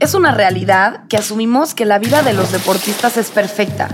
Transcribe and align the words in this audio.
Es 0.00 0.14
una 0.14 0.30
realidad 0.30 1.00
que 1.08 1.16
asumimos 1.16 1.74
que 1.74 1.84
la 1.84 1.98
vida 1.98 2.22
de 2.22 2.32
los 2.32 2.52
deportistas 2.52 3.16
es 3.16 3.30
perfecta, 3.30 3.88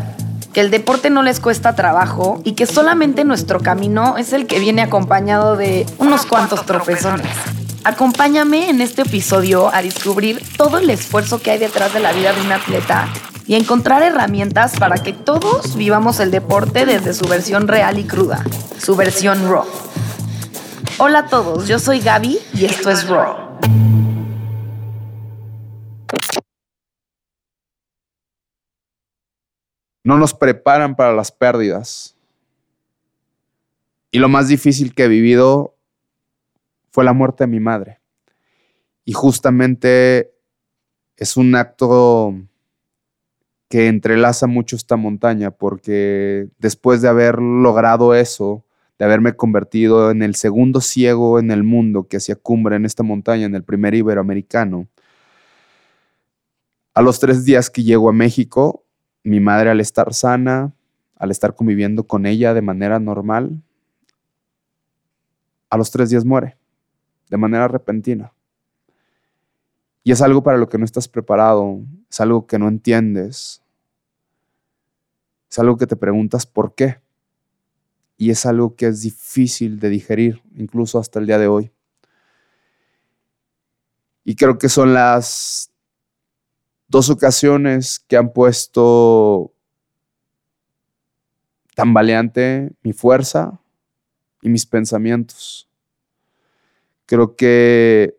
que 0.53 0.61
el 0.61 0.71
deporte 0.71 1.09
no 1.09 1.23
les 1.23 1.41
cuesta 1.41 1.75
trabajo 1.75 2.43
y 2.45 2.53
que 2.53 2.67
solamente 2.67 3.25
nuestro 3.25 3.61
camino 3.61 4.19
es 4.19 4.35
el 4.35 4.47
que 4.47 4.59
viene 4.59 4.83
acompañado 4.83 5.57
de 5.57 5.87
unos 5.97 6.27
cuantos 6.27 6.67
tropezones. 6.67 7.31
Acompáñame 7.85 8.69
en 8.69 8.83
este 8.83 9.03
episodio 9.03 9.75
a 9.75 9.81
descubrir 9.81 10.43
todo 10.59 10.77
el 10.77 10.91
esfuerzo 10.91 11.41
que 11.41 11.53
hay 11.53 11.59
detrás 11.59 11.95
de 11.95 12.01
la 12.01 12.13
vida 12.13 12.35
de 12.35 12.43
un 12.43 12.53
atleta 12.53 13.09
y 13.47 13.55
encontrar 13.55 14.03
herramientas 14.03 14.79
para 14.79 14.97
que 14.99 15.15
todos 15.15 15.75
vivamos 15.75 16.21
el 16.21 16.31
deporte 16.31 16.85
desde 16.85 17.15
su 17.15 17.27
versión 17.27 17.67
real 17.67 17.99
y 17.99 18.05
cruda, 18.05 18.45
su 18.79 18.95
versión 18.95 19.51
raw. 19.51 19.65
Hola 20.99 21.21
a 21.21 21.27
todos, 21.29 21.67
yo 21.67 21.79
soy 21.79 22.01
Gaby 22.01 22.39
y 22.53 22.67
esto 22.67 22.91
es 22.91 23.09
Raw. 23.09 23.54
No 30.05 30.19
nos 30.19 30.35
preparan 30.35 30.95
para 30.95 31.15
las 31.15 31.33
pérdidas. 31.33 32.17
Y 34.11 34.19
lo 34.19 34.29
más 34.29 34.47
difícil 34.47 34.95
que 34.95 35.05
he 35.05 35.09
vivido 35.09 35.75
fue 36.93 37.05
la 37.05 37.13
muerte 37.13 37.45
de 37.45 37.49
mi 37.49 37.59
madre. 37.59 38.01
Y 39.05 39.13
justamente 39.13 40.33
es 41.17 41.37
un 41.37 41.55
acto 41.57 42.35
que 43.69 43.89
entrelaza 43.89 44.47
mucho 44.47 44.77
esta 44.77 44.97
montaña, 44.97 45.51
porque 45.51 46.49
después 46.59 47.03
de 47.03 47.09
haber 47.09 47.41
logrado 47.41 48.15
eso, 48.15 48.65
de 48.99 49.05
haberme 49.05 49.35
convertido 49.35 50.11
en 50.11 50.23
el 50.23 50.37
segundo 50.37 50.81
ciego 50.81 51.41
en 51.41 51.51
el 51.51 51.65
mundo 51.65 52.07
que 52.07 52.19
hacía 52.19 52.37
cumbre 52.37 52.77
en 52.77 52.85
esta 52.85 53.03
montaña, 53.03 53.47
en 53.47 53.55
el 53.55 53.65
primer 53.65 53.95
iberoamericano, 53.95 54.87
a 56.95 57.03
los 57.03 57.19
tres 57.19 57.45
días 57.45 57.71
que 57.71 57.83
llego 57.83 58.09
a 58.09 58.13
México, 58.13 58.84
mi 59.25 59.41
madre 59.41 59.71
al 59.71 59.81
estar 59.81 60.13
sana, 60.15 60.73
al 61.17 61.31
estar 61.31 61.57
conviviendo 61.57 62.07
con 62.07 62.27
ella 62.27 62.55
de 62.55 62.63
manera 62.63 63.01
normal, 63.01 63.63
a 65.71 65.77
los 65.77 65.91
tres 65.91 66.11
días 66.11 66.25
muere, 66.25 66.57
de 67.31 67.37
manera 67.37 67.67
repentina. 67.67 68.33
Y 70.05 70.13
es 70.13 70.21
algo 70.21 70.43
para 70.43 70.59
lo 70.59 70.69
que 70.69 70.79
no 70.79 70.85
estás 70.85 71.09
preparado, 71.09 71.81
es 72.11 72.21
algo 72.21 72.47
que 72.47 72.59
no 72.59 72.69
entiendes, 72.69 73.63
es 75.51 75.59
algo 75.59 75.79
que 75.79 75.87
te 75.87 75.97
preguntas 75.97 76.47
por 76.47 76.75
qué. 76.75 77.01
Y 78.17 78.31
es 78.31 78.47
algo 78.47 78.77
que 78.77 78.87
es 78.87 79.03
difícil 79.03 79.81
de 79.81 79.89
digerir, 79.89 80.43
incluso 80.55 80.99
hasta 80.99 81.19
el 81.19 81.27
día 81.27 81.39
de 81.39 81.49
hoy. 81.49 81.73
Y 84.25 84.37
creo 84.37 84.59
que 84.59 84.69
son 84.69 84.95
las 84.95 85.74
dos 86.95 87.11
ocasiones 87.11 87.99
que 88.07 88.17
han 88.17 88.33
puesto 88.33 89.53
tambaleante 91.75 92.71
mi 92.85 92.93
fuerza 92.93 93.59
y 94.43 94.49
mis 94.49 94.65
pensamientos. 94.65 95.69
Creo 97.07 97.35
que 97.35 98.17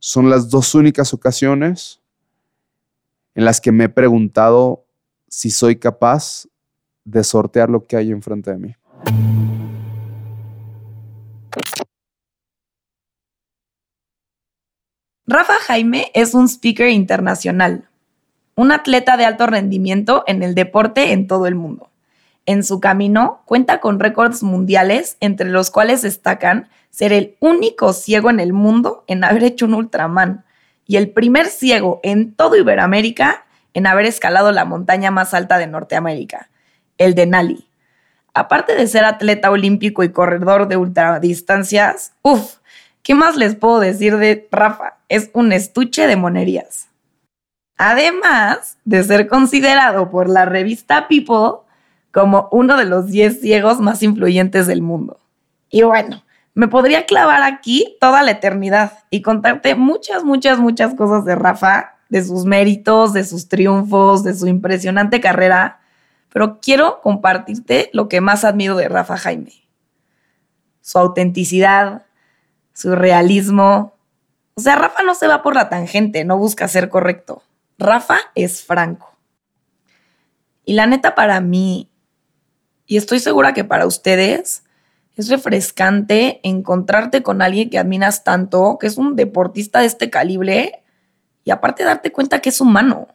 son 0.00 0.30
las 0.30 0.50
dos 0.50 0.74
únicas 0.74 1.14
ocasiones 1.14 2.00
en 3.36 3.44
las 3.44 3.60
que 3.60 3.70
me 3.70 3.84
he 3.84 3.88
preguntado 3.88 4.84
si 5.28 5.52
soy 5.52 5.76
capaz 5.76 6.48
de 7.04 7.22
sortear 7.22 7.70
lo 7.70 7.86
que 7.86 7.96
hay 7.96 8.10
enfrente 8.10 8.50
de 8.50 8.58
mí. 8.58 8.74
Rafa 15.24 15.54
Jaime 15.68 16.10
es 16.14 16.34
un 16.34 16.48
speaker 16.48 16.88
internacional, 16.88 17.88
un 18.54 18.72
atleta 18.72 19.16
de 19.16 19.24
alto 19.24 19.46
rendimiento 19.46 20.24
en 20.26 20.42
el 20.42 20.54
deporte 20.54 21.12
en 21.12 21.26
todo 21.26 21.46
el 21.46 21.54
mundo. 21.54 21.88
En 22.44 22.64
su 22.64 22.80
camino 22.80 23.42
cuenta 23.44 23.80
con 23.80 24.00
récords 24.00 24.42
mundiales, 24.42 25.16
entre 25.20 25.48
los 25.48 25.70
cuales 25.70 26.02
destacan 26.02 26.68
ser 26.90 27.12
el 27.12 27.36
único 27.40 27.92
ciego 27.92 28.30
en 28.30 28.40
el 28.40 28.52
mundo 28.52 29.04
en 29.06 29.24
haber 29.24 29.44
hecho 29.44 29.66
un 29.66 29.74
Ultraman 29.74 30.44
y 30.86 30.96
el 30.96 31.10
primer 31.10 31.46
ciego 31.46 32.00
en 32.02 32.34
todo 32.34 32.56
Iberoamérica 32.56 33.46
en 33.74 33.86
haber 33.86 34.06
escalado 34.06 34.52
la 34.52 34.64
montaña 34.64 35.10
más 35.10 35.32
alta 35.32 35.56
de 35.58 35.66
Norteamérica, 35.66 36.50
el 36.98 37.14
de 37.14 37.26
Nali. 37.26 37.66
Aparte 38.34 38.74
de 38.74 38.86
ser 38.86 39.04
atleta 39.04 39.50
olímpico 39.50 40.02
y 40.02 40.10
corredor 40.10 40.68
de 40.68 40.76
ultradistancias, 40.76 42.12
uff, 42.22 42.56
¿qué 43.02 43.14
más 43.14 43.36
les 43.36 43.54
puedo 43.54 43.80
decir 43.80 44.16
de 44.18 44.48
Rafa? 44.50 44.98
Es 45.08 45.30
un 45.32 45.52
estuche 45.52 46.06
de 46.06 46.16
monerías. 46.16 46.88
Además 47.84 48.78
de 48.84 49.02
ser 49.02 49.26
considerado 49.26 50.08
por 50.08 50.28
la 50.28 50.44
revista 50.44 51.08
People 51.08 51.66
como 52.12 52.48
uno 52.52 52.76
de 52.76 52.84
los 52.84 53.08
10 53.08 53.40
ciegos 53.40 53.80
más 53.80 54.04
influyentes 54.04 54.68
del 54.68 54.82
mundo. 54.82 55.18
Y 55.68 55.82
bueno, 55.82 56.22
me 56.54 56.68
podría 56.68 57.06
clavar 57.06 57.42
aquí 57.42 57.96
toda 57.98 58.22
la 58.22 58.30
eternidad 58.30 59.00
y 59.10 59.20
contarte 59.20 59.74
muchas, 59.74 60.22
muchas, 60.22 60.60
muchas 60.60 60.94
cosas 60.94 61.24
de 61.24 61.34
Rafa, 61.34 61.96
de 62.08 62.24
sus 62.24 62.44
méritos, 62.44 63.12
de 63.14 63.24
sus 63.24 63.48
triunfos, 63.48 64.22
de 64.22 64.36
su 64.36 64.46
impresionante 64.46 65.20
carrera, 65.20 65.80
pero 66.32 66.60
quiero 66.60 67.00
compartirte 67.00 67.90
lo 67.92 68.08
que 68.08 68.20
más 68.20 68.44
admiro 68.44 68.76
de 68.76 68.88
Rafa 68.88 69.16
Jaime. 69.16 69.54
Su 70.82 71.00
autenticidad, 71.00 72.02
su 72.74 72.94
realismo. 72.94 73.96
O 74.54 74.60
sea, 74.60 74.76
Rafa 74.76 75.02
no 75.02 75.16
se 75.16 75.26
va 75.26 75.42
por 75.42 75.56
la 75.56 75.68
tangente, 75.68 76.24
no 76.24 76.38
busca 76.38 76.68
ser 76.68 76.88
correcto. 76.88 77.42
Rafa 77.82 78.18
es 78.34 78.62
franco. 78.62 79.16
Y 80.64 80.74
la 80.74 80.86
neta 80.86 81.14
para 81.14 81.40
mí, 81.40 81.90
y 82.86 82.96
estoy 82.96 83.18
segura 83.18 83.52
que 83.52 83.64
para 83.64 83.86
ustedes, 83.86 84.64
es 85.16 85.28
refrescante 85.28 86.40
encontrarte 86.42 87.22
con 87.22 87.42
alguien 87.42 87.68
que 87.68 87.78
admiras 87.78 88.24
tanto, 88.24 88.78
que 88.80 88.86
es 88.86 88.96
un 88.96 89.16
deportista 89.16 89.80
de 89.80 89.86
este 89.86 90.08
calibre, 90.08 90.82
y 91.44 91.50
aparte 91.50 91.84
darte 91.84 92.12
cuenta 92.12 92.40
que 92.40 92.50
es 92.50 92.60
humano, 92.60 93.08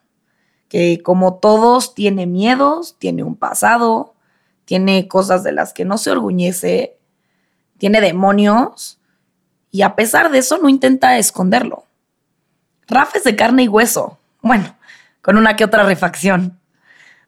que 0.67 1.01
como 1.01 1.35
todos 1.35 1.95
tiene 1.95 2.27
miedos, 2.27 2.97
tiene 2.99 3.23
un 3.23 3.35
pasado, 3.35 4.15
tiene 4.65 5.07
cosas 5.07 5.43
de 5.43 5.53
las 5.53 5.73
que 5.73 5.85
no 5.85 5.97
se 5.97 6.11
orguñece, 6.11 6.97
tiene 7.77 8.01
demonios, 8.01 8.99
y 9.71 9.81
a 9.83 9.95
pesar 9.95 10.29
de 10.29 10.39
eso 10.39 10.57
no 10.57 10.67
intenta 10.67 11.17
esconderlo. 11.17 11.85
Rafa 12.87 13.17
es 13.17 13.23
de 13.23 13.35
carne 13.35 13.63
y 13.63 13.67
hueso, 13.67 14.16
bueno, 14.41 14.77
con 15.21 15.37
una 15.37 15.55
que 15.55 15.65
otra 15.65 15.83
refacción, 15.83 16.59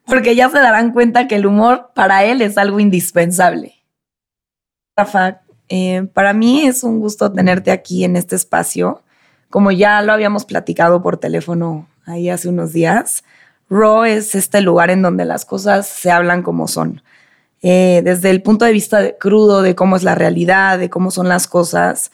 porque 0.06 0.34
ya 0.34 0.48
se 0.48 0.58
darán 0.58 0.92
cuenta 0.92 1.28
que 1.28 1.36
el 1.36 1.46
humor 1.46 1.90
para 1.94 2.24
él 2.24 2.42
es 2.42 2.58
algo 2.58 2.80
indispensable. 2.80 3.74
Rafa, 4.96 5.42
eh, 5.68 6.08
para 6.12 6.32
mí 6.32 6.66
es 6.66 6.82
un 6.82 7.00
gusto 7.00 7.32
tenerte 7.32 7.70
aquí 7.70 8.04
en 8.04 8.16
este 8.16 8.36
espacio. 8.36 9.02
Como 9.48 9.70
ya 9.70 10.02
lo 10.02 10.12
habíamos 10.12 10.44
platicado 10.44 11.02
por 11.02 11.16
teléfono 11.16 11.88
ahí 12.06 12.28
hace 12.28 12.48
unos 12.48 12.72
días, 12.72 13.24
Raw 13.70 14.04
es 14.04 14.34
este 14.34 14.60
lugar 14.60 14.90
en 14.90 15.02
donde 15.02 15.24
las 15.24 15.44
cosas 15.44 15.86
se 15.86 16.10
hablan 16.10 16.42
como 16.42 16.66
son. 16.66 17.02
Eh, 17.62 18.00
desde 18.04 18.30
el 18.30 18.42
punto 18.42 18.64
de 18.64 18.72
vista 18.72 19.16
crudo 19.18 19.62
de 19.62 19.74
cómo 19.74 19.96
es 19.96 20.02
la 20.02 20.14
realidad, 20.14 20.78
de 20.78 20.90
cómo 20.90 21.10
son 21.10 21.28
las 21.28 21.46
cosas. 21.46 22.10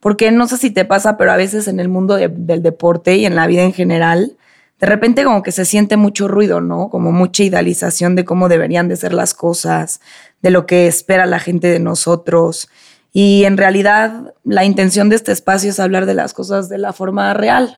Porque 0.00 0.30
no 0.30 0.46
sé 0.46 0.56
si 0.56 0.70
te 0.70 0.84
pasa, 0.84 1.16
pero 1.16 1.32
a 1.32 1.36
veces 1.36 1.68
en 1.68 1.80
el 1.80 1.88
mundo 1.88 2.16
del 2.16 2.62
deporte 2.62 3.16
y 3.16 3.26
en 3.26 3.34
la 3.34 3.46
vida 3.46 3.62
en 3.62 3.72
general, 3.72 4.36
de 4.78 4.86
repente 4.86 5.24
como 5.24 5.42
que 5.42 5.52
se 5.52 5.64
siente 5.64 5.96
mucho 5.96 6.28
ruido, 6.28 6.60
¿no? 6.60 6.88
Como 6.88 7.10
mucha 7.10 7.42
idealización 7.42 8.14
de 8.14 8.24
cómo 8.24 8.48
deberían 8.48 8.88
de 8.88 8.96
ser 8.96 9.12
las 9.12 9.34
cosas, 9.34 10.00
de 10.40 10.50
lo 10.50 10.66
que 10.66 10.86
espera 10.86 11.26
la 11.26 11.40
gente 11.40 11.66
de 11.66 11.80
nosotros. 11.80 12.68
Y 13.12 13.44
en 13.44 13.56
realidad 13.56 14.34
la 14.44 14.64
intención 14.64 15.08
de 15.08 15.16
este 15.16 15.32
espacio 15.32 15.70
es 15.70 15.80
hablar 15.80 16.06
de 16.06 16.14
las 16.14 16.32
cosas 16.32 16.68
de 16.68 16.78
la 16.78 16.92
forma 16.92 17.34
real. 17.34 17.76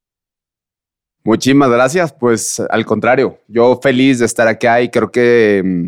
Muchísimas 1.25 1.71
gracias. 1.71 2.13
Pues 2.13 2.61
al 2.69 2.85
contrario, 2.85 3.39
yo 3.49 3.79
feliz 3.83 4.19
de 4.19 4.27
estar 4.27 4.49
acá 4.49 4.81
y 4.81 4.91
creo 4.91 5.11
que, 5.11 5.63
mm, 5.65 5.87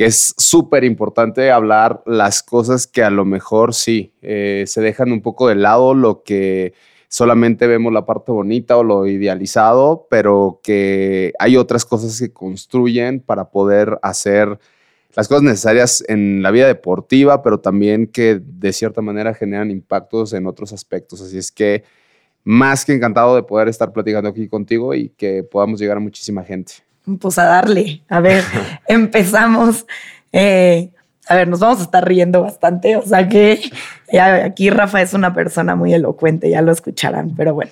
que 0.00 0.06
es 0.06 0.34
súper 0.38 0.82
importante 0.84 1.50
hablar 1.50 2.02
las 2.06 2.42
cosas 2.42 2.86
que 2.86 3.02
a 3.02 3.10
lo 3.10 3.26
mejor 3.26 3.74
sí 3.74 4.14
eh, 4.22 4.64
se 4.66 4.80
dejan 4.80 5.12
un 5.12 5.20
poco 5.20 5.46
de 5.46 5.56
lado, 5.56 5.92
lo 5.92 6.22
que 6.22 6.72
solamente 7.08 7.66
vemos 7.66 7.92
la 7.92 8.06
parte 8.06 8.32
bonita 8.32 8.78
o 8.78 8.82
lo 8.82 9.06
idealizado, 9.06 10.06
pero 10.08 10.60
que 10.62 11.34
hay 11.38 11.58
otras 11.58 11.84
cosas 11.84 12.18
que 12.18 12.32
construyen 12.32 13.20
para 13.20 13.50
poder 13.50 13.98
hacer 14.00 14.58
las 15.14 15.28
cosas 15.28 15.42
necesarias 15.42 16.02
en 16.08 16.42
la 16.42 16.50
vida 16.50 16.66
deportiva, 16.66 17.42
pero 17.42 17.60
también 17.60 18.06
que 18.06 18.40
de 18.42 18.72
cierta 18.72 19.02
manera 19.02 19.34
generan 19.34 19.70
impactos 19.70 20.32
en 20.32 20.46
otros 20.46 20.72
aspectos. 20.72 21.20
Así 21.20 21.36
es 21.36 21.52
que 21.52 21.84
más 22.42 22.86
que 22.86 22.94
encantado 22.94 23.36
de 23.36 23.42
poder 23.42 23.68
estar 23.68 23.92
platicando 23.92 24.30
aquí 24.30 24.48
contigo 24.48 24.94
y 24.94 25.10
que 25.10 25.42
podamos 25.42 25.78
llegar 25.78 25.98
a 25.98 26.00
muchísima 26.00 26.42
gente. 26.42 26.72
Pues 27.20 27.38
a 27.38 27.44
darle. 27.44 28.02
A 28.08 28.20
ver, 28.20 28.44
empezamos. 28.88 29.86
Eh, 30.32 30.90
a 31.30 31.36
ver, 31.36 31.46
nos 31.46 31.60
vamos 31.60 31.78
a 31.78 31.82
estar 31.84 32.06
riendo 32.06 32.42
bastante, 32.42 32.96
o 32.96 33.02
sea 33.02 33.28
que 33.28 33.60
aquí 34.42 34.68
Rafa 34.68 35.00
es 35.00 35.14
una 35.14 35.32
persona 35.32 35.76
muy 35.76 35.94
elocuente, 35.94 36.50
ya 36.50 36.60
lo 36.60 36.72
escucharán, 36.72 37.36
pero 37.36 37.54
bueno. 37.54 37.70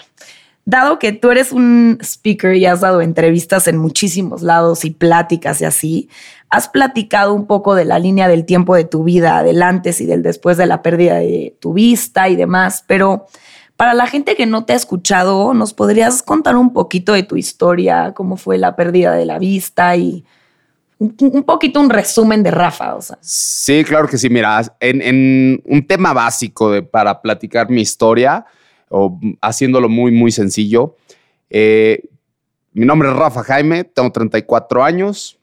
dado 0.64 1.00
que 1.00 1.12
tú 1.12 1.32
eres 1.32 1.50
un 1.50 1.98
speaker 2.00 2.54
y 2.54 2.66
has 2.66 2.82
dado 2.82 3.00
entrevistas 3.00 3.66
en 3.66 3.76
muchísimos 3.76 4.42
lados 4.42 4.84
y 4.84 4.90
pláticas 4.90 5.60
y 5.60 5.64
así, 5.64 6.08
has 6.50 6.68
platicado 6.68 7.34
un 7.34 7.46
poco 7.46 7.74
de 7.74 7.84
la 7.84 7.98
línea 7.98 8.28
del 8.28 8.44
tiempo 8.44 8.76
de 8.76 8.84
tu 8.84 9.02
vida, 9.02 9.42
del 9.42 9.60
antes 9.64 10.00
y 10.00 10.06
del 10.06 10.22
después 10.22 10.56
de 10.56 10.66
la 10.66 10.80
pérdida 10.80 11.16
de 11.16 11.56
tu 11.58 11.72
vista 11.72 12.28
y 12.28 12.36
demás, 12.36 12.84
pero 12.86 13.26
para 13.78 13.94
la 13.94 14.08
gente 14.08 14.34
que 14.34 14.44
no 14.44 14.64
te 14.64 14.72
ha 14.72 14.76
escuchado, 14.76 15.54
¿nos 15.54 15.72
podrías 15.72 16.24
contar 16.24 16.56
un 16.56 16.72
poquito 16.72 17.12
de 17.12 17.22
tu 17.22 17.36
historia, 17.36 18.12
cómo 18.12 18.36
fue 18.36 18.58
la 18.58 18.74
pérdida 18.74 19.14
de 19.14 19.24
la 19.24 19.38
vista 19.38 19.94
y 19.94 20.24
un 20.98 21.44
poquito 21.44 21.78
un 21.78 21.88
resumen 21.88 22.42
de 22.42 22.50
Rafa? 22.50 22.96
O 22.96 23.00
sea. 23.00 23.18
Sí, 23.20 23.84
claro 23.84 24.08
que 24.08 24.18
sí. 24.18 24.28
Mira, 24.28 24.62
en, 24.80 25.62
un 25.64 25.86
tema 25.86 26.12
básico 26.12 26.72
de, 26.72 26.82
para 26.82 27.22
platicar 27.22 27.70
mi 27.70 27.82
historia, 27.82 28.44
o 28.88 29.16
haciéndolo 29.40 29.88
muy, 29.88 30.10
muy 30.10 30.32
sencillo, 30.32 30.96
eh, 31.48 32.02
mi 32.72 32.84
nombre 32.84 33.10
es 33.10 33.14
Rafa 33.14 33.44
Jaime, 33.44 33.84
tengo 33.84 34.10
34 34.10 34.82
años, 34.82 35.38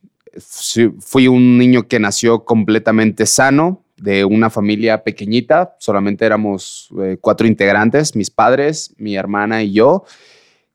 fui 0.99 1.29
un 1.29 1.57
niño 1.57 1.87
que 1.87 2.01
nació 2.01 2.43
completamente 2.43 3.25
sano, 3.27 3.84
de 3.97 4.25
una 4.25 4.49
familia 4.49 5.03
pequeñita, 5.03 5.75
solamente 5.79 6.25
éramos 6.25 6.89
eh, 7.01 7.17
cuatro 7.19 7.47
integrantes, 7.47 8.15
mis 8.15 8.29
padres, 8.29 8.93
mi 8.97 9.15
hermana 9.15 9.63
y 9.63 9.71
yo. 9.73 10.03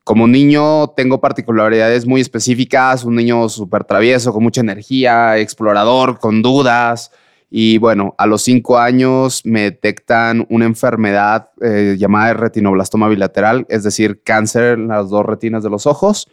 Como 0.04 0.26
niño 0.26 0.88
tengo 0.96 1.20
particularidades 1.20 2.06
muy 2.06 2.20
específicas, 2.20 3.04
un 3.04 3.16
niño 3.16 3.48
súper 3.48 3.84
travieso, 3.84 4.32
con 4.32 4.42
mucha 4.42 4.60
energía, 4.60 5.38
explorador, 5.38 6.18
con 6.18 6.42
dudas. 6.42 7.12
Y 7.50 7.78
bueno, 7.78 8.14
a 8.16 8.26
los 8.26 8.42
cinco 8.42 8.78
años 8.78 9.42
me 9.44 9.62
detectan 9.62 10.46
una 10.48 10.64
enfermedad 10.64 11.50
eh, 11.60 11.96
llamada 11.98 12.32
retinoblastoma 12.32 13.08
bilateral, 13.08 13.66
es 13.68 13.82
decir, 13.82 14.22
cáncer 14.22 14.78
en 14.78 14.88
las 14.88 15.10
dos 15.10 15.26
retinas 15.26 15.62
de 15.62 15.70
los 15.70 15.86
ojos. 15.86 16.28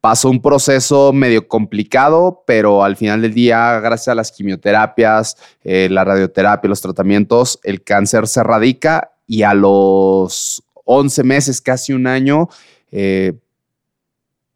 Pasó 0.00 0.30
un 0.30 0.40
proceso 0.40 1.12
medio 1.12 1.48
complicado, 1.48 2.44
pero 2.46 2.84
al 2.84 2.96
final 2.96 3.20
del 3.22 3.34
día, 3.34 3.80
gracias 3.80 4.08
a 4.08 4.14
las 4.14 4.30
quimioterapias, 4.30 5.36
eh, 5.64 5.88
la 5.90 6.04
radioterapia, 6.04 6.68
los 6.68 6.80
tratamientos, 6.80 7.58
el 7.64 7.82
cáncer 7.82 8.28
se 8.28 8.40
erradica 8.40 9.10
y 9.26 9.42
a 9.42 9.54
los 9.54 10.62
11 10.84 11.24
meses, 11.24 11.60
casi 11.60 11.92
un 11.92 12.06
año, 12.06 12.48
eh, 12.92 13.32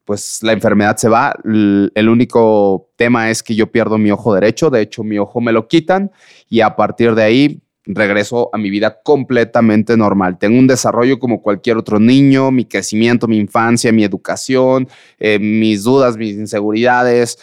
pues 0.05 0.43
la 0.43 0.53
enfermedad 0.53 0.97
se 0.97 1.09
va. 1.09 1.35
El 1.45 2.09
único 2.09 2.91
tema 2.97 3.31
es 3.31 3.43
que 3.43 3.55
yo 3.55 3.71
pierdo 3.71 3.99
mi 3.99 4.11
ojo 4.11 4.35
derecho, 4.35 4.71
de 4.71 4.81
hecho 4.81 5.03
mi 5.03 5.19
ojo 5.19 5.41
me 5.41 5.53
lo 5.53 5.69
quitan 5.69 6.13
y 6.49 6.61
a 6.61 6.77
partir 6.77 7.15
de 7.15 7.23
ahí 7.23 7.63
regreso 7.85 8.51
a 8.53 8.59
mi 8.59 8.71
vida 8.71 9.01
completamente 9.03 9.97
normal. 9.97 10.39
Tengo 10.39 10.59
un 10.59 10.67
desarrollo 10.67 11.19
como 11.19 11.43
cualquier 11.43 11.77
otro 11.77 11.99
niño, 11.99 12.51
mi 12.51 12.65
crecimiento, 12.65 13.27
mi 13.27 13.39
infancia, 13.39 13.93
mi 13.93 14.05
educación, 14.05 14.89
eh, 15.19 15.39
mis 15.39 15.83
dudas, 15.83 16.17
mis 16.17 16.35
inseguridades. 16.35 17.39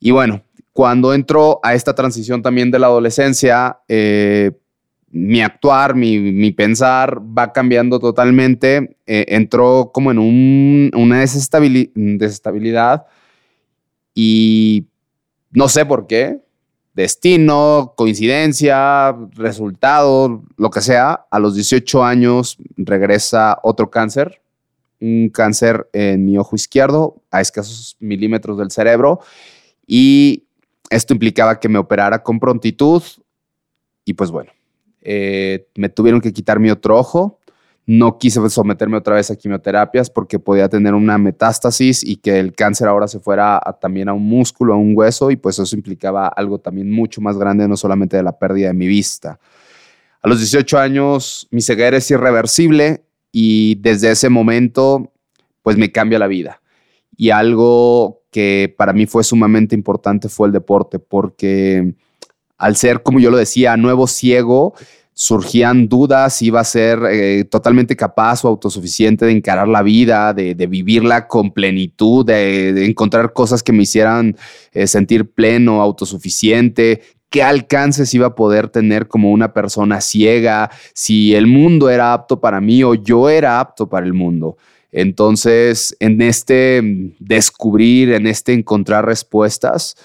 Y 0.00 0.12
bueno, 0.12 0.42
cuando 0.72 1.12
entro 1.12 1.58
a 1.62 1.74
esta 1.74 1.94
transición 1.94 2.40
también 2.40 2.70
de 2.70 2.78
la 2.78 2.86
adolescencia, 2.86 3.80
eh, 3.88 4.52
mi 5.10 5.40
actuar, 5.40 5.94
mi, 5.94 6.52
pensar 6.52 7.20
va 7.20 7.52
cambiando 7.52 7.98
totalmente. 7.98 8.96
Eh, 9.06 9.24
entró 9.28 9.90
como 9.92 10.12
en 10.12 10.90
una 10.94 11.20
desestabilidad 11.20 13.06
y 14.14 14.86
no 15.50 15.68
sé 15.68 15.86
por 15.86 16.06
qué, 16.06 16.40
destino, 16.98 17.94
coincidencia, 17.96 19.16
resultado, 19.36 20.42
lo 20.56 20.70
que 20.70 20.80
sea, 20.80 21.26
a 21.30 21.38
los 21.38 21.54
18 21.54 22.02
años 22.02 22.58
regresa 22.76 23.60
otro 23.62 23.88
cáncer, 23.88 24.42
un 25.00 25.28
cáncer 25.28 25.88
en 25.92 26.24
mi 26.24 26.38
ojo 26.38 26.56
izquierdo, 26.56 27.22
a 27.30 27.40
escasos 27.40 27.96
milímetros 28.00 28.58
del 28.58 28.72
cerebro, 28.72 29.20
y 29.86 30.42
esto 30.90 31.12
implicaba 31.14 31.60
que 31.60 31.68
me 31.68 31.78
operara 31.78 32.20
con 32.20 32.40
prontitud, 32.40 33.00
y 34.04 34.14
pues 34.14 34.32
bueno, 34.32 34.50
eh, 35.00 35.68
me 35.76 35.88
tuvieron 35.88 36.20
que 36.20 36.32
quitar 36.32 36.58
mi 36.58 36.68
otro 36.68 36.98
ojo, 36.98 37.37
no 37.88 38.18
quise 38.18 38.46
someterme 38.50 38.98
otra 38.98 39.14
vez 39.14 39.30
a 39.30 39.36
quimioterapias 39.36 40.10
porque 40.10 40.38
podía 40.38 40.68
tener 40.68 40.92
una 40.92 41.16
metástasis 41.16 42.04
y 42.04 42.16
que 42.16 42.38
el 42.38 42.52
cáncer 42.52 42.86
ahora 42.86 43.08
se 43.08 43.18
fuera 43.18 43.58
también 43.80 44.10
a 44.10 44.12
un 44.12 44.28
músculo, 44.28 44.74
a 44.74 44.76
un 44.76 44.92
hueso, 44.94 45.30
y 45.30 45.36
pues 45.36 45.58
eso 45.58 45.74
implicaba 45.74 46.28
algo 46.28 46.58
también 46.58 46.90
mucho 46.90 47.22
más 47.22 47.38
grande, 47.38 47.66
no 47.66 47.78
solamente 47.78 48.18
de 48.18 48.22
la 48.22 48.38
pérdida 48.38 48.68
de 48.68 48.74
mi 48.74 48.86
vista. 48.86 49.40
A 50.20 50.28
los 50.28 50.38
18 50.38 50.78
años 50.78 51.48
mi 51.50 51.62
ceguera 51.62 51.96
es 51.96 52.10
irreversible 52.10 53.04
y 53.32 53.76
desde 53.76 54.10
ese 54.10 54.28
momento 54.28 55.10
pues 55.62 55.78
me 55.78 55.90
cambia 55.90 56.18
la 56.18 56.26
vida. 56.26 56.60
Y 57.16 57.30
algo 57.30 58.20
que 58.30 58.74
para 58.76 58.92
mí 58.92 59.06
fue 59.06 59.24
sumamente 59.24 59.74
importante 59.74 60.28
fue 60.28 60.48
el 60.48 60.52
deporte, 60.52 60.98
porque 60.98 61.94
al 62.58 62.76
ser, 62.76 63.02
como 63.02 63.18
yo 63.18 63.30
lo 63.30 63.38
decía, 63.38 63.78
nuevo 63.78 64.06
ciego, 64.06 64.74
surgían 65.20 65.88
dudas 65.88 66.36
si 66.36 66.46
iba 66.46 66.60
a 66.60 66.64
ser 66.64 67.00
eh, 67.10 67.42
totalmente 67.42 67.96
capaz 67.96 68.44
o 68.44 68.48
autosuficiente 68.48 69.26
de 69.26 69.32
encarar 69.32 69.66
la 69.66 69.82
vida, 69.82 70.32
de, 70.32 70.54
vivirla 70.68 71.26
con 71.26 71.50
plenitud, 71.50 72.24
de, 72.24 72.86
encontrar 72.86 73.32
cosas 73.32 73.64
que 73.64 73.72
me 73.72 73.82
hicieran 73.82 74.36
eh, 74.70 74.86
sentir 74.86 75.28
pleno, 75.28 75.82
autosuficiente, 75.82 77.02
qué 77.30 77.42
alcances 77.42 78.14
iba 78.14 78.28
a 78.28 78.34
poder 78.36 78.68
tener 78.68 79.08
como 79.08 79.32
una 79.32 79.52
persona 79.52 80.00
ciega, 80.00 80.70
si 80.94 81.34
el 81.34 81.48
mundo 81.48 81.90
era 81.90 82.12
apto 82.12 82.40
para 82.40 82.60
mí 82.60 82.84
o 82.84 82.94
yo 82.94 83.28
era 83.28 83.58
apto 83.58 83.88
para 83.88 84.06
el 84.06 84.14
mundo. 84.14 84.56
Entonces, 84.92 85.96
en 85.98 86.22
este 86.22 86.80
descubrir, 87.18 88.12
en 88.12 88.28
este 88.28 88.52
encontrar 88.52 89.04
respuestas, 89.04 89.96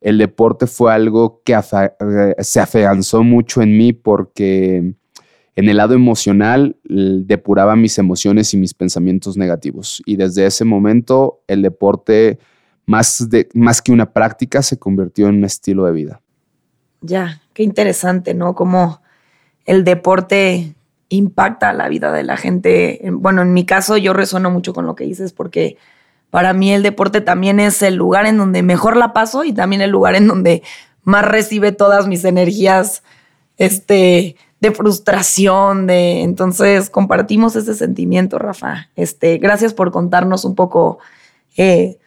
el 0.00 0.18
deporte 0.18 0.66
fue 0.66 0.92
algo 0.92 1.42
que 1.44 1.52
eh, 1.54 2.34
se 2.38 2.60
afianzó 2.60 3.22
mucho 3.22 3.62
en 3.62 3.76
mí 3.76 3.92
porque 3.92 4.94
en 5.56 5.68
el 5.68 5.76
lado 5.76 5.94
emocional 5.94 6.76
depuraba 6.84 7.76
mis 7.76 7.98
emociones 7.98 8.54
y 8.54 8.56
mis 8.56 8.72
pensamientos 8.72 9.36
negativos. 9.36 10.02
Y 10.06 10.16
desde 10.16 10.46
ese 10.46 10.64
momento 10.64 11.42
el 11.48 11.62
deporte, 11.62 12.38
más, 12.86 13.28
de, 13.28 13.48
más 13.54 13.82
que 13.82 13.92
una 13.92 14.12
práctica, 14.12 14.62
se 14.62 14.78
convirtió 14.78 15.28
en 15.28 15.36
un 15.36 15.44
estilo 15.44 15.84
de 15.84 15.92
vida. 15.92 16.20
Ya, 17.02 17.42
qué 17.52 17.62
interesante, 17.62 18.32
¿no? 18.32 18.54
Cómo 18.54 19.02
el 19.66 19.84
deporte 19.84 20.74
impacta 21.10 21.72
la 21.72 21.88
vida 21.88 22.12
de 22.12 22.22
la 22.22 22.36
gente. 22.36 23.02
Bueno, 23.12 23.42
en 23.42 23.52
mi 23.52 23.66
caso 23.66 23.96
yo 23.96 24.12
resueno 24.12 24.50
mucho 24.50 24.72
con 24.72 24.86
lo 24.86 24.94
que 24.94 25.04
dices 25.04 25.32
porque 25.32 25.76
para 26.30 26.52
mí 26.52 26.72
el 26.72 26.82
deporte 26.82 27.20
también 27.20 27.60
es 27.60 27.82
el 27.82 27.96
lugar 27.96 28.26
en 28.26 28.38
donde 28.38 28.62
mejor 28.62 28.96
la 28.96 29.12
paso 29.12 29.44
y 29.44 29.52
también 29.52 29.82
el 29.82 29.90
lugar 29.90 30.14
en 30.14 30.28
donde 30.28 30.62
más 31.02 31.24
recibe 31.24 31.72
todas 31.72 32.06
mis 32.06 32.24
energías 32.24 33.02
este, 33.56 34.36
de 34.60 34.70
frustración, 34.72 35.86
de 35.86 36.22
entonces 36.22 36.90
compartimos 36.90 37.56
ese 37.56 37.74
sentimiento, 37.74 38.38
Rafa. 38.38 38.90
Este, 38.94 39.38
gracias 39.38 39.74
por 39.74 39.90
contarnos 39.90 40.44
un 40.44 40.54
poco 40.54 40.98
eh, 41.56 41.98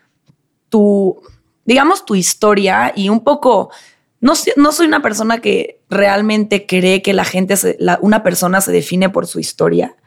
tu, 0.69 1.21
digamos, 1.65 2.05
tu 2.05 2.15
historia 2.15 2.93
y 2.95 3.09
un 3.09 3.23
poco. 3.23 3.71
No, 4.21 4.33
no, 4.55 4.71
soy 4.71 4.87
una 4.87 5.01
persona 5.01 5.39
que 5.39 5.81
realmente 5.89 6.65
cree 6.65 7.01
que 7.01 7.13
la 7.13 7.25
gente, 7.25 7.55
una 8.01 8.23
persona 8.23 8.61
se 8.61 8.71
define 8.71 9.09
por 9.09 9.27
su 9.27 9.39
historia, 9.39 9.97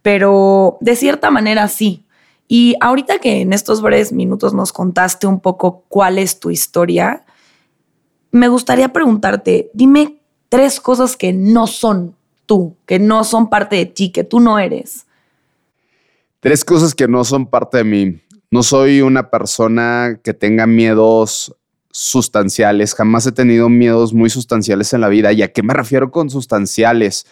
pero 0.00 0.78
de 0.80 0.96
cierta 0.96 1.30
manera 1.30 1.68
sí. 1.68 2.05
Y 2.48 2.76
ahorita 2.80 3.18
que 3.18 3.40
en 3.40 3.52
estos 3.52 3.82
breves 3.82 4.12
minutos 4.12 4.54
nos 4.54 4.72
contaste 4.72 5.26
un 5.26 5.40
poco 5.40 5.84
cuál 5.88 6.18
es 6.18 6.38
tu 6.38 6.50
historia, 6.50 7.24
me 8.30 8.48
gustaría 8.48 8.92
preguntarte, 8.92 9.70
dime 9.74 10.20
tres 10.48 10.80
cosas 10.80 11.16
que 11.16 11.32
no 11.32 11.66
son 11.66 12.14
tú, 12.46 12.76
que 12.86 12.98
no 12.98 13.24
son 13.24 13.48
parte 13.48 13.76
de 13.76 13.86
ti, 13.86 14.10
que 14.10 14.24
tú 14.24 14.40
no 14.40 14.58
eres. 14.58 15.06
Tres 16.40 16.64
cosas 16.64 16.94
que 16.94 17.08
no 17.08 17.24
son 17.24 17.46
parte 17.46 17.78
de 17.78 17.84
mí. 17.84 18.20
No 18.50 18.62
soy 18.62 19.00
una 19.00 19.30
persona 19.30 20.20
que 20.22 20.32
tenga 20.32 20.66
miedos 20.66 21.54
sustanciales. 21.90 22.94
Jamás 22.94 23.26
he 23.26 23.32
tenido 23.32 23.68
miedos 23.68 24.12
muy 24.14 24.30
sustanciales 24.30 24.92
en 24.92 25.00
la 25.00 25.08
vida. 25.08 25.32
¿Y 25.32 25.42
a 25.42 25.52
qué 25.52 25.64
me 25.64 25.74
refiero 25.74 26.12
con 26.12 26.30
sustanciales? 26.30 27.26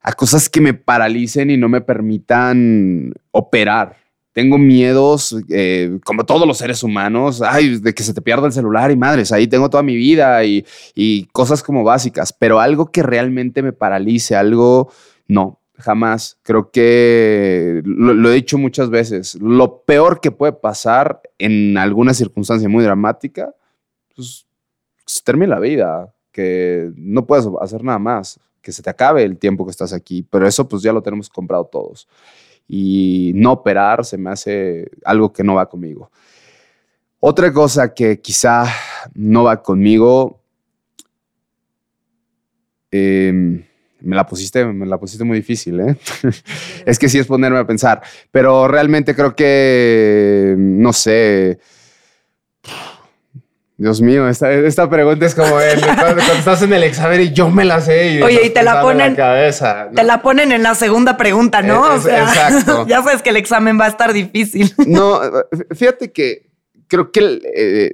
A 0.00 0.12
cosas 0.12 0.48
que 0.48 0.60
me 0.60 0.74
paralicen 0.74 1.50
y 1.50 1.56
no 1.56 1.68
me 1.68 1.80
permitan 1.80 3.14
operar 3.30 4.03
tengo 4.34 4.58
miedos, 4.58 5.34
eh, 5.48 6.00
como 6.04 6.26
todos 6.26 6.46
los 6.46 6.58
seres 6.58 6.82
humanos, 6.82 7.40
ay, 7.40 7.78
de 7.78 7.94
que 7.94 8.02
se 8.02 8.12
te 8.12 8.20
pierda 8.20 8.48
el 8.48 8.52
celular 8.52 8.90
y 8.90 8.96
madres, 8.96 9.30
ahí 9.30 9.46
tengo 9.46 9.70
toda 9.70 9.84
mi 9.84 9.94
vida 9.94 10.44
y, 10.44 10.64
cosas 11.32 11.62
como 11.62 11.84
básicas, 11.84 12.32
pero 12.32 12.58
algo 12.58 12.90
que 12.90 13.02
realmente 13.04 13.62
me 13.62 13.72
paralice, 13.72 14.34
algo, 14.34 14.90
no, 15.28 15.60
jamás. 15.76 16.36
Creo 16.42 16.70
que 16.72 17.80
lo, 17.84 18.30
he 18.30 18.34
dicho 18.34 18.58
muchas 18.58 18.90
veces, 18.90 19.36
lo 19.36 19.82
peor 19.82 20.20
que 20.20 20.32
puede 20.32 20.52
pasar 20.52 21.22
en 21.38 21.78
alguna 21.78 22.12
circunstancia 22.12 22.68
muy 22.68 22.82
dramática, 22.82 23.54
pues 24.16 24.46
se 25.06 25.22
termina 25.22 25.54
la 25.54 25.60
vida, 25.60 26.12
que 26.32 26.90
no 26.96 27.24
puedes 27.24 27.46
hacer 27.60 27.84
nada 27.84 28.00
más, 28.00 28.40
que 28.60 28.72
se 28.72 28.82
te 28.82 28.90
acabe 28.90 29.22
el 29.22 29.38
tiempo 29.38 29.64
que 29.64 29.70
estás 29.70 29.92
aquí, 29.92 30.26
pero 30.28 30.48
eso 30.48 30.68
pues 30.68 30.82
ya 30.82 30.92
lo 30.92 31.02
tenemos 31.02 31.28
comprado 31.28 31.66
todos. 31.66 32.08
Y 32.68 33.32
no 33.34 33.52
operar 33.52 34.04
se 34.04 34.18
me 34.18 34.30
hace 34.30 34.90
algo 35.04 35.32
que 35.32 35.44
no 35.44 35.54
va 35.54 35.68
conmigo. 35.68 36.10
Otra 37.20 37.52
cosa 37.52 37.94
que 37.94 38.20
quizá 38.20 38.64
no 39.14 39.44
va 39.44 39.62
conmigo, 39.62 40.42
em, 42.90 43.64
me 44.00 44.16
la 44.16 44.26
pusiste, 44.26 44.64
me 44.64 44.86
la 44.86 44.98
pusiste 44.98 45.24
muy 45.24 45.38
difícil, 45.38 45.80
¿eh? 45.80 45.96
es 46.86 46.98
que 46.98 47.08
sí 47.08 47.18
es 47.18 47.26
ponerme 47.26 47.58
a 47.58 47.66
pensar, 47.66 48.02
pero 48.30 48.68
realmente 48.68 49.14
creo 49.14 49.34
que, 49.34 50.54
no 50.58 50.92
sé, 50.92 51.58
Dios 53.76 54.00
mío, 54.00 54.28
esta, 54.28 54.88
pregunta 54.88 55.26
es 55.26 55.34
como 55.34 55.50
cuando, 55.50 56.22
estás 56.38 56.62
en 56.62 56.72
el 56.72 56.84
examen 56.84 57.20
y 57.22 57.32
yo 57.32 57.50
me 57.50 57.64
la 57.64 57.80
sé. 57.80 58.14
Y 58.14 58.22
Oye, 58.22 58.46
y 58.46 58.50
te 58.50 58.62
la 58.62 58.80
ponen. 58.80 59.16
cabeza, 59.16 59.88
Te 59.92 60.04
la 60.04 60.22
ponen 60.22 60.52
en 60.52 60.62
la 60.62 60.76
segunda 60.76 61.16
pregunta, 61.16 61.60
¿no? 61.60 61.94
o 61.94 61.98
sea, 61.98 62.22
exacto. 62.22 62.86
ya 62.88 63.02
sabes 63.02 63.22
que 63.22 63.30
el 63.30 63.36
examen 63.36 63.78
va 63.78 63.86
a 63.86 63.88
estar 63.88 64.12
difícil. 64.12 64.72
No, 64.86 65.20
fíjate 65.74 66.12
que 66.12 66.50
creo 66.86 67.10
que 67.10 67.40
eh, 67.52 67.90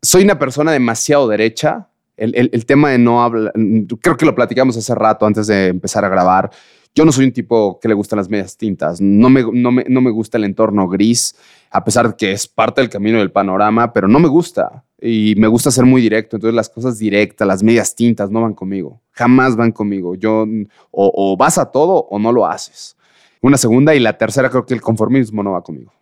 soy 0.00 0.24
una 0.24 0.38
persona 0.38 0.72
demasiado 0.72 1.28
derecha. 1.28 1.88
El, 2.16 2.66
tema 2.66 2.90
de 2.90 2.98
no 2.98 3.22
hablar, 3.22 3.52
creo 4.00 4.16
que 4.16 4.26
lo 4.26 4.34
platicamos 4.34 4.76
hace 4.76 4.92
rato 4.94 5.24
antes 5.24 5.46
de 5.46 5.68
empezar 5.68 6.04
a 6.04 6.08
grabar. 6.08 6.50
Yo 6.94 7.04
no 7.04 7.12
soy 7.12 7.26
un 7.26 7.32
tipo 7.32 7.78
que 7.78 7.86
le 7.86 7.94
gustan 7.94 8.16
las 8.16 8.28
medias 8.28 8.56
tintas. 8.56 9.00
No 9.00 9.30
me, 9.30 9.44
no 9.52 9.70
me, 9.70 9.84
no 9.88 10.00
me 10.00 10.10
gusta 10.10 10.36
el 10.36 10.44
entorno 10.44 10.88
gris, 10.88 11.36
a 11.70 11.84
pesar 11.84 12.08
de 12.08 12.16
que 12.16 12.32
es 12.32 12.48
parte 12.48 12.80
del 12.80 12.90
camino 12.90 13.18
del 13.18 13.30
panorama, 13.30 13.92
pero 13.92 14.08
no 14.08 14.18
me 14.18 14.26
gusta 14.26 14.84
y 15.00 15.34
me 15.36 15.46
gusta 15.46 15.70
ser 15.70 15.84
muy 15.84 16.02
directo. 16.02 16.36
Entonces 16.36 16.54
las 16.54 16.68
cosas 16.68 16.98
directas, 16.98 17.46
las 17.46 17.62
medias 17.62 17.94
tintas 17.94 18.30
no 18.30 18.42
van 18.42 18.54
conmigo. 18.54 19.00
Jamás 19.12 19.56
van 19.56 19.72
conmigo. 19.72 20.14
Yo 20.14 20.46
o, 20.90 21.36
vas 21.36 21.58
a 21.58 21.66
todo 21.66 22.06
o 22.10 22.18
no 22.18 22.32
lo 22.32 22.46
haces. 22.46 22.96
Una 23.40 23.56
segunda 23.56 23.94
y 23.94 24.00
la 24.00 24.18
tercera 24.18 24.50
creo 24.50 24.66
que 24.66 24.74
el 24.74 24.80
conformismo 24.80 25.42
no 25.42 25.52
va 25.52 25.62
conmigo. 25.62 25.92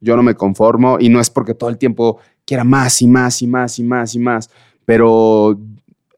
Yo 0.00 0.16
no 0.16 0.22
me 0.22 0.34
conformo 0.34 0.98
y 0.98 1.08
no 1.08 1.20
es 1.20 1.28
porque 1.28 1.54
todo 1.54 1.68
el 1.68 1.76
tiempo 1.76 2.18
quiera 2.44 2.64
más 2.64 3.02
y 3.02 3.06
más 3.06 3.42
y 3.42 3.46
más 3.46 3.78
y 3.78 3.84
más 3.84 4.14
y 4.14 4.18
más, 4.18 4.50
pero 4.86 5.58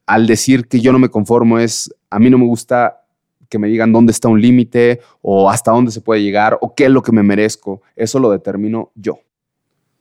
al 0.07 0.27
decir 0.27 0.69
que 0.69 0.81
yo 0.81 0.93
no 0.93 0.99
me 0.99 1.09
conformo 1.09 1.59
es, 1.59 1.93
a 2.09 2.19
mí 2.21 2.31
no 2.31 2.39
me 2.39 2.45
gusta 2.45 3.05
que 3.49 3.59
me 3.59 3.69
digan 3.69 3.93
dónde 3.93 4.13
está 4.13 4.29
un 4.29 4.41
límite 4.41 5.01
o 5.21 5.51
hasta 5.51 5.73
dónde 5.73 5.91
se 5.91 6.01
puede 6.01 6.23
llegar 6.23 6.59
o 6.61 6.75
qué 6.75 6.85
es 6.85 6.91
lo 6.91 7.03
que 7.03 7.13
me 7.13 7.23
merezco. 7.23 7.83
Eso 7.97 8.19
lo 8.19 8.31
determino 8.31 8.93
yo. 8.95 9.19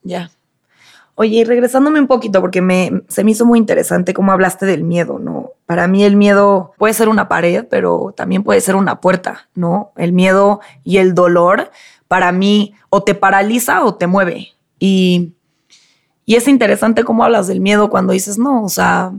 Ya. 0.03 0.32
Oye, 1.15 1.38
y 1.39 1.44
regresándome 1.44 2.00
un 2.00 2.08
poquito, 2.08 2.41
porque 2.41 2.62
me, 2.62 3.03
se 3.08 3.24
me 3.24 3.32
hizo 3.32 3.46
muy 3.46 3.60
interesante 3.60 4.13
cómo 4.13 4.32
hablaste 4.32 4.65
del 4.65 4.84
miedo, 4.84 5.20
¿no? 5.20 5.51
Para 5.65 5.88
mí 5.88 6.03
el 6.03 6.15
miedo 6.15 6.74
puede 6.77 6.94
ser 6.94 7.10
una 7.10 7.27
pared, 7.27 7.65
pero 7.70 8.13
también 8.15 8.44
puede 8.44 8.62
ser 8.62 8.75
una 8.75 9.01
puerta, 9.01 9.50
¿no? 9.53 9.91
El 9.98 10.13
miedo 10.13 10.62
y 10.84 10.98
el 10.98 11.13
dolor, 11.13 11.72
para 12.08 12.32
mí, 12.32 12.74
o 12.89 13.03
te 13.03 13.13
paraliza 13.13 13.84
o 13.84 13.96
te 13.96 14.08
mueve. 14.08 14.50
Y, 14.80 15.34
y 16.25 16.36
es 16.36 16.48
interesante 16.48 17.03
cómo 17.03 17.24
hablas 17.24 17.48
del 17.48 17.60
miedo 17.60 17.89
cuando 17.89 18.13
dices, 18.13 18.38
no, 18.38 18.63
o 18.63 18.70
sea, 18.70 19.12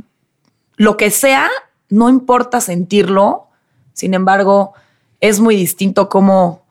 lo 0.76 0.96
que 0.96 1.10
sea, 1.10 1.48
no 1.88 2.08
importa 2.08 2.60
sentirlo, 2.60 3.48
sin 3.92 4.14
embargo, 4.14 4.72
es 5.20 5.40
muy 5.40 5.56
distinto 5.56 6.08
cómo, 6.08 6.62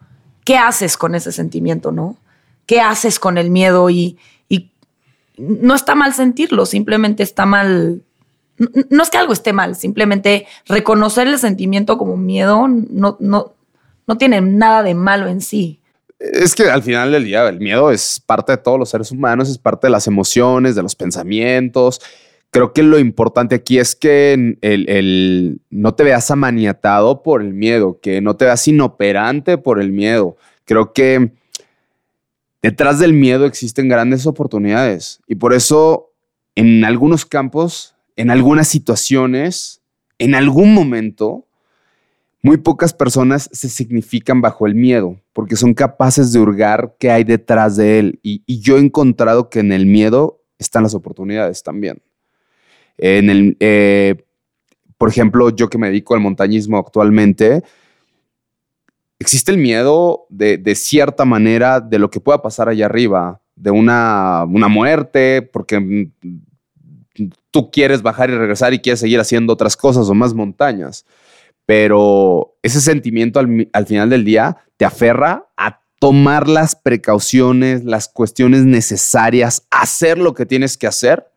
qué 0.44 0.58
haces 0.58 0.98
con 0.98 1.16
ese 1.16 1.32
sentimiento, 1.32 1.92
¿no? 1.92 2.18
¿Qué 2.66 2.82
haces 2.82 3.20
con 3.20 3.38
el 3.38 3.50
miedo? 3.50 3.90
Y, 3.90 4.18
no 5.42 5.74
está 5.74 5.96
mal 5.96 6.14
sentirlo, 6.14 6.66
simplemente 6.66 7.24
está 7.24 7.46
mal. 7.46 8.04
No 8.90 9.02
es 9.02 9.10
que 9.10 9.18
algo 9.18 9.34
esté 9.34 9.54
mal, 9.54 9.76
simplemente 9.76 10.46
reconocer 10.68 11.28
el 11.28 11.40
sentimiento 11.40 11.98
como 11.98 12.16
miedo 12.16 12.68
no, 12.68 13.18
no, 13.20 13.54
no 14.06 14.18
tiene 14.18 14.40
nada 14.42 14.84
de 14.84 14.94
malo 14.94 15.28
en 15.28 15.42
sí. 15.42 15.80
Es 16.20 16.54
que 16.54 16.70
al 16.70 16.84
final 16.84 17.12
del 17.12 17.26
día 17.26 17.48
el 17.50 17.60
miedo 17.60 17.90
es 17.90 18.22
parte 18.24 18.52
de 18.52 18.60
todos 18.60 18.78
los 18.78 18.90
seres 18.90 19.12
humanos, 19.12 19.50
es 19.50 19.58
parte 19.58 19.88
de 19.88 19.92
las 19.92 20.06
emociones, 20.06 20.76
de 20.76 20.84
los 20.84 20.96
pensamientos. 20.96 22.00
Creo 22.52 22.74
que 22.74 22.84
lo 22.84 23.00
importante 23.00 23.56
aquí 23.56 23.80
es 23.80 23.96
que 23.96 24.34
el, 24.62 24.90
el, 24.90 25.62
no 25.72 25.96
te 25.96 26.04
veas 26.04 26.30
amaniatado 26.30 27.24
por 27.24 27.42
el 27.42 27.54
miedo, 27.54 28.00
que 28.00 28.22
no 28.22 28.36
te 28.36 28.46
veas 28.46 28.68
inoperante 28.68 29.58
por 29.58 29.82
el 29.82 29.92
miedo. 29.92 30.38
Creo 30.66 30.94
que 30.94 31.32
detrás 32.62 33.00
del 33.00 33.14
miedo 33.14 33.46
existen 33.46 33.88
grandes 33.88 34.26
oportunidades 34.28 35.22
y 35.28 35.36
por 35.36 35.54
eso 35.54 36.12
en 36.56 36.84
algunos 36.86 37.26
campos, 37.26 37.96
en 38.16 38.30
algunas 38.30 38.68
situaciones, 38.68 39.82
en 40.20 40.36
algún 40.36 40.74
momento, 40.74 41.48
muy 42.44 42.58
pocas 42.58 42.94
personas 42.94 43.50
se 43.52 43.70
significan 43.70 44.42
bajo 44.42 44.66
el 44.66 44.76
miedo 44.76 45.20
porque 45.34 45.56
son 45.56 45.74
capaces 45.74 46.34
de 46.34 46.40
hurgar 46.40 46.96
qué 47.00 47.12
hay 47.12 47.24
detrás 47.24 47.78
de 47.78 48.00
él. 48.00 48.20
Y, 48.24 48.42
yo 48.62 48.78
he 48.78 48.82
encontrado 48.82 49.50
que 49.50 49.60
en 49.60 49.72
el 49.72 49.86
miedo 49.86 50.42
están 50.60 50.84
las 50.84 50.94
oportunidades 50.94 51.64
también. 51.64 52.02
En 52.98 53.30
el, 53.30 53.58
eh, 53.60 54.24
por 54.98 55.10
ejemplo, 55.10 55.50
yo 55.50 55.70
que 55.70 55.78
me 55.78 55.88
dedico 55.88 56.14
al 56.14 56.20
montañismo 56.20 56.78
actualmente, 56.78 57.64
existe 59.22 59.52
el 59.52 59.60
miedo 59.60 60.26
de, 60.30 60.76
cierta 60.76 61.26
manera 61.26 61.80
de 61.80 62.00
lo 62.00 62.10
que 62.10 62.20
pueda 62.20 62.42
pasar 62.42 62.70
allá 62.70 62.88
arriba, 62.88 63.40
de 63.56 63.70
una, 63.70 64.46
muerte, 64.48 65.44
porque 65.44 65.80
mm, 65.80 66.12
tú 67.52 67.70
quieres 67.70 68.02
bajar 68.02 68.32
y 68.32 68.36
regresar 68.36 68.74
y 68.74 68.80
quieres 68.80 69.00
seguir 69.00 69.20
haciendo 69.20 69.54
otras 69.54 69.78
cosas 69.78 70.10
o 70.10 70.16
más 70.16 70.34
montañas. 70.34 71.06
Pero 71.68 72.56
ese 72.64 72.82
sentimiento 72.82 73.40
al 73.40 73.86
final 73.86 74.10
del 74.10 74.26
día 74.26 74.58
te 74.78 74.86
aferra 74.86 75.46
a 75.56 75.82
tomar 76.00 76.50
las 76.50 76.76
precauciones, 76.76 77.84
las 77.84 78.08
cuestiones 78.08 78.66
necesarias, 78.66 79.68
hacer 79.70 80.18
lo 80.18 80.34
que 80.34 80.48
tienes 80.48 80.76
que 80.76 80.88
hacer 80.88 81.32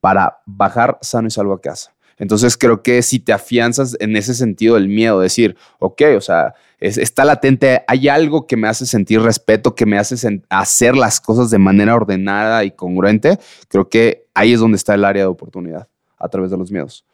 para 0.00 0.38
bajar 0.46 0.98
sano 1.02 1.28
y 1.28 1.30
salvo 1.30 1.52
a 1.52 1.60
casa. 1.60 1.93
Entonces 2.18 2.56
creo 2.56 2.82
que 2.82 3.02
si 3.02 3.18
te 3.18 3.32
afianzas 3.32 3.96
en 4.00 4.16
ese 4.16 4.34
sentido 4.34 4.76
del 4.76 4.88
miedo, 4.88 5.20
decir, 5.20 5.56
ok, 5.78 6.02
o 6.16 6.20
sea, 6.20 6.54
está 6.80 7.24
latente, 7.24 7.82
hay 7.88 8.08
algo 8.08 8.46
que 8.46 8.56
me 8.56 8.68
hace 8.68 8.86
sentir 8.86 9.20
respeto, 9.20 9.74
que 9.74 9.86
me 9.86 9.98
hace 9.98 10.42
hacer 10.48 10.96
las 10.96 11.20
cosas 11.20 11.50
de 11.50 11.58
manera 11.58 11.94
ordenada 11.94 12.64
y 12.64 12.70
congruente, 12.70 13.38
creo 13.68 13.88
que 13.88 14.26
ahí 14.34 14.52
es 14.52 14.60
donde 14.60 14.76
está 14.76 14.94
el 14.94 15.04
área 15.04 15.22
de 15.22 15.28
oportunidad, 15.28 15.88
a 16.18 16.28
través 16.28 16.50
de 16.50 16.56
los 16.56 16.70
miedos. 16.70 17.04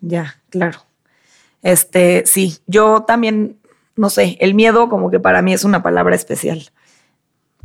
Ya, 0.00 0.36
claro. 0.50 0.80
Este, 1.62 2.24
sí, 2.26 2.58
yo 2.66 3.04
también, 3.06 3.58
no 3.96 4.10
sé, 4.10 4.36
el 4.40 4.54
miedo 4.54 4.88
como 4.88 5.10
que 5.10 5.18
para 5.18 5.42
mí 5.42 5.52
es 5.52 5.64
una 5.64 5.82
palabra 5.82 6.14
especial. 6.14 6.70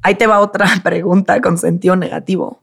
Ahí 0.01 0.15
te 0.15 0.27
va 0.27 0.39
otra 0.39 0.67
pregunta 0.83 1.41
con 1.41 1.57
sentido 1.57 1.95
negativo. 1.95 2.61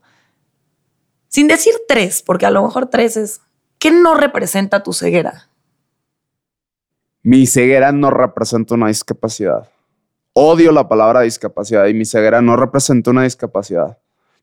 Sin 1.27 1.47
decir 1.47 1.73
tres, 1.87 2.23
porque 2.23 2.45
a 2.45 2.51
lo 2.51 2.63
mejor 2.63 2.87
tres 2.87 3.17
es 3.17 3.41
¿Qué 3.79 3.91
no 3.91 4.15
representa 4.15 4.81
tu 4.81 4.91
ceguera? 4.91 5.49
Mi 7.21 7.45
ceguera 7.45 7.91
no 7.91 8.09
representa 8.09 8.73
una 8.73 8.87
discapacidad. 8.87 9.69
Odio 10.33 10.71
la 10.71 10.87
palabra 10.87 11.21
discapacidad 11.21 11.85
y 11.87 11.93
mi 11.93 12.05
ceguera 12.05 12.41
no 12.41 12.55
representa 12.55 13.11
una 13.11 13.23
discapacidad. 13.23 13.97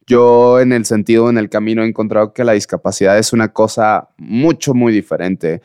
Yo 0.06 0.60
en 0.60 0.72
el 0.72 0.84
sentido, 0.84 1.30
en 1.30 1.38
el 1.38 1.48
camino 1.48 1.82
he 1.82 1.88
encontrado 1.88 2.32
que 2.32 2.44
la 2.44 2.52
discapacidad 2.52 3.18
es 3.18 3.32
una 3.32 3.52
cosa 3.52 4.10
mucho, 4.18 4.74
muy 4.74 4.92
diferente. 4.92 5.62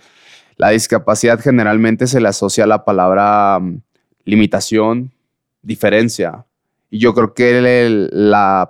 La 0.55 0.69
discapacidad 0.69 1.39
generalmente 1.39 2.07
se 2.07 2.21
le 2.21 2.29
asocia 2.29 2.63
a 2.63 2.67
la 2.67 2.85
palabra 2.85 3.59
mm, 3.59 3.81
limitación, 4.25 5.11
diferencia. 5.61 6.45
Y 6.89 6.99
yo 6.99 7.13
creo 7.13 7.33
que 7.33 8.09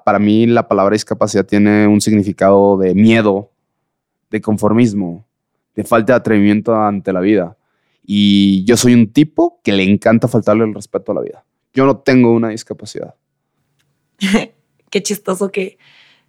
para 0.04 0.20
mí 0.20 0.46
la 0.48 0.68
palabra 0.68 0.94
discapacidad 0.94 1.46
tiene 1.46 1.88
un 1.88 2.02
significado 2.02 2.78
de 2.78 2.96
miedo, 2.96 3.52
de 4.30 4.42
conformismo, 4.42 5.26
de 5.76 5.84
falta 5.84 6.14
de 6.14 6.18
atrevimiento 6.18 6.76
ante 6.76 7.14
la 7.14 7.20
vida. 7.20 7.58
Y 8.04 8.64
yo 8.66 8.78
soy 8.78 8.94
un 8.94 9.12
tipo 9.12 9.60
que 9.64 9.72
le 9.72 9.84
encanta 9.84 10.28
faltarle 10.28 10.64
el 10.66 10.74
respeto 10.74 11.12
a 11.12 11.16
la 11.16 11.22
vida. 11.22 11.46
Yo 11.74 11.86
no 11.86 11.98
tengo 11.98 12.34
una 12.34 12.50
discapacidad. 12.50 13.16
Qué 14.90 15.04
chistoso 15.04 15.52
que 15.52 15.78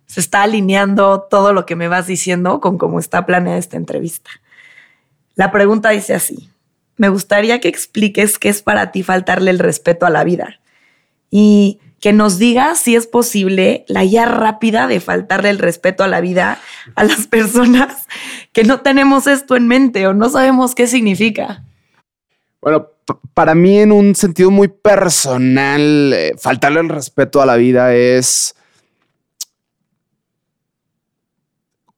se 0.07 0.21
está 0.21 0.42
alineando 0.42 1.23
todo 1.23 1.52
lo 1.52 1.66
que 1.66 1.76
me 1.76 1.88
vas 1.88 2.07
diciendo 2.07 2.61
con 2.61 2.78
cómo 2.78 2.99
está 2.99 3.26
planeada 3.26 3.59
esta 3.59 3.76
entrevista. 3.76 4.30
La 5.35 5.50
pregunta 5.52 5.90
dice 5.90 6.14
así. 6.14 6.50
Me 6.97 7.09
gustaría 7.09 7.61
que 7.61 7.69
expliques 7.69 8.38
qué 8.38 8.50
es 8.50 8.61
para 8.61 8.92
ti 8.92 9.02
faltarle 9.02 9.50
el 9.50 9.59
respeto 9.59 10.04
a 10.04 10.11
la 10.11 10.23
vida. 10.25 10.61
Y 11.30 11.80
que 12.00 12.12
nos 12.12 12.38
diga 12.38 12.75
si 12.75 12.97
es 12.97 13.07
posible 13.07 13.85
la 13.87 14.04
guía 14.04 14.25
rápida 14.25 14.87
de 14.87 15.00
faltarle 15.00 15.50
el 15.50 15.59
respeto 15.59 16.02
a 16.02 16.09
la 16.09 16.21
vida 16.21 16.59
a 16.95 17.04
las 17.04 17.26
personas 17.26 18.07
que 18.52 18.64
no 18.64 18.80
tenemos 18.80 19.26
esto 19.26 19.57
en 19.57 19.69
mente 19.69 20.07
o 20.07 20.14
no 20.14 20.30
sabemos 20.30 20.75
qué 20.75 20.87
significa. 20.87 21.64
Bueno, 22.61 22.88
para 23.35 23.54
mí 23.54 23.78
en 23.78 23.92
un 23.92 24.14
sentido 24.14 24.50
muy 24.50 24.69
personal, 24.69 26.12
eh, 26.14 26.35
faltarle 26.38 26.80
el 26.80 26.88
respeto 26.88 27.40
a 27.40 27.47
la 27.47 27.57
vida 27.57 27.95
es 27.95 28.54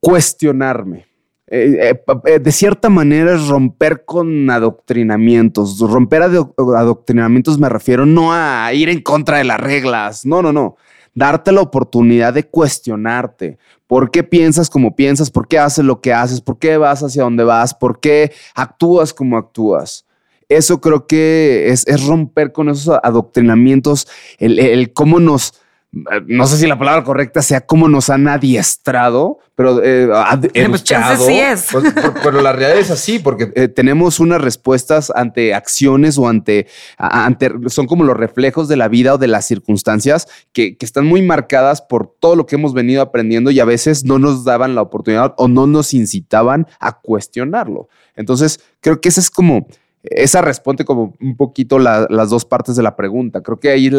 cuestionarme. 0.00 1.12
Eh, 1.54 2.02
eh, 2.25 2.38
de 2.38 2.50
cierta 2.52 2.88
manera 2.88 3.35
es 3.35 3.47
romper 3.47 4.06
con 4.06 4.49
adoctrinamientos. 4.49 5.78
Romper 5.80 6.23
adoctrinamientos 6.23 7.59
me 7.59 7.68
refiero 7.68 8.06
no 8.06 8.32
a 8.32 8.73
ir 8.73 8.88
en 8.88 9.02
contra 9.02 9.37
de 9.37 9.44
las 9.44 9.61
reglas, 9.61 10.25
no, 10.25 10.40
no, 10.40 10.50
no. 10.50 10.76
Darte 11.14 11.52
la 11.52 11.61
oportunidad 11.61 12.32
de 12.32 12.49
cuestionarte. 12.49 13.59
¿Por 13.87 14.11
qué 14.11 14.23
piensas 14.23 14.71
como 14.71 14.97
piensas? 14.97 15.30
¿Por 15.30 15.47
qué 15.47 15.59
haces 15.59 15.85
lo 15.85 16.00
que 16.00 16.14
haces? 16.14 16.40
¿Por 16.40 16.59
qué 16.59 16.78
vas 16.78 17.02
hacia 17.02 17.25
donde 17.25 17.44
vas? 17.44 17.75
¿Por 17.75 18.00
qué 18.00 18.32
actúas 18.54 19.12
como 19.12 19.37
actúas? 19.37 20.06
Eso 20.49 20.80
creo 20.80 21.06
que 21.06 21.68
es, 21.68 22.06
romper 22.06 22.52
con 22.52 22.71
esos 22.71 22.99
adoctrinamientos, 23.02 24.09
el 24.38 24.92
cómo 24.94 25.21
nos 25.21 25.52
no 25.92 26.46
sé 26.46 26.56
si 26.56 26.66
la 26.66 26.78
palabra 26.78 27.04
correcta 27.04 27.42
sea 27.42 27.61
cómo 27.61 27.87
nos 27.87 28.08
han 28.08 28.26
adiestrado, 28.26 29.40
pero 29.54 29.82
eh, 29.84 30.08
pues 30.40 30.50
educado. 30.54 31.26
Sí 31.26 31.38
es. 31.38 31.66
Pues, 31.70 31.92
pero 32.22 32.40
la 32.40 32.52
realidad 32.52 32.78
es 32.78 32.90
así, 32.90 33.18
porque 33.18 33.52
eh, 33.54 33.68
tenemos 33.68 34.18
unas 34.18 34.40
respuestas 34.40 35.12
ante 35.14 35.52
acciones 35.52 36.16
o 36.16 36.28
ante, 36.28 36.66
ante, 36.96 37.50
son 37.66 37.87
como 37.87 38.04
los 38.04 38.16
reflejos 38.16 38.68
de 38.68 38.76
la 38.76 38.88
vida 38.88 39.14
o 39.14 39.18
de 39.18 39.28
las 39.28 39.44
circunstancias 39.44 40.28
que, 40.52 40.78
que 40.78 40.87
están 40.87 41.04
muy 41.06 41.20
marcadas 41.20 41.82
por 41.82 42.06
todo 42.18 42.37
lo 42.37 42.46
que 42.46 42.56
hemos 42.56 42.72
venido 42.72 43.02
aprendiendo 43.02 43.50
y 43.50 43.61
a 43.61 43.66
veces 43.66 44.04
no 44.04 44.18
nos 44.18 44.44
daban 44.44 44.75
la 44.75 44.80
oportunidad 44.80 45.34
o 45.37 45.46
no 45.46 45.66
nos 45.66 45.92
incitaban 45.92 46.66
a 46.80 47.00
cuestionarlo. 47.00 47.88
Entonces, 48.16 48.61
creo 48.80 49.00
que 49.00 49.11
ese 49.11 49.20
es 49.20 49.30
como 49.30 49.66
esa 50.02 50.42
responde 50.42 50.85
como 50.85 51.14
un 51.21 51.37
poquito 51.37 51.78
las 51.78 52.30
dos 52.30 52.44
partes 52.44 52.75
de 52.75 52.82
la 52.82 52.97
pregunta. 52.97 53.40
Creo 53.40 53.61
que 53.61 53.71
ahí 53.71 53.90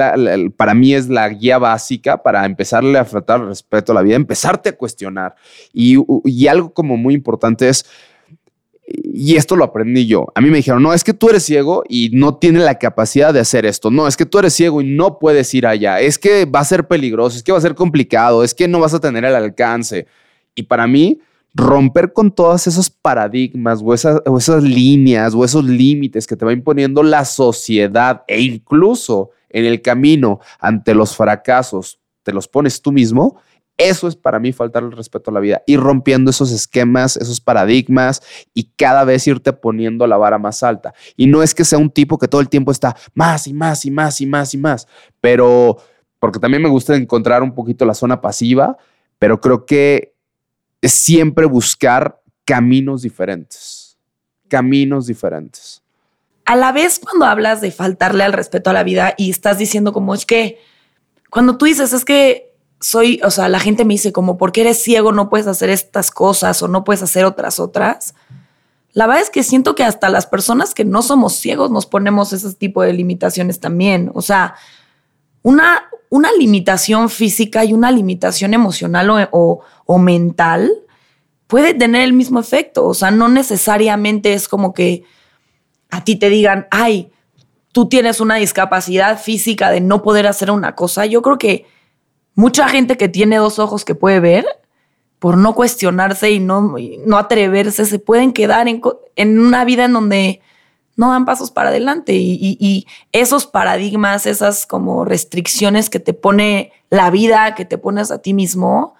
para 0.58 0.74
mí 0.74 0.94
es 0.94 1.08
la 1.08 1.30
guía 1.30 1.58
básica 1.58 2.22
para 2.22 2.46
empezarle 2.46 3.00
a 3.00 3.06
tratar 3.06 3.46
respeto 3.46 3.92
a 3.92 3.96
la 3.96 4.02
vida, 4.02 4.16
empezarte 4.16 4.70
a 4.70 4.78
cuestionar. 4.78 5.36
Y, 5.72 5.98
y, 6.26 6.48
algo 6.48 6.74
como 6.74 6.98
muy 6.98 7.14
importante 7.14 7.70
es, 7.70 7.86
y 8.86 9.38
esto 9.38 9.56
lo 9.56 9.64
aprendí 9.64 10.06
yo, 10.06 10.28
a 10.36 10.42
mí 10.42 10.50
me 10.50 10.58
dijeron, 10.58 10.84
no, 10.84 10.94
es 10.94 11.06
que 11.06 11.14
tú 11.14 11.30
eres 11.30 11.44
ciego 11.44 11.84
y 11.88 12.10
no 12.12 12.36
tienes 12.36 12.64
la 12.64 12.78
capacidad 12.78 13.34
de 13.34 13.40
hacer 13.40 13.66
esto, 13.66 13.90
no, 13.90 14.08
es 14.08 14.18
que 14.18 14.26
tú 14.26 14.40
eres 14.40 14.54
ciego 14.54 14.82
y 14.82 14.86
no 14.86 15.20
puedes 15.20 15.54
ir 15.54 15.66
allá, 15.66 16.02
es 16.02 16.20
que 16.20 16.44
va 16.44 16.60
a 16.60 16.66
ser 16.66 16.86
peligroso, 16.86 17.38
es 17.38 17.44
que 17.44 17.54
va 17.54 17.58
a 17.58 17.62
ser 17.62 17.76
complicado, 17.76 18.44
es 18.44 18.54
que 18.54 18.68
no 18.68 18.82
vas 18.82 18.94
a 18.94 19.00
tener 19.00 19.24
el 19.24 19.36
alcance. 19.36 20.06
Y 20.54 20.64
para 20.64 20.86
mí, 20.86 21.22
romper 21.54 22.14
con 22.14 22.32
todos 22.32 22.68
esos 22.68 22.90
paradigmas 22.90 23.82
o 23.84 23.94
esas, 23.94 24.22
esas 24.38 24.64
líneas 24.64 25.34
o 25.36 25.46
esos 25.46 25.64
límites 25.64 26.26
que 26.26 26.36
te 26.36 26.46
va 26.46 26.54
imponiendo 26.54 27.04
la 27.04 27.26
sociedad 27.26 28.24
e 28.28 28.42
incluso 28.42 29.32
en 29.50 29.66
el 29.66 29.82
camino 29.82 30.40
ante 30.60 30.96
los 30.96 31.16
fracasos 31.16 32.00
te 32.24 32.34
los 32.34 32.48
pones 32.48 32.82
tú 32.82 32.92
mismo, 32.92 33.38
eso 33.78 34.08
es 34.08 34.16
para 34.16 34.40
mí 34.40 34.52
faltar 34.52 34.84
el 34.84 34.92
respeto 34.92 35.32
a 35.32 35.34
la 35.34 35.40
vida, 35.40 35.62
ir 35.66 35.80
rompiendo 35.80 36.32
esos 36.32 36.52
esquemas, 36.52 37.18
esos 37.18 37.42
paradigmas 37.42 38.22
y 38.54 38.72
cada 38.76 39.04
vez 39.04 39.28
irte 39.28 39.52
poniendo 39.52 40.06
la 40.06 40.18
vara 40.18 40.38
más 40.38 40.64
alta. 40.64 40.94
Y 41.18 41.28
no 41.28 41.42
es 41.42 41.56
que 41.56 41.66
sea 41.66 41.80
un 41.80 41.90
tipo 41.90 42.18
que 42.18 42.28
todo 42.28 42.42
el 42.42 42.50
tiempo 42.50 42.72
está 42.72 42.96
más 43.14 43.48
y 43.48 43.54
más 43.54 43.86
y 43.86 43.92
más 43.92 44.22
y 44.22 44.26
más 44.26 44.54
y 44.54 44.58
más, 44.58 44.88
pero 45.20 45.78
porque 46.20 46.40
también 46.40 46.64
me 46.64 46.70
gusta 46.70 46.96
encontrar 46.96 47.44
un 47.44 47.54
poquito 47.54 47.86
la 47.86 47.94
zona 47.94 48.22
pasiva, 48.22 48.78
pero 49.20 49.42
creo 49.42 49.66
que 49.66 50.13
es 50.84 50.92
siempre 50.92 51.46
buscar 51.46 52.22
caminos 52.44 53.04
diferentes, 53.04 53.98
caminos 54.50 55.08
diferentes. 55.08 55.82
A 56.44 56.58
la 56.58 56.74
vez 56.74 57.00
cuando 57.00 57.26
hablas 57.26 57.62
de 57.62 57.72
faltarle 57.72 58.26
al 58.26 58.34
respeto 58.34 58.70
a 58.70 58.74
la 58.74 58.84
vida 58.84 59.14
y 59.18 59.30
estás 59.30 59.58
diciendo 59.58 59.94
como 59.94 60.14
es 60.14 60.26
que, 60.26 60.60
cuando 61.30 61.58
tú 61.58 61.66
dices 61.66 61.94
es 61.94 62.04
que 62.04 62.54
soy, 62.82 63.22
o 63.24 63.32
sea, 63.32 63.48
la 63.48 63.62
gente 63.62 63.86
me 63.86 63.94
dice 63.94 64.12
como, 64.12 64.38
porque 64.38 64.60
eres 64.60 64.84
ciego 64.84 65.14
no 65.14 65.30
puedes 65.30 65.48
hacer 65.48 65.70
estas 65.70 66.12
cosas 66.12 66.62
o 66.62 66.68
no 66.68 66.84
puedes 66.84 67.02
hacer 67.02 67.24
otras 67.24 67.62
otras. 67.62 68.14
La 68.92 69.08
verdad 69.08 69.24
es 69.24 69.30
que 69.30 69.44
siento 69.44 69.76
que 69.76 69.86
hasta 69.86 70.10
las 70.10 70.28
personas 70.28 70.74
que 70.74 70.84
no 70.84 71.02
somos 71.02 71.34
ciegos 71.34 71.72
nos 71.72 71.86
ponemos 71.86 72.34
ese 72.34 72.54
tipo 72.56 72.82
de 72.82 72.92
limitaciones 72.92 73.62
también. 73.62 74.12
O 74.14 74.22
sea, 74.22 74.56
una, 75.44 75.90
una 76.10 76.32
limitación 76.32 77.10
física 77.10 77.64
y 77.64 77.74
una 77.74 77.92
limitación 77.92 78.54
emocional 78.54 79.30
o, 79.32 79.60
o 79.86 79.98
mental 80.00 80.72
puede 81.46 81.76
tener 81.76 82.02
el 82.02 82.14
mismo 82.14 82.40
efecto. 82.40 82.86
O 82.86 82.96
sea, 82.96 83.12
no 83.12 83.30
necesariamente 83.30 84.34
es 84.34 84.48
como 84.48 84.74
que 84.74 85.04
a 85.92 86.04
ti 86.04 86.16
te 86.16 86.30
digan, 86.30 86.68
ay, 86.72 87.12
tú 87.72 87.88
tienes 87.88 88.20
una 88.20 88.36
discapacidad 88.36 89.22
física 89.22 89.70
de 89.70 89.82
no 89.82 90.02
poder 90.02 90.26
hacer 90.26 90.50
una 90.50 90.74
cosa. 90.74 91.06
Yo 91.06 91.22
creo 91.22 91.38
que 91.38 91.68
mucha 92.36 92.68
gente 92.68 92.98
que 92.98 93.10
tiene 93.10 93.38
dos 93.38 93.60
ojos 93.60 93.86
que 93.86 93.96
puede 93.96 94.20
ver, 94.20 94.46
por 95.20 95.38
no 95.38 95.56
cuestionarse 95.56 96.32
y 96.32 96.40
no, 96.40 96.76
no 97.06 97.18
atreverse, 97.18 97.86
se 97.86 98.00
pueden 98.00 98.34
quedar 98.34 98.68
en, 98.68 98.82
en, 99.16 99.40
una 99.40 99.64
vida 99.64 99.86
en 99.86 99.94
donde 99.94 100.42
no 100.96 101.12
dan 101.12 101.26
pasos 101.26 101.52
para 101.52 101.70
adelante. 101.70 102.14
Y, 102.16 102.86
esos 103.12 103.46
paradigmas, 103.48 104.26
esas 104.26 104.66
como 104.66 105.06
restricciones 105.06 105.90
que 105.90 106.00
te 106.00 106.14
pone 106.14 106.72
la 106.90 107.10
vida, 107.10 107.56
que 107.56 107.66
te 107.66 107.78
pones 107.78 108.12
a 108.12 108.20
ti 108.20 108.34
mismo, 108.34 108.96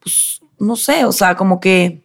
pues 0.00 0.40
no 0.58 0.76
sé, 0.76 1.04
o 1.04 1.12
sea, 1.12 1.36
como 1.36 1.60
que 1.60 2.02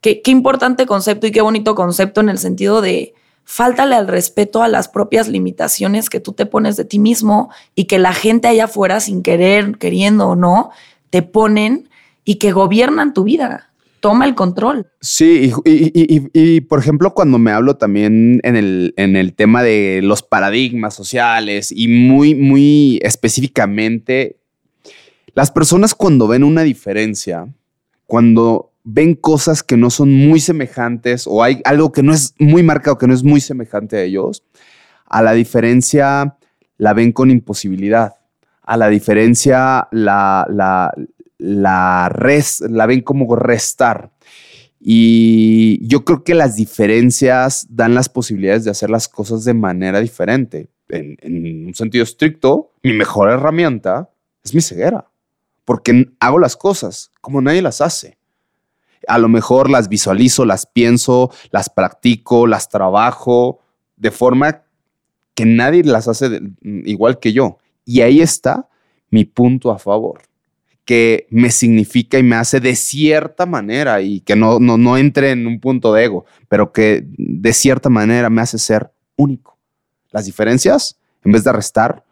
qué, 0.00 0.22
importante 0.26 0.86
concepto 0.86 1.26
y 1.26 1.32
qué 1.32 1.40
bonito 1.40 1.74
concepto 1.74 2.20
en 2.20 2.28
el 2.28 2.38
sentido 2.38 2.80
de 2.80 3.14
fáltale 3.44 3.94
al 3.94 4.08
respeto 4.08 4.62
a 4.62 4.68
las 4.68 4.88
propias 4.88 5.28
limitaciones 5.28 6.10
que 6.10 6.20
tú 6.20 6.32
te 6.32 6.46
pones 6.46 6.76
de 6.76 6.84
ti 6.84 6.98
mismo 6.98 7.50
y 7.74 7.84
que 7.84 7.98
la 7.98 8.12
gente 8.12 8.48
allá 8.48 8.64
afuera, 8.64 9.00
sin 9.00 9.22
querer, 9.22 9.78
queriendo 9.78 10.28
o 10.28 10.36
no, 10.36 10.70
te 11.10 11.22
ponen 11.22 11.88
y 12.24 12.36
que 12.36 12.52
gobiernan 12.52 13.14
tu 13.14 13.24
vida. 13.24 13.70
Toma 14.06 14.24
el 14.24 14.36
control. 14.36 14.86
Sí, 15.00 15.52
y, 15.64 16.60
por 16.60 16.78
ejemplo, 16.78 17.12
cuando 17.12 17.38
me 17.38 17.50
hablo 17.50 17.76
también 17.76 18.40
en 18.44 18.54
el, 18.54 18.94
en 18.96 19.16
el 19.16 19.34
tema 19.34 19.64
de 19.64 19.98
los 20.00 20.22
paradigmas 20.22 20.94
sociales 20.94 21.72
y 21.74 21.88
muy, 21.88 22.36
muy 22.36 23.00
específicamente 23.02 24.36
las 25.34 25.50
personas 25.50 25.96
cuando 25.96 26.28
ven 26.28 26.44
una 26.44 26.62
diferencia, 26.62 27.48
cuando 28.06 28.70
ven 28.84 29.16
cosas 29.16 29.64
que 29.64 29.76
no 29.76 29.90
son 29.90 30.14
muy 30.14 30.38
semejantes 30.38 31.26
o 31.26 31.42
hay 31.42 31.60
algo 31.64 31.90
que 31.90 32.04
no 32.04 32.14
es 32.14 32.32
muy 32.38 32.62
marcado, 32.62 32.98
que 32.98 33.08
no 33.08 33.12
es 33.12 33.24
muy 33.24 33.40
semejante 33.40 33.96
a 33.96 34.02
ellos, 34.04 34.44
a 35.06 35.20
la 35.20 35.32
diferencia 35.32 36.36
la 36.78 36.94
ven 36.94 37.10
con 37.10 37.32
imposibilidad. 37.32 38.14
A 38.62 38.76
la 38.76 38.88
diferencia 38.88 39.88
la, 39.90 40.46
la, 40.48 40.94
la, 41.38 42.14
la 42.68 42.86
ven 42.86 43.00
como 43.00 43.34
restar. 43.36 44.12
Y 44.80 45.86
yo 45.86 46.04
creo 46.04 46.22
que 46.22 46.34
las 46.34 46.56
diferencias 46.56 47.66
dan 47.70 47.94
las 47.94 48.08
posibilidades 48.08 48.64
de 48.64 48.70
hacer 48.70 48.90
las 48.90 49.08
cosas 49.08 49.44
de 49.44 49.54
manera 49.54 50.00
diferente. 50.00 50.68
en 50.88 51.66
un 51.66 51.74
sentido 51.74 52.04
estricto, 52.04 52.72
mi 52.82 52.92
mejor 52.92 53.30
herramienta 53.30 54.10
es 54.44 54.54
mi 54.54 54.60
ceguera 54.60 55.10
porque 55.66 56.12
hago 56.20 56.38
las 56.38 56.56
cosas 56.56 57.10
como 57.20 57.42
nadie 57.42 57.60
las 57.60 57.82
hace. 57.82 58.16
A 59.08 59.18
lo 59.18 59.28
mejor 59.28 59.68
las 59.68 59.88
visualizo, 59.88 60.46
las 60.46 60.64
pienso, 60.64 61.30
las 61.50 61.68
practico, 61.68 62.46
las 62.46 62.68
trabajo 62.70 63.60
de 63.96 64.10
forma 64.10 64.62
que 65.34 65.44
nadie 65.44 65.82
las 65.82 66.08
hace 66.08 66.40
igual 66.62 67.18
que 67.18 67.32
yo. 67.32 67.58
Y 67.84 68.00
ahí 68.00 68.20
está 68.20 68.68
mi 69.10 69.24
punto 69.24 69.70
a 69.70 69.78
favor, 69.78 70.22
que 70.86 71.26
me 71.30 71.50
significa 71.50 72.16
y 72.18 72.22
me 72.22 72.36
hace 72.36 72.60
de 72.60 72.76
cierta 72.76 73.44
manera 73.44 74.00
y 74.00 74.20
que 74.20 74.36
no, 74.36 74.60
no, 74.60 74.78
no 74.78 74.96
entre 74.96 75.32
en 75.32 75.46
un 75.46 75.60
punto 75.60 75.92
de 75.92 76.04
ego, 76.04 76.24
pero 76.48 76.72
que 76.72 77.04
de 77.06 77.52
cierta 77.52 77.90
manera 77.90 78.30
me 78.30 78.40
hace 78.40 78.56
ser 78.56 78.92
único. 79.16 79.58
Las 80.12 80.24
diferencias, 80.24 80.98
en 81.24 81.32
vez 81.32 81.42
de 81.42 81.52
restar, 81.52 82.04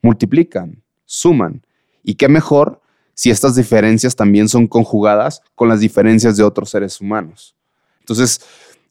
multiplican, 0.00 0.82
suman. 1.04 1.64
Y 2.02 2.14
qué 2.14 2.28
mejor 2.28 2.80
si 3.14 3.30
estas 3.30 3.54
diferencias 3.54 4.16
también 4.16 4.48
son 4.48 4.66
conjugadas 4.66 5.42
con 5.54 5.68
las 5.68 5.80
diferencias 5.80 6.36
de 6.36 6.42
otros 6.42 6.70
seres 6.70 7.00
humanos. 7.02 7.54
Entonces, 8.00 8.40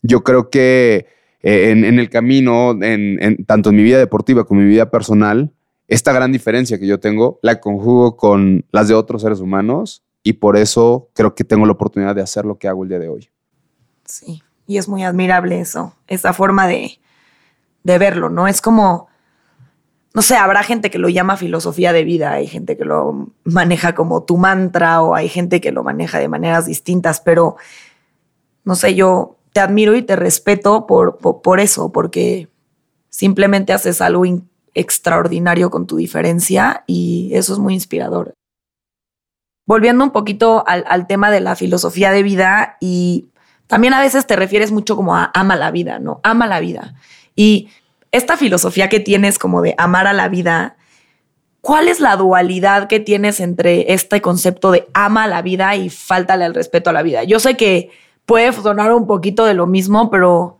yo 0.04 0.24
creo 0.24 0.52
que 0.52 1.08
eh, 1.42 1.72
en, 1.72 2.00
el 2.00 2.10
camino, 2.12 2.78
en, 2.82 3.44
tanto 3.46 3.72
en 3.72 3.76
mi 3.76 3.84
vida 3.84 3.98
deportiva 3.98 4.44
como 4.44 4.62
en 4.62 4.68
mi 4.68 4.74
vida 4.74 4.92
personal, 4.92 5.52
esta 5.92 6.14
gran 6.14 6.32
diferencia 6.32 6.80
que 6.80 6.88
yo 6.88 7.00
tengo 7.00 7.40
la 7.42 7.60
conjugo 7.60 8.16
con 8.16 8.66
las 8.72 8.88
de 8.88 8.94
otros 8.94 9.22
seres 9.22 9.40
humanos 9.40 10.04
y 10.24 10.34
por 10.34 10.56
eso 10.56 11.10
creo 11.14 11.36
que 11.36 11.44
tengo 11.44 11.66
la 11.66 11.74
oportunidad 11.74 12.16
de 12.16 12.22
hacer 12.22 12.46
lo 12.46 12.58
que 12.58 12.68
hago 12.68 12.84
el 12.84 12.90
día 12.90 13.00
de 13.00 13.10
hoy. 13.10 13.30
Sí, 14.06 14.42
y 14.68 14.78
es 14.78 14.88
muy 14.88 15.04
admirable 15.04 15.60
eso, 15.60 15.96
esa 16.08 16.34
forma 16.34 16.68
de, 16.68 17.00
de 17.84 17.98
verlo, 17.98 18.30
¿no? 18.30 18.48
Es 18.48 18.62
como 18.62 19.10
no 20.14 20.22
sé, 20.22 20.36
habrá 20.36 20.64
gente 20.64 20.90
que 20.90 20.98
lo 20.98 21.08
llama 21.08 21.38
filosofía 21.38 21.94
de 21.94 22.04
vida, 22.04 22.34
hay 22.34 22.48
gente 22.48 22.78
que 22.78 22.84
lo 22.84 23.30
maneja 23.46 23.96
como 23.96 24.24
tu 24.24 24.38
mantra 24.38 25.02
o 25.02 25.16
hay 25.16 25.30
gente 25.30 25.62
que 25.62 25.72
lo 25.72 25.84
maneja 25.84 26.20
de 26.20 26.28
maneras 26.28 26.66
distintas, 26.66 27.22
pero 27.22 27.56
no 28.66 28.76
sé, 28.76 28.94
yo 28.94 29.38
te 29.54 29.62
admiro 29.62 29.96
y 29.96 30.02
te 30.02 30.18
respeto 30.18 30.86
por, 30.86 31.18
por, 31.18 31.60
eso, 31.62 31.92
porque 31.94 32.50
simplemente 33.10 33.72
haces 33.72 34.02
algo 34.02 34.26
extraordinario 34.74 35.70
con 35.70 35.88
tu 35.88 35.98
diferencia 35.98 36.84
y 36.88 37.32
eso 37.34 37.54
es 37.54 37.60
muy 37.60 37.74
inspirador. 37.74 38.34
volviendo 39.68 40.04
un 40.04 40.12
poquito 40.12 40.66
al, 40.68 41.08
tema 41.08 41.32
de 41.32 41.40
la 41.40 41.56
filosofía 41.56 42.12
de 42.12 42.24
vida 42.24 42.78
y 42.82 43.30
también 43.68 43.94
a 43.94 44.02
veces 44.02 44.28
te 44.28 44.36
refieres 44.36 44.72
mucho 44.72 44.98
como 44.98 45.16
a 45.16 45.32
ama 45.34 45.56
la 45.56 45.72
vida, 45.72 45.98
¿no? 46.00 46.20
Ama 46.24 46.46
la 46.46 46.60
vida. 46.60 46.96
Y 47.36 47.70
esta 48.12 48.36
filosofía 48.36 48.90
que 48.90 49.00
tienes 49.00 49.40
como 49.40 49.62
de 49.62 49.74
amar 49.78 50.08
a 50.08 50.14
la 50.14 50.28
vida, 50.28 50.76
¿cuál 51.62 51.88
es 51.88 52.02
la 52.02 52.18
dualidad 52.18 52.88
que 52.90 53.00
tienes 53.00 53.40
entre 53.40 53.94
este 53.94 54.22
concepto 54.22 54.72
de 54.72 54.90
ama 54.94 55.28
la 55.28 55.42
vida 55.42 55.76
y 55.78 55.90
faltale 55.90 56.46
el 56.46 56.54
respeto 56.54 56.90
a 56.90 56.94
la 56.94 57.04
vida? 57.04 57.24
Yo 57.24 57.40
sé 57.40 57.56
que 57.56 57.92
puede 58.26 58.52
sonar 58.52 58.92
un 58.92 59.08
poquito 59.08 59.46
de 59.46 59.54
lo 59.54 59.68
mismo, 59.68 60.10
pero 60.10 60.58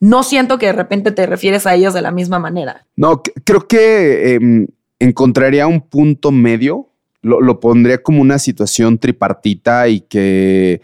no 0.00 0.22
siento 0.22 0.58
que 0.58 0.66
de 0.66 0.72
repente 0.72 1.10
te 1.10 1.26
refieres 1.26 1.66
a 1.66 1.74
ellos 1.74 1.94
de 1.94 2.02
la 2.02 2.10
misma 2.10 2.38
manera. 2.38 2.86
No, 2.96 3.22
creo 3.44 3.66
que 3.66 4.34
em, 4.34 4.66
encontraría 4.98 5.66
un 5.66 5.80
punto 5.80 6.30
medio, 6.32 6.90
lo, 7.22 7.58
pondría 7.58 8.02
como 8.02 8.22
una 8.22 8.38
situación 8.38 8.98
tripartita 8.98 9.88
y 9.88 10.00
que 10.00 10.80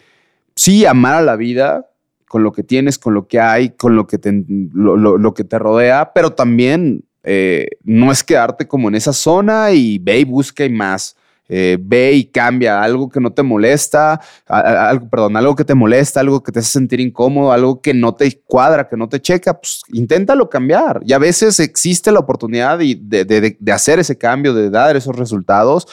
sí, 0.56 0.84
amar 0.86 1.14
a 1.14 1.22
la 1.22 1.36
vida 1.36 1.86
con 2.26 2.42
lo 2.42 2.52
que 2.52 2.64
tienes, 2.64 2.98
con 2.98 3.14
lo 3.14 3.28
que 3.28 3.38
hay, 3.38 3.70
con 3.70 3.94
lo 3.94 4.06
que 4.06 4.18
te, 4.18 4.32
lo, 4.72 5.34
que 5.34 5.44
te 5.44 5.58
rodea, 5.58 6.12
pero 6.14 6.32
también 6.32 7.04
eh, 7.22 7.66
no 7.84 8.10
es 8.10 8.24
quedarte 8.24 8.66
como 8.66 8.88
en 8.88 8.96
esa 8.96 9.12
zona 9.12 9.70
y 9.72 9.98
ve 9.98 10.20
y 10.20 10.24
busca 10.24 10.64
y 10.64 10.70
más. 10.70 11.16
Eh, 11.54 11.76
ve 11.78 12.12
y 12.14 12.24
cambia 12.24 12.82
algo 12.82 13.10
que 13.10 13.20
no 13.20 13.30
te 13.30 13.42
molesta, 13.42 14.18
algo, 14.46 15.10
perdón, 15.10 15.36
algo 15.36 15.54
que 15.54 15.66
te 15.66 15.74
molesta, 15.74 16.20
algo 16.20 16.42
que 16.42 16.50
te 16.50 16.60
hace 16.60 16.70
sentir 16.70 16.98
incómodo, 16.98 17.52
algo 17.52 17.82
que 17.82 17.92
no 17.92 18.14
te 18.14 18.40
cuadra, 18.46 18.88
que 18.88 18.96
no 18.96 19.06
te 19.06 19.20
checa, 19.20 19.60
pues 19.60 19.82
inténtalo 19.92 20.48
cambiar. 20.48 21.02
Y 21.04 21.12
a 21.12 21.18
veces 21.18 21.60
existe 21.60 22.10
la 22.10 22.20
oportunidad 22.20 22.78
de, 22.78 23.58
hacer 23.70 23.98
ese 23.98 24.16
cambio, 24.16 24.54
de 24.54 24.70
dar 24.70 24.96
esos 24.96 25.14
resultados 25.14 25.86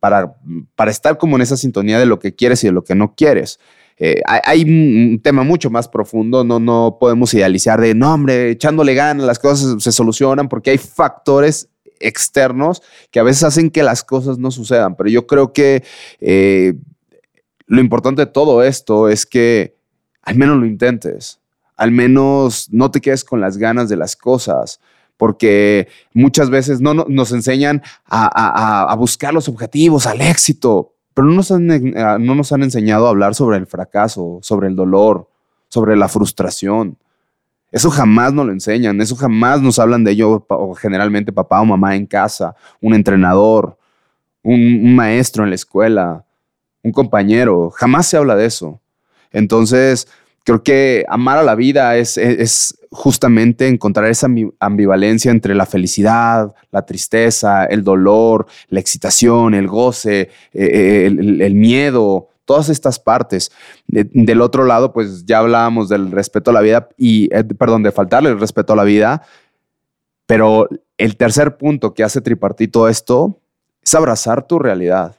para, 0.00 0.34
para 0.74 0.90
estar 0.90 1.18
como 1.18 1.36
en 1.36 1.42
esa 1.42 1.56
sintonía 1.56 2.00
de 2.00 2.06
lo 2.06 2.18
que 2.18 2.34
quieres 2.34 2.64
y 2.64 2.66
de 2.66 2.72
lo 2.72 2.82
que 2.82 2.96
no 2.96 3.14
quieres. 3.14 3.60
Eh, 3.98 4.20
hay, 4.26 4.64
un 4.64 5.20
tema 5.22 5.44
mucho 5.44 5.70
más 5.70 5.86
profundo, 5.86 6.42
no, 6.42 6.58
no 6.58 6.96
podemos 6.98 7.32
idealizar 7.32 7.80
de, 7.80 7.94
no, 7.94 8.12
hombre, 8.12 8.50
echándole 8.50 8.94
ganas, 8.94 9.24
las 9.24 9.38
cosas 9.38 9.80
se 9.80 9.92
solucionan 9.92 10.48
porque 10.48 10.70
hay 10.70 10.78
factores 10.78 11.68
externos 12.00 12.82
que 13.10 13.20
a 13.20 13.22
veces 13.22 13.44
hacen 13.44 13.70
que 13.70 13.82
las 13.82 14.02
cosas 14.04 14.38
no 14.38 14.50
sucedan. 14.50 14.96
Pero 14.96 15.10
yo 15.10 15.26
creo 15.26 15.52
que 15.52 15.84
eh, 16.20 16.74
lo 17.66 17.80
importante 17.80 18.22
de 18.22 18.32
todo 18.32 18.62
esto 18.62 19.08
es 19.08 19.26
que 19.26 19.76
al 20.22 20.36
menos 20.36 20.58
lo 20.58 20.66
intentes, 20.66 21.40
al 21.76 21.90
menos 21.90 22.68
no 22.70 22.90
te 22.90 23.00
quedes 23.00 23.24
con 23.24 23.40
las 23.40 23.58
ganas 23.58 23.88
de 23.88 23.96
las 23.96 24.16
cosas 24.16 24.80
porque 25.16 25.88
muchas 26.12 26.50
veces 26.50 26.80
no, 26.80 26.94
nos 26.94 27.32
enseñan 27.32 27.82
a, 28.06 28.94
buscar 28.98 29.32
los 29.32 29.48
objetivos, 29.48 30.06
al 30.06 30.20
éxito, 30.20 30.92
pero 31.14 31.26
no 31.26 31.34
nos, 31.34 31.50
han, 31.50 31.70
eh, 31.70 32.16
no 32.20 32.34
nos 32.34 32.52
han 32.52 32.62
enseñado 32.62 33.06
a 33.06 33.10
hablar 33.10 33.34
sobre 33.34 33.56
el 33.56 33.66
fracaso, 33.66 34.38
sobre 34.42 34.68
el 34.68 34.76
dolor, 34.76 35.28
sobre 35.68 35.96
la 35.96 36.08
frustración. 36.08 36.98
Eso 37.76 37.90
jamás 37.90 38.32
nos 38.32 38.46
lo 38.46 38.52
enseñan, 38.52 38.98
eso 39.02 39.14
jamás 39.16 39.60
nos 39.60 39.78
hablan 39.78 40.02
de 40.02 40.12
ello, 40.12 40.46
o 40.48 40.74
generalmente 40.74 41.30
papá 41.30 41.60
o 41.60 41.66
mamá 41.66 41.94
en 41.94 42.06
casa, 42.06 42.56
un 42.80 42.94
entrenador, 42.94 43.76
un, 44.42 44.94
maestro 44.94 45.44
en 45.44 45.50
la 45.50 45.56
escuela, 45.56 46.24
un 46.82 46.90
compañero, 46.90 47.68
jamás 47.68 48.06
se 48.06 48.16
habla 48.16 48.34
de 48.34 48.46
eso. 48.46 48.80
Entonces, 49.30 50.08
creo 50.42 50.62
que 50.62 51.04
amar 51.06 51.36
a 51.36 51.42
la 51.42 51.54
vida 51.54 51.98
es, 51.98 52.78
justamente 52.90 53.68
encontrar 53.68 54.06
esa 54.06 54.26
ambivalencia 54.58 55.30
entre 55.30 55.54
la 55.54 55.66
felicidad, 55.66 56.54
la 56.70 56.86
tristeza, 56.86 57.66
el 57.66 57.84
dolor, 57.84 58.46
la 58.70 58.80
excitación, 58.80 59.52
el 59.52 59.66
goce, 59.66 60.30
eh, 60.54 61.04
el, 61.04 61.54
miedo, 61.54 62.30
todas 62.46 62.70
estas 62.70 62.98
partes. 62.98 63.52
del 63.86 64.40
otro 64.40 64.64
lado, 64.64 64.92
pues 64.92 65.26
ya 65.26 65.38
hablábamos 65.38 65.90
del 65.90 66.10
respeto 66.10 66.50
a 66.50 66.54
la 66.54 66.60
vida 66.62 66.88
y, 66.96 67.28
eh, 67.34 67.44
perdón, 67.44 67.82
de 67.82 67.92
faltarle 67.92 68.30
el 68.30 68.40
respeto 68.40 68.72
a 68.72 68.76
la 68.76 68.84
vida, 68.84 69.22
pero 70.24 70.68
el 70.96 71.16
tercer 71.16 71.58
punto 71.58 71.92
que 71.92 72.02
hace 72.02 72.20
tripartito 72.22 72.88
esto 72.88 73.40
es 73.82 73.94
abrazar 73.94 74.46
tu 74.46 74.58
realidad. 74.58 75.16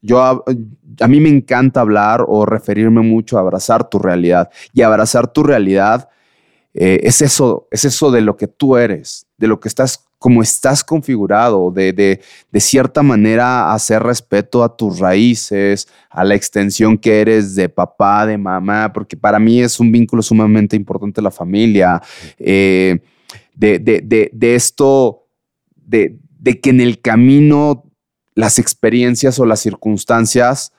Yo, 0.00 0.20
a, 0.20 1.08
mí 1.08 1.20
me 1.20 1.28
encanta 1.28 1.80
hablar 1.80 2.24
o 2.26 2.44
referirme 2.44 3.02
mucho 3.02 3.36
a 3.36 3.40
abrazar 3.40 3.88
tu 3.88 4.00
realidad. 4.00 4.50
Y 4.72 4.82
abrazar 4.82 5.28
tu 5.28 5.44
realidad 5.44 6.08
eh, 6.74 7.00
es, 7.04 7.22
eso, 7.22 7.68
es 7.70 7.84
eso 7.84 8.10
de 8.10 8.20
lo 8.20 8.36
que 8.36 8.48
tú 8.48 8.76
eres, 8.76 9.26
de 9.36 9.46
lo 9.46 9.60
que 9.60 9.68
estás 9.68 10.04
como 10.22 10.40
estás 10.40 10.84
configurado, 10.84 11.72
de, 11.72 11.92
de, 11.92 12.60
cierta 12.60 13.02
manera 13.02 13.74
hacer 13.74 14.04
respeto 14.04 14.62
a 14.62 14.74
tus 14.74 15.00
raíces, 15.00 15.88
a 16.08 16.22
la 16.22 16.36
extensión 16.36 16.96
que 16.96 17.20
eres 17.20 17.56
de 17.56 17.68
papá, 17.68 18.24
de 18.24 18.38
mamá, 18.38 18.92
porque 18.92 19.16
para 19.16 19.40
mí 19.40 19.60
es 19.60 19.80
un 19.80 19.90
vínculo 19.90 20.22
sumamente 20.22 20.76
importante 20.76 21.20
la 21.20 21.32
familia, 21.32 22.00
eh, 22.38 23.00
de, 23.56 23.80
de, 23.80 24.54
esto, 24.54 25.26
de, 25.74 26.16
que 26.62 26.70
en 26.70 26.80
el 26.80 27.00
camino 27.00 27.90
las 28.36 28.60
experiencias 28.60 29.40
o 29.40 29.44
las 29.44 29.58
circunstancias 29.58 30.72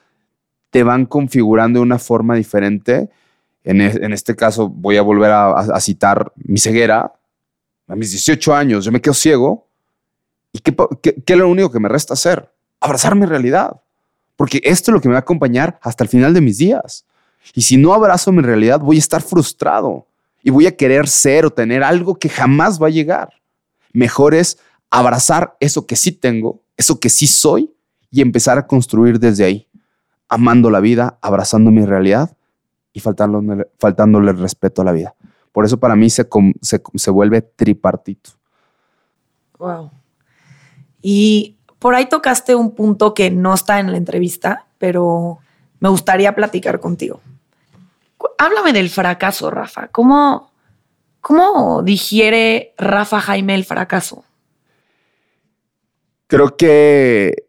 te 0.69 0.83
van 0.83 1.05
configurando 1.05 1.79
de 1.79 1.83
una 1.83 1.99
forma 1.99 2.35
diferente. 2.35 3.09
En, 3.65 3.81
en 3.81 4.13
este 4.13 4.37
caso 4.37 4.69
voy 4.69 4.95
a 4.95 5.01
volver 5.01 5.31
a 5.31 5.79
citar 5.81 6.31
mi 6.37 6.59
ceguera, 6.59 7.11
a 7.87 7.95
mis 7.95 8.11
18 8.11 8.55
años 8.55 8.85
yo 8.85 8.91
me 8.91 9.01
quedo 9.01 9.13
ciego, 9.13 9.67
¿y 10.51 10.59
qué, 10.59 10.75
qué, 11.01 11.33
es 11.33 11.37
lo 11.37 11.47
único 11.47 11.71
que 11.71 11.79
me 11.79 11.89
resta 11.89 12.13
hacer? 12.13 12.51
Abrazar 12.79 13.15
mi 13.15 13.25
realidad. 13.25 13.81
Porque 14.35 14.61
esto 14.63 14.91
es 14.91 14.93
lo 14.93 15.01
que 15.01 15.07
me 15.07 15.13
va 15.13 15.19
a 15.19 15.21
acompañar 15.21 15.79
hasta 15.81 16.03
el 16.03 16.09
final 16.09 16.33
de 16.33 16.41
mis 16.41 16.57
días. 16.57 17.05
Y 17.53 17.61
si 17.61 17.77
no 17.77 17.93
abrazo 17.93 18.31
mi 18.31 18.41
realidad, 18.41 18.79
voy 18.79 18.95
a 18.95 18.99
estar 18.99 19.21
frustrado 19.21 20.07
y 20.41 20.49
voy 20.49 20.65
a 20.67 20.75
querer 20.75 21.07
ser 21.07 21.45
o 21.45 21.51
tener 21.51 21.83
algo 21.83 22.15
que 22.15 22.29
jamás 22.29 22.81
va 22.81 22.87
a 22.87 22.91
llegar. 22.91 23.29
Mejor 23.91 24.33
es 24.33 24.57
abrazar 24.89 25.55
eso 25.59 25.85
que 25.85 25.95
sí 25.95 26.11
tengo, 26.11 26.61
eso 26.77 26.99
que 26.99 27.09
sí 27.09 27.27
soy 27.27 27.71
y 28.11 28.21
empezar 28.21 28.57
a 28.57 28.67
construir 28.67 29.19
desde 29.19 29.43
ahí, 29.43 29.67
amando 30.29 30.69
la 30.69 30.79
vida, 30.79 31.17
abrazando 31.21 31.71
mi 31.71 31.85
realidad 31.85 32.35
y 32.91 32.99
faltándole, 32.99 33.67
faltándole 33.79 34.33
respeto 34.33 34.81
a 34.81 34.85
la 34.85 34.91
vida. 34.91 35.15
Por 35.53 35.65
eso 35.65 35.79
para 35.79 35.95
mí 35.95 36.09
se, 36.09 36.27
se, 36.61 37.11
vuelve 37.11 37.41
tripartito. 37.41 38.31
Wow. 39.59 39.91
Y 41.01 41.57
por 41.77 41.93
ahí 41.93 42.07
tocaste 42.07 42.55
un 42.55 42.73
punto 42.73 43.13
que 43.13 43.29
no 43.29 43.53
está 43.53 43.79
en 43.79 43.91
la 43.91 43.97
entrevista, 43.97 44.65
pero 44.79 45.37
me 45.79 45.89
gustaría 45.89 46.33
platicar 46.33 46.79
contigo. 46.79 47.21
Háblame 48.39 48.73
del 48.73 48.89
fracaso, 48.89 49.51
Rafa. 49.51 49.89
¿Cómo, 49.89 50.51
cómo 51.21 51.83
digiere 51.83 52.73
Rafa 52.77 53.21
Jaime 53.21 53.53
el 53.53 53.63
fracaso? 53.63 54.25
Creo 56.27 56.57
que 56.57 57.45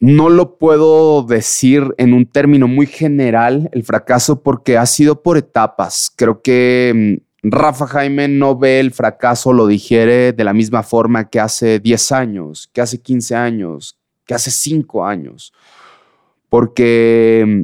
no 0.00 0.28
lo 0.28 0.58
puedo 0.58 1.24
decir 1.24 1.94
en 1.98 2.14
un 2.14 2.26
término 2.26 2.68
muy 2.68 2.86
general 2.86 3.68
el 3.72 3.82
fracaso 3.82 4.42
porque 4.42 4.78
ha 4.78 4.86
sido 4.86 5.22
por 5.22 5.36
etapas. 5.36 6.12
Creo 6.14 6.40
que 6.40 7.18
mm, 7.42 7.50
Rafa 7.50 7.86
Jaime 7.86 8.28
no 8.28 8.56
ve 8.56 8.80
el 8.80 8.92
fracaso, 8.92 9.52
lo 9.52 9.66
digiere 9.66 10.32
de 10.32 10.44
la 10.44 10.52
misma 10.52 10.82
forma 10.82 11.28
que 11.28 11.40
hace 11.40 11.80
10 11.80 12.12
años, 12.12 12.70
que 12.72 12.80
hace 12.80 13.00
15 13.00 13.34
años, 13.34 13.98
que 14.24 14.34
hace 14.34 14.50
5 14.50 15.04
años. 15.04 15.52
Porque 16.48 17.44
mm, 17.46 17.62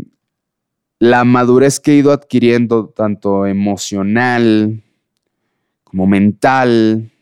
la 0.98 1.24
madurez 1.24 1.78
que 1.78 1.92
he 1.92 1.96
ido 1.96 2.12
adquiriendo, 2.12 2.88
tanto 2.88 3.46
emocional 3.46 4.82
como 5.84 6.08
mental, 6.08 7.12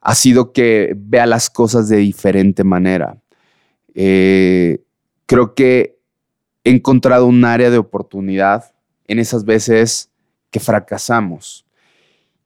ha 0.00 0.14
sido 0.14 0.52
que 0.52 0.94
vea 0.96 1.26
las 1.26 1.50
cosas 1.50 1.88
de 1.88 1.96
diferente 1.96 2.62
manera 2.62 3.21
eh, 3.94 4.82
creo 5.26 5.54
que 5.54 5.98
he 6.64 6.70
encontrado 6.70 7.26
un 7.26 7.44
área 7.44 7.70
de 7.70 7.78
oportunidad 7.78 8.72
en 9.06 9.18
esas 9.18 9.44
veces 9.44 10.10
que 10.50 10.60
fracasamos. 10.60 11.66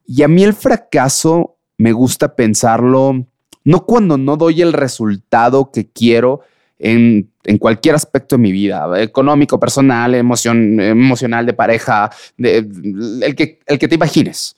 Y 0.05 0.23
a 0.23 0.27
mí 0.27 0.43
el 0.43 0.53
fracaso 0.53 1.57
me 1.77 1.91
gusta 1.91 2.35
pensarlo, 2.35 3.25
no 3.63 3.85
cuando 3.85 4.17
no 4.17 4.37
doy 4.37 4.61
el 4.61 4.73
resultado 4.73 5.71
que 5.71 5.89
quiero 5.89 6.41
en, 6.79 7.31
cualquier 7.59 7.95
aspecto 7.95 8.35
de 8.35 8.41
mi 8.41 8.51
vida, 8.51 9.01
económico, 9.01 9.59
personal, 9.59 10.15
emocional, 10.15 11.45
de 11.45 11.53
pareja, 11.53 12.09
el, 12.37 13.35
que, 13.35 13.59
el 13.65 13.79
que 13.79 13.87
te 13.87 13.95
imagines, 13.95 14.55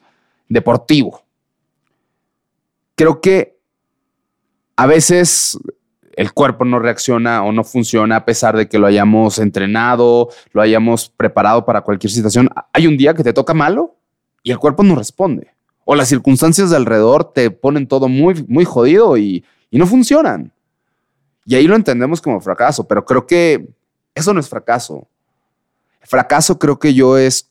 deportivo. 0.48 1.24
Creo 2.96 3.22
que 3.22 3.58
a 4.76 4.86
veces 4.86 5.58
el 6.16 6.34
cuerpo 6.34 6.66
no 6.66 6.80
reacciona 6.80 7.44
o 7.44 7.52
no 7.52 7.64
funciona 7.64 8.18
a 8.18 8.26
pesar 8.26 8.56
de 8.56 8.68
que 8.68 8.80
lo 8.80 8.88
hayamos 8.88 9.40
entrenado, 9.40 10.30
lo 10.52 10.62
hayamos 10.62 11.10
preparado 11.10 11.66
para 11.66 11.82
cualquier 11.82 12.12
situación. 12.12 12.50
Hay 12.74 12.88
un 12.88 12.98
día 12.98 13.14
que 13.14 13.24
te 13.24 13.34
toca 13.34 13.54
malo 13.54 13.96
y 14.44 14.52
el 14.52 14.60
cuerpo 14.60 14.84
no 14.84 14.96
responde. 14.96 15.54
O 15.86 15.96
las 15.96 16.08
circunstancias 16.08 16.70
de 16.70 16.76
alrededor 16.76 17.34
te 17.34 17.50
ponen 17.52 17.88
todo 17.88 18.08
muy, 18.08 18.46
muy 18.48 18.64
jodido 18.66 19.18
y, 19.18 19.44
no 19.72 19.86
funcionan. 19.88 20.52
Y 21.46 21.56
ahí 21.56 21.68
lo 21.68 21.76
entendemos 21.76 22.22
como 22.22 22.42
fracaso, 22.42 22.88
pero 22.88 23.06
creo 23.06 23.26
que 23.26 23.70
eso 24.14 24.34
no 24.34 24.40
es 24.40 24.50
fracaso. 24.50 25.08
Fracaso 26.02 26.58
creo 26.60 26.80
que 26.80 26.94
yo 26.94 27.18
es 27.18 27.50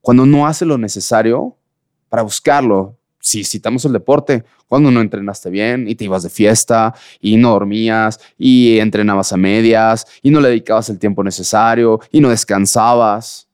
cuando 0.00 0.26
no 0.26 0.46
hace 0.46 0.64
lo 0.64 0.78
necesario 0.78 1.56
para 2.08 2.22
buscarlo. 2.22 2.97
Si 3.28 3.44
citamos 3.44 3.84
el 3.84 3.92
deporte, 3.92 4.42
cuando 4.68 4.90
no 4.90 5.02
entrenaste 5.02 5.50
bien 5.50 5.86
y 5.86 5.94
te 5.94 6.04
ibas 6.04 6.22
de 6.22 6.30
fiesta 6.30 6.94
y 7.20 7.36
no 7.36 7.50
dormías 7.50 8.18
y 8.38 8.78
entrenabas 8.78 9.34
a 9.34 9.36
medias 9.36 10.06
y 10.22 10.30
no 10.30 10.40
le 10.40 10.48
dedicabas 10.48 10.88
el 10.88 10.98
tiempo 10.98 11.22
necesario 11.22 12.00
y 12.10 12.22
no 12.22 12.30
descansabas. 12.30 13.46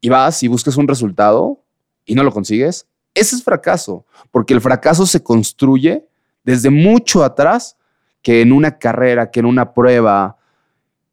Y 0.00 0.08
vas 0.08 0.42
y 0.42 0.48
buscas 0.48 0.76
un 0.76 0.88
resultado 0.88 1.62
y 2.04 2.16
no 2.16 2.24
lo 2.24 2.32
consigues. 2.32 2.88
Ese 3.14 3.36
es 3.36 3.44
fracaso, 3.44 4.04
porque 4.32 4.52
el 4.52 4.60
fracaso 4.60 5.06
se 5.06 5.22
construye 5.22 6.04
desde 6.42 6.70
mucho 6.70 7.22
atrás 7.22 7.76
que 8.20 8.40
en 8.40 8.50
una 8.50 8.78
carrera, 8.78 9.30
que 9.30 9.38
en 9.38 9.46
una 9.46 9.74
prueba, 9.74 10.38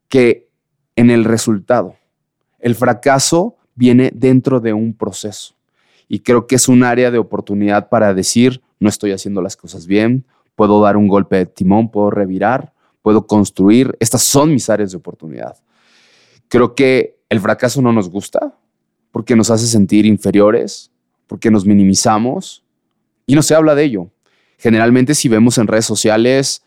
que 0.09 0.49
en 0.95 1.11
el 1.11 1.23
resultado. 1.23 1.97
El 2.57 2.73
fracaso 2.73 3.57
viene 3.75 4.09
dentro 4.11 4.59
de 4.59 4.73
un 4.73 4.95
proceso. 4.95 5.54
Y 6.07 6.19
creo 6.19 6.47
que 6.47 6.55
es 6.55 6.67
un 6.67 6.83
área 6.83 7.11
de 7.11 7.17
oportunidad 7.17 7.89
para 7.89 8.13
decir, 8.13 8.61
no 8.79 8.89
estoy 8.89 9.11
haciendo 9.11 9.41
las 9.41 9.55
cosas 9.55 9.87
bien, 9.87 10.25
puedo 10.55 10.81
dar 10.81 10.97
un 10.97 11.07
golpe 11.07 11.37
de 11.37 11.45
timón, 11.45 11.89
puedo 11.89 12.11
revirar, 12.11 12.73
puedo 13.01 13.27
construir. 13.27 13.95
Estas 13.99 14.23
son 14.23 14.53
mis 14.53 14.69
áreas 14.69 14.91
de 14.91 14.97
oportunidad. 14.97 15.57
Creo 16.47 16.75
que 16.75 17.17
el 17.29 17.39
fracaso 17.39 17.81
no 17.81 17.91
nos 17.91 18.09
gusta 18.09 18.55
porque 19.11 19.35
nos 19.35 19.49
hace 19.49 19.67
sentir 19.67 20.05
inferiores, 20.05 20.91
porque 21.27 21.49
nos 21.49 21.65
minimizamos 21.65 22.63
y 23.25 23.35
no 23.35 23.41
se 23.41 23.55
habla 23.55 23.75
de 23.75 23.83
ello. 23.83 24.11
Generalmente 24.57 25.15
si 25.15 25.27
vemos 25.27 25.57
en 25.57 25.67
redes 25.67 25.85
sociales 25.85 26.63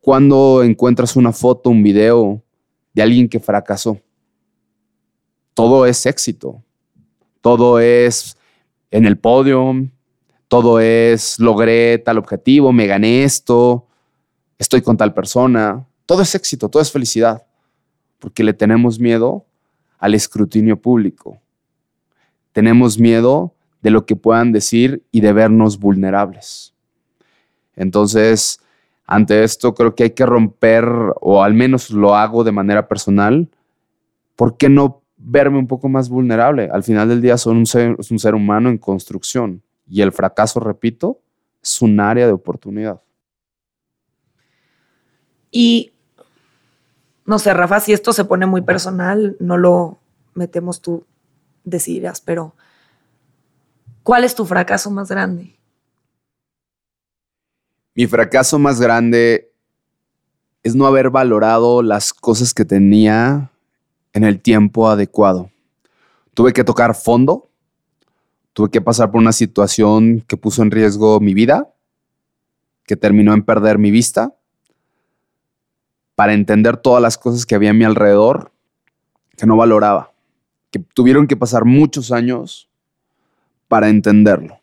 cuando 0.00 0.62
encuentras 0.62 1.16
una 1.16 1.32
foto, 1.32 1.70
un 1.70 1.82
video 1.82 2.42
de 2.94 3.02
alguien 3.02 3.28
que 3.28 3.40
fracasó, 3.40 4.00
todo 5.54 5.86
es 5.86 6.06
éxito, 6.06 6.62
todo 7.40 7.80
es 7.80 8.37
en 8.90 9.06
el 9.06 9.18
podio, 9.18 9.74
todo 10.48 10.80
es 10.80 11.38
logré 11.38 11.98
tal 11.98 12.18
objetivo, 12.18 12.72
me 12.72 12.86
gané 12.86 13.24
esto, 13.24 13.86
estoy 14.58 14.82
con 14.82 14.96
tal 14.96 15.14
persona, 15.14 15.86
todo 16.06 16.22
es 16.22 16.34
éxito, 16.34 16.68
todo 16.68 16.82
es 16.82 16.90
felicidad, 16.90 17.46
porque 18.18 18.42
le 18.42 18.54
tenemos 18.54 18.98
miedo 18.98 19.44
al 19.98 20.14
escrutinio 20.14 20.80
público. 20.80 21.38
Tenemos 22.52 22.98
miedo 22.98 23.54
de 23.82 23.90
lo 23.90 24.06
que 24.06 24.16
puedan 24.16 24.52
decir 24.52 25.02
y 25.12 25.20
de 25.20 25.32
vernos 25.32 25.78
vulnerables. 25.78 26.74
Entonces, 27.76 28.60
ante 29.06 29.44
esto 29.44 29.74
creo 29.74 29.94
que 29.94 30.04
hay 30.04 30.10
que 30.10 30.26
romper, 30.26 30.86
o 31.20 31.42
al 31.42 31.54
menos 31.54 31.90
lo 31.90 32.14
hago 32.14 32.42
de 32.42 32.52
manera 32.52 32.88
personal, 32.88 33.48
¿por 34.34 34.56
qué 34.56 34.68
no 34.68 35.02
verme 35.18 35.58
un 35.58 35.66
poco 35.66 35.88
más 35.88 36.08
vulnerable? 36.08 36.70
Al 36.72 36.82
final 36.82 37.08
del 37.08 37.20
día 37.20 37.36
son 37.36 37.58
un 37.58 37.66
ser, 37.66 37.96
un 38.10 38.18
ser 38.18 38.34
humano 38.34 38.68
en 38.68 38.78
construcción 38.78 39.62
y 39.86 40.00
el 40.00 40.12
fracaso, 40.12 40.60
repito, 40.60 41.20
es 41.62 41.82
un 41.82 42.00
área 42.00 42.26
de 42.26 42.32
oportunidad. 42.32 43.02
Y 45.50 45.92
no 47.26 47.38
sé, 47.38 47.52
Rafa, 47.52 47.80
si 47.80 47.92
esto 47.92 48.12
se 48.12 48.24
pone 48.24 48.46
muy 48.46 48.62
personal, 48.62 49.36
no 49.40 49.56
lo 49.56 49.98
metemos 50.34 50.80
tú, 50.80 51.04
decidirás, 51.64 52.20
pero 52.20 52.54
¿Cuál 54.08 54.24
es 54.24 54.34
tu 54.34 54.46
fracaso 54.46 54.90
más 54.90 55.10
grande? 55.10 55.54
Mi 57.94 58.06
fracaso 58.06 58.58
más 58.58 58.80
grande 58.80 59.52
es 60.62 60.74
no 60.74 60.86
haber 60.86 61.10
valorado 61.10 61.82
las 61.82 62.14
cosas 62.14 62.54
que 62.54 62.64
tenía 62.64 63.50
en 64.12 64.24
el 64.24 64.40
tiempo 64.40 64.88
adecuado. 64.88 65.50
Tuve 66.34 66.52
que 66.52 66.64
tocar 66.64 66.94
fondo, 66.94 67.50
tuve 68.52 68.70
que 68.70 68.80
pasar 68.80 69.10
por 69.10 69.20
una 69.20 69.32
situación 69.32 70.24
que 70.26 70.36
puso 70.36 70.62
en 70.62 70.70
riesgo 70.70 71.20
mi 71.20 71.34
vida, 71.34 71.72
que 72.86 72.96
terminó 72.96 73.34
en 73.34 73.42
perder 73.42 73.78
mi 73.78 73.90
vista, 73.90 74.34
para 76.14 76.32
entender 76.32 76.76
todas 76.76 77.00
las 77.00 77.16
cosas 77.16 77.46
que 77.46 77.54
había 77.54 77.70
a 77.70 77.74
mi 77.74 77.84
alrededor 77.84 78.50
que 79.36 79.46
no 79.46 79.56
valoraba, 79.56 80.12
que 80.70 80.80
tuvieron 80.80 81.28
que 81.28 81.36
pasar 81.36 81.64
muchos 81.64 82.10
años 82.10 82.68
para 83.68 83.88
entenderlo. 83.88 84.58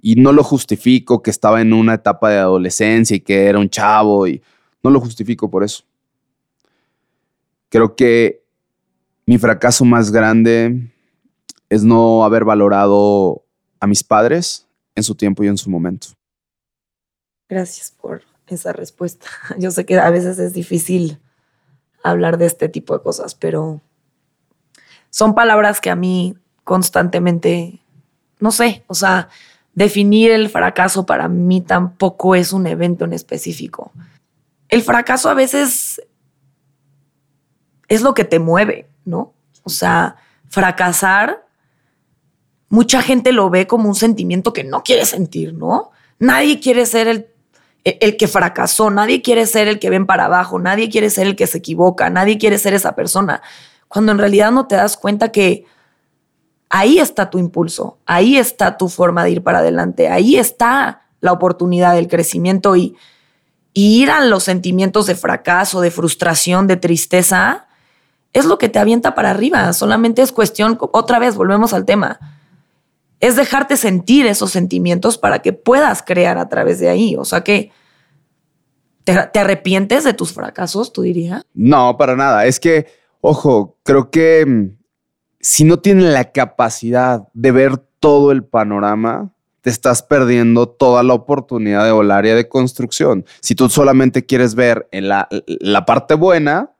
Y 0.00 0.14
no 0.14 0.32
lo 0.32 0.42
justifico 0.42 1.20
que 1.20 1.30
estaba 1.30 1.60
en 1.60 1.74
una 1.74 1.94
etapa 1.94 2.30
de 2.30 2.38
adolescencia 2.38 3.14
y 3.14 3.20
que 3.20 3.44
era 3.44 3.58
un 3.58 3.68
chavo 3.68 4.26
y 4.26 4.42
no 4.82 4.90
lo 4.90 5.00
justifico 5.00 5.50
por 5.50 5.62
eso. 5.62 5.84
Creo 7.68 7.94
que 7.94 8.42
mi 9.30 9.38
fracaso 9.38 9.84
más 9.84 10.10
grande 10.10 10.90
es 11.68 11.84
no 11.84 12.24
haber 12.24 12.44
valorado 12.44 13.44
a 13.78 13.86
mis 13.86 14.02
padres 14.02 14.66
en 14.96 15.04
su 15.04 15.14
tiempo 15.14 15.44
y 15.44 15.46
en 15.46 15.56
su 15.56 15.70
momento. 15.70 16.08
Gracias 17.48 17.92
por 17.92 18.22
esa 18.48 18.72
respuesta. 18.72 19.28
Yo 19.56 19.70
sé 19.70 19.86
que 19.86 20.00
a 20.00 20.10
veces 20.10 20.40
es 20.40 20.52
difícil 20.52 21.20
hablar 22.02 22.38
de 22.38 22.46
este 22.46 22.68
tipo 22.68 22.92
de 22.92 23.04
cosas, 23.04 23.36
pero 23.36 23.80
son 25.10 25.36
palabras 25.36 25.80
que 25.80 25.90
a 25.90 25.94
mí 25.94 26.34
constantemente 26.64 27.78
no 28.40 28.50
sé, 28.50 28.82
o 28.88 28.94
sea, 28.94 29.28
definir 29.74 30.32
el 30.32 30.48
fracaso 30.48 31.06
para 31.06 31.28
mí 31.28 31.60
tampoco 31.60 32.34
es 32.34 32.52
un 32.52 32.66
evento 32.66 33.04
en 33.04 33.12
específico. 33.12 33.92
El 34.68 34.82
fracaso 34.82 35.28
a 35.28 35.34
veces 35.34 36.02
es 37.90 38.00
lo 38.00 38.14
que 38.14 38.24
te 38.24 38.38
mueve, 38.38 38.88
¿no? 39.04 39.34
O 39.62 39.68
sea, 39.68 40.16
fracasar, 40.48 41.46
mucha 42.70 43.02
gente 43.02 43.32
lo 43.32 43.50
ve 43.50 43.66
como 43.66 43.86
un 43.86 43.94
sentimiento 43.94 44.54
que 44.54 44.64
no 44.64 44.82
quiere 44.82 45.04
sentir, 45.04 45.52
¿no? 45.52 45.90
Nadie 46.18 46.58
quiere 46.60 46.86
ser 46.86 47.06
el, 47.08 47.26
el 47.84 48.16
que 48.16 48.28
fracasó, 48.28 48.88
nadie 48.90 49.20
quiere 49.20 49.44
ser 49.44 49.68
el 49.68 49.78
que 49.78 49.90
ven 49.90 50.06
para 50.06 50.24
abajo, 50.24 50.58
nadie 50.58 50.88
quiere 50.88 51.10
ser 51.10 51.26
el 51.26 51.36
que 51.36 51.46
se 51.46 51.58
equivoca, 51.58 52.08
nadie 52.08 52.38
quiere 52.38 52.56
ser 52.56 52.72
esa 52.72 52.94
persona, 52.94 53.42
cuando 53.88 54.12
en 54.12 54.18
realidad 54.18 54.52
no 54.52 54.66
te 54.66 54.76
das 54.76 54.96
cuenta 54.96 55.32
que 55.32 55.66
ahí 56.68 56.98
está 56.98 57.28
tu 57.28 57.38
impulso, 57.38 57.98
ahí 58.06 58.38
está 58.38 58.78
tu 58.78 58.88
forma 58.88 59.24
de 59.24 59.32
ir 59.32 59.42
para 59.42 59.58
adelante, 59.58 60.08
ahí 60.08 60.36
está 60.36 61.02
la 61.20 61.32
oportunidad 61.32 61.94
del 61.94 62.08
crecimiento 62.08 62.76
y, 62.76 62.96
ir 63.72 64.10
a 64.10 64.24
los 64.24 64.42
sentimientos 64.42 65.06
de 65.06 65.14
fracaso, 65.14 65.80
de 65.80 65.92
frustración, 65.92 66.66
de 66.66 66.76
tristeza, 66.76 67.68
es 68.32 68.44
lo 68.44 68.58
que 68.58 68.68
te 68.68 68.78
avienta 68.78 69.14
para 69.14 69.30
arriba. 69.30 69.72
Solamente 69.72 70.22
es 70.22 70.32
cuestión, 70.32 70.78
otra 70.80 71.18
vez, 71.18 71.36
volvemos 71.36 71.72
al 71.72 71.84
tema, 71.84 72.18
es 73.20 73.36
dejarte 73.36 73.76
sentir 73.76 74.26
esos 74.26 74.50
sentimientos 74.50 75.18
para 75.18 75.40
que 75.40 75.52
puedas 75.52 76.02
crear 76.02 76.38
a 76.38 76.48
través 76.48 76.78
de 76.80 76.88
ahí. 76.88 77.16
O 77.16 77.24
sea 77.24 77.42
que... 77.42 77.70
¿Te, 79.04 79.16
¿Te, 79.32 79.38
arrepientes 79.38 80.04
de 80.04 80.12
tus 80.12 80.34
fracasos, 80.34 80.92
tú 80.92 81.00
dirías? 81.00 81.42
No, 81.54 81.96
para 81.96 82.16
nada. 82.16 82.44
Es 82.44 82.60
que, 82.60 82.86
ojo, 83.22 83.78
creo 83.82 84.10
que 84.10 84.44
mm, 84.46 84.76
si 85.40 85.64
no 85.64 85.78
tienes 85.78 86.04
la 86.04 86.32
capacidad 86.32 87.26
de 87.32 87.50
ver 87.50 87.78
todo 87.98 88.30
el 88.30 88.44
panorama, 88.44 89.32
te 89.60 89.70
estás 89.70 90.02
perdiendo 90.02 90.68
toda 90.68 91.02
la 91.02 91.14
oportunidad 91.14 91.84
de 91.84 91.92
volar 91.92 92.20
área 92.20 92.34
de 92.34 92.48
construcción. 92.48 93.24
Si 93.40 93.54
tú 93.54 93.68
solamente 93.68 94.24
quieres 94.24 94.54
ver 94.54 94.88
la, 94.92 95.28
parte 95.86 96.14
buena, 96.14 96.70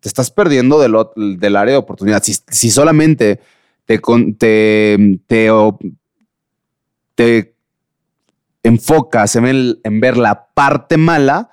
te 0.00 0.08
estás 0.08 0.30
perdiendo 0.30 0.80
del, 0.80 1.56
área 1.56 1.72
de 1.72 1.78
oportunidad. 1.78 2.22
Si, 2.22 2.70
solamente 2.70 3.40
te, 3.84 4.00
enfocas 8.62 9.36
en, 9.36 9.78
en 9.82 10.00
ver 10.00 10.16
la 10.16 10.46
parte 10.54 10.96
mala, 10.96 11.50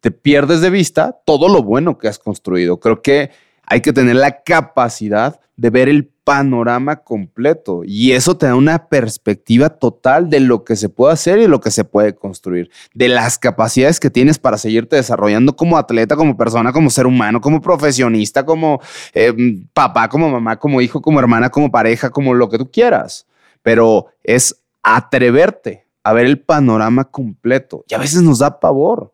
te 0.00 0.10
pierdes 0.10 0.60
de 0.60 0.70
vista 0.70 1.20
todo 1.24 1.48
lo 1.48 1.62
bueno 1.62 1.98
que 1.98 2.08
has 2.08 2.18
construido. 2.18 2.80
Creo 2.80 3.02
que 3.02 3.30
hay 3.62 3.80
que 3.80 3.92
tener 3.92 4.16
la 4.16 4.42
capacidad 4.42 5.40
de 5.56 5.70
ver 5.70 5.88
el 5.88 6.12
panorama 6.26 6.96
completo 6.96 7.82
y 7.84 8.10
eso 8.10 8.36
te 8.36 8.46
da 8.46 8.56
una 8.56 8.88
perspectiva 8.88 9.68
total 9.68 10.28
de 10.28 10.40
lo 10.40 10.64
que 10.64 10.74
se 10.74 10.88
puede 10.88 11.12
hacer 11.12 11.38
y 11.38 11.46
lo 11.46 11.60
que 11.60 11.70
se 11.70 11.84
puede 11.84 12.16
construir, 12.16 12.68
de 12.94 13.06
las 13.06 13.38
capacidades 13.38 14.00
que 14.00 14.10
tienes 14.10 14.40
para 14.40 14.58
seguirte 14.58 14.96
desarrollando 14.96 15.54
como 15.54 15.78
atleta, 15.78 16.16
como 16.16 16.36
persona, 16.36 16.72
como 16.72 16.90
ser 16.90 17.06
humano, 17.06 17.40
como 17.40 17.60
profesionista, 17.60 18.44
como 18.44 18.80
eh, 19.14 19.32
papá, 19.72 20.08
como 20.08 20.28
mamá, 20.28 20.58
como 20.58 20.80
hijo, 20.80 21.00
como 21.00 21.20
hermana, 21.20 21.48
como 21.48 21.70
pareja, 21.70 22.10
como 22.10 22.34
lo 22.34 22.48
que 22.48 22.58
tú 22.58 22.72
quieras. 22.72 23.28
Pero 23.62 24.06
es 24.24 24.56
atreverte 24.82 25.86
a 26.02 26.12
ver 26.12 26.26
el 26.26 26.40
panorama 26.40 27.04
completo 27.04 27.84
y 27.88 27.94
a 27.94 27.98
veces 27.98 28.22
nos 28.22 28.40
da 28.40 28.58
pavor 28.58 29.12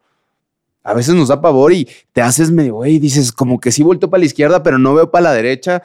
a 0.82 0.94
veces 0.94 1.14
nos 1.14 1.28
da 1.28 1.40
pavor 1.42 1.74
y 1.74 1.86
te 2.12 2.22
haces 2.22 2.50
medio, 2.50 2.76
güey, 2.76 2.98
dices 2.98 3.32
como 3.32 3.60
que 3.60 3.70
sí 3.70 3.82
vuelto 3.82 4.10
para 4.10 4.20
la 4.20 4.26
izquierda, 4.26 4.62
pero 4.62 4.78
no 4.78 4.94
veo 4.94 5.10
para 5.10 5.24
la 5.24 5.32
derecha. 5.32 5.82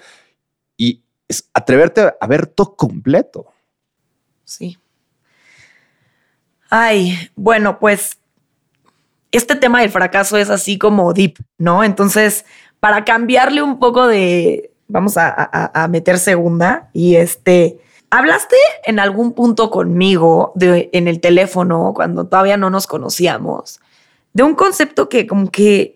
Y 0.75 1.03
es 1.27 1.49
atreverte 1.53 2.13
a 2.19 2.27
ver 2.27 2.47
todo 2.47 2.75
completo. 2.75 3.47
Sí. 4.43 4.77
Ay, 6.69 7.17
bueno, 7.35 7.79
pues 7.79 8.17
este 9.31 9.55
tema 9.55 9.81
del 9.81 9.89
fracaso 9.89 10.37
es 10.37 10.49
así 10.49 10.77
como 10.77 11.13
deep, 11.13 11.37
¿no? 11.57 11.83
Entonces, 11.83 12.45
para 12.79 13.05
cambiarle 13.05 13.61
un 13.61 13.79
poco 13.79 14.07
de, 14.07 14.71
vamos 14.87 15.15
a, 15.17 15.87
meter 15.89 16.19
segunda 16.19 16.89
y 16.93 17.15
este, 17.15 17.79
hablaste 18.09 18.55
en 18.85 18.99
algún 18.99 19.33
punto 19.33 19.69
conmigo 19.69 20.51
de, 20.55 20.89
en 20.93 21.07
el 21.07 21.19
teléfono 21.19 21.93
cuando 21.93 22.27
todavía 22.27 22.57
no 22.57 22.69
nos 22.69 22.87
conocíamos 22.87 23.79
de 24.37 24.43
un 24.43 24.53
concepto 24.53 25.09
que 25.09 25.25
como 25.25 25.49
que 25.49 25.95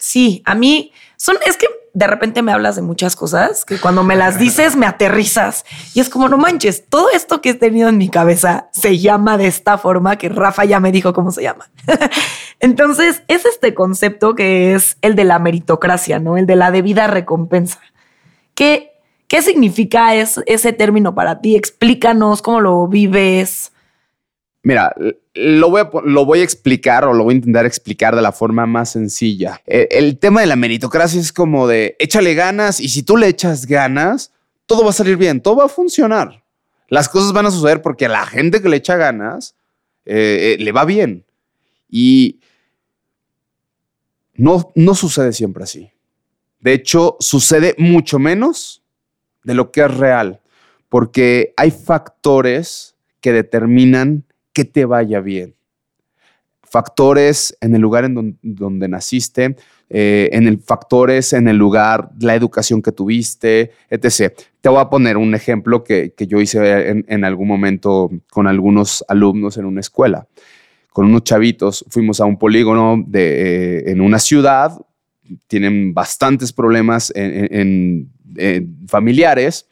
sí, 0.00 0.42
a 0.44 0.56
mí 0.56 0.92
son, 1.16 1.36
es 1.46 1.56
que 1.56 1.66
de 1.92 2.06
repente 2.06 2.42
me 2.42 2.52
hablas 2.52 2.76
de 2.76 2.82
muchas 2.82 3.16
cosas 3.16 3.64
que 3.64 3.78
cuando 3.78 4.04
me 4.04 4.16
las 4.16 4.38
dices 4.38 4.76
me 4.76 4.86
aterrizas 4.86 5.64
y 5.92 6.00
es 6.00 6.08
como 6.08 6.28
no 6.28 6.38
manches, 6.38 6.84
todo 6.88 7.08
esto 7.12 7.40
que 7.40 7.50
he 7.50 7.54
tenido 7.54 7.88
en 7.88 7.98
mi 7.98 8.08
cabeza 8.08 8.68
se 8.72 8.98
llama 8.98 9.36
de 9.36 9.46
esta 9.46 9.76
forma 9.76 10.16
que 10.16 10.28
Rafa 10.28 10.64
ya 10.64 10.80
me 10.80 10.92
dijo 10.92 11.12
cómo 11.12 11.32
se 11.32 11.42
llama. 11.42 11.70
Entonces 12.60 13.22
es 13.28 13.44
este 13.44 13.74
concepto 13.74 14.34
que 14.34 14.74
es 14.74 14.98
el 15.02 15.16
de 15.16 15.24
la 15.24 15.38
meritocracia, 15.38 16.20
¿no? 16.20 16.36
El 16.36 16.46
de 16.46 16.56
la 16.56 16.70
debida 16.70 17.06
recompensa. 17.06 17.80
¿Qué, 18.54 18.92
qué 19.26 19.42
significa 19.42 20.14
ese 20.14 20.72
término 20.72 21.14
para 21.14 21.40
ti? 21.40 21.56
Explícanos 21.56 22.42
cómo 22.42 22.60
lo 22.60 22.86
vives. 22.86 23.72
Mira, 24.62 24.94
lo 25.34 25.70
voy, 25.70 26.40
a, 26.40 26.42
explicar 26.42 27.04
o 27.06 27.14
lo 27.14 27.24
voy 27.24 27.32
a 27.32 27.36
intentar 27.36 27.64
explicar 27.64 28.14
de 28.14 28.20
la 28.20 28.32
forma 28.32 28.66
más 28.66 28.92
sencilla. 28.92 29.62
El, 29.66 29.88
el, 29.90 30.18
tema 30.18 30.42
de 30.42 30.46
la 30.46 30.56
meritocracia 30.56 31.18
es 31.18 31.32
como 31.32 31.66
de 31.66 31.96
échale 31.98 32.34
ganas 32.34 32.78
y 32.78 32.90
si 32.90 33.02
tú 33.02 33.16
le 33.16 33.28
echas 33.28 33.64
ganas, 33.66 34.32
todo 34.66 34.84
va 34.84 34.90
a 34.90 34.94
salir 34.94 35.16
bien, 35.16 35.40
todo 35.40 35.56
va 35.56 35.64
a 35.64 35.68
funcionar. 35.68 36.44
Las 36.88 37.08
cosas 37.08 37.32
van 37.32 37.46
a 37.46 37.50
suceder 37.50 37.80
porque 37.80 38.06
a 38.06 38.10
la 38.10 38.26
gente 38.26 38.60
que 38.60 38.68
le 38.68 38.76
echa 38.76 38.96
ganas 38.96 39.54
eh, 40.04 40.56
eh, 40.58 40.62
le 40.62 40.72
va 40.72 40.84
bien. 40.84 41.24
Y 41.88 42.40
no, 44.34 44.72
no 44.74 44.94
sucede 44.94 45.32
siempre 45.32 45.64
así. 45.64 45.90
De 46.60 46.72
hecho, 46.72 47.16
sucede 47.20 47.74
mucho 47.78 48.18
menos 48.18 48.82
de 49.44 49.54
lo 49.54 49.70
que 49.70 49.82
es 49.82 49.96
real, 49.96 50.40
porque 50.88 51.54
hay 51.56 51.70
factores 51.70 52.96
que 53.20 53.32
determinan 53.32 54.24
que 54.52 54.64
te 54.64 54.84
vaya 54.84 55.20
bien. 55.20 55.54
Factores 56.62 57.56
en 57.60 57.74
el 57.74 57.80
lugar 57.80 58.04
en 58.04 58.38
donde, 58.42 58.88
naciste, 58.88 59.56
eh, 59.88 60.28
en 60.32 60.46
el 60.46 60.60
factores 60.60 61.32
en 61.32 61.48
el 61.48 61.56
lugar, 61.56 62.10
la 62.20 62.36
educación 62.36 62.80
que 62.80 62.92
tuviste, 62.92 63.72
etc. 63.88 64.32
Te 64.60 64.68
voy 64.68 64.80
a 64.80 64.88
poner 64.88 65.16
un 65.16 65.34
ejemplo 65.34 65.82
que, 65.82 66.14
yo 66.16 66.40
hice 66.40 67.02
en, 67.08 67.24
algún 67.24 67.48
momento 67.48 68.08
con 68.30 68.46
algunos 68.46 69.04
alumnos 69.08 69.56
en 69.56 69.64
una 69.64 69.80
escuela. 69.80 70.28
Con 70.92 71.06
unos 71.06 71.24
chavitos 71.24 71.84
fuimos 71.88 72.20
a 72.20 72.24
un 72.24 72.38
polígono 72.38 73.02
de, 73.04 73.78
eh, 73.78 73.90
en 73.90 74.00
una 74.00 74.20
ciudad, 74.20 74.80
tienen 75.48 75.94
bastantes 75.94 76.52
problemas 76.52 77.12
en, 77.16 78.10
familiares 78.86 79.66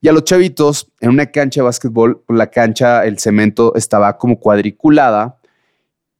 y 0.00 0.08
a 0.08 0.12
los 0.12 0.24
chavitos, 0.24 0.90
en 1.00 1.10
una 1.10 1.26
cancha 1.26 1.60
de 1.60 1.64
básquetbol, 1.66 2.24
la 2.28 2.50
cancha, 2.50 3.04
el 3.04 3.18
cemento 3.18 3.74
estaba 3.74 4.16
como 4.16 4.40
cuadriculada 4.40 5.38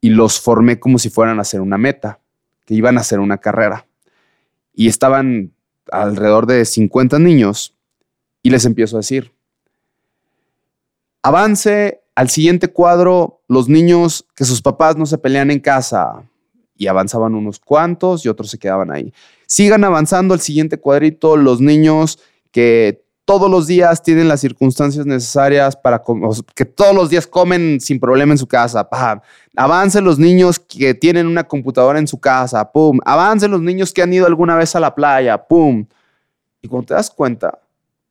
y 0.03 0.11
los 0.11 0.39
formé 0.39 0.79
como 0.79 0.99
si 0.99 1.09
fueran 1.09 1.39
a 1.39 1.43
hacer 1.43 1.63
una 1.63 1.79
meta, 1.79 2.21
que 2.67 2.75
iban 2.75 2.99
a 2.99 3.01
hacer 3.01 3.21
una 3.21 3.39
carrera. 3.39 3.87
Y 4.75 4.89
estaban 4.89 5.53
alrededor 5.91 6.47
de 6.47 6.65
50 6.65 7.19
niños 7.19 7.75
y 8.43 8.51
les 8.51 8.67
empiezo 8.67 8.97
a 8.97 9.01
decir, 9.01 9.33
avance 11.23 12.03
al 12.15 12.29
siguiente 12.29 12.69
cuadro 12.69 13.41
los 13.49 13.69
niños 13.71 14.27
que 14.35 14.45
sus 14.45 14.61
papás 14.61 14.97
no 14.97 15.07
se 15.07 15.17
pelean 15.17 15.51
en 15.51 15.61
casa. 15.61 16.23
Y 16.77 16.87
avanzaban 16.87 17.35
unos 17.35 17.61
cuantos 17.61 18.25
y 18.25 18.29
otros 18.29 18.51
se 18.51 18.59
quedaban 18.59 18.91
ahí. 18.91 19.13
Sigan 19.47 19.85
avanzando 19.85 20.33
al 20.33 20.41
siguiente 20.41 20.79
cuadrito 20.79 21.37
los 21.37 21.61
niños 21.61 22.19
que 22.53 23.05
todos 23.31 23.49
los 23.49 23.69
días 23.69 24.03
tienen 24.03 24.27
las 24.27 24.41
circunstancias 24.41 25.07
necesarias 25.07 25.77
para 25.77 26.03
que 26.53 26.65
todos 26.65 26.93
los 26.93 27.11
días 27.11 27.29
comen 27.29 27.81
sin 27.81 28.01
problema 28.01 28.33
en 28.33 28.39
su 28.39 28.49
casa. 28.49 28.91
¡Pam! 28.91 29.21
Avancen 29.55 30.03
los 30.03 30.19
niños 30.19 30.59
que 30.59 30.95
tienen 30.95 31.29
una 31.29 31.45
computadora 31.45 32.01
en 32.01 32.09
su 32.09 32.19
casa. 32.19 32.73
¡Pum! 32.73 32.99
Avancen 33.05 33.53
los 33.53 33.63
niños 33.63 33.93
que 33.93 34.03
han 34.03 34.13
ido 34.13 34.27
alguna 34.27 34.57
vez 34.57 34.75
a 34.75 34.81
la 34.81 34.93
playa. 34.97 35.47
Y 36.61 36.67
cuando 36.67 36.87
te 36.89 36.95
das 36.95 37.09
cuenta, 37.09 37.61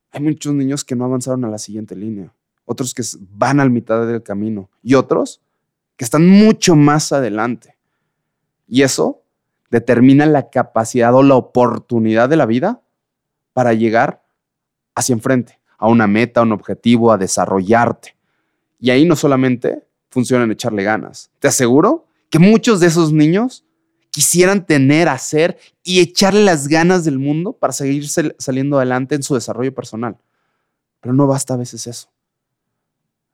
hay 0.10 0.22
muchos 0.22 0.54
niños 0.54 0.86
que 0.86 0.96
no 0.96 1.04
avanzaron 1.04 1.44
a 1.44 1.50
la 1.50 1.58
siguiente 1.58 1.98
línea. 1.98 2.32
Otros 2.64 2.94
que 2.94 3.04
van 3.32 3.60
al 3.60 3.72
mitad 3.72 4.08
del 4.08 4.24
camino. 4.24 4.70
Y 4.82 4.94
otros 4.94 5.42
que 5.98 6.06
están 6.06 6.30
mucho 6.30 6.78
más 6.78 7.12
adelante. 7.12 7.76
Y 8.70 8.84
eso 8.84 9.22
determina 9.70 10.26
la 10.26 10.50
capacidad 10.50 11.14
o 11.14 11.24
la 11.24 11.36
oportunidad 11.36 12.30
de 12.30 12.38
la 12.38 12.46
vida 12.46 12.80
para 13.52 13.74
llegar 13.74 14.29
hacia 15.00 15.14
enfrente, 15.14 15.60
a 15.78 15.88
una 15.88 16.08
meta, 16.08 16.40
a 16.42 16.44
un 16.44 16.52
objetivo, 16.52 17.12
a 17.12 17.18
desarrollarte. 17.18 18.16
Y 18.80 18.92
ahí 18.92 19.06
no 19.06 19.16
solamente 19.16 19.84
funciona 20.10 20.44
en 20.44 20.52
echarle 20.52 20.84
ganas. 20.84 21.32
Te 21.40 21.48
aseguro 21.48 22.06
que 22.30 22.40
muchos 22.40 22.80
de 22.80 22.88
esos 22.88 23.12
niños 23.12 23.66
quisieran 24.12 24.66
tener, 24.66 25.08
hacer 25.08 25.58
y 25.84 26.00
echarle 26.00 26.44
las 26.44 26.68
ganas 26.68 27.04
del 27.04 27.20
mundo 27.20 27.54
para 27.54 27.74
seguir 27.74 28.08
saliendo 28.10 28.78
adelante 28.78 29.16
en 29.16 29.24
su 29.24 29.36
desarrollo 29.36 29.74
personal. 29.74 30.18
Pero 31.00 31.14
no 31.14 31.28
basta 31.28 31.54
a 31.54 31.58
veces 31.58 31.88
eso. 31.88 32.10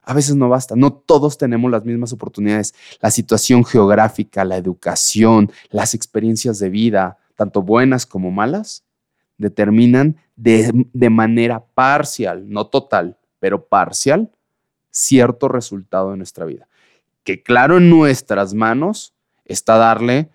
A 0.01 0.13
veces 0.13 0.35
no 0.35 0.49
basta. 0.49 0.75
No 0.75 0.93
todos 0.93 1.37
tenemos 1.37 1.71
las 1.71 1.83
mismas 1.83 2.13
oportunidades. 2.13 2.75
La 3.01 3.09
situación 3.09 3.65
geográfica, 3.65 4.45
la 4.45 4.57
educación, 4.57 5.51
las 5.71 5.95
experiencias 5.95 6.59
de 6.59 6.69
vida, 6.69 7.17
tanto 7.35 7.61
buenas 7.61 8.05
como 8.05 8.31
malas, 8.31 8.83
determinan 9.37 10.17
de, 10.35 11.09
manera 11.09 11.65
parcial, 11.73 12.49
no 12.49 12.67
total, 12.67 13.17
pero 13.39 13.65
parcial, 13.65 14.31
cierto 14.91 15.47
resultado 15.47 16.11
de 16.11 16.17
nuestra 16.17 16.45
vida. 16.45 16.67
Que 17.23 17.41
claro, 17.41 17.77
en 17.77 17.89
nuestras 17.89 18.53
manos 18.53 19.13
está 19.45 19.77
darle 19.77 20.29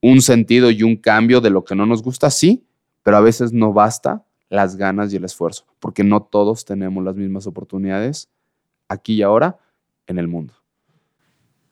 un 0.00 0.20
sentido 0.20 0.70
y 0.70 0.82
un 0.82 0.96
cambio 0.96 1.40
de 1.40 1.50
lo 1.50 1.64
que 1.64 1.74
no 1.74 1.86
nos 1.86 2.02
gusta, 2.02 2.30
sí, 2.30 2.66
pero 3.02 3.16
a 3.16 3.20
veces 3.20 3.52
no 3.52 3.72
basta 3.72 4.24
las 4.48 4.76
ganas 4.76 5.12
y 5.12 5.16
el 5.16 5.24
esfuerzo, 5.24 5.66
porque 5.80 6.04
no 6.04 6.22
todos 6.22 6.64
tenemos 6.64 7.02
las 7.04 7.16
mismas 7.16 7.46
oportunidades 7.46 8.28
aquí 8.88 9.14
y 9.14 9.22
ahora 9.22 9.58
en 10.06 10.18
el 10.18 10.28
mundo. 10.28 10.54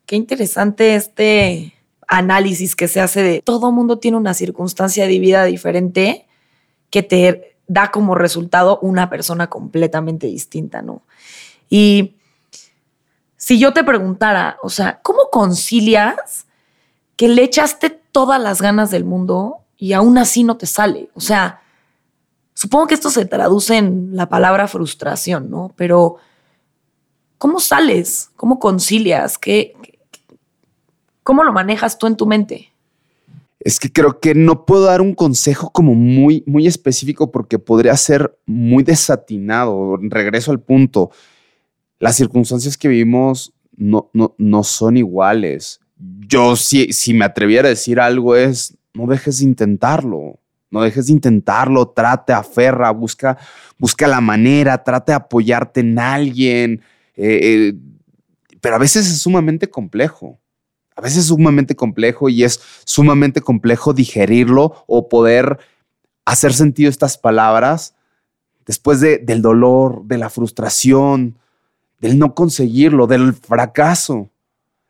Qué 0.06 0.16
interesante 0.16 0.96
este 0.96 1.72
análisis 2.08 2.76
que 2.76 2.88
se 2.88 3.00
hace 3.00 3.22
de 3.22 3.42
todo 3.42 3.72
mundo 3.72 3.98
tiene 3.98 4.16
una 4.16 4.34
circunstancia 4.34 5.06
de 5.06 5.18
vida 5.18 5.44
diferente 5.44 6.26
que 6.94 7.02
te 7.02 7.56
da 7.66 7.90
como 7.90 8.14
resultado 8.14 8.78
una 8.78 9.10
persona 9.10 9.48
completamente 9.48 10.28
distinta, 10.28 10.80
¿no? 10.80 11.02
Y 11.68 12.14
si 13.36 13.58
yo 13.58 13.72
te 13.72 13.82
preguntara, 13.82 14.58
o 14.62 14.68
sea, 14.68 15.00
¿cómo 15.02 15.28
concilias 15.32 16.46
que 17.16 17.26
le 17.26 17.42
echaste 17.42 17.90
todas 17.90 18.40
las 18.40 18.62
ganas 18.62 18.92
del 18.92 19.04
mundo 19.04 19.56
y 19.76 19.92
aún 19.92 20.18
así 20.18 20.44
no 20.44 20.56
te 20.56 20.66
sale? 20.66 21.10
O 21.14 21.20
sea, 21.20 21.62
supongo 22.52 22.86
que 22.86 22.94
esto 22.94 23.10
se 23.10 23.24
traduce 23.24 23.76
en 23.76 24.14
la 24.14 24.28
palabra 24.28 24.68
frustración, 24.68 25.50
¿no? 25.50 25.72
Pero, 25.74 26.18
¿cómo 27.38 27.58
sales? 27.58 28.30
¿Cómo 28.36 28.60
concilias? 28.60 29.36
¿Qué, 29.36 29.74
¿Cómo 31.24 31.42
lo 31.42 31.52
manejas 31.52 31.98
tú 31.98 32.06
en 32.06 32.16
tu 32.16 32.26
mente? 32.26 32.72
Es 33.64 33.80
que 33.80 33.90
creo 33.90 34.20
que 34.20 34.34
no 34.34 34.66
puedo 34.66 34.84
dar 34.84 35.00
un 35.00 35.14
consejo 35.14 35.72
como 35.72 35.94
muy, 35.94 36.44
muy 36.46 36.66
específico 36.66 37.32
porque 37.32 37.58
podría 37.58 37.96
ser 37.96 38.38
muy 38.44 38.84
desatinado. 38.84 39.98
Regreso 40.02 40.50
al 40.50 40.60
punto. 40.60 41.10
Las 41.98 42.14
circunstancias 42.14 42.76
que 42.76 42.88
vivimos 42.88 43.54
no, 43.74 44.10
no, 44.12 44.34
no 44.36 44.64
son 44.64 44.98
iguales. 44.98 45.80
Yo 45.96 46.56
si, 46.56 46.92
si 46.92 47.14
me 47.14 47.24
atreviera 47.24 47.68
a 47.68 47.70
decir 47.70 48.00
algo 48.00 48.36
es, 48.36 48.76
no 48.92 49.06
dejes 49.06 49.38
de 49.38 49.46
intentarlo. 49.46 50.38
No 50.70 50.82
dejes 50.82 51.06
de 51.06 51.12
intentarlo, 51.12 51.88
trate, 51.88 52.34
aferra, 52.34 52.90
busca, 52.90 53.38
busca 53.78 54.06
la 54.06 54.20
manera, 54.20 54.82
trate 54.84 55.12
de 55.12 55.16
apoyarte 55.16 55.80
en 55.80 55.98
alguien. 55.98 56.82
Eh, 57.16 57.38
eh, 57.42 57.74
pero 58.60 58.74
a 58.74 58.78
veces 58.78 59.06
es 59.06 59.22
sumamente 59.22 59.70
complejo 59.70 60.38
a 60.96 61.00
veces 61.00 61.18
es 61.18 61.26
sumamente 61.26 61.74
complejo 61.74 62.28
y 62.28 62.44
es 62.44 62.60
sumamente 62.84 63.40
complejo 63.40 63.92
digerirlo 63.92 64.84
o 64.86 65.08
poder 65.08 65.58
hacer 66.24 66.54
sentido 66.54 66.88
estas 66.88 67.18
palabras 67.18 67.94
después 68.64 69.00
del 69.00 69.42
dolor, 69.42 70.04
de 70.04 70.18
la 70.18 70.30
frustración, 70.30 71.36
del 72.00 72.18
no 72.18 72.34
conseguirlo, 72.34 73.06
del 73.06 73.34
fracaso. 73.34 74.30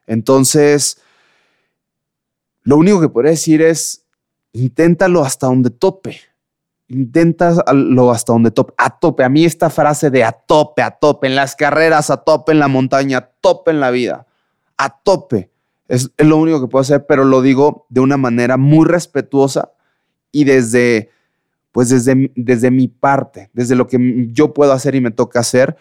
Entonces, 0.06 0.98
lo 2.62 2.76
único 2.76 3.00
que 3.00 3.08
podría 3.08 3.32
decir 3.32 3.62
es, 3.62 4.04
inténtalo 4.52 5.24
hasta 5.24 5.46
donde 5.46 5.70
tope. 5.70 6.20
Inténtalo 6.86 8.12
hasta 8.12 8.32
donde 8.32 8.50
tope. 8.52 8.74
A 8.76 8.96
tope. 8.96 9.24
A 9.24 9.28
mí 9.28 9.44
esta 9.44 9.70
frase 9.70 10.10
de 10.10 10.22
a 10.22 10.32
tope, 10.32 10.82
a 10.82 10.92
tope, 10.92 11.26
en 11.26 11.34
las 11.34 11.56
carreras, 11.56 12.10
a 12.10 12.18
tope 12.18 12.52
en 12.52 12.60
la 12.60 12.68
montaña, 12.68 13.18
a 13.18 13.26
tope 13.40 13.72
en 13.72 13.80
la 13.80 13.90
vida, 13.90 14.26
a 14.76 15.00
tope 15.00 15.50
Es, 15.88 16.10
lo 16.18 16.36
único 16.38 16.60
que 16.60 16.68
puedo 16.68 16.82
hacer, 16.82 17.06
pero 17.06 17.24
lo 17.24 17.42
digo 17.42 17.86
de 17.88 18.00
una 18.00 18.16
manera 18.16 18.56
muy 18.56 18.86
respetuosa 18.86 19.72
y 20.32 20.44
desde, 20.44 21.10
pues 21.72 21.88
desde, 21.90 22.32
desde 22.34 22.70
mi 22.70 22.88
parte, 22.88 23.50
desde 23.52 23.76
lo 23.76 23.86
que 23.86 24.28
yo 24.32 24.54
puedo 24.54 24.72
hacer 24.72 24.94
y 24.94 25.00
me 25.00 25.10
toca 25.10 25.40
hacer, 25.40 25.76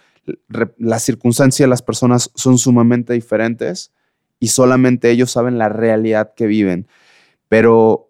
las 0.77 1.03
circunstancias 1.03 1.65
de 1.65 1.69
las 1.69 1.81
personas 1.81 2.31
son 2.35 2.57
sumamente 2.57 3.13
diferentes 3.13 3.91
y 4.39 4.47
solamente 4.47 5.09
ellos 5.09 5.31
saben 5.31 5.57
la 5.57 5.69
realidad 5.69 6.33
que 6.35 6.47
viven. 6.47 6.87
Pero 7.49 8.09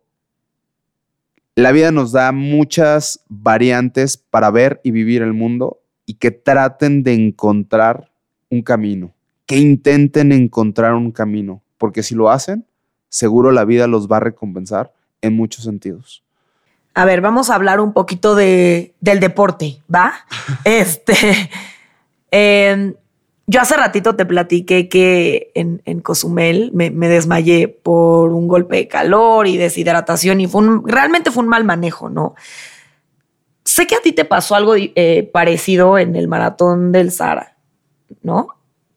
la 1.56 1.72
vida 1.72 1.92
nos 1.92 2.12
da 2.12 2.32
muchas 2.32 3.24
variantes 3.30 4.18
para 4.18 4.50
ver 4.50 4.82
y 4.84 4.92
vivir 4.92 5.22
el 5.22 5.34
mundo 5.34 5.82
y 6.06 6.16
que 6.16 6.32
traten 6.32 7.04
de 7.04 7.14
encontrar 7.14 8.12
un 8.50 8.62
camino, 8.62 9.14
que 9.46 9.58
intenten 9.58 10.32
encontrar 10.32 10.96
un 10.96 11.12
camino, 11.12 11.62
porque 11.78 12.04
si 12.04 12.16
lo 12.16 12.30
hacen, 12.30 12.66
seguro 13.10 13.52
la 13.52 13.66
vida 13.66 13.88
los 13.88 14.08
va 14.08 14.18
a 14.18 14.22
recompensar 14.22 14.92
en 15.22 15.36
muchos 15.36 15.66
sentidos. 15.66 16.24
A 16.96 17.06
ver, 17.06 17.22
vamos 17.22 17.50
a 17.50 17.56
hablar 17.56 17.80
un 17.80 17.94
poquito 17.94 18.36
de, 18.36 18.94
del 19.02 19.20
deporte, 19.20 19.82
¿va? 19.94 20.14
este, 20.64 21.50
em, 22.32 22.94
yo 23.48 23.62
hace 23.62 23.76
ratito 23.76 24.16
te 24.16 24.26
platiqué 24.26 24.88
que 24.90 25.52
en, 25.56 26.00
Cozumel 26.02 26.72
me, 26.74 26.90
desmayé 26.92 27.68
por 27.68 28.32
un 28.32 28.48
golpe 28.48 28.78
de 28.78 28.88
calor 28.88 29.48
y 29.48 29.58
deshidratación 29.58 30.40
y 30.40 30.48
fue 30.48 30.64
realmente 30.86 31.32
fue 31.32 31.44
un 31.44 31.50
mal 31.50 31.64
manejo, 31.64 32.10
¿no? 32.10 32.36
Sé 33.66 33.88
que 33.88 33.96
a 33.96 34.02
ti 34.02 34.12
te 34.12 34.26
pasó 34.26 34.56
algo 34.56 34.76
eh, 34.78 35.30
parecido 35.34 35.98
en 35.98 36.16
el 36.16 36.28
maratón 36.28 36.92
del 36.92 37.12
Sahara, 37.12 37.58
¿no? 38.22 38.50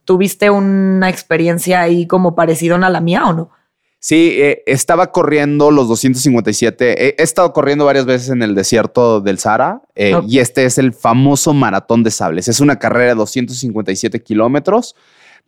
¿Tuviste 0.06 0.48
una 0.48 1.10
experiencia 1.10 1.82
ahí 1.82 2.06
como 2.06 2.34
parecida 2.34 2.76
a 2.76 2.90
la 2.90 3.02
mía 3.02 3.26
o 3.26 3.34
no? 3.34 3.50
Sí, 3.98 4.36
eh, 4.38 4.62
estaba 4.66 5.10
corriendo 5.10 5.72
los 5.72 5.88
257. 5.88 7.08
He, 7.08 7.22
estado 7.22 7.52
corriendo 7.52 7.84
varias 7.84 8.06
veces 8.06 8.28
en 8.28 8.40
el 8.42 8.54
desierto 8.54 9.20
del 9.20 9.38
Sahara 9.38 9.82
eh, 9.96 10.14
y 10.28 10.38
este 10.38 10.64
es 10.64 10.78
el 10.78 10.92
famoso 10.92 11.52
Maratón 11.52 12.04
de 12.04 12.12
Sables. 12.12 12.46
Es 12.46 12.60
una 12.60 12.78
carrera 12.78 13.08
de 13.08 13.14
257 13.16 14.22
kilómetros 14.22 14.94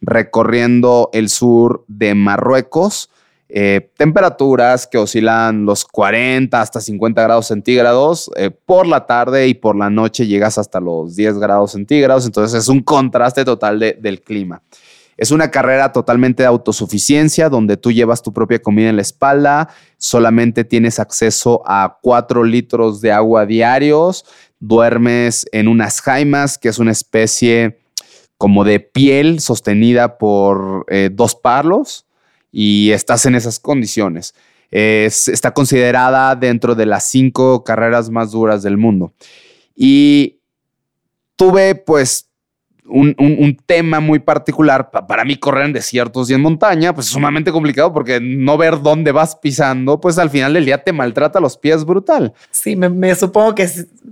recorriendo 0.01 1.09
el 1.13 1.29
sur 1.29 1.85
de 1.87 2.17
Marruecos. 2.17 3.11
Eh, 3.51 3.91
temperaturas 3.97 4.87
que 4.87 4.99
oscilan 4.99 5.65
los 5.65 5.85
40 5.87 6.61
hasta 6.61 6.81
50 6.81 7.23
grados 7.23 7.47
centígrados. 7.47 8.31
por 8.67 8.87
la 8.87 9.07
tarde 9.07 9.49
y 9.49 9.55
por 9.55 9.77
la 9.77 9.91
noche 9.91 10.27
llegas 10.27 10.59
hasta 10.59 10.81
los 10.81 11.17
10 11.17 11.39
grados 11.39 11.73
centígrados. 11.73 12.27
Entonces 12.27 12.61
es 12.63 12.69
un 12.69 12.83
contraste 12.83 13.45
total 13.45 13.79
del 13.79 14.21
clima. 14.23 14.63
Es 15.19 15.33
una 15.33 15.51
carrera 15.51 15.93
totalmente 15.93 16.45
de 16.45 16.47
autosuficiencia 16.47 17.49
donde 17.49 17.77
tú 17.77 17.91
llevas 17.91 18.23
tu 18.23 18.33
propia 18.33 18.61
comida 18.63 18.89
en 18.89 18.95
la 18.95 19.03
espalda, 19.03 19.69
solamente 19.97 20.63
tienes 20.63 21.01
acceso 21.01 21.61
a 21.67 21.99
cuatro 22.01 22.45
litros 22.45 23.01
de 23.01 23.11
agua 23.11 23.45
diarios, 23.45 24.25
duermes 24.61 25.45
en 25.51 25.67
unas 25.67 26.01
jaimas, 26.01 26.57
que 26.57 26.69
es 26.69 26.79
una 26.79 26.93
especie 26.93 27.81
como 28.39 28.63
de 28.63 28.79
piel 28.79 29.41
sostenida 29.41 30.19
por 30.19 30.87
eh, 30.89 31.11
dos 31.13 31.35
palos 31.35 32.07
y 32.53 32.91
estás 32.91 33.27
en 33.27 33.35
esas 33.35 33.59
condiciones. 33.59 34.35
está 34.71 35.53
considerada 35.53 36.35
dentro 36.37 36.75
de 36.75 36.87
las 36.87 37.09
cinco 37.09 37.65
carreras 37.65 38.11
más 38.11 38.33
duras 38.33 38.63
del 38.63 38.77
mundo. 38.77 39.13
Y 39.75 40.41
tuve 41.37 41.75
pues 41.75 42.28
un, 42.89 43.59
tema 43.67 44.01
muy 44.01 44.19
particular. 44.19 44.91
para 44.91 45.25
mí, 45.25 45.37
correr 45.37 45.67
en 45.67 45.73
desiertos 45.73 46.31
y 46.31 46.35
en 46.35 46.41
montaña, 46.41 46.95
pues 46.95 47.07
es 47.07 47.13
sumamente 47.13 47.53
complicado 47.53 47.93
porque 47.93 48.21
no 48.21 48.57
ver 48.57 48.81
dónde 48.81 49.13
vas 49.13 49.37
pisando, 49.37 50.01
pues 50.01 50.19
al 50.19 50.31
final 50.31 50.55
del 50.55 50.65
día 50.65 50.83
te 50.83 50.93
maltrata 50.93 51.41
los 51.41 51.57
pies 51.57 51.85
brutal. 51.85 52.33
Sí, 52.51 52.77
me, 52.77 53.15
supongo 53.15 53.55
que 53.55 53.69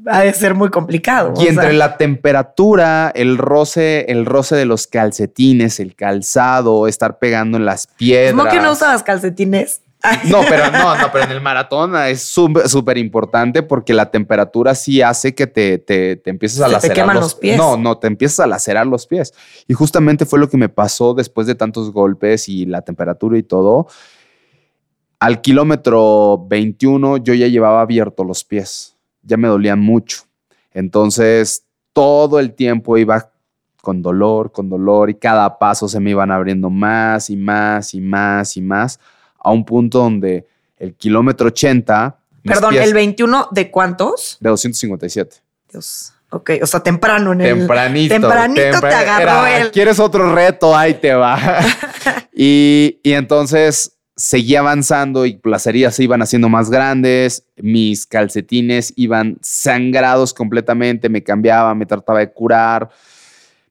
ha 0.06 0.20
de 0.20 0.32
ser 0.32 0.54
muy 0.54 0.70
complicado. 0.70 1.34
Y 1.40 1.48
entre 1.48 1.72
la 1.72 1.96
temperatura, 1.96 3.12
el 3.14 3.38
roce, 3.38 4.06
el 4.08 4.26
roce 4.26 4.56
de 4.56 4.66
los 4.66 4.86
calcetines, 4.86 5.80
el 5.80 5.94
calzado, 5.94 6.86
estar 6.86 7.18
pegando 7.18 7.56
en 7.56 7.64
las 7.64 7.86
piedras. 7.86 8.32
¿Cómo 8.32 8.50
que 8.50 8.60
no 8.60 8.72
usabas 8.72 9.02
calcetines? 9.02 9.80
No, 10.24 10.40
pero 10.48 10.70
no, 10.70 10.96
no, 10.96 11.12
pero 11.12 11.24
en 11.24 11.30
el 11.30 11.40
maratón 11.40 11.96
es 11.96 12.22
súper 12.22 12.98
importante 12.98 13.62
porque 13.62 13.94
la 13.94 14.10
temperatura 14.10 14.74
sí 14.74 15.02
hace 15.02 15.34
que 15.34 15.46
te, 15.46 15.78
te, 15.78 16.16
te 16.16 16.30
empieces 16.30 16.60
a 16.60 16.68
lacerar. 16.68 16.94
Te 16.94 17.00
queman 17.00 17.16
los, 17.16 17.34
pies. 17.34 17.56
No, 17.56 17.76
no, 17.76 17.98
te 17.98 18.06
empiezas 18.06 18.40
a 18.40 18.46
lacerar 18.46 18.86
los 18.86 19.06
pies. 19.06 19.32
Y 19.66 19.74
justamente 19.74 20.26
fue 20.26 20.38
lo 20.38 20.48
que 20.48 20.56
me 20.56 20.68
pasó 20.68 21.14
después 21.14 21.46
de 21.46 21.54
tantos 21.54 21.92
golpes 21.92 22.48
y 22.48 22.66
la 22.66 22.82
temperatura 22.82 23.38
y 23.38 23.42
todo. 23.42 23.86
Al 25.18 25.40
kilómetro 25.40 26.44
21 26.48 27.18
yo 27.18 27.34
ya 27.34 27.46
llevaba 27.46 27.80
abiertos 27.80 28.26
los 28.26 28.44
pies. 28.44 28.96
Ya 29.22 29.36
me 29.36 29.48
dolían 29.48 29.80
mucho. 29.80 30.22
Entonces 30.72 31.64
todo 31.92 32.38
el 32.38 32.54
tiempo 32.54 32.98
iba 32.98 33.30
con 33.80 34.02
dolor, 34.02 34.52
con 34.52 34.68
dolor 34.68 35.10
y 35.10 35.14
cada 35.14 35.58
paso 35.58 35.88
se 35.88 36.00
me 36.00 36.10
iban 36.10 36.30
abriendo 36.30 36.70
más 36.70 37.30
y 37.30 37.36
más 37.36 37.94
y 37.94 38.00
más 38.00 38.56
y 38.56 38.60
más 38.60 39.00
a 39.46 39.52
un 39.52 39.64
punto 39.64 40.00
donde 40.00 40.46
el 40.76 40.94
kilómetro 40.94 41.48
80... 41.48 42.18
Perdón, 42.44 42.76
¿el 42.76 42.94
21 42.94 43.48
de 43.50 43.70
cuántos? 43.70 44.36
De 44.40 44.50
257. 44.50 45.36
Dios. 45.70 46.12
Ok, 46.30 46.50
o 46.60 46.66
sea, 46.66 46.80
temprano 46.80 47.32
en 47.32 47.40
el... 47.40 47.58
Tempranito. 47.58 48.14
Tempranito 48.14 48.80
te 48.80 48.94
agarró 48.94 49.46
el... 49.46 49.70
¿Quieres 49.70 49.98
otro 49.98 50.34
reto? 50.34 50.76
Ahí 50.76 50.94
te 50.94 51.14
va. 51.14 51.38
y, 52.32 52.98
y 53.02 53.12
entonces 53.12 53.96
seguí 54.16 54.56
avanzando 54.56 55.26
y 55.26 55.38
las 55.44 55.66
heridas 55.66 55.94
se 55.94 56.04
iban 56.04 56.22
haciendo 56.22 56.48
más 56.48 56.70
grandes, 56.70 57.46
mis 57.56 58.06
calcetines 58.06 58.92
iban 58.96 59.38
sangrados 59.42 60.32
completamente, 60.32 61.08
me 61.08 61.22
cambiaba, 61.22 61.74
me 61.74 61.86
trataba 61.86 62.20
de 62.20 62.32
curar, 62.32 62.88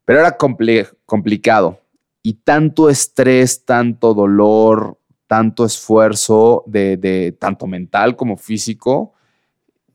pero 0.05 0.19
era 0.19 0.37
complicado. 0.37 1.81
Y 2.21 2.33
tanto 2.33 2.89
estrés, 2.89 3.65
tanto 3.65 4.13
dolor, 4.13 4.97
tanto 5.27 5.65
esfuerzo 5.65 6.63
de, 6.67 7.35
tanto 7.39 7.67
mental 7.67 8.15
como 8.15 8.37
físico 8.37 9.13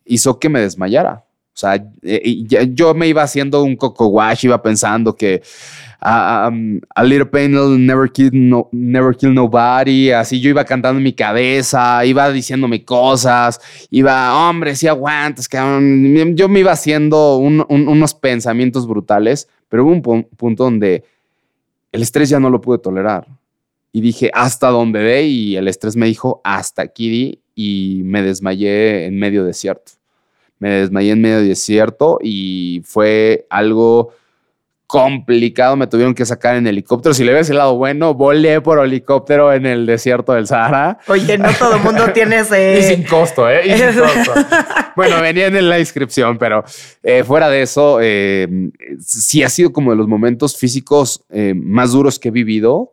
hizo 0.05 0.39
que 0.39 0.49
me 0.49 0.61
desmayara. 0.61 1.25
O 1.53 1.59
sea, 1.61 1.85
eh, 2.03 2.45
yo 2.73 2.95
me 2.95 3.09
iba 3.09 3.23
haciendo 3.23 3.63
un 3.63 3.77
coco 3.77 4.07
wash, 4.07 4.45
iba 4.45 4.63
pensando 4.63 5.15
que 5.15 5.43
ah, 6.01 6.49
um, 6.51 6.81
a 6.95 7.05
little 7.05 7.27
pain 7.27 7.53
never 7.85 8.11
kill, 8.11 8.31
never 8.73 9.15
kill 9.15 9.35
nobody. 9.35 10.11
Así 10.11 10.41
yo 10.41 10.49
iba 10.49 10.65
cantando 10.65 10.99
en 10.99 11.05
mi 11.05 11.13
cabeza, 11.13 12.05
iba 12.05 12.31
diciéndome 12.31 12.85
cosas, 12.85 13.61
iba, 13.91 14.49
hombre, 14.49 14.75
si 14.75 14.87
aguantas, 14.87 15.49
que 15.49 15.59
yo 16.35 16.49
me 16.49 16.61
iba 16.61 16.73
haciendo 16.73 17.37
unos 17.37 18.15
pensamientos 18.15 18.87
brutales, 18.87 19.49
pero 19.69 19.85
hubo 19.85 20.13
un 20.13 20.23
punto 20.25 20.65
donde 20.65 21.05
el 21.93 22.03
estrés 22.03 22.31
ya 22.31 22.41
no 22.41 22.49
lo 22.49 22.61
pude 22.61 22.79
tolerar 22.79 23.27
y 23.93 24.01
dije 24.01 24.31
hasta 24.35 24.69
donde 24.69 25.01
dé 25.01 25.23
y 25.25 25.57
el 25.57 25.69
estrés 25.69 25.97
me 25.97 26.07
dijo 26.07 26.41
hasta 26.45 26.83
aquí 26.83 27.41
y 27.55 28.03
me 28.05 28.23
desmayé 28.23 29.07
en 29.07 29.19
medio 29.19 29.45
desierto. 29.45 29.93
Me 30.59 30.71
desmayé 30.71 31.13
en 31.13 31.21
medio 31.21 31.41
desierto 31.41 32.19
y 32.23 32.83
fue 32.85 33.47
algo 33.51 34.13
complicado. 34.87 35.77
Me 35.77 35.87
tuvieron 35.87 36.15
que 36.15 36.27
sacar 36.27 36.57
en 36.57 36.67
helicóptero. 36.67 37.15
Si 37.15 37.25
le 37.25 37.33
ves 37.33 37.49
el 37.49 37.57
lado 37.57 37.77
bueno, 37.77 38.13
volé 38.15 38.61
por 38.61 38.85
helicóptero 38.85 39.53
en 39.53 39.65
el 39.65 39.87
desierto 39.87 40.35
del 40.35 40.47
Sahara. 40.47 40.99
Oye, 41.07 41.39
no 41.39 41.49
todo 41.59 41.77
el 41.77 41.83
mundo 41.83 42.13
tiene 42.13 42.39
ese. 42.41 42.79
y 42.79 42.83
sin 42.83 43.05
costo, 43.05 43.49
¿eh? 43.49 43.63
Y 43.67 43.77
sin 43.77 43.87
costo. 44.01 44.35
bueno, 44.97 45.21
venían 45.23 45.57
en 45.57 45.69
la 45.69 45.79
inscripción, 45.79 46.39
pero 46.39 46.63
eh, 47.03 47.25
fuera 47.25 47.49
de 47.49 47.63
eso, 47.63 47.99
eh, 48.03 48.49
sí 49.01 49.43
ha 49.43 49.49
sido 49.49 49.73
como 49.73 49.93
de 49.93 49.97
los 49.97 50.09
momentos 50.09 50.57
físicos 50.57 51.25
eh, 51.31 51.55
más 51.57 51.93
duros 51.93 52.19
que 52.19 52.29
he 52.29 52.33
vivido 52.33 52.93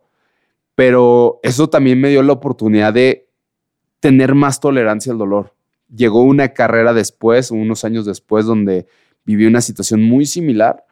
pero 0.78 1.40
eso 1.42 1.68
también 1.68 2.00
me 2.00 2.08
dio 2.08 2.22
la 2.22 2.34
oportunidad 2.34 2.94
de 2.94 3.26
tener 3.98 4.36
más 4.36 4.60
tolerancia 4.60 5.10
al 5.10 5.18
dolor. 5.18 5.52
Llegó 5.92 6.22
una 6.22 6.50
carrera 6.50 6.94
después, 6.94 7.50
unos 7.50 7.84
años 7.84 8.06
después, 8.06 8.46
donde 8.46 8.86
viví 9.24 9.44
una 9.46 9.60
situación 9.60 10.04
muy 10.04 10.24
similar 10.24 10.84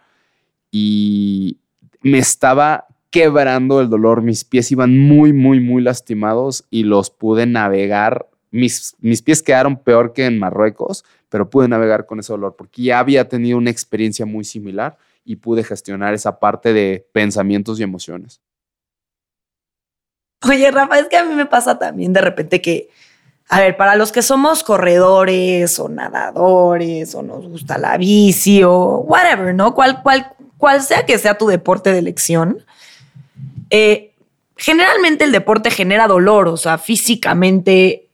y 0.72 1.58
me 2.02 2.18
estaba 2.18 2.88
quebrando 3.10 3.80
el 3.80 3.88
dolor, 3.88 4.22
mis 4.22 4.42
pies 4.42 4.72
iban 4.72 4.98
muy, 4.98 5.32
muy, 5.32 5.60
muy 5.60 5.84
lastimados 5.84 6.64
y 6.68 6.82
los 6.82 7.10
pude 7.10 7.46
navegar. 7.46 8.28
Mis, 8.50 8.96
mis 8.98 9.22
pies 9.22 9.40
quedaron 9.40 9.76
peor 9.76 10.12
que 10.14 10.26
en 10.26 10.40
Marruecos, 10.40 11.04
pero 11.28 11.48
pude 11.48 11.68
navegar 11.68 12.06
con 12.06 12.18
ese 12.18 12.32
dolor 12.32 12.56
porque 12.58 12.82
ya 12.82 12.98
había 12.98 13.28
tenido 13.28 13.56
una 13.56 13.70
experiencia 13.70 14.26
muy 14.26 14.42
similar 14.42 14.98
y 15.24 15.36
pude 15.36 15.62
gestionar 15.62 16.12
esa 16.12 16.40
parte 16.40 16.72
de 16.72 17.06
pensamientos 17.12 17.78
y 17.78 17.84
emociones. 17.84 18.40
Oye, 20.42 20.70
Rafa, 20.70 20.98
es 20.98 21.08
que 21.08 21.16
a 21.16 21.24
mí 21.24 21.34
me 21.34 21.46
pasa 21.46 21.78
también 21.78 22.12
de 22.12 22.20
repente 22.20 22.60
que, 22.60 22.88
a 23.48 23.60
ver, 23.60 23.76
para 23.76 23.96
los 23.96 24.12
que 24.12 24.22
somos 24.22 24.62
corredores 24.62 25.78
o 25.78 25.88
nadadores 25.88 27.14
o 27.14 27.22
nos 27.22 27.46
gusta 27.46 27.78
la 27.78 27.96
bici 27.96 28.62
o 28.62 28.98
whatever, 29.06 29.54
¿no? 29.54 29.74
Cual, 29.74 30.02
sea 30.86 31.06
que 31.06 31.18
sea 31.18 31.38
tu 31.38 31.46
deporte 31.46 31.92
de 31.92 31.98
elección, 31.98 32.64
eh, 33.70 34.14
generalmente 34.56 35.24
el 35.24 35.32
deporte 35.32 35.70
genera 35.70 36.06
dolor, 36.06 36.48
o 36.48 36.56
sea, 36.56 36.78
físicamente 36.78 38.06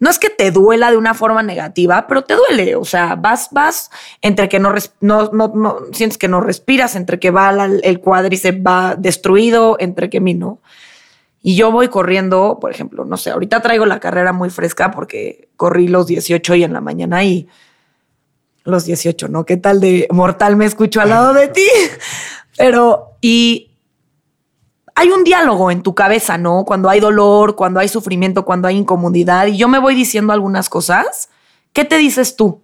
no 0.00 0.10
es 0.10 0.18
que 0.18 0.28
te 0.28 0.50
duela 0.50 0.90
de 0.90 0.96
una 0.96 1.14
forma 1.14 1.42
negativa, 1.42 2.06
pero 2.06 2.24
te 2.24 2.34
duele. 2.34 2.76
O 2.76 2.84
sea, 2.84 3.14
vas, 3.14 3.48
vas 3.52 3.90
entre 4.20 4.48
que 4.48 4.58
no, 4.58 4.74
no, 5.00 5.30
no, 5.32 5.78
sientes 5.92 6.18
que 6.18 6.28
no 6.28 6.40
respiras, 6.40 6.94
entre 6.94 7.18
que 7.18 7.30
va 7.30 7.50
el 7.82 8.00
cuádriceps 8.00 8.58
va 8.58 8.96
destruido, 8.96 9.76
entre 9.78 10.10
que 10.10 10.20
mí 10.20 10.34
no. 10.34 10.58
Y 11.46 11.56
yo 11.56 11.70
voy 11.70 11.88
corriendo, 11.88 12.56
por 12.58 12.70
ejemplo, 12.70 13.04
no 13.04 13.18
sé, 13.18 13.28
ahorita 13.28 13.60
traigo 13.60 13.84
la 13.84 14.00
carrera 14.00 14.32
muy 14.32 14.48
fresca 14.48 14.90
porque 14.90 15.50
corrí 15.58 15.88
los 15.88 16.06
18 16.06 16.54
hoy 16.54 16.64
en 16.64 16.72
la 16.72 16.80
mañana 16.80 17.22
y 17.22 17.46
los 18.64 18.86
18, 18.86 19.28
¿no? 19.28 19.44
¿Qué 19.44 19.58
tal 19.58 19.78
de 19.78 20.08
mortal 20.10 20.56
me 20.56 20.64
escucho 20.64 21.02
al 21.02 21.10
lado 21.10 21.34
de 21.34 21.48
ti? 21.48 21.66
Pero, 22.56 23.18
y 23.20 23.72
hay 24.94 25.10
un 25.10 25.22
diálogo 25.22 25.70
en 25.70 25.82
tu 25.82 25.94
cabeza, 25.94 26.38
¿no? 26.38 26.64
Cuando 26.64 26.88
hay 26.88 27.00
dolor, 27.00 27.56
cuando 27.56 27.78
hay 27.78 27.88
sufrimiento, 27.88 28.46
cuando 28.46 28.66
hay 28.66 28.78
incomodidad, 28.78 29.46
y 29.46 29.58
yo 29.58 29.68
me 29.68 29.78
voy 29.78 29.94
diciendo 29.94 30.32
algunas 30.32 30.70
cosas. 30.70 31.28
¿Qué 31.74 31.84
te 31.84 31.98
dices 31.98 32.36
tú? 32.36 32.63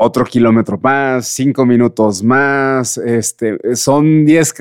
Otro 0.00 0.24
kilómetro 0.24 0.78
más, 0.80 1.26
cinco 1.26 1.66
minutos 1.66 2.22
más, 2.22 2.98
este, 2.98 3.58
son 3.74 4.24
10, 4.24 4.54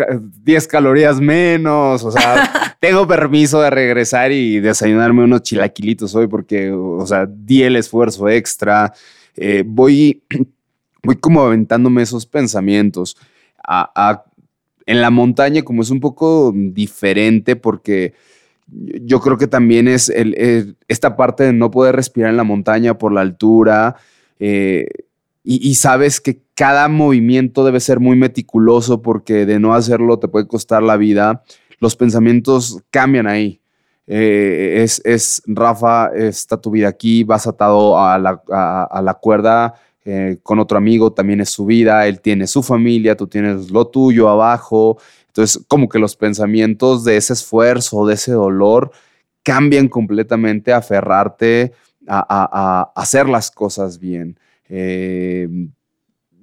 calorías 0.68 1.22
menos, 1.22 2.04
o 2.04 2.12
sea, 2.12 2.76
tengo 2.80 3.08
permiso 3.08 3.62
de 3.62 3.70
regresar 3.70 4.32
y 4.32 4.60
desayunarme 4.60 5.24
unos 5.24 5.44
chilaquilitos 5.44 6.16
hoy 6.16 6.26
porque, 6.26 6.72
o 6.72 7.06
sea, 7.06 7.28
di 7.28 7.62
el 7.62 7.76
esfuerzo 7.76 8.28
extra, 8.28 8.92
eh, 9.36 9.64
voy, 9.64 10.24
voy 11.04 11.18
como 11.18 11.44
aventándome 11.44 12.02
esos 12.02 12.26
pensamientos. 12.26 13.16
a, 13.64 14.24
en 14.88 15.02
la 15.02 15.12
montaña 15.12 15.62
como 15.62 15.84
es 15.84 15.92
un 15.92 16.00
poco 16.00 16.52
diferente 16.56 17.56
porque 17.56 18.14
yo 18.66 19.20
creo 19.20 19.38
que 19.38 19.48
también 19.48 19.88
es 19.88 20.12
esta 20.88 21.16
parte 21.16 21.44
de 21.44 21.54
no 21.54 21.70
poder 21.70 21.96
respirar 21.96 22.32
en 22.32 22.38
la 22.38 22.44
montaña 22.44 22.98
por 22.98 23.14
la 23.14 23.22
altura 23.22 23.98
eh, 24.40 24.88
y, 25.50 25.76
sabes 25.76 26.20
que 26.20 26.42
cada 26.56 26.90
movimiento 26.90 27.64
debe 27.64 27.80
ser 27.80 28.00
muy 28.00 28.18
meticuloso 28.18 29.02
porque 29.02 29.46
de 29.46 29.60
no 29.60 29.74
hacerlo 29.74 30.20
te 30.20 30.28
puede 30.28 30.46
costar 30.48 30.84
la 30.84 30.98
vida. 30.98 31.44
Los 31.80 31.96
pensamientos 31.96 32.82
cambian 32.90 33.28
ahí. 33.28 33.62
Eh, 34.08 34.84
es, 34.84 35.42
Rafa, 35.46 36.10
está 36.14 36.60
tu 36.60 36.72
vida 36.72 36.90
aquí, 36.90 37.24
vas 37.24 37.48
atado 37.48 37.98
a 37.98 38.18
la, 38.18 38.42
a 38.50 39.02
la 39.02 39.14
cuerda 39.14 39.76
eh, 40.10 40.38
con 40.42 40.58
otro 40.60 40.78
amigo 40.78 41.12
también 41.12 41.42
es 41.42 41.50
su 41.50 41.66
vida, 41.66 42.08
él 42.08 42.22
tiene 42.22 42.48
su 42.48 42.64
familia, 42.64 43.18
tú 43.18 43.28
tienes 43.28 43.70
lo 43.72 43.88
tuyo 43.88 44.30
abajo. 44.30 44.98
Entonces, 45.28 45.62
como 45.68 45.90
que 45.90 46.00
los 46.00 46.16
pensamientos 46.16 47.04
de 47.04 47.18
ese 47.18 47.34
esfuerzo, 47.34 48.06
de 48.06 48.14
ese 48.14 48.32
dolor, 48.32 48.92
cambian 49.44 49.90
completamente 49.90 50.72
a 50.72 50.78
aferrarte 50.78 51.74
a, 52.08 52.90
hacer 52.96 53.28
las 53.28 53.52
cosas 53.52 54.00
bien. 54.00 54.40
Eh, 54.70 55.48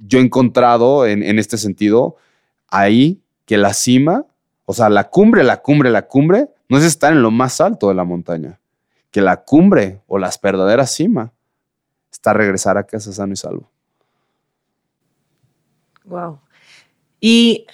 yo 0.06 0.18
he 0.18 0.22
encontrado 0.22 1.06
en, 1.06 1.22
en 1.22 1.38
este 1.38 1.58
sentido 1.58 2.16
ahí 2.68 3.22
que 3.46 3.56
la 3.56 3.74
cima, 3.74 4.26
o 4.64 4.72
sea, 4.72 4.88
la 4.88 5.10
cumbre, 5.10 5.44
la 5.44 5.62
cumbre, 5.62 5.90
la 5.90 6.06
cumbre, 6.06 6.48
no 6.68 6.78
es 6.78 6.84
estar 6.84 7.12
en 7.12 7.22
lo 7.22 7.30
más 7.30 7.60
alto 7.60 7.88
de 7.88 7.94
la 7.94 8.04
montaña, 8.04 8.58
que 9.10 9.20
la 9.20 9.44
cumbre 9.44 10.00
o 10.06 10.18
las 10.18 10.40
verdaderas 10.40 10.94
cimas 10.94 11.30
está 12.10 12.32
regresar 12.32 12.78
a 12.78 12.86
casa 12.86 13.12
sano 13.12 13.32
y 13.32 13.36
salvo. 13.36 13.70
Wow. 16.04 16.40
Y 17.20 17.66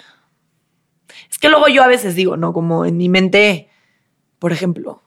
es 1.29 1.37
que 1.37 1.49
luego 1.49 1.67
yo 1.67 1.83
a 1.83 1.87
veces 1.87 2.15
digo, 2.15 2.37
¿no? 2.37 2.53
Como 2.53 2.85
en 2.85 2.97
mi 2.97 3.09
mente, 3.09 3.69
por 4.39 4.51
ejemplo, 4.51 5.01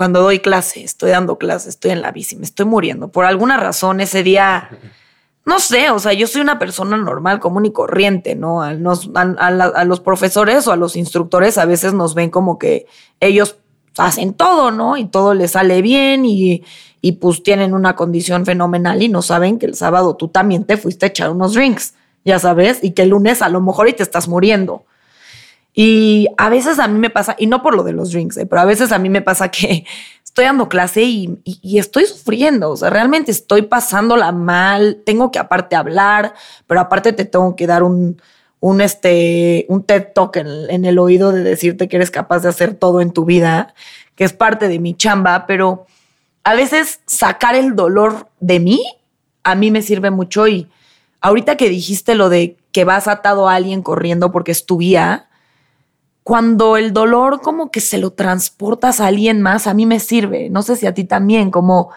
cuando 0.00 0.22
doy 0.22 0.38
clase, 0.38 0.82
estoy 0.82 1.10
dando 1.10 1.36
clase, 1.36 1.68
estoy 1.68 1.90
en 1.90 2.00
la 2.00 2.10
bici, 2.10 2.34
me 2.34 2.46
estoy 2.46 2.64
muriendo. 2.64 3.08
Por 3.08 3.26
alguna 3.26 3.58
razón 3.58 4.00
ese 4.00 4.22
día, 4.22 4.70
no 5.44 5.60
sé, 5.60 5.90
o 5.90 5.98
sea, 5.98 6.14
yo 6.14 6.26
soy 6.26 6.40
una 6.40 6.58
persona 6.58 6.96
normal, 6.96 7.38
común 7.38 7.66
y 7.66 7.70
corriente, 7.70 8.34
¿no? 8.34 8.62
a, 8.62 8.70
a 8.70 9.84
los 9.84 10.00
profesores 10.00 10.66
o 10.66 10.72
a 10.72 10.76
los 10.76 10.96
instructores 10.96 11.58
a 11.58 11.66
veces 11.66 11.92
nos 11.92 12.14
ven 12.14 12.30
como 12.30 12.58
que 12.58 12.86
ellos 13.20 13.58
hacen 13.98 14.32
todo, 14.32 14.70
¿no? 14.70 14.96
Y 14.96 15.04
todo 15.04 15.34
les 15.34 15.50
sale 15.50 15.82
bien 15.82 16.24
y, 16.24 16.64
y 17.02 17.12
pues 17.12 17.42
tienen 17.42 17.74
una 17.74 17.94
condición 17.94 18.46
fenomenal 18.46 19.02
y 19.02 19.10
no 19.10 19.20
saben 19.20 19.58
que 19.58 19.66
el 19.66 19.74
sábado 19.74 20.16
tú 20.16 20.28
también 20.28 20.64
te 20.64 20.78
fuiste 20.78 21.04
a 21.04 21.08
echar 21.10 21.28
unos 21.28 21.52
drinks, 21.52 21.92
ya 22.24 22.38
sabes, 22.38 22.82
y 22.82 22.92
que 22.92 23.02
el 23.02 23.10
lunes 23.10 23.42
a 23.42 23.50
lo 23.50 23.60
mejor 23.60 23.90
y 23.90 23.92
te 23.92 24.02
estás 24.02 24.28
muriendo. 24.28 24.86
Y 25.72 26.28
a 26.36 26.48
veces 26.48 26.78
a 26.78 26.88
mí 26.88 26.98
me 26.98 27.10
pasa, 27.10 27.36
y 27.38 27.46
no 27.46 27.62
por 27.62 27.74
lo 27.74 27.82
de 27.82 27.92
los 27.92 28.12
drinks, 28.12 28.36
eh, 28.36 28.46
pero 28.46 28.62
a 28.62 28.64
veces 28.64 28.92
a 28.92 28.98
mí 28.98 29.08
me 29.08 29.22
pasa 29.22 29.50
que 29.50 29.84
estoy 30.24 30.44
dando 30.44 30.68
clase 30.68 31.02
y, 31.02 31.38
estoy 31.78 32.06
sufriendo, 32.06 32.70
o 32.70 32.76
sea, 32.76 32.90
realmente 32.90 33.30
estoy 33.30 33.62
pasándola 33.62 34.32
mal, 34.32 35.02
tengo 35.04 35.30
que 35.30 35.38
aparte 35.38 35.76
hablar, 35.76 36.34
pero 36.66 36.80
aparte 36.80 37.12
te 37.12 37.24
tengo 37.24 37.56
que 37.56 37.66
dar 37.66 37.82
un, 37.82 38.20
un, 38.60 38.80
este, 38.80 39.66
un 39.68 39.84
TED 39.84 40.08
Talk 40.14 40.36
en, 40.36 40.84
el 40.84 40.98
oído 40.98 41.32
de 41.32 41.42
decirte 41.42 41.88
que 41.88 41.96
eres 41.96 42.10
capaz 42.10 42.40
de 42.40 42.48
hacer 42.48 42.74
todo 42.74 43.00
en 43.00 43.12
tu 43.12 43.24
vida, 43.24 43.74
que 44.14 44.24
es 44.24 44.32
parte 44.32 44.68
de 44.68 44.78
mi 44.78 44.94
chamba, 44.94 45.46
pero 45.46 45.86
a 46.44 46.54
veces 46.54 47.00
sacar 47.06 47.54
el 47.54 47.74
dolor 47.74 48.28
de 48.40 48.60
mí 48.60 48.82
a 49.42 49.54
mí 49.54 49.70
me 49.70 49.82
sirve 49.82 50.10
mucho 50.10 50.46
y 50.48 50.68
ahorita 51.20 51.56
que 51.56 51.68
dijiste 51.68 52.14
lo 52.14 52.28
de 52.28 52.56
que 52.72 52.84
vas 52.84 53.08
atado 53.08 53.48
a 53.48 53.54
alguien 53.54 53.82
corriendo 53.82 54.32
porque 54.32 54.52
es 54.52 54.66
tu 54.66 54.76
cuando 56.22 56.76
el 56.76 56.92
dolor 56.92 57.40
como 57.40 57.70
que 57.70 57.80
se 57.80 57.98
lo 57.98 58.12
transportas 58.12 59.00
a 59.00 59.06
alguien 59.06 59.40
más, 59.40 59.66
a 59.66 59.74
mí 59.74 59.86
me 59.86 60.00
sirve. 60.00 60.50
No 60.50 60.62
sé 60.62 60.76
si 60.76 60.86
a 60.86 60.94
ti 60.94 61.04
también, 61.04 61.50
como 61.50 61.90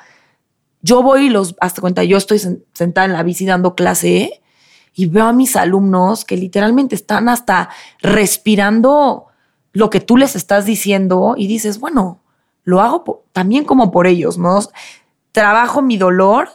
yo 0.81 1.01
voy 1.01 1.27
y 1.27 1.29
los, 1.29 1.55
hasta 1.59 1.81
cuenta, 1.81 2.03
yo 2.03 2.17
estoy 2.17 2.39
sentada 2.39 3.05
en 3.05 3.13
la 3.13 3.23
bici 3.23 3.45
dando 3.45 3.75
clase 3.75 4.41
y 4.93 5.07
veo 5.07 5.25
a 5.25 5.33
mis 5.33 5.55
alumnos 5.55 6.25
que 6.25 6.37
literalmente 6.37 6.95
están 6.95 7.29
hasta 7.29 7.69
respirando 8.01 9.27
lo 9.71 9.89
que 9.89 9.99
tú 9.99 10.17
les 10.17 10.35
estás 10.35 10.65
diciendo 10.65 11.35
y 11.37 11.47
dices, 11.47 11.79
bueno, 11.79 12.21
lo 12.63 12.81
hago 12.81 13.23
también 13.31 13.65
como 13.65 13.91
por 13.91 14.07
ellos, 14.07 14.37
¿no? 14.37 14.59
Trabajo 15.31 15.81
mi 15.81 15.97
dolor 15.97 16.49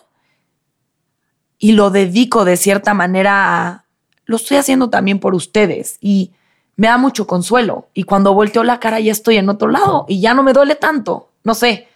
y 1.58 1.72
lo 1.72 1.90
dedico 1.90 2.44
de 2.44 2.56
cierta 2.56 2.94
manera 2.94 3.66
a, 3.66 3.84
lo 4.24 4.36
estoy 4.36 4.56
haciendo 4.56 4.88
también 4.88 5.18
por 5.18 5.34
ustedes 5.34 5.98
y 6.00 6.32
me 6.78 6.86
da 6.86 6.96
mucho 6.96 7.26
consuelo. 7.26 7.88
Y 7.92 8.04
cuando 8.04 8.32
volteo 8.32 8.64
la 8.64 8.80
cara 8.80 9.00
ya 9.00 9.12
estoy 9.12 9.36
en 9.36 9.50
otro 9.50 9.68
lado 9.68 10.06
y 10.08 10.22
ya 10.22 10.32
no 10.32 10.42
me 10.42 10.54
duele 10.54 10.76
tanto, 10.76 11.28
no 11.44 11.54
sé. 11.54 11.88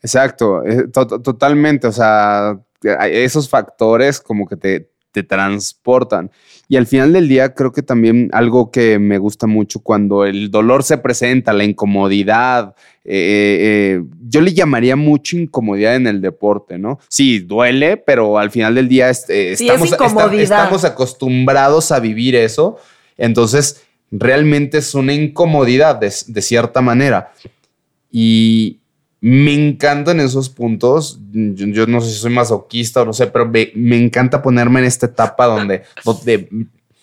Exacto, 0.00 0.64
eh, 0.64 0.86
totalmente, 0.88 1.88
o 1.88 1.92
sea, 1.92 2.56
esos 3.10 3.48
factores 3.48 4.20
como 4.20 4.46
que 4.46 4.56
te, 4.56 4.90
te 5.10 5.24
transportan. 5.24 6.30
Y 6.68 6.76
al 6.76 6.86
final 6.86 7.12
del 7.12 7.28
día 7.28 7.54
creo 7.54 7.72
que 7.72 7.82
también 7.82 8.28
algo 8.32 8.70
que 8.70 8.98
me 8.98 9.18
gusta 9.18 9.48
mucho 9.48 9.80
cuando 9.80 10.24
el 10.24 10.50
dolor 10.52 10.84
se 10.84 10.98
presenta, 10.98 11.52
la 11.52 11.64
incomodidad, 11.64 12.74
eh, 13.04 13.96
eh, 13.98 14.02
yo 14.28 14.40
le 14.40 14.52
llamaría 14.52 14.94
mucho 14.94 15.36
incomodidad 15.36 15.96
en 15.96 16.06
el 16.06 16.20
deporte, 16.20 16.78
¿no? 16.78 17.00
Sí, 17.08 17.38
duele, 17.40 17.96
pero 17.96 18.38
al 18.38 18.50
final 18.50 18.74
del 18.74 18.88
día 18.88 19.10
eh, 19.10 19.52
estamos, 19.52 19.90
estamos 20.34 20.84
acostumbrados 20.84 21.90
a 21.90 21.98
vivir 21.98 22.36
eso. 22.36 22.76
Entonces, 23.16 23.85
realmente 24.10 24.78
es 24.78 24.94
una 24.94 25.12
incomodidad 25.12 25.96
de, 25.96 26.12
de 26.26 26.42
cierta 26.42 26.80
manera. 26.80 27.32
Y, 28.10 28.80
me 29.20 29.54
encantan 29.54 30.20
esos 30.20 30.48
puntos. 30.48 31.18
Yo, 31.32 31.86
no 31.86 32.00
sé 32.00 32.10
si 32.10 32.18
soy 32.18 32.30
masoquista 32.30 33.02
o 33.02 33.04
no 33.04 33.12
sé, 33.12 33.26
pero 33.26 33.48
me, 33.48 33.96
encanta 33.96 34.40
ponerme 34.40 34.78
en 34.78 34.86
esta 34.86 35.06
etapa 35.06 35.46
donde, 35.46 35.82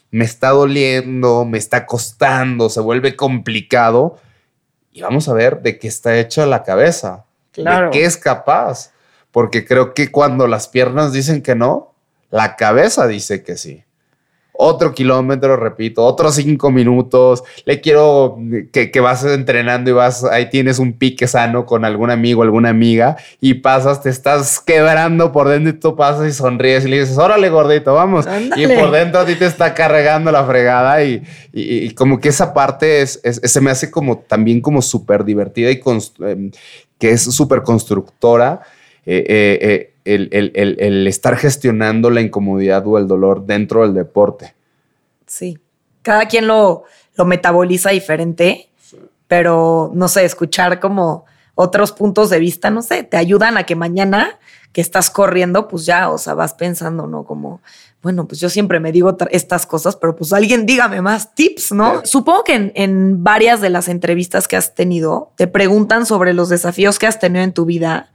me 0.10 0.24
está 0.24 0.52
doliendo, 0.52 1.44
me 1.44 1.58
está 1.58 1.86
costando, 1.86 2.70
se 2.70 2.80
vuelve 2.80 3.18
complicado. 3.18 4.20
Y 4.92 5.02
vamos 5.02 5.28
a 5.28 5.34
ver 5.34 5.62
de 5.64 5.80
qué 5.80 5.90
está 5.90 6.18
hecha 6.18 6.46
la 6.46 6.64
cabeza. 6.64 7.26
Claro. 7.52 7.88
De 7.88 7.92
qué 7.92 8.06
es 8.06 8.16
capaz. 8.16 8.92
Porque 9.32 9.66
creo 9.66 9.94
que 9.94 10.12
cuando 10.12 10.48
las 10.48 10.68
piernas 10.68 11.12
dicen 11.12 11.42
que 11.42 11.56
no, 11.56 11.94
la 12.30 12.56
cabeza 12.56 13.06
dice 13.06 13.44
que 13.44 13.58
sí 13.58 13.84
otro 14.56 14.94
kilómetro, 14.94 15.58
repito, 15.58 16.06
otros 16.06 16.36
cinco 16.36 16.72
minutos. 16.72 17.44
Le 17.66 17.82
quiero 17.82 18.38
que, 18.72 19.00
vas 19.00 19.26
entrenando 19.26 19.90
y 19.90 19.94
vas, 19.94 20.24
ahí 20.24 20.50
tienes 20.50 20.80
un 20.80 20.94
pique 20.94 21.28
sano 21.28 21.66
con 21.66 21.84
algún 21.84 22.12
amigo, 22.12 22.44
alguna 22.44 22.70
amiga 22.70 23.18
y 23.42 23.56
pasas, 23.56 24.02
te 24.02 24.10
estás 24.10 24.60
quebrando 24.60 25.32
por 25.32 25.50
dentro 25.50 25.72
y 25.72 25.80
tú 25.80 25.96
pasas 25.96 26.28
y 26.28 26.32
sonríes 26.32 26.86
y 26.86 26.90
le 26.90 27.00
dices, 27.02 27.18
órale 27.18 27.50
gordito, 27.50 27.94
vamos. 27.94 28.26
Y 28.56 28.68
por 28.68 28.92
dentro 28.92 29.22
a 29.22 29.26
ti 29.26 29.36
te 29.36 29.46
está 29.46 29.74
cargando 29.74 30.32
la 30.32 30.46
fregada 30.46 31.04
y, 31.04 31.24
como 31.96 32.20
que 32.20 32.30
esa 32.30 32.54
parte 32.54 33.02
es, 33.02 33.20
se 33.24 33.62
me 33.62 33.72
hace 33.72 33.92
como 33.92 34.20
también 34.20 34.62
como 34.62 34.82
súper 34.82 35.24
divertida 35.24 35.72
y 35.72 35.82
em, 36.20 36.52
que 36.98 37.12
es 37.12 37.22
súper 37.24 37.64
constructora. 37.64 38.62
Eh, 39.06 39.26
eh, 39.28 39.60
eh 39.62 39.93
el, 40.06 41.08
estar 41.08 41.38
gestionando 41.38 42.10
la 42.10 42.22
incomodidad 42.22 42.86
o 42.88 42.98
el 42.98 43.08
dolor 43.08 43.46
dentro 43.46 43.84
del 43.84 43.94
deporte. 43.94 44.54
Sí, 45.26 45.58
cada 46.02 46.28
quien 46.28 46.48
lo, 46.48 46.84
lo 47.16 47.26
metaboliza 47.26 47.92
diferente 47.92 48.70
pero 49.34 49.90
no 49.96 50.10
sé, 50.10 50.26
escuchar 50.26 50.80
como 50.80 51.26
otros 51.56 51.92
puntos 51.92 52.30
de 52.30 52.38
vista, 52.38 52.70
no 52.70 52.84
sé, 52.84 53.02
te 53.02 53.18
ayudan 53.18 53.58
a 53.58 53.64
que 53.64 53.76
mañana 53.76 54.38
que 54.72 54.80
estás 54.80 55.10
corriendo, 55.10 55.68
pues 55.68 55.88
ya, 55.88 56.12
o 56.12 56.20
sea, 56.20 56.36
vas 56.36 56.54
pensando, 56.54 57.08
¿no? 57.08 57.24
Como, 57.24 57.60
bueno, 58.04 58.28
pues 58.28 58.40
yo 58.40 58.48
siempre 58.48 58.80
me 58.80 58.92
digo 58.92 59.18
estas 59.32 59.66
cosas, 59.66 59.96
pero 59.96 60.16
pues 60.16 60.34
alguien 60.34 60.68
dígame 60.68 61.02
más 61.02 61.34
tips, 61.34 61.72
¿no? 61.72 62.06
Supongo 62.06 62.44
que 62.44 62.72
en, 62.76 63.24
varias 63.24 63.60
de 63.60 63.72
las 63.72 63.88
entrevistas 63.88 64.48
que 64.48 64.56
has 64.56 64.76
tenido 64.76 65.32
te 65.36 65.48
preguntan 65.48 66.06
sobre 66.06 66.34
los 66.34 66.50
desafíos 66.50 67.00
que 67.00 67.08
has 67.08 67.20
tenido 67.20 67.44
en 67.44 67.54
tu 67.54 67.66
vida 67.66 68.12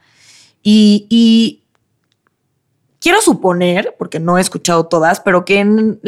y, 0.63 1.09
y 1.11 1.65
quiero 3.01 3.21
suponer, 3.21 3.95
porque 3.99 4.21
no 4.21 4.39
he 4.39 4.41
escuchado 4.41 4.87
todas, 4.87 5.21
pero 5.21 5.45
que 5.45 5.61
en 5.61 6.01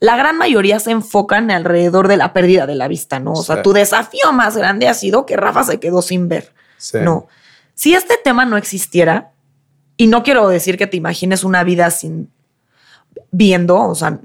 la 0.00 0.16
gran 0.16 0.36
mayoría 0.36 0.78
se 0.80 0.90
enfocan 0.90 1.50
alrededor 1.50 2.08
de 2.08 2.16
la 2.16 2.32
pérdida 2.32 2.66
de 2.66 2.74
la 2.74 2.88
vista, 2.88 3.18
¿no? 3.18 3.32
O 3.32 3.42
sea, 3.42 3.62
tu 3.62 3.72
desafío 3.72 4.32
más 4.32 4.56
grande 4.56 4.88
ha 4.88 4.94
sido 4.94 5.26
que 5.26 5.36
Rafa 5.36 5.64
se 5.64 5.80
quedó 5.80 6.02
sin 6.02 6.28
ver. 6.28 6.52
No. 6.92 7.28
Si 7.74 7.94
este 7.94 8.16
tema 8.22 8.44
no 8.44 8.56
existiera, 8.56 9.32
y 9.96 10.06
no 10.08 10.22
quiero 10.22 10.48
decir 10.48 10.76
que 10.76 10.86
te 10.86 10.96
imagines 10.96 11.44
una 11.44 11.64
vida 11.64 11.90
sin 11.90 12.30
viendo, 13.30 13.80
o 13.80 13.94
sea, 13.94 14.20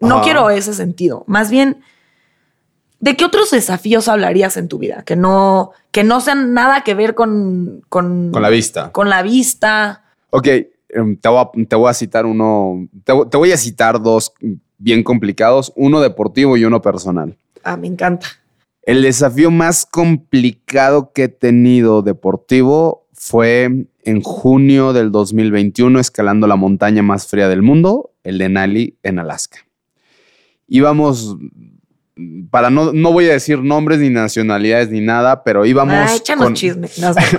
no 0.00 0.22
quiero 0.22 0.50
ese 0.50 0.72
sentido. 0.72 1.24
Más 1.26 1.50
bien, 1.50 1.82
¿de 3.00 3.16
qué 3.16 3.24
otros 3.24 3.50
desafíos 3.50 4.06
hablarías 4.06 4.56
en 4.56 4.68
tu 4.68 4.78
vida? 4.78 5.02
Que 5.02 5.16
no, 5.16 5.72
que 5.90 6.04
no 6.04 6.20
sean 6.20 6.54
nada 6.54 6.82
que 6.84 6.94
ver 6.94 7.14
con, 7.14 7.82
con, 7.88 8.30
la 8.32 8.50
vista. 8.50 8.92
Con 8.92 9.10
la 9.10 9.22
vista. 9.22 10.04
Ok, 10.30 10.48
em, 10.94 11.16
te 11.16 11.76
voy 11.76 11.90
a, 11.90 11.94
citar 11.94 12.24
uno, 12.24 12.88
te, 13.04 13.12
voy 13.12 13.52
a 13.52 13.56
citar 13.56 14.00
dos 14.00 14.32
bien 14.78 15.02
complicados, 15.02 15.72
uno 15.76 16.00
deportivo 16.00 16.56
y 16.56 16.64
uno 16.64 16.80
personal. 16.80 17.36
Ah, 17.62 17.76
me 17.76 17.86
encanta. 17.86 18.26
El 18.82 19.02
desafío 19.02 19.50
más 19.50 19.86
complicado 19.86 21.12
que 21.12 21.24
he 21.24 21.28
tenido 21.28 22.02
deportivo 22.02 23.06
fue 23.12 23.86
en 24.02 24.20
junio 24.20 24.92
del 24.92 25.10
2021 25.10 25.98
escalando 25.98 26.46
la 26.46 26.56
montaña 26.56 27.02
más 27.02 27.26
fría 27.26 27.48
del 27.48 27.62
mundo, 27.62 28.12
el 28.22 28.36
Denali 28.36 28.98
en 29.02 29.18
Alaska. 29.18 29.58
Íbamos, 30.68 31.36
para 32.50 32.68
no, 32.68 32.92
no 32.92 33.12
voy 33.12 33.26
a 33.30 33.32
decir 33.32 33.60
nombres 33.60 34.00
ni 34.00 34.10
nacionalidades 34.10 34.90
ni 34.90 35.00
nada, 35.00 35.42
pero 35.44 35.64
íbamos... 35.64 35.96
Ah, 35.96 36.36
con, 36.36 36.52
chisme. 36.52 36.88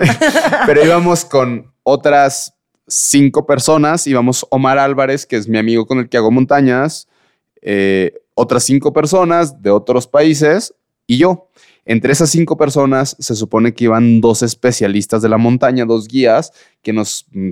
pero 0.65 0.83
íbamos 0.83 1.25
con 1.25 1.71
otras 1.83 2.54
cinco 2.87 3.45
personas, 3.45 4.07
íbamos 4.07 4.45
Omar 4.49 4.77
Álvarez, 4.77 5.25
que 5.25 5.35
es 5.35 5.47
mi 5.47 5.57
amigo 5.57 5.85
con 5.85 5.99
el 5.99 6.09
que 6.09 6.17
hago 6.17 6.31
montañas, 6.31 7.07
eh, 7.61 8.13
otras 8.33 8.63
cinco 8.63 8.93
personas 8.93 9.61
de 9.61 9.71
otros 9.71 10.07
países 10.07 10.73
y 11.07 11.17
yo. 11.17 11.49
Entre 11.87 12.11
esas 12.11 12.31
cinco 12.31 12.57
personas 12.57 13.15
se 13.19 13.35
supone 13.35 13.75
que 13.75 13.83
iban 13.83 14.19
dos 14.19 14.41
especialistas 14.41 15.21
de 15.21 15.29
la 15.29 15.37
montaña, 15.37 15.85
dos 15.85 16.07
guías 16.07 16.51
que 16.81 16.93
nos 16.93 17.27
mm, 17.31 17.51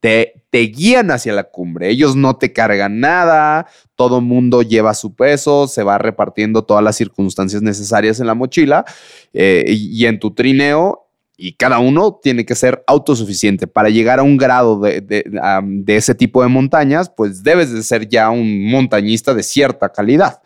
te, 0.00 0.34
guían 0.52 1.12
hacia 1.12 1.32
la 1.32 1.44
cumbre. 1.44 1.88
Ellos 1.88 2.16
no 2.16 2.36
te 2.36 2.52
cargan 2.52 2.98
nada, 2.98 3.68
todo 3.94 4.20
mundo 4.20 4.62
lleva 4.62 4.92
su 4.94 5.14
peso, 5.14 5.68
se 5.68 5.84
va 5.84 5.98
repartiendo 5.98 6.64
todas 6.64 6.82
las 6.82 6.96
circunstancias 6.96 7.62
necesarias 7.62 8.18
en 8.18 8.26
la 8.26 8.34
mochila 8.34 8.84
eh, 9.32 9.64
y, 9.68 10.04
en 10.06 10.18
tu 10.18 10.32
trineo 10.34 11.06
y 11.42 11.54
cada 11.54 11.78
uno 11.78 12.20
tiene 12.22 12.44
que 12.44 12.54
ser 12.54 12.84
autosuficiente. 12.86 13.66
Para 13.66 13.88
llegar 13.88 14.18
a 14.18 14.22
un 14.22 14.36
grado 14.36 14.78
de, 14.80 15.00
de, 15.00 15.96
ese 15.96 16.14
tipo 16.14 16.42
de 16.42 16.48
montañas, 16.48 17.10
pues 17.10 17.42
debes 17.42 17.72
de 17.72 17.82
ser 17.82 18.08
ya 18.08 18.30
un 18.30 18.70
montañista 18.70 19.32
de 19.32 19.42
cierta 19.42 19.88
calidad. 19.88 20.42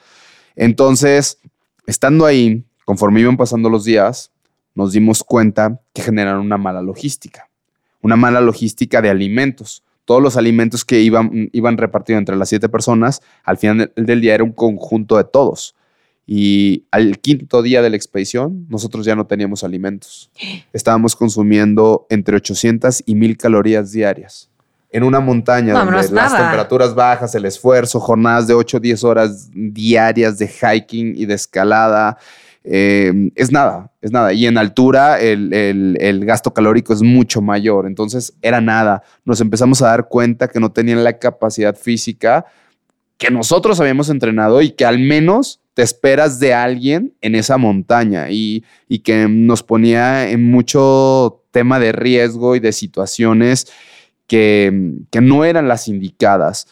Entonces, 0.55 1.39
estando 1.87 2.27
ahí, 2.27 2.65
Conforme 2.85 3.21
iban 3.21 3.37
pasando 3.37 3.71
los 3.71 3.85
días, 3.85 4.31
nos 4.75 4.93
dimos 4.93 5.25
cuenta 5.25 5.81
que 5.93 6.03
generaron 6.03 6.45
una 6.45 6.59
mala 6.59 6.83
logística, 6.83 7.49
una 8.03 8.17
mala 8.17 8.41
logística 8.41 9.01
de 9.01 9.11
alimentos. 9.11 9.83
Todos 10.05 10.23
los 10.23 10.37
alimentos 10.37 10.85
que 10.85 11.01
iban, 11.01 11.49
iban 11.53 11.79
repartidos 11.79 12.19
entre 12.19 12.37
las 12.37 12.51
siete 12.51 12.69
personas, 12.69 13.23
al 13.43 13.57
final 13.57 13.91
del 13.97 14.21
día 14.21 14.35
era 14.35 14.45
un 14.45 14.53
conjunto 14.53 15.17
de 15.17 15.25
todos. 15.25 15.75
Y 16.27 16.85
al 16.91 17.19
quinto 17.19 17.63
día 17.63 17.83
de 17.83 17.91
la 17.91 17.97
expedición, 17.97 18.67
nosotros 18.69 19.05
ya 19.05 19.15
no 19.15 19.27
teníamos 19.27 19.65
alimentos. 19.65 20.31
Estábamos 20.73 21.17
consumiendo 21.17 22.07
entre 22.11 22.37
800 22.37 23.03
y 23.07 23.15
1000 23.15 23.37
calorías 23.37 23.93
diarias. 23.93 24.51
En 24.91 25.03
una 25.03 25.19
montaña 25.19 25.75
donde 25.75 26.09
las 26.11 26.37
temperaturas 26.37 26.95
bajas, 26.95 27.35
el 27.35 27.45
esfuerzo, 27.47 27.99
jornadas 27.99 28.47
de 28.47 28.55
8 28.55 28.77
o 28.77 28.81
10 28.81 29.05
horas 29.05 29.51
diarias 29.53 30.39
de 30.39 30.47
hiking 30.47 31.15
y 31.17 31.27
de 31.27 31.35
escalada, 31.35 32.17
Em, 32.67 33.31
es 33.35 33.53
nada, 33.53 33.93
es 34.01 34.11
nada. 34.11 34.33
Y 34.33 34.47
en 34.47 34.57
altura 34.57 35.21
el, 35.21 36.25
gasto 36.25 36.55
calórico 36.55 36.95
es 36.95 37.03
mucho 37.03 37.43
mayor. 37.43 37.87
Entonces 37.87 38.35
era 38.41 38.61
nada. 38.61 39.03
Nos 39.25 39.41
empezamos 39.43 39.83
a 39.83 39.89
dar 39.89 40.09
cuenta 40.09 40.49
que 40.49 40.59
no 40.59 40.73
tenían 40.73 41.05
la 41.05 41.19
capacidad 41.19 41.77
física 41.77 42.47
que 43.19 43.31
nosotros 43.31 43.79
habíamos 43.81 44.09
entrenado 44.09 44.61
y 44.63 44.71
que 44.71 44.85
al 44.85 44.99
menos 44.99 45.61
te 45.75 45.83
esperas 45.83 46.39
de 46.39 46.55
alguien 46.55 47.15
en 47.21 47.35
esa 47.35 47.59
montaña 47.59 48.31
y, 48.31 48.65
y 48.89 49.01
que 49.01 49.29
nos 49.29 49.63
ponía 49.63 50.31
en 50.31 50.51
mucho 50.51 51.43
tema 51.51 51.79
de 51.79 51.93
riesgo 51.93 52.57
y 52.57 52.61
de 52.61 52.73
situaciones 52.73 53.71
que, 54.27 54.95
que 55.11 55.21
no 55.21 55.45
eran 55.45 55.69
las 55.69 55.89
indicadas. 55.89 56.67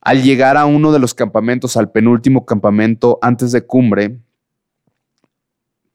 Al 0.00 0.22
llegar 0.22 0.56
a 0.56 0.66
uno 0.66 0.92
de 0.92 0.98
los 0.98 1.14
campamentos, 1.14 1.76
al 1.76 1.90
penúltimo 1.90 2.44
campamento 2.44 3.18
antes 3.22 3.52
de 3.52 3.64
cumbre, 3.64 4.18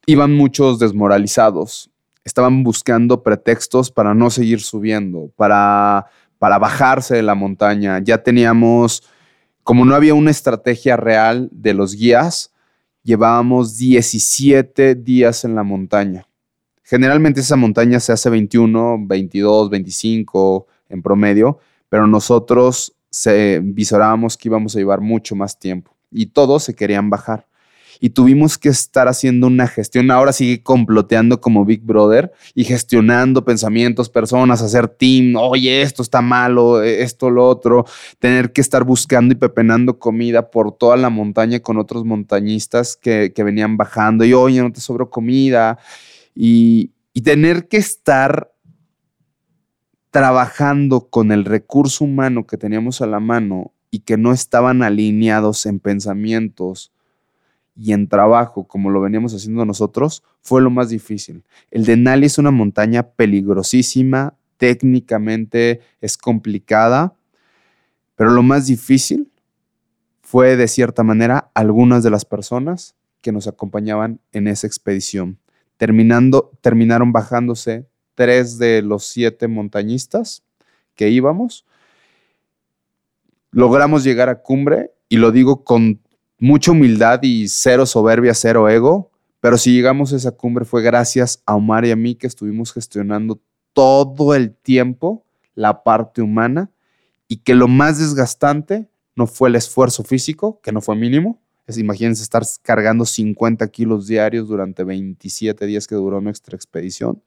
iban 0.06 0.34
muchos 0.34 0.80
desmoralizados. 0.80 1.90
Estaban 2.24 2.64
buscando 2.64 3.24
pretextos 3.24 3.92
para 3.92 4.14
no 4.14 4.30
seguir 4.30 4.62
subiendo, 4.62 5.32
para, 5.36 6.08
para 6.40 6.60
bajarse 6.60 7.16
de 7.16 7.24
la 7.24 7.36
montaña. 7.36 8.00
Ya 8.04 8.22
teníamos, 8.22 9.04
como 9.72 9.86
no 9.86 9.96
había 9.96 10.14
una 10.16 10.32
estrategia 10.32 10.98
real 10.98 11.48
de 11.50 11.74
los 11.74 11.96
guías, 11.96 12.52
llevábamos 13.04 13.78
17 13.78 14.96
días 14.96 15.46
en 15.46 15.56
la 15.56 15.64
montaña. 15.64 16.28
Generalmente 16.84 17.40
esa 17.40 17.56
montaña 17.56 18.02
se 18.02 18.12
hace 18.12 18.30
21, 18.30 18.98
22, 19.08 19.70
25 19.70 20.68
en 20.90 21.02
promedio, 21.02 21.60
pero 21.88 22.06
nosotros 22.06 22.98
se, 23.10 23.62
visorábamos 23.64 24.36
que 24.36 24.50
íbamos 24.50 24.76
a 24.76 24.80
llevar 24.80 25.00
mucho 25.00 25.38
más 25.38 25.58
tiempo 25.58 25.96
y 26.12 26.26
todos 26.26 26.64
se 26.64 26.76
querían 26.76 27.10
bajar 27.10 27.48
y 28.04 28.10
tuvimos 28.10 28.58
que 28.58 28.70
estar 28.70 29.08
haciendo 29.08 29.46
una 29.46 29.68
gestión. 29.68 30.10
Ahora 30.10 30.34
sigue 30.34 30.64
comploteando 30.64 31.40
como 31.40 31.66
Big 31.66 31.84
Brother 31.84 32.32
y 32.56 32.64
gestionando 32.64 33.46
pensamientos, 33.46 34.10
personas, 34.10 34.64
hacer 34.64 34.88
team. 34.88 35.36
Oye, 35.36 35.84
esto 35.84 36.02
está 36.02 36.20
malo, 36.20 36.82
e, 36.82 37.04
esto, 37.04 37.30
lo 37.30 37.48
otro. 37.48 37.86
Tener 38.18 38.54
que 38.54 38.62
estar 38.62 38.84
buscando 38.86 39.34
y 39.34 39.38
pepenando 39.38 40.00
comida 40.00 40.50
por 40.50 40.76
toda 40.76 40.98
la 40.98 41.12
montaña 41.12 41.60
con 41.60 41.78
otros 41.78 42.04
montañistas 42.04 42.98
que, 42.98 43.32
venían 43.38 43.78
bajando. 43.78 44.26
Y 44.26 44.34
oye, 44.34 44.64
no 44.64 44.72
te 44.72 44.82
sobró 44.82 45.12
comida. 45.12 45.78
Y, 46.34 46.94
y 47.14 47.22
tener 47.22 47.68
que 47.68 47.78
estar 47.78 48.52
trabajando 50.10 51.08
con 51.08 51.32
el 51.32 51.46
recurso 51.46 52.06
humano 52.06 52.48
que 52.48 52.58
teníamos 52.58 53.00
a 53.02 53.06
la 53.06 53.20
mano 53.20 53.74
y 53.92 54.00
que 54.00 54.18
no 54.18 54.34
estaban 54.34 54.82
alineados 54.82 55.68
en 55.68 55.80
pensamientos 55.80 56.92
y 57.76 57.94
en 57.94 58.08
trabajo, 58.08 58.68
como 58.68 58.90
lo 58.90 59.02
veníamos 59.02 59.34
haciendo 59.34 59.66
nosotros, 59.66 60.24
fue 60.42 60.62
lo 60.62 60.70
más 60.70 60.90
difícil. 60.90 61.44
El 61.70 61.86
Denali 61.86 62.26
es 62.26 62.38
una 62.38 62.52
montaña 62.52 63.04
peligrosísima, 63.04 64.36
técnicamente 64.58 65.82
es 66.02 66.18
complicada, 66.18 67.16
pero 68.16 68.32
lo 68.32 68.44
más 68.44 68.68
difícil 68.68 69.32
fue, 70.22 70.56
de 70.56 70.68
cierta 70.68 71.04
manera, 71.04 71.50
algunas 71.54 72.04
de 72.04 72.10
las 72.10 72.26
personas 72.26 72.96
que 73.22 73.32
nos 73.32 73.48
acompañaban 73.48 74.20
en 74.32 74.48
esa 74.48 74.68
expedición. 74.68 75.40
Terminando, 75.78 76.52
terminaron 76.62 77.12
bajándose 77.12 77.88
tres 78.16 78.58
de 78.58 78.82
los 78.82 79.06
siete 79.06 79.48
montañistas 79.48 80.44
que 80.96 81.10
íbamos. 81.10 81.66
Logramos 83.52 84.04
llegar 84.04 84.30
a 84.30 84.42
cumbre 84.42 84.92
y 85.10 85.18
lo 85.18 85.32
digo 85.32 85.64
con 85.64 86.00
mucha 86.42 86.72
humildad 86.72 87.20
y 87.22 87.48
cero 87.48 87.86
soberbia, 87.86 88.34
cero 88.34 88.68
ego, 88.68 89.12
pero 89.40 89.60
si 89.60 89.74
llegamos 89.74 90.12
a 90.12 90.16
esa 90.16 90.32
cumbre 90.32 90.66
fue 90.66 90.82
gracias 90.82 91.42
a 91.46 91.56
Omar 91.56 91.86
y 91.86 91.92
a 91.92 91.96
mí 91.96 92.16
que 92.16 92.26
estuvimos 92.26 92.74
gestionando 92.74 93.40
todo 93.74 94.34
el 94.34 94.54
tiempo 94.56 95.24
la 95.54 95.84
parte 95.84 96.22
humana 96.22 96.72
y 97.28 97.38
que 97.38 97.54
lo 97.54 97.68
más 97.68 98.00
desgastante 98.00 98.90
no 99.16 99.28
fue 99.28 99.50
el 99.50 99.56
esfuerzo 99.56 100.04
físico, 100.04 100.60
que 100.64 100.72
no 100.72 100.82
fue 100.82 100.96
mínimo. 100.96 101.40
Imagínense 101.68 102.24
estar 102.24 102.44
cargando 102.64 103.06
50 103.06 103.66
kilos 103.68 104.08
diarios 104.08 104.48
durante 104.48 104.84
27 104.84 105.66
días 105.68 105.88
que 105.88 105.96
duró 105.96 106.22
nuestra 106.22 106.56
expedición. 106.56 107.22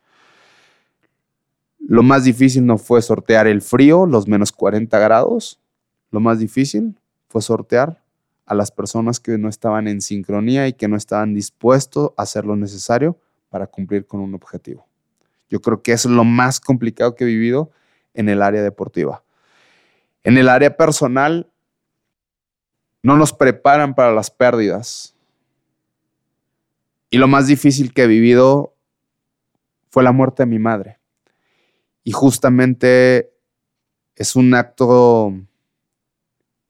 Lo 1.78 2.02
más 2.02 2.24
difícil 2.24 2.66
no 2.66 2.78
fue 2.78 3.00
sortear 3.00 3.46
el 3.46 3.62
frío, 3.62 4.06
los 4.06 4.26
menos 4.26 4.50
40 4.50 4.98
grados. 4.98 5.60
Lo 6.10 6.18
más 6.18 6.40
difícil 6.40 6.98
fue 7.28 7.40
sortear 7.40 8.03
a 8.46 8.54
las 8.54 8.70
personas 8.70 9.20
que 9.20 9.38
no 9.38 9.48
estaban 9.48 9.88
en 9.88 10.00
sincronía 10.00 10.68
y 10.68 10.74
que 10.74 10.88
no 10.88 10.96
estaban 10.96 11.34
dispuestos 11.34 12.10
a 12.16 12.22
hacer 12.22 12.44
lo 12.44 12.56
necesario 12.56 13.18
para 13.48 13.66
cumplir 13.66 14.06
con 14.06 14.20
un 14.20 14.34
objetivo. 14.34 14.86
Yo 15.48 15.60
creo 15.60 15.82
que 15.82 15.92
es 15.92 16.04
lo 16.04 16.24
más 16.24 16.60
complicado 16.60 17.14
que 17.14 17.24
he 17.24 17.26
vivido 17.26 17.70
en 18.12 18.28
el 18.28 18.42
área 18.42 18.62
deportiva. 18.62 19.22
En 20.22 20.38
el 20.38 20.48
área 20.48 20.76
personal, 20.76 21.50
no 23.02 23.16
nos 23.16 23.32
preparan 23.32 23.94
para 23.94 24.12
las 24.12 24.30
pérdidas. 24.30 25.14
Y 27.10 27.18
lo 27.18 27.28
más 27.28 27.46
difícil 27.46 27.92
que 27.92 28.04
he 28.04 28.06
vivido 28.06 28.74
fue 29.90 30.02
la 30.02 30.12
muerte 30.12 30.42
de 30.42 30.46
mi 30.46 30.58
madre. 30.58 30.98
Y 32.02 32.12
justamente 32.12 33.30
es 34.16 34.36
un 34.36 34.54
acto 34.54 35.34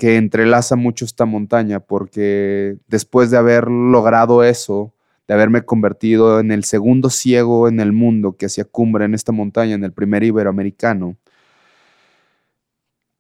que 0.05 0.19
entrelaza 0.19 0.77
mucho 0.77 1.07
esta 1.07 1.25
montaña, 1.25 1.81
porque 1.81 2.77
después 2.89 3.31
de 3.31 3.39
haber 3.39 3.69
logrado 3.69 4.45
eso, 4.45 4.93
de 5.27 5.33
haberme 5.33 5.65
convertido 5.65 6.41
en 6.41 6.53
el 6.53 6.65
segundo 6.65 7.09
ciego 7.09 7.69
en 7.69 7.81
el 7.81 7.93
mundo 7.93 8.37
que 8.37 8.45
hacía 8.45 8.67
cumbre 8.67 9.07
en 9.07 9.15
esta 9.15 9.33
montaña, 9.33 9.75
en 9.75 9.83
el 9.83 9.95
primer 9.95 10.23
iberoamericano, 10.23 11.17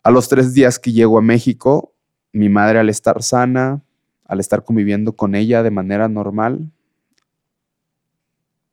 a 0.03 0.11
los 0.11 0.28
tres 0.28 0.53
días 0.53 0.78
que 0.78 0.93
llego 0.93 1.16
a 1.16 1.22
México, 1.22 1.95
mi 2.35 2.51
madre 2.51 2.80
al 2.80 2.91
estar 2.91 3.22
sana, 3.22 3.80
al 4.26 4.41
estar 4.41 4.62
conviviendo 4.62 5.16
con 5.16 5.35
ella 5.35 5.62
de 5.62 5.70
manera 5.70 6.07
normal, 6.11 6.70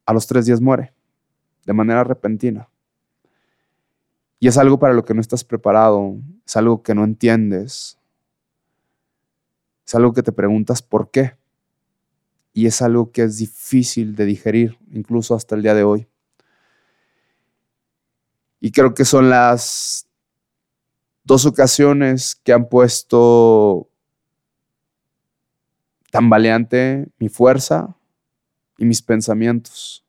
a 0.06 0.12
los 0.12 0.28
tres 0.28 0.46
días 0.46 0.60
muere, 0.60 0.92
de 1.66 1.72
manera 1.72 2.04
repentina. 2.04 2.68
Y 4.38 4.50
es 4.50 4.58
algo 4.58 4.80
para 4.80 4.94
lo 4.94 5.06
que 5.06 5.14
no 5.14 5.22
estás 5.22 5.46
preparado, 5.46 6.18
es 6.46 6.58
algo 6.58 6.84
que 6.84 6.94
no 6.94 7.06
entiendes, 7.06 8.00
es 9.92 9.96
algo 9.96 10.14
que 10.14 10.24
te 10.24 10.32
preguntas 10.32 10.82
por 10.82 11.12
qué. 11.12 11.36
Y 12.54 12.66
es 12.66 12.82
algo 12.82 13.12
que 13.12 13.24
es 13.24 13.38
difícil 13.38 14.16
de 14.16 14.24
digerir, 14.24 14.78
incluso 14.90 15.36
hasta 15.36 15.54
el 15.54 15.64
día 15.64 15.74
de 15.74 15.84
hoy. 15.84 16.08
Y 18.62 18.72
creo 18.72 18.94
que 18.94 19.04
son 19.04 19.30
las 19.30 20.08
dos 21.26 21.46
ocasiones 21.46 22.40
que 22.42 22.54
han 22.54 22.70
puesto 22.70 23.90
tambaleante 26.10 27.10
mi 27.20 27.28
fuerza 27.28 27.94
y 28.78 28.86
mis 28.86 29.02
pensamientos. 29.02 30.06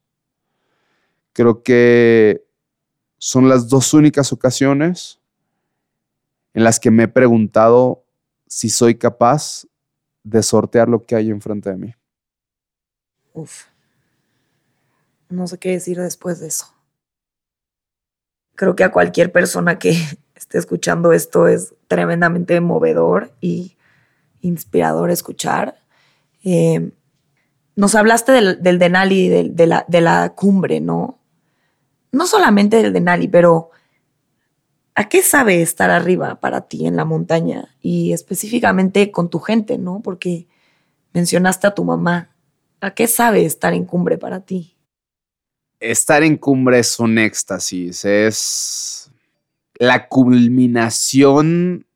Creo 1.33 1.64
que 1.64 2.45
son 3.18 3.49
las 3.49 3.68
dos 3.68 3.95
únicas 3.95 4.33
ocasiones 4.33 5.18
en 6.55 6.62
las 6.62 6.78
que 6.78 6.93
me 6.93 7.05
he 7.05 7.09
preguntado 7.09 8.05
si 8.47 8.68
soy 8.68 8.95
capaz 8.95 9.66
de 10.25 10.43
sortear 10.43 10.89
lo 10.89 11.05
que 11.05 11.14
hay 11.14 11.31
enfrente 11.31 11.70
de 11.70 11.77
mí. 11.77 11.95
Uf. 13.33 13.64
No 15.29 15.47
sé 15.47 15.59
qué 15.59 15.70
decir 15.70 15.99
después 15.99 16.41
de 16.41 16.49
eso. 16.49 16.66
Creo 18.55 18.77
que 18.77 18.85
a 18.85 18.93
cualquier 18.93 19.33
persona 19.33 19.79
que 19.79 19.91
esté 20.35 20.59
escuchando 20.59 21.12
esto 21.12 21.49
es 21.49 21.75
tremendamente 21.89 22.61
movedor 22.61 23.33
y 23.41 23.77
inspirador 24.41 25.11
escuchar. 25.11 25.83
Eh, 26.45 26.91
nos 27.75 27.95
hablaste 27.95 28.33
del, 28.33 28.79
Denali, 28.79 29.29
de, 29.29 29.66
la, 29.66 29.85
de 29.89 30.01
la 30.01 30.35
cumbre, 30.35 30.81
¿no? 30.81 31.23
no 32.12 32.27
solamente 32.27 32.77
del 32.77 32.93
Denali, 32.93 33.27
pero 33.27 33.70
¿a 34.95 35.09
qué 35.09 35.22
sabe 35.22 35.62
estar 35.62 35.90
arriba 35.90 36.40
para 36.40 36.62
ti 36.62 36.86
en 36.86 36.97
la 36.97 37.05
montaña? 37.05 37.74
Y 37.80 38.12
específicamente 38.12 39.11
con 39.11 39.30
tu 39.30 39.38
gente, 39.38 39.78
¿no? 39.78 40.01
Porque 40.03 40.47
mencionaste 41.12 41.66
a 41.66 41.74
tu 41.74 41.84
mamá. 41.84 42.30
¿A 42.80 42.95
qué 42.95 43.07
sabe 43.07 43.45
estar 43.45 43.74
en 43.74 43.84
cumbre 43.84 44.18
para 44.18 44.40
ti? 44.40 44.76
Estar 45.78 46.22
en 46.22 46.36
cumbre 46.36 46.78
es 46.78 46.99
un 46.99 47.18
éxtasis, 47.18 48.05
es 48.05 49.11
la 49.74 50.09
culminación 50.09 51.86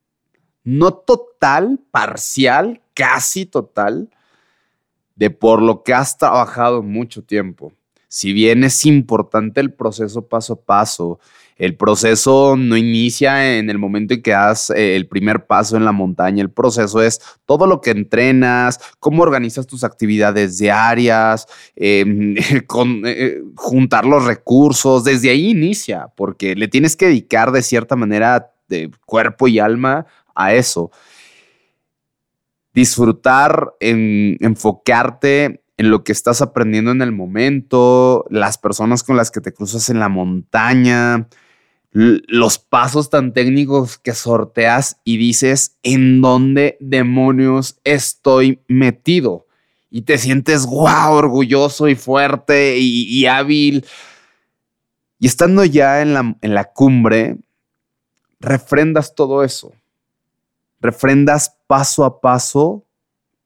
no 0.64 0.94
total, 0.94 1.78
parcial, 1.92 2.82
casi 2.94 3.46
total, 3.46 4.10
de 5.14 5.30
por 5.30 5.62
lo 5.62 5.84
que 5.84 5.94
has 5.94 6.18
trabajado 6.18 6.82
mucho 6.82 7.22
tiempo 7.22 7.72
si 8.16 8.32
bien 8.32 8.64
es 8.64 8.86
importante 8.86 9.60
el 9.60 9.72
proceso 9.72 10.26
paso 10.26 10.54
a 10.54 10.60
paso, 10.60 11.20
el 11.56 11.74
proceso 11.74 12.54
no 12.56 12.76
inicia 12.76 13.56
en 13.58 13.70
el 13.70 13.78
momento 13.78 14.14
en 14.14 14.22
que 14.22 14.32
das 14.32 14.70
eh, 14.70 14.94
el 14.94 15.08
primer 15.08 15.46
paso 15.46 15.76
en 15.76 15.84
la 15.84 15.92
montaña, 15.92 16.42
el 16.42 16.50
proceso 16.50 17.00
es 17.00 17.20
todo 17.46 17.66
lo 17.66 17.80
que 17.80 17.90
entrenas, 17.90 18.78
cómo 19.00 19.22
organizas 19.22 19.66
tus 19.66 19.82
actividades 19.82 20.58
diarias, 20.58 21.46
em, 21.74 22.34
con, 22.66 23.02
eh, 23.06 23.42
juntar 23.56 24.04
los 24.04 24.24
recursos, 24.24 25.04
desde 25.04 25.30
ahí 25.30 25.50
inicia, 25.50 26.08
porque 26.16 26.54
le 26.54 26.68
tienes 26.68 26.94
que 26.94 27.06
dedicar 27.06 27.52
de 27.52 27.62
cierta 27.62 27.96
manera 27.96 28.52
de 28.68 28.90
cuerpo 29.06 29.48
y 29.48 29.58
alma 29.58 30.06
a 30.34 30.52
eso. 30.52 30.90
Disfrutar, 32.74 33.72
en, 33.80 34.36
enfocarte 34.40 35.62
en 35.78 35.90
lo 35.90 36.04
que 36.04 36.12
estás 36.12 36.42
aprendiendo 36.42 36.90
en 36.90 37.02
el 37.02 37.12
momento, 37.12 38.24
las 38.30 38.58
personas 38.58 39.02
con 39.02 39.16
las 39.16 39.30
que 39.30 39.40
te 39.40 39.52
cruzas 39.52 39.88
en 39.88 39.98
la 39.98 40.08
montaña, 40.08 41.28
los 41.92 42.58
pasos 42.58 43.08
tan 43.08 43.32
técnicos 43.32 43.98
que 43.98 44.12
sorteas 44.12 45.00
y 45.04 45.16
dices, 45.16 45.78
¿en 45.82 46.20
dónde 46.20 46.76
demonios 46.80 47.78
estoy 47.84 48.60
metido? 48.68 49.46
Y 49.90 50.02
te 50.02 50.18
sientes, 50.18 50.66
wow, 50.66 51.12
orgulloso 51.12 51.88
y 51.88 51.94
fuerte 51.94 52.76
y, 52.78 53.24
hábil. 53.26 53.86
Y 55.18 55.26
estando 55.26 55.64
ya 55.64 56.02
en 56.02 56.12
la, 56.12 56.36
en 56.42 56.54
la 56.54 56.64
cumbre, 56.64 57.38
refrendas 58.40 59.14
todo 59.14 59.42
eso. 59.42 59.72
Refrendas 60.80 61.56
paso 61.66 62.04
a 62.04 62.20
paso 62.20 62.84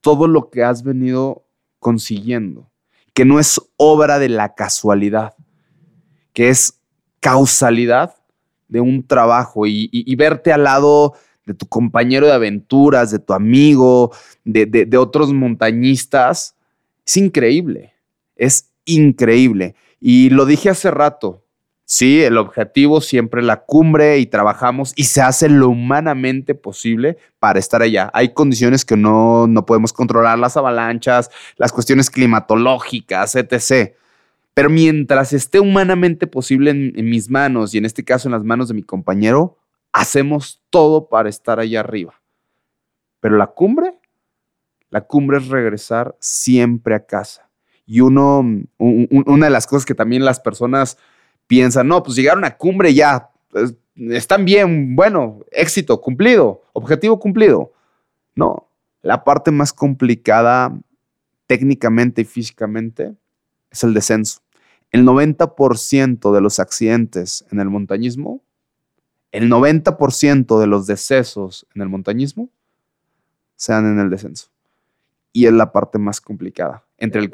todo 0.01 0.27
lo 0.27 0.51
que 0.51 0.65
has 0.65 0.83
venido 0.83 1.45
consiguiendo, 1.79 2.69
que 3.15 3.25
no 3.25 3.39
es 3.39 3.61
obra 3.77 4.19
de 4.19 4.29
la 4.29 4.55
casualidad, 4.55 5.35
que 6.33 6.49
es 6.49 6.81
causalidad 7.21 8.20
de 8.71 8.81
un 8.81 9.07
trabajo 9.07 9.67
y, 9.67 10.15
verte 10.17 10.53
al 10.53 10.65
lado 10.65 11.15
de 11.45 11.55
tu 11.55 11.67
compañero 11.67 12.27
de 12.27 12.33
aventuras, 12.33 13.11
de 13.11 13.19
tu 13.19 13.33
amigo, 13.35 14.13
de, 14.45 14.97
otros 14.97 15.33
montañistas, 15.33 16.55
es 17.07 17.17
increíble, 17.17 17.93
es 18.37 18.71
increíble. 18.85 19.75
Y 20.01 20.31
lo 20.31 20.47
dije 20.47 20.71
hace 20.71 20.91
rato, 20.91 21.43
Sí, 21.93 22.23
el 22.23 22.39
objetivo 22.39 23.01
siempre 23.01 23.43
la 23.43 23.65
cumbre 23.65 24.21
y 24.21 24.27
trabajamos 24.27 24.93
y 24.95 25.07
se 25.07 25.23
hace 25.23 25.49
lo 25.49 25.71
humanamente 25.71 26.55
posible 26.55 27.17
para 27.41 27.59
estar 27.59 27.83
allá. 27.83 28.13
Hay 28.15 28.33
condiciones 28.33 28.85
que 28.85 28.97
no, 28.97 29.49
no 29.49 29.67
podemos 29.67 29.93
controlar, 29.93 30.39
las 30.39 30.57
avalanchas, 30.57 31.31
las 31.57 31.73
cuestiones 31.73 32.09
climatológicas, 32.09 33.35
etc. 33.35 33.97
Pero 34.55 34.69
mientras 34.69 35.33
esté 35.33 35.61
humanamente 35.61 36.27
posible 36.27 36.71
en, 36.71 37.09
mis 37.09 37.31
manos 37.31 37.75
y 37.75 37.79
en 37.79 37.85
este 37.85 38.05
caso 38.05 38.29
en 38.29 38.33
las 38.33 38.45
manos 38.45 38.69
de 38.69 38.75
mi 38.75 38.83
compañero, 38.83 39.59
hacemos 39.93 40.63
todo 40.71 41.09
para 41.09 41.29
estar 41.29 41.61
allá 41.61 41.81
arriba. 41.81 42.15
Pero 43.21 43.37
la 43.37 43.47
cumbre, 43.47 43.99
la 44.91 45.03
cumbre 45.03 45.39
es 45.39 45.49
regresar 45.49 46.17
siempre 46.19 46.95
a 46.95 47.07
casa. 47.07 47.49
Y 47.87 48.01
uno, 48.01 48.45
una 48.79 49.47
de 49.47 49.51
las 49.51 49.67
cosas 49.67 49.85
que 49.85 49.95
también 49.95 50.25
las 50.25 50.41
personas 50.41 50.99
piensan, 51.47 51.89
no, 51.89 52.03
pues 52.03 52.17
llegaron 52.17 52.45
a 52.45 52.57
cumbre 52.57 52.95
ya, 52.95 53.31
están 53.97 54.45
bien, 54.45 54.95
bueno, 54.95 55.41
éxito 55.51 56.01
cumplido, 56.01 56.63
objetivo 56.73 57.19
cumplido. 57.19 57.73
No, 58.35 58.69
la 59.03 59.25
parte 59.25 59.51
más 59.51 59.73
complicada 59.73 60.79
técnicamente 61.47 62.23
y 62.23 62.25
físicamente 62.25 63.17
es 63.71 63.85
el 63.85 63.95
descenso. 63.95 64.41
El 64.91 65.05
90% 65.05 66.33
de 66.33 66.41
los 66.41 66.59
accidentes 66.59 67.45
en 67.51 67.61
el 67.61 67.71
montañismo, 67.71 68.43
el 69.33 69.49
90% 69.49 70.59
de 70.59 70.67
los 70.67 70.87
decesos 70.87 71.67
en 71.75 71.83
el 71.83 71.89
montañismo 71.89 72.51
se 73.57 73.73
dan 73.73 73.87
en 73.87 74.01
el 74.01 74.11
descenso. 74.11 74.49
Y 75.33 75.47
es 75.47 75.53
la 75.53 75.71
parte 75.71 75.99
más 75.99 76.21
complicada. 76.21 76.85
Entre 76.99 77.21
el, 77.21 77.31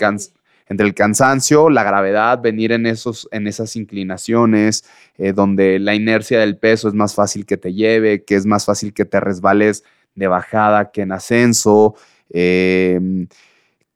entre 0.69 0.87
el 0.87 0.95
cansancio, 0.95 1.71
la 1.71 1.85
gravedad, 1.85 2.41
venir 2.43 2.73
en, 2.73 2.85
esos, 2.85 3.29
en 3.33 3.47
esas 3.47 3.77
inclinaciones, 3.77 4.85
eh, 5.17 5.33
donde 5.33 5.79
la 5.79 5.95
inercia 5.95 6.39
del 6.41 6.59
peso 6.59 6.89
es 6.89 6.95
más 6.95 7.15
fácil 7.15 7.47
que 7.47 7.57
te 7.57 7.73
lleve, 7.73 8.25
que 8.25 8.35
es 8.35 8.45
más 8.45 8.67
fácil 8.67 8.93
que 8.93 9.07
te 9.07 9.19
resbales 9.21 9.85
de 10.15 10.27
bajada 10.27 10.91
que 10.91 11.03
en 11.03 11.13
ascenso, 11.13 11.95
em, 12.31 13.29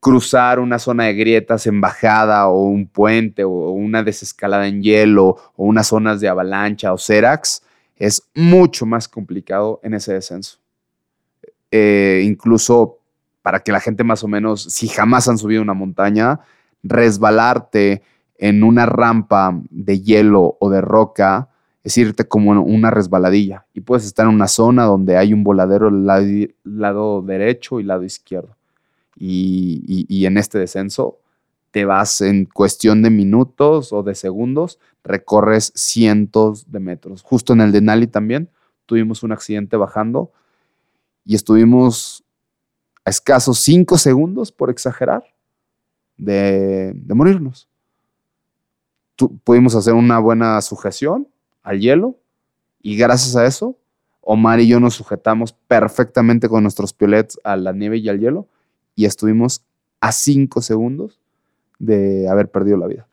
cruzar 0.01 0.59
una 0.59 0.78
zona 0.78 1.05
de 1.05 1.14
grietas 1.14 1.66
en 1.66 1.80
bajada 1.80 2.48
o 2.48 2.64
un 2.64 2.86
puente 2.86 3.44
o 3.44 3.70
una 3.70 4.03
desescalada 4.03 4.66
en 4.66 4.82
hielo 4.82 5.36
o 5.57 5.64
unas 5.64 5.88
zonas 5.88 6.20
de 6.20 6.28
avalancha 6.28 6.92
o 6.92 6.98
cerax, 6.98 7.62
es 7.96 8.22
mucho 8.34 8.86
más 8.86 9.09
complicado 9.09 9.78
en 9.82 9.94
ese 9.94 10.14
descenso. 10.14 10.59
eh, 11.72 12.22
incluso 12.24 12.98
para 13.42 13.61
que 13.61 13.72
la 13.72 13.80
gente 13.80 14.03
más 14.05 14.24
o 14.24 14.28
menos, 14.28 14.64
si 14.64 14.88
jamás 14.88 15.28
han 15.28 15.38
subido 15.38 15.62
una 15.62 15.74
montaña, 15.74 16.40
resbalarte 16.82 18.03
en 18.38 18.64
una 18.64 18.86
rampa 18.86 19.59
de 19.70 20.01
hielo 20.01 20.57
o 20.59 20.70
de 20.70 20.80
roca 20.80 21.48
es 21.82 21.96
irte 21.96 22.26
como 22.26 22.51
una 22.62 22.90
resbaladilla 22.90 23.66
y 23.72 23.80
puedes 23.80 24.05
estar 24.05 24.26
en 24.26 24.34
una 24.34 24.48
zona 24.48 24.84
donde 24.84 25.16
hay 25.16 25.32
un 25.32 25.44
voladero 25.44 25.90
lado, 25.90 26.26
lado 26.64 27.22
derecho 27.22 27.80
y 27.80 27.84
lado 27.84 28.03
izquierdo. 28.03 28.57
Y 29.20 30.24
en 30.26 30.38
este 30.38 30.58
descenso 30.58 31.20
te 31.70 31.84
vas 31.84 32.20
en 32.20 32.46
cuestión 32.46 33.02
de 33.02 33.10
minutos 33.10 33.92
o 33.92 34.02
de 34.02 34.14
segundos, 34.14 34.78
recorres 35.04 35.72
cientos 35.74 36.70
de 36.70 36.80
metros. 36.80 37.22
Justo 37.22 37.52
en 37.52 37.60
el 37.60 37.72
de 37.72 37.80
Nali 37.80 38.06
también 38.06 38.50
tuvimos 38.86 39.22
un 39.22 39.32
accidente 39.32 39.76
bajando 39.76 40.32
y 41.24 41.36
estuvimos 41.36 42.24
a 43.04 43.10
escasos 43.10 43.60
cinco 43.60 43.98
segundos, 43.98 44.52
por 44.52 44.70
exagerar, 44.70 45.24
de, 46.16 46.94
morirnos. 47.08 47.68
pudimos 49.44 49.74
hacer 49.74 49.94
una 49.94 50.18
buena 50.18 50.60
sujeción 50.60 51.28
al 51.62 51.80
hielo 51.80 52.16
y 52.82 52.96
gracias 52.96 53.36
a 53.36 53.46
eso, 53.46 53.76
Omar 54.22 54.60
y 54.60 54.68
yo 54.68 54.80
nos 54.80 54.94
sujetamos 54.94 55.52
perfectamente 55.52 56.48
con 56.48 56.62
nuestros 56.62 56.92
piolets 56.92 57.38
a 57.42 57.56
la 57.56 57.72
nieve 57.72 57.98
y 57.98 58.08
al 58.08 58.20
hielo 58.20 58.48
y 59.01 59.07
estuvimos 59.07 59.64
a 59.98 60.12
cinco 60.12 60.61
segundos 60.61 61.18
de 61.78 62.28
haber 62.28 62.51
perdido 62.51 62.76
la 62.76 62.86
vida. 62.86 63.09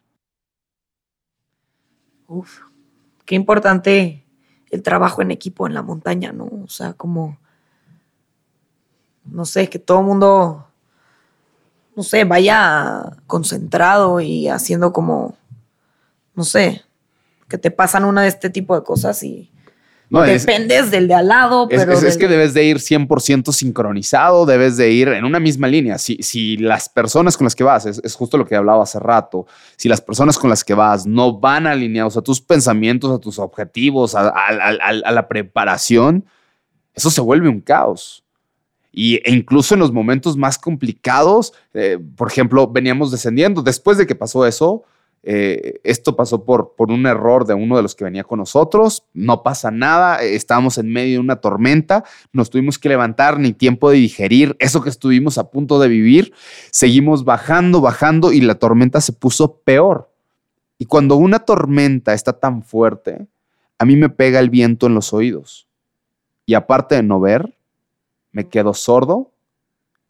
Uf, 2.27 2.59
qué 3.23 3.35
importante 3.35 4.25
el 4.69 4.83
trabajo 4.83 5.21
en 5.21 5.31
equipo 5.31 5.65
en 5.65 5.73
la 5.73 5.83
montaña, 5.83 6.33
¿no? 6.33 6.43
O 6.43 6.67
sea, 6.67 6.91
como, 6.91 7.37
no 9.23 9.45
sé, 9.45 9.69
que 9.69 9.79
todo 9.79 10.01
el 10.01 10.07
mundo, 10.07 10.67
no 11.95 12.03
sé, 12.03 12.25
vaya 12.25 13.15
concentrado 13.25 14.19
y 14.19 14.49
haciendo 14.49 14.91
como, 14.91 15.37
no 16.35 16.43
sé, 16.43 16.83
que 17.47 17.57
te 17.57 17.71
pasan 17.71 18.03
una 18.03 18.23
de 18.23 18.27
este 18.27 18.49
tipo 18.49 18.75
de 18.75 18.83
cosas 18.83 19.23
y 19.23 19.53
no, 20.09 20.21
Dependes 20.21 20.89
del 20.89 21.09
de 21.09 21.15
al 21.15 21.27
lado, 21.27 21.67
pero. 21.67 21.91
Es, 21.91 22.17
que 22.17 22.29
debes 22.29 22.53
de 22.53 22.63
ir 22.63 22.77
100% 22.77 23.51
sincronizado, 23.51 24.45
debes 24.45 24.77
de 24.77 24.89
ir 24.91 25.09
en 25.09 25.25
una 25.25 25.39
misma 25.39 25.67
línea. 25.67 25.97
Si, 25.97 26.17
si 26.21 26.55
las 26.55 26.87
personas 26.87 27.35
con 27.35 27.43
las 27.43 27.55
que 27.55 27.65
vas, 27.65 27.85
es, 27.85 28.15
justo 28.15 28.37
lo 28.37 28.45
que 28.45 28.55
hablaba 28.55 28.83
hace 28.83 28.99
rato, 28.99 29.47
si 29.75 29.89
las 29.89 29.99
personas 29.99 30.37
con 30.37 30.49
las 30.49 30.63
que 30.63 30.73
vas 30.73 31.05
no 31.05 31.37
van 31.37 31.67
alineados 31.67 32.15
a 32.15 32.21
tus 32.21 32.39
pensamientos, 32.39 33.11
a 33.11 33.19
tus 33.19 33.37
objetivos, 33.37 34.15
a, 34.15 34.31
la 35.11 35.27
preparación, 35.27 36.25
eso 36.93 37.09
se 37.09 37.19
vuelve 37.19 37.49
un 37.49 37.59
caos. 37.59 38.23
Y, 38.93 39.15
e 39.25 39.33
incluso 39.33 39.73
en 39.73 39.81
los 39.81 39.91
momentos 39.91 40.37
más 40.37 40.57
complicados, 40.57 41.53
eh, 41.73 41.99
por 42.15 42.31
ejemplo, 42.31 42.65
veníamos 42.67 43.11
descendiendo. 43.11 43.61
Después 43.61 43.97
de 43.97 44.07
que 44.07 44.15
pasó 44.15 44.45
eso, 44.45 44.85
eh, 45.29 45.81
esto 45.83 46.15
pasó 46.15 46.45
por, 46.45 46.75
por 46.77 46.89
un 46.89 47.05
error 47.05 47.45
de 47.45 47.53
uno 47.53 47.75
de 47.75 47.81
los 47.81 47.95
que 47.95 48.05
venía 48.05 48.23
con 48.23 48.39
nosotros, 48.39 49.03
no 49.13 49.43
pasa 49.43 49.71
nada, 49.71 50.23
eh, 50.23 50.35
estábamos 50.35 50.77
en 50.77 50.89
medio 50.89 51.15
de 51.15 51.19
una 51.19 51.41
tormenta, 51.41 52.05
nos 52.31 52.49
tuvimos 52.49 52.79
que 52.79 52.87
levantar, 52.87 53.37
ni 53.37 53.51
tiempo 53.51 53.89
de 53.89 53.97
digerir 53.97 54.55
eso 54.59 54.81
que 54.81 54.89
estuvimos 54.89 55.37
a 55.37 55.51
punto 55.51 55.79
de 55.79 55.89
vivir, 55.89 56.33
seguimos 56.71 57.25
bajando, 57.25 57.81
bajando 57.81 58.31
y 58.31 58.39
la 58.39 58.55
tormenta 58.55 59.01
se 59.01 59.11
puso 59.11 59.57
peor. 59.57 60.09
Y 60.77 60.85
cuando 60.85 61.17
una 61.17 61.39
tormenta 61.39 62.13
está 62.13 62.31
tan 62.31 62.63
fuerte, 62.63 63.27
a 63.79 63.83
mí 63.83 63.97
me 63.97 64.07
pega 64.07 64.39
el 64.39 64.49
viento 64.49 64.87
en 64.87 64.93
los 64.93 65.11
oídos. 65.11 65.67
Y 66.45 66.53
aparte 66.53 66.95
de 66.95 67.03
no 67.03 67.19
ver, 67.19 67.57
me 68.31 68.47
quedo 68.47 68.73
sordo 68.73 69.33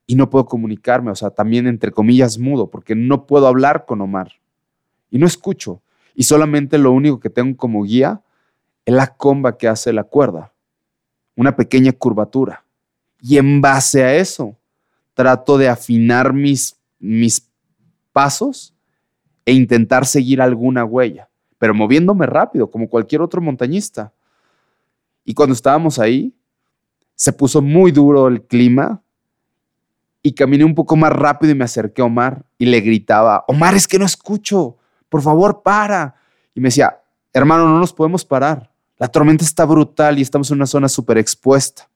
y 0.05 0.13
no 0.13 0.29
puedo 0.29 0.45
comunicarme, 0.45 1.09
o 1.09 1.15
sea, 1.15 1.31
también 1.31 1.65
entre 1.65 1.91
comillas 1.91 2.37
mudo, 2.37 2.69
porque 2.69 2.93
no 2.93 3.25
puedo 3.25 3.47
hablar 3.47 3.85
con 3.87 3.99
Omar 4.01 4.33
y 5.09 5.17
no 5.17 5.25
escucho. 5.25 5.81
Y 6.15 6.23
solamente 6.23 6.77
lo 6.77 6.91
único 6.91 7.19
que 7.19 7.29
tengo 7.29 7.55
como 7.55 7.83
guía 7.83 8.21
es 8.85 8.93
la 8.93 9.15
comba 9.15 9.57
que 9.57 9.67
hace 9.67 9.93
la 9.93 10.03
cuerda, 10.03 10.53
una 11.35 11.55
pequeña 11.55 11.91
curvatura. 11.91 12.63
Y 13.21 13.37
en 13.37 13.61
base 13.61 14.03
a 14.03 14.15
eso, 14.15 14.57
trato 15.13 15.57
de 15.57 15.69
afinar 15.69 16.33
mis, 16.33 16.77
mis 16.99 17.49
pasos 18.11 18.73
e 19.45 19.53
intentar 19.53 20.05
seguir 20.05 20.41
alguna 20.41 20.85
huella, 20.85 21.29
pero 21.57 21.73
moviéndome 21.73 22.25
rápido, 22.25 22.69
como 22.69 22.89
cualquier 22.89 23.21
otro 23.21 23.41
montañista. 23.41 24.13
Y 25.23 25.33
cuando 25.33 25.53
estábamos 25.53 25.99
ahí, 25.99 26.33
se 27.15 27.33
puso 27.33 27.61
muy 27.61 27.91
duro 27.91 28.27
el 28.27 28.43
clima 28.43 29.01
y 30.21 30.33
caminé 30.33 30.63
un 30.63 30.75
poco 30.75 30.95
más 30.95 31.11
rápido 31.11 31.51
y 31.51 31.55
me 31.55 31.65
acerqué 31.65 32.01
a 32.01 32.05
Omar 32.05 32.45
y 32.57 32.65
le 32.67 32.79
gritaba, 32.81 33.43
Omar, 33.47 33.75
es 33.75 33.87
que 33.87 33.97
no 33.97 34.05
escucho 34.05 34.77
por 35.09 35.21
favor, 35.21 35.61
para. 35.61 36.15
Y 36.53 36.59
me 36.59 36.67
decía, 36.67 37.01
hermano, 37.33 37.67
no 37.67 37.79
nos 37.79 37.93
podemos 37.93 38.25
parar. 38.25 38.71
La 38.97 39.07
tormenta 39.07 39.43
está 39.43 39.65
brutal 39.65 40.17
y 40.17 40.21
estamos 40.21 40.49
en 40.49 40.57
una 40.57 40.65
zona 40.65 40.89
súper 40.89 41.17
expuesta. 41.17 41.89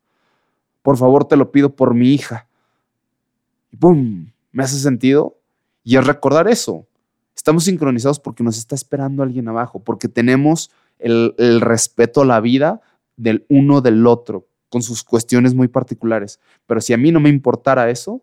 Por 0.82 0.98
favor, 0.98 1.26
te 1.26 1.36
lo 1.36 1.52
pido 1.52 1.76
por 1.76 1.94
mi 1.94 2.14
hija. 2.14 2.48
Y 3.72 3.78
¡pum! 3.78 4.28
Me 4.52 4.64
hace 4.64 4.78
sentido. 4.78 5.38
Y 5.84 5.98
es 5.98 6.06
recordar 6.06 6.48
eso. 6.48 6.86
Estamos 7.36 7.64
sincronizados 7.64 8.20
porque 8.20 8.44
nos 8.44 8.58
está 8.58 8.76
esperando 8.76 9.24
alguien 9.24 9.48
abajo, 9.48 9.80
porque 9.80 10.08
tenemos 10.08 10.70
el, 11.00 11.34
el 11.38 11.62
respeto 11.62 12.22
a 12.22 12.26
la 12.26 12.40
vida 12.40 12.82
del 13.18 13.46
uno 13.50 13.82
del 13.82 14.06
otro, 14.06 14.46
con 14.70 14.84
sus 14.84 15.04
cuestiones 15.04 15.56
muy 15.56 15.68
particulares. 15.68 16.40
Pero 16.68 16.82
si 16.82 16.94
a 16.94 16.98
mí 16.98 17.12
no 17.12 17.20
me 17.20 17.30
importara 17.30 17.90
eso, 17.90 18.22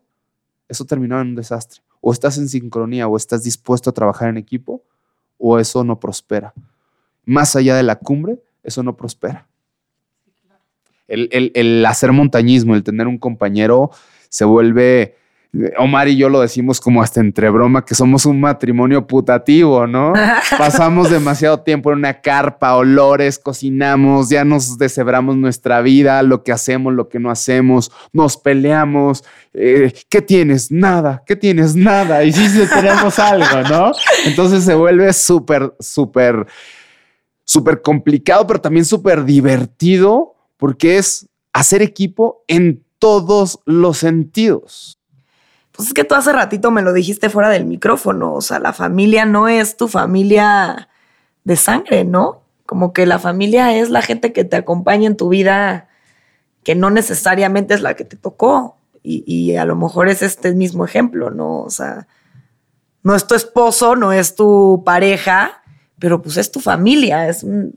eso 0.69 0.85
terminaba 0.85 1.21
en 1.21 1.29
un 1.29 1.35
desastre 1.35 1.81
o 2.01 2.11
estás 2.11 2.37
en 2.37 2.49
sincronía 2.49 3.07
o 3.07 3.17
estás 3.17 3.43
dispuesto 3.43 3.89
a 3.89 3.93
trabajar 3.93 4.29
en 4.29 4.37
equipo 4.37 4.83
o 5.37 5.59
eso 5.59 5.83
no 5.83 5.99
prospera. 5.99 6.53
Más 7.25 7.55
allá 7.55 7.75
de 7.75 7.83
la 7.83 7.95
cumbre, 7.95 8.39
eso 8.63 8.83
no 8.83 8.95
prospera. 8.95 9.47
El, 11.07 11.85
hacer 11.85 12.11
montañismo, 12.11 12.75
el 12.75 12.83
tener 12.83 13.07
un 13.07 13.17
compañero, 13.17 13.89
se 14.29 14.45
vuelve 14.45 15.15
Omar 15.79 16.07
y 16.07 16.15
yo 16.15 16.29
lo 16.29 16.41
decimos 16.41 16.79
como 16.79 17.01
hasta 17.01 17.21
entre 17.21 17.49
broma, 17.49 17.83
que 17.83 17.95
somos 17.95 18.27
un 18.27 18.39
matrimonio 18.39 19.07
putativo, 19.07 19.87
¿no? 19.87 20.13
Pasamos 20.59 21.09
demasiado 21.09 21.61
tiempo 21.61 21.91
en 21.91 21.97
una 21.99 22.21
carpa, 22.21 22.75
olores, 22.75 23.39
cocinamos, 23.39 24.29
ya 24.29 24.45
nos 24.45 24.77
deshebramos 24.77 25.37
nuestra 25.37 25.81
vida, 25.81 26.21
lo 26.21 26.43
que 26.43 26.51
hacemos, 26.51 26.93
lo 26.93 27.09
que 27.09 27.17
no 27.19 27.31
hacemos, 27.31 27.91
nos 28.13 28.37
peleamos. 28.37 29.23
Eh, 29.53 29.91
¿Qué 30.07 30.21
tienes? 30.21 30.71
Nada. 30.71 31.23
¿Qué 31.25 31.35
tienes? 31.35 31.75
Nada. 31.75 32.23
Y 32.23 32.31
sí, 32.31 32.47
sí 32.47 32.67
tenemos 32.71 33.17
algo, 33.17 33.67
¿no? 33.67 33.91
Entonces 34.27 34.63
se 34.63 34.75
vuelve 34.75 35.11
súper, 35.13 35.73
súper, 35.79 36.45
súper 37.43 37.81
complicado, 37.81 38.45
pero 38.45 38.61
también 38.61 38.85
súper 38.85 39.25
divertido 39.25 40.35
porque 40.57 40.97
es 40.99 41.27
hacer 41.53 41.81
equipo 41.81 42.43
en 42.47 42.83
todos 42.99 43.61
los 43.65 43.97
sentidos. 43.97 44.98
Pues 45.79 45.87
es 45.87 45.93
que 45.93 46.03
tú 46.03 46.13
hace 46.13 46.33
ratito 46.33 46.71
me 46.71 46.81
lo 46.81 46.91
dijiste 46.91 47.29
fuera 47.29 47.47
del 47.47 47.63
micrófono, 47.63 48.33
o 48.33 48.41
sea, 48.41 48.59
la 48.59 48.73
familia 48.73 49.23
no 49.23 49.47
es 49.47 49.77
tu 49.77 49.87
familia 49.87 50.89
de 51.45 51.55
sangre, 51.55 52.03
¿no? 52.03 52.41
Como 52.65 52.91
que 52.91 53.05
la 53.05 53.17
familia 53.17 53.73
es 53.73 53.89
la 53.89 54.01
gente 54.01 54.33
que 54.33 54.43
te 54.43 54.57
acompaña 54.57 55.07
en 55.07 55.15
tu 55.15 55.29
vida, 55.29 55.87
que 56.65 56.75
no 56.75 56.89
necesariamente 56.89 57.75
es 57.75 57.81
la 57.81 57.93
que 57.93 58.03
te 58.03 58.17
tocó. 58.17 58.75
Y, 59.03 59.55
a 59.55 59.63
lo 59.63 59.77
mejor 59.77 60.09
es 60.09 60.21
este 60.21 60.53
mismo 60.53 60.83
ejemplo, 60.83 61.29
¿no? 61.29 61.61
O 61.61 61.69
sea, 61.69 62.07
no 63.01 63.15
es 63.15 63.25
tu 63.25 63.35
esposo, 63.35 63.95
no 63.95 64.11
es 64.11 64.35
tu 64.35 64.83
pareja, 64.85 65.63
pero 65.97 66.21
pues 66.21 66.35
es 66.35 66.51
tu 66.51 66.59
familia, 66.59 67.29
es 67.29 67.41
un, 67.41 67.73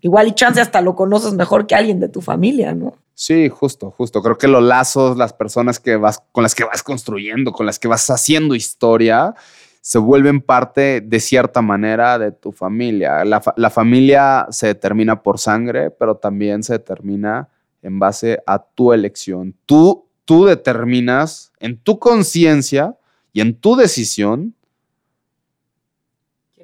igual 0.00 0.28
y 0.28 0.32
chance 0.32 0.58
hasta 0.58 0.80
lo 0.80 0.96
conoces 0.96 1.34
mejor 1.34 1.66
que 1.66 1.74
alguien 1.74 2.00
de 2.00 2.08
tu 2.08 2.22
familia, 2.22 2.74
¿no? 2.74 2.94
Sí, 3.14 3.48
justo, 3.48 3.90
justo. 3.90 4.22
Creo 4.22 4.38
que 4.38 4.48
los 4.48 4.62
lazos, 4.62 5.16
las 5.16 5.32
personas 5.32 5.78
que 5.78 5.96
vas, 5.96 6.22
con 6.32 6.42
las 6.42 6.54
que 6.54 6.64
vas 6.64 6.82
construyendo, 6.82 7.52
con 7.52 7.66
las 7.66 7.78
que 7.78 7.88
vas 7.88 8.08
haciendo 8.10 8.54
historia, 8.54 9.34
se 9.82 9.98
vuelven 9.98 10.40
parte 10.40 11.00
de 11.00 11.20
cierta 11.20 11.60
manera 11.60 12.18
de 12.18 12.30
tu 12.30 12.52
familia. 12.52 13.24
La, 13.24 13.70
familia 13.70 14.46
se 14.50 14.68
determina 14.68 15.22
por 15.22 15.38
sangre, 15.40 15.90
pero 15.90 16.16
también 16.16 16.62
se 16.62 16.74
determina 16.74 17.48
en 17.82 17.98
base 17.98 18.40
a 18.46 18.62
tu 18.62 18.92
elección. 18.92 19.56
Tú, 19.66 20.06
tú 20.24 20.44
determinas 20.44 21.52
en 21.58 21.78
tu 21.78 21.98
conciencia 21.98 22.96
y 23.32 23.40
en 23.40 23.56
tu 23.56 23.74
decisión, 23.74 24.54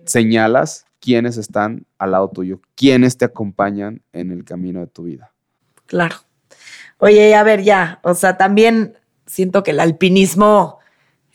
señalas 0.06 0.86
quiénes 1.00 1.38
están 1.38 1.86
al 1.98 2.12
lado 2.12 2.30
tuyo, 2.30 2.60
quiénes 2.76 3.18
te 3.18 3.24
acompañan 3.24 4.00
en 4.12 4.30
el 4.30 4.44
camino 4.44 4.78
de 4.78 4.86
tu 4.86 5.02
vida. 5.02 5.32
Claro. 5.86 6.27
Oye, 6.98 7.34
a 7.34 7.42
ver, 7.42 7.62
ya, 7.62 8.00
o 8.02 8.12
sea, 8.14 8.36
también 8.36 8.98
siento 9.26 9.62
que 9.62 9.70
el 9.70 9.80
alpinismo, 9.80 10.80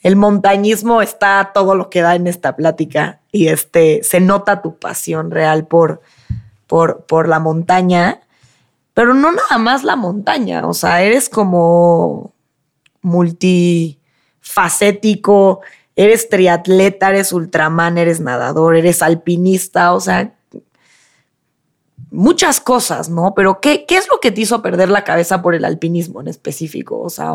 el 0.01 0.15
montañismo 0.15 1.01
está 1.01 1.51
todo 1.53 1.73
lo 1.75 1.89
que 1.89 2.01
da 2.01 2.15
en 2.15 2.27
esta 2.27 2.55
plática 2.55 3.21
y 3.31 3.47
este, 3.47 4.03
se 4.03 4.19
nota 4.19 4.61
tu 4.61 4.77
pasión 4.77 5.31
real 5.31 5.65
por, 5.67 6.01
por, 6.67 7.05
por 7.05 7.29
la 7.29 7.39
montaña. 7.39 8.19
Pero 8.93 9.13
no 9.13 9.31
nada 9.31 9.57
más 9.57 9.83
la 9.83 9.95
montaña, 9.95 10.67
o 10.67 10.73
sea, 10.73 11.01
eres 11.01 11.29
como 11.29 12.33
multifacético, 13.01 15.61
eres 15.95 16.29
triatleta, 16.29 17.09
eres 17.09 17.33
ultraman, 17.33 17.97
eres 17.97 18.19
nadador, 18.19 18.75
eres 18.75 19.01
alpinista, 19.01 19.93
o 19.93 19.99
sea, 19.99 20.35
muchas 22.13 22.61
cosas, 22.61 23.09
¿no? 23.09 23.33
Pero 23.35 23.59
¿qué, 23.59 23.85
qué 23.85 23.97
es 23.97 24.07
lo 24.09 24.19
que 24.19 24.31
te 24.31 24.41
hizo 24.41 24.61
perder 24.61 24.89
la 24.89 25.03
cabeza 25.03 25.41
por 25.41 25.55
el 25.55 25.65
alpinismo 25.65 26.21
en 26.21 26.29
específico? 26.29 26.99
O 26.99 27.09
sea, 27.09 27.33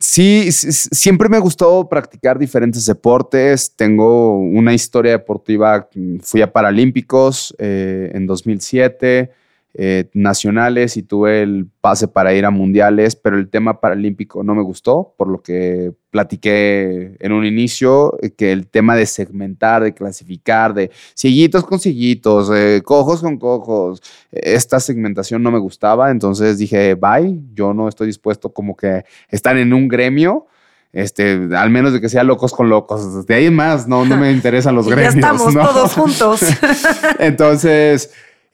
Sí, 0.00 0.52
siempre 0.52 1.28
me 1.28 1.36
ha 1.36 1.40
gustado 1.40 1.88
practicar 1.88 2.38
diferentes 2.38 2.86
deportes. 2.86 3.74
Tengo 3.74 4.38
una 4.38 4.72
historia 4.72 5.10
deportiva. 5.10 5.88
Fui 6.22 6.40
a 6.40 6.52
Paralímpicos 6.52 7.52
eh, 7.58 8.12
en 8.14 8.24
2007. 8.24 9.32
Eh, 9.80 10.10
nacionales 10.12 10.96
y 10.96 11.04
tuve 11.04 11.40
el 11.40 11.68
pase 11.80 12.08
para 12.08 12.34
ir 12.34 12.44
a 12.44 12.50
mundiales, 12.50 13.14
pero 13.14 13.38
el 13.38 13.48
tema 13.48 13.80
paralímpico 13.80 14.42
no 14.42 14.56
me 14.56 14.62
gustó, 14.62 15.14
por 15.16 15.28
lo 15.28 15.40
que 15.40 15.92
platiqué 16.10 17.16
en 17.20 17.30
un 17.30 17.44
inicio, 17.44 18.18
eh, 18.20 18.32
que 18.32 18.50
el 18.50 18.66
tema 18.66 18.96
de 18.96 19.06
segmentar, 19.06 19.84
de 19.84 19.94
clasificar, 19.94 20.74
de 20.74 20.90
cieguitos 21.14 21.64
con 21.64 21.78
eh, 21.84 22.82
cojos 22.84 23.20
con 23.20 23.38
cojos, 23.38 24.02
esta 24.32 24.80
segmentación 24.80 25.44
no 25.44 25.52
me 25.52 25.60
gustaba, 25.60 26.10
entonces 26.10 26.58
dije, 26.58 26.96
bye, 26.96 27.38
yo 27.54 27.72
no 27.72 27.86
estoy 27.86 28.08
dispuesto 28.08 28.52
como 28.52 28.76
que 28.76 29.04
estar 29.28 29.56
en 29.56 29.72
un 29.72 29.86
gremio. 29.86 30.48
Este, 30.90 31.50
al 31.54 31.68
menos 31.68 31.92
de 31.92 32.00
que 32.00 32.08
sea 32.08 32.24
locos 32.24 32.52
con 32.52 32.70
locos. 32.70 33.26
De 33.26 33.34
ahí 33.34 33.50
más, 33.50 33.86
no, 33.86 34.06
no 34.06 34.16
me 34.16 34.32
interesan 34.38 34.74
los 34.74 34.88
gremios. 34.88 35.14
Ya 35.14 35.20
estamos 35.20 35.52
todos 35.52 35.92
juntos. 35.92 36.40
Entonces, 37.18 38.10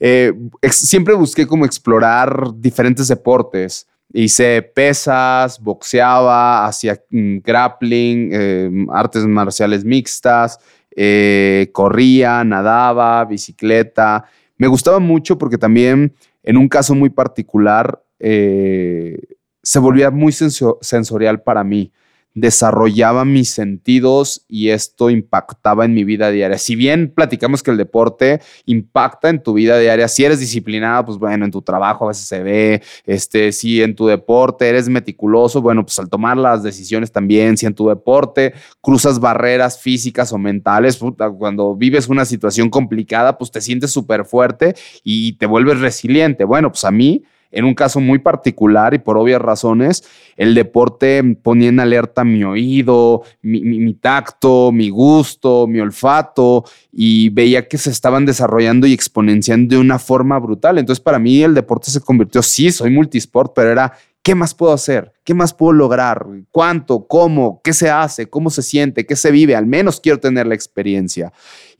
eh, 0.07 0.35
siempre 0.71 1.15
busqué 1.15 1.47
como 1.47 1.65
explorar 1.65 2.53
diferentes 2.57 3.09
deportes. 3.09 3.89
Hice 4.13 4.61
pesas, 4.61 5.59
boxeaba, 5.59 6.67
hacía 6.67 7.01
mm, 7.09 7.39
grappling, 7.39 8.29
eh, 8.31 8.71
artes 8.93 9.25
marciales 9.25 9.83
mixtas, 9.83 10.59
eh, 10.95 11.71
corría, 11.73 12.45
nadaba, 12.45 13.25
bicicleta. 13.25 14.27
Me 14.59 14.67
gustaba 14.67 14.99
mucho 14.99 15.39
porque 15.39 15.57
también 15.57 16.15
en 16.43 16.59
un 16.59 16.69
caso 16.69 16.95
muy 16.95 17.09
particular 17.09 18.03
se 18.21 19.79
volvía 19.79 20.11
muy 20.11 20.33
sensorial 20.33 21.43
para 21.43 21.65
mí 21.65 21.93
desarrollaba 22.35 23.25
mis 23.25 23.51
sentidos 23.51 24.45
y 24.49 24.71
esto 24.71 25.09
impactaba 25.09 25.85
en 25.85 25.95
mi 25.95 26.03
vida 26.03 26.31
diaria. 26.31 26.59
Si 26.59 26.75
bien 26.75 27.13
platicamos 27.15 27.63
que 27.63 27.71
el 27.71 27.77
deporte 27.77 28.41
impacta 28.67 29.29
en 29.29 29.43
tu 29.43 29.55
vida 29.55 29.79
diaria, 29.79 30.09
si 30.09 30.25
eres 30.25 30.41
disciplinado, 30.41 31.07
pues 31.07 31.19
bueno, 31.19 31.45
en 31.45 31.53
tu 31.53 31.63
trabajo 31.63 32.05
a 32.05 32.09
veces 32.09 32.27
se 32.27 32.43
ve, 32.43 32.83
este, 33.07 33.53
si 33.53 33.83
en 33.83 33.95
tu 33.95 34.07
deporte 34.07 34.69
eres 34.69 34.89
meticuloso, 34.89 35.63
bueno, 35.63 35.85
pues 35.85 35.99
al 36.01 36.11
tomar 36.11 36.37
las 36.37 36.65
decisiones 36.65 37.13
también, 37.13 37.57
si 37.57 37.67
en 37.67 37.75
tu 37.75 37.89
deporte 37.89 38.53
cruzas 38.81 39.21
barreras 39.21 39.81
físicas 39.81 40.33
o 40.33 40.39
mentales, 40.39 40.99
cuando 41.39 41.77
vives 41.77 42.09
una 42.09 42.25
situación 42.25 42.69
complicada, 42.69 43.39
pues 43.39 43.53
te 43.53 43.61
sientes 43.61 43.93
súper 43.93 44.25
fuerte 44.25 44.75
y 45.05 45.35
te 45.35 45.47
vuelves 45.47 45.79
resiliente. 45.79 46.45
Bueno, 46.45 46.71
pues 46.71 46.85
a 46.85 46.91
mí 46.91 47.23
en 47.51 47.65
un 47.65 47.75
caso 47.75 48.01
muy 48.01 48.19
particular 48.19 48.95
y 48.95 48.99
por 48.99 49.17
obvias 49.17 49.41
razones, 49.41 50.05
el 50.37 50.55
deporte 50.55 51.23
ponía 51.43 51.69
en 51.69 51.81
alerta 51.81 52.25
mi 52.25 52.45
oído, 52.45 53.23
mi, 53.43 53.95
tacto, 53.95 54.73
mi 54.73 54.91
gusto, 54.91 55.67
mi 55.67 55.81
olfato 55.81 56.65
y 56.93 57.29
veía 57.31 57.69
que 57.69 57.79
se 57.79 57.91
estaban 57.91 58.27
desarrollando 58.27 58.87
y 58.87 58.93
exponenciando 58.93 59.77
de 59.77 59.81
una 59.81 59.99
forma 59.99 60.39
brutal. 60.39 60.79
Entonces 60.79 61.03
para 61.03 61.19
mí 61.19 61.43
el 61.43 61.55
deporte 61.55 61.91
se 61.91 62.01
convirtió, 62.01 62.43
sí, 62.43 62.73
soy 62.73 62.91
multisport, 62.91 63.53
pero 63.55 63.71
era 63.71 63.93
¿Qué 64.25 64.35
más 64.35 64.55
puedo 64.55 64.73
hacer? 64.73 65.13
¿Qué 65.23 65.35
más 65.35 65.53
puedo 65.53 65.75
lograr? 65.75 66.27
¿Cuánto? 66.51 67.07
¿Cómo? 67.07 67.61
¿Qué 67.63 67.75
se 67.75 67.91
hace? 67.91 68.27
¿Cómo 68.27 68.49
se 68.49 68.63
siente? 68.63 69.05
¿Qué 69.05 69.17
se 69.17 69.31
vive? 69.31 69.55
Al 69.55 69.67
menos 69.67 70.01
quiero 70.01 70.19
tener 70.19 70.47
la 70.47 70.55
experiencia. 70.55 71.31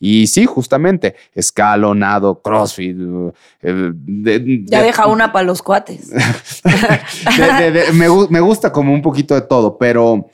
Y 0.01 0.27
sí, 0.27 0.47
justamente, 0.47 1.15
escalonado, 1.35 2.41
crossfit. 2.43 2.97
Eh, 3.63 3.93
ya 4.67 4.83
deja 4.83 5.07
una 5.07 5.33
para 5.33 5.45
los 5.45 5.63
cuates. 5.63 6.13
me, 7.95 8.09
me 8.31 8.41
gusta 8.41 8.73
como 8.73 8.93
un 8.93 9.03
poquito 9.03 9.35
de 9.35 9.43
todo, 9.43 9.79
pero 9.79 10.31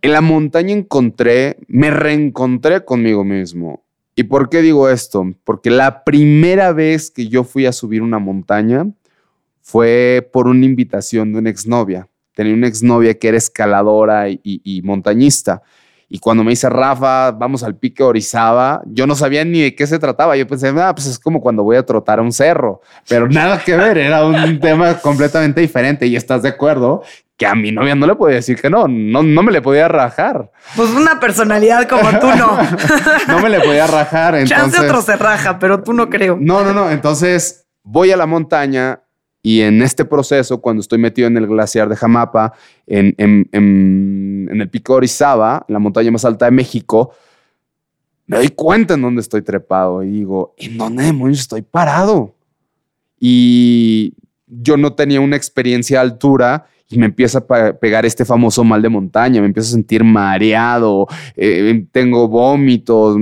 en 0.00 0.12
la 0.12 0.20
montaña 0.20 0.72
encontré, 0.72 1.58
me 1.68 1.90
reencontré 1.90 2.84
conmigo 2.84 3.24
mismo. 3.24 3.84
¿Y 4.14 4.24
por 4.24 4.48
qué 4.48 4.62
digo 4.62 4.88
esto? 4.88 5.24
Porque 5.44 5.70
la 5.70 6.04
primera 6.04 6.72
vez 6.72 7.10
que 7.10 7.28
yo 7.28 7.44
fui 7.44 7.66
a 7.66 7.72
subir 7.72 8.02
una 8.02 8.18
montaña, 8.18 8.86
fue 9.62 10.28
por 10.32 10.48
una 10.48 10.66
invitación 10.66 11.32
de 11.32 11.38
una 11.38 11.50
exnovia. 11.50 12.08
Tenía 12.34 12.52
una 12.54 12.66
exnovia 12.66 13.18
que 13.18 13.28
era 13.28 13.38
escaladora 13.38 14.28
y, 14.28 14.82
montañista. 14.84 15.62
Y 16.14 16.18
cuando 16.18 16.44
me 16.44 16.50
dice 16.50 16.68
Rafa, 16.68 17.30
vamos 17.30 17.62
al 17.62 17.74
pique 17.74 18.02
Orizaba, 18.02 18.82
yo 18.84 19.06
no 19.06 19.14
sabía 19.14 19.46
ni 19.46 19.62
de 19.62 19.74
qué 19.74 19.86
se 19.86 19.98
trataba. 19.98 20.36
Yo 20.36 20.46
pensé, 20.46 20.68
ah, 20.68 20.94
pues 20.94 21.06
es 21.06 21.18
como 21.18 21.40
cuando 21.40 21.62
voy 21.62 21.78
a 21.78 21.86
trotar 21.86 22.18
a 22.18 22.22
un 22.22 22.32
cerro, 22.32 22.82
pero 23.08 23.30
nada 23.30 23.64
que 23.64 23.74
ver, 23.74 23.96
era 23.96 24.22
un 24.26 24.60
tema 24.60 24.98
completamente 24.98 25.62
diferente. 25.62 26.06
Y 26.06 26.14
estás 26.14 26.42
de 26.42 26.50
acuerdo 26.50 27.02
que 27.38 27.46
a 27.46 27.54
mi 27.54 27.72
novia 27.72 27.94
no 27.94 28.06
le 28.06 28.14
podía 28.14 28.36
decir 28.36 28.60
que 28.60 28.68
no, 28.68 28.86
no, 28.88 29.22
no 29.22 29.42
me 29.42 29.52
le 29.52 29.62
podía 29.62 29.88
rajar. 29.88 30.50
Pues 30.76 30.90
una 30.90 31.18
personalidad 31.18 31.88
como 31.88 32.10
tú 32.18 32.26
no. 32.26 32.58
no 33.28 33.40
me 33.40 33.48
le 33.48 33.60
podía 33.60 33.86
rajar. 33.86 34.34
Entonces, 34.34 34.58
Chance 34.58 34.80
otro 34.80 35.00
se 35.00 35.16
raja, 35.16 35.58
pero 35.58 35.82
tú 35.82 35.94
no 35.94 36.10
creo. 36.10 36.36
No, 36.38 36.62
no, 36.62 36.74
no. 36.74 36.90
Entonces 36.90 37.64
voy 37.84 38.10
a 38.10 38.18
la 38.18 38.26
montaña 38.26 39.00
y 39.42 39.62
en 39.62 39.82
este 39.82 40.04
proceso, 40.04 40.60
cuando 40.60 40.80
estoy 40.80 40.98
metido 40.98 41.26
en 41.26 41.36
el 41.36 41.48
glaciar 41.48 41.88
de 41.88 41.96
Jamapa, 41.96 42.52
en, 42.86 43.14
el 44.60 44.68
pico 44.68 44.94
Orizaba, 44.94 45.64
la 45.68 45.78
montaña 45.78 46.10
más 46.10 46.24
alta 46.24 46.44
de 46.46 46.50
México, 46.50 47.12
me 48.26 48.36
doy 48.36 48.50
cuenta 48.50 48.94
en 48.94 49.02
dónde 49.02 49.20
estoy 49.20 49.42
trepado 49.42 50.02
y 50.02 50.10
digo, 50.10 50.54
¿en 50.56 50.78
dónde 50.78 51.04
demonios 51.04 51.40
estoy 51.40 51.62
parado? 51.62 52.34
Y 53.18 54.14
yo 54.46 54.76
no 54.76 54.94
tenía 54.94 55.20
una 55.20 55.36
experiencia 55.36 55.98
a 55.98 56.02
altura 56.02 56.66
y 56.88 56.98
me 56.98 57.06
empieza 57.06 57.38
a 57.38 57.72
pegar 57.72 58.04
este 58.04 58.24
famoso 58.24 58.64
mal 58.64 58.82
de 58.82 58.88
montaña, 58.88 59.40
me 59.40 59.46
empiezo 59.46 59.70
a 59.70 59.72
sentir 59.72 60.04
mareado, 60.04 61.06
eh, 61.36 61.86
tengo 61.90 62.28
vómitos, 62.28 63.16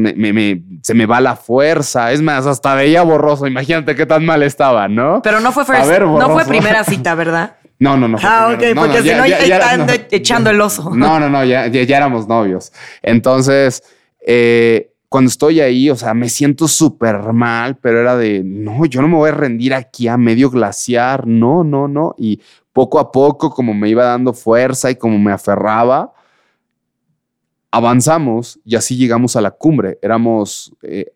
se 0.83 0.95
me 0.95 1.07
va 1.07 1.21
la 1.21 1.37
fuerza, 1.37 2.11
es 2.11 2.21
más, 2.21 2.47
hasta 2.47 2.75
veía 2.75 3.03
borroso, 3.03 3.47
imagínate 3.47 3.95
qué 3.95 4.07
tan 4.07 4.25
mal 4.25 4.43
estaba, 4.43 4.89
¿no? 4.89 5.21
Pero 5.23 5.41
no 5.41 5.53
fue, 5.53 5.65
no 5.65 6.31
fue 6.31 6.45
primera 6.47 6.83
cita, 6.85 7.15
¿verdad? 7.15 7.57
No, 7.81 7.97
no, 7.97 8.07
no. 8.07 8.19
Ah, 8.23 8.55
ok, 8.55 8.63
porque 8.77 9.03
si 9.03 9.09
no, 9.15 9.27
ya, 9.27 9.43
ya, 9.45 9.87
echando 10.11 10.51
el 10.51 10.61
oso. 10.61 10.91
No, 10.95 11.19
no, 11.19 11.31
no, 11.31 11.43
ya, 11.45 11.67
ya, 11.67 11.97
éramos 11.97 12.29
novios. 12.29 12.73
Entonces, 13.03 13.83
eh, 14.21 14.93
cuando 15.09 15.29
estoy 15.29 15.61
ahí, 15.61 15.89
o 15.89 15.97
sea, 15.97 16.13
me 16.13 16.29
siento 16.29 16.69
súper 16.69 17.33
mal, 17.33 17.79
pero 17.79 17.99
era 18.01 18.17
de, 18.17 18.43
no, 18.45 18.85
yo 18.85 19.01
no 19.01 19.09
me 19.09 19.17
voy 19.17 19.31
a 19.31 19.33
rendir 19.33 19.73
aquí 19.73 20.09
a 20.09 20.19
medio 20.19 20.51
glaciar, 20.51 21.27
no, 21.27 21.65
no, 21.65 21.89
no. 21.89 22.15
Y 22.19 22.43
poco 22.75 22.99
a 22.99 23.11
poco, 23.11 23.49
como 23.49 23.73
me 23.73 23.89
iba 23.89 24.05
dando 24.05 24.35
fuerza 24.35 24.91
y 24.91 24.97
como 24.97 25.19
me 25.19 25.33
aferraba, 25.33 26.13
avanzamos 27.71 28.61
y 28.63 28.77
así 28.77 28.99
llegamos 28.99 29.37
a 29.37 29.41
la 29.41 29.53
cumbre. 29.53 29.99
Éramos 30.03 30.77
eh, 30.83 31.07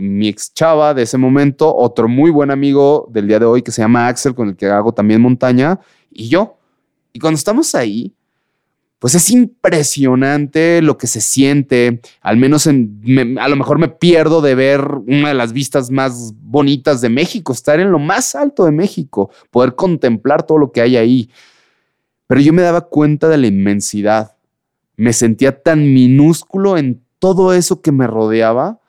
mi 0.00 0.28
ex 0.28 0.54
chava 0.54 0.94
de 0.94 1.02
ese 1.02 1.18
momento, 1.18 1.76
otro 1.76 2.08
muy 2.08 2.30
buen 2.30 2.50
amigo 2.50 3.08
del 3.10 3.28
día 3.28 3.38
de 3.38 3.44
hoy 3.44 3.62
que 3.62 3.72
se 3.72 3.82
llama 3.82 4.08
Axel, 4.08 4.34
con 4.34 4.48
el 4.48 4.56
que 4.56 4.66
hago 4.66 4.92
también 4.92 5.20
montaña, 5.20 5.78
y 6.14 6.28
yo. 6.28 6.58
Y 7.12 7.18
cuando 7.18 7.36
estamos 7.36 7.74
ahí, 7.74 8.14
pues 8.98 9.14
es 9.14 9.28
impresionante 9.28 10.80
lo 10.80 10.96
que 10.96 11.06
se 11.06 11.20
siente. 11.20 12.00
Al 12.22 12.38
menos 12.38 12.66
en, 12.66 13.36
a 13.38 13.48
lo 13.48 13.56
mejor 13.56 13.78
me 13.78 13.88
pierdo 13.88 14.40
de 14.40 14.54
ver 14.54 14.80
una 15.06 15.28
de 15.28 15.34
las 15.34 15.52
vistas 15.52 15.90
más 15.90 16.32
bonitas 16.40 17.02
de 17.02 17.10
México, 17.10 17.52
estar 17.52 17.80
en 17.80 17.90
lo 17.90 17.98
más 17.98 18.34
alto 18.34 18.64
de 18.64 18.70
México, 18.70 19.30
poder 19.50 19.74
contemplar 19.74 20.46
todo 20.46 20.56
lo 20.56 20.72
que 20.72 20.80
hay 20.80 20.96
ahí. 20.96 21.30
Pero 22.26 22.40
yo 22.40 22.54
me 22.54 22.62
daba 22.62 22.88
cuenta 22.88 23.28
de 23.28 23.36
la 23.36 23.46
inmensidad. 23.46 24.36
Me 24.96 25.12
sentía 25.12 25.60
tan 25.62 25.92
minúsculo 25.92 26.78
en 26.78 27.04
todo 27.18 27.52
eso 27.52 27.82
que 27.82 27.92
me 27.92 28.06
rodeaba 28.06 28.80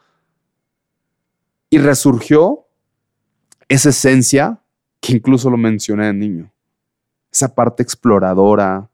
y 1.69 1.77
resurgió 1.77 2.67
esa 3.67 3.89
esencia 3.89 4.61
que 5.01 5.11
incluso 5.11 5.49
lo 5.49 5.57
mencioné 5.57 6.05
de 6.05 6.13
niño. 6.13 6.54
Esa 7.35 7.53
parte 7.53 7.83
exploradora, 7.83 8.89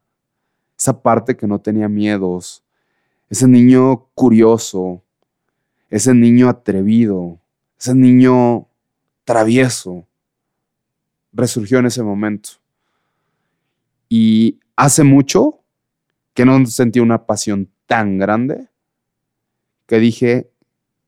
esa 0.76 1.00
parte 1.00 1.36
que 1.36 1.46
no 1.46 1.60
tenía 1.60 1.88
miedos, 1.88 2.64
ese 3.30 3.46
niño 3.46 4.08
curioso, 4.14 5.00
ese 5.88 6.12
niño 6.12 6.48
atrevido, 6.48 7.38
ese 7.78 7.94
niño 7.94 8.66
travieso, 9.22 10.08
resurgió 11.32 11.78
en 11.78 11.86
ese 11.86 12.02
momento. 12.02 12.50
Y 14.08 14.58
hace 14.74 15.04
mucho 15.04 15.60
que 16.34 16.44
no 16.44 16.66
sentí 16.66 16.98
una 16.98 17.26
pasión 17.26 17.70
tan 17.86 18.18
grande 18.18 18.66
que 19.86 20.00
dije, 20.00 20.50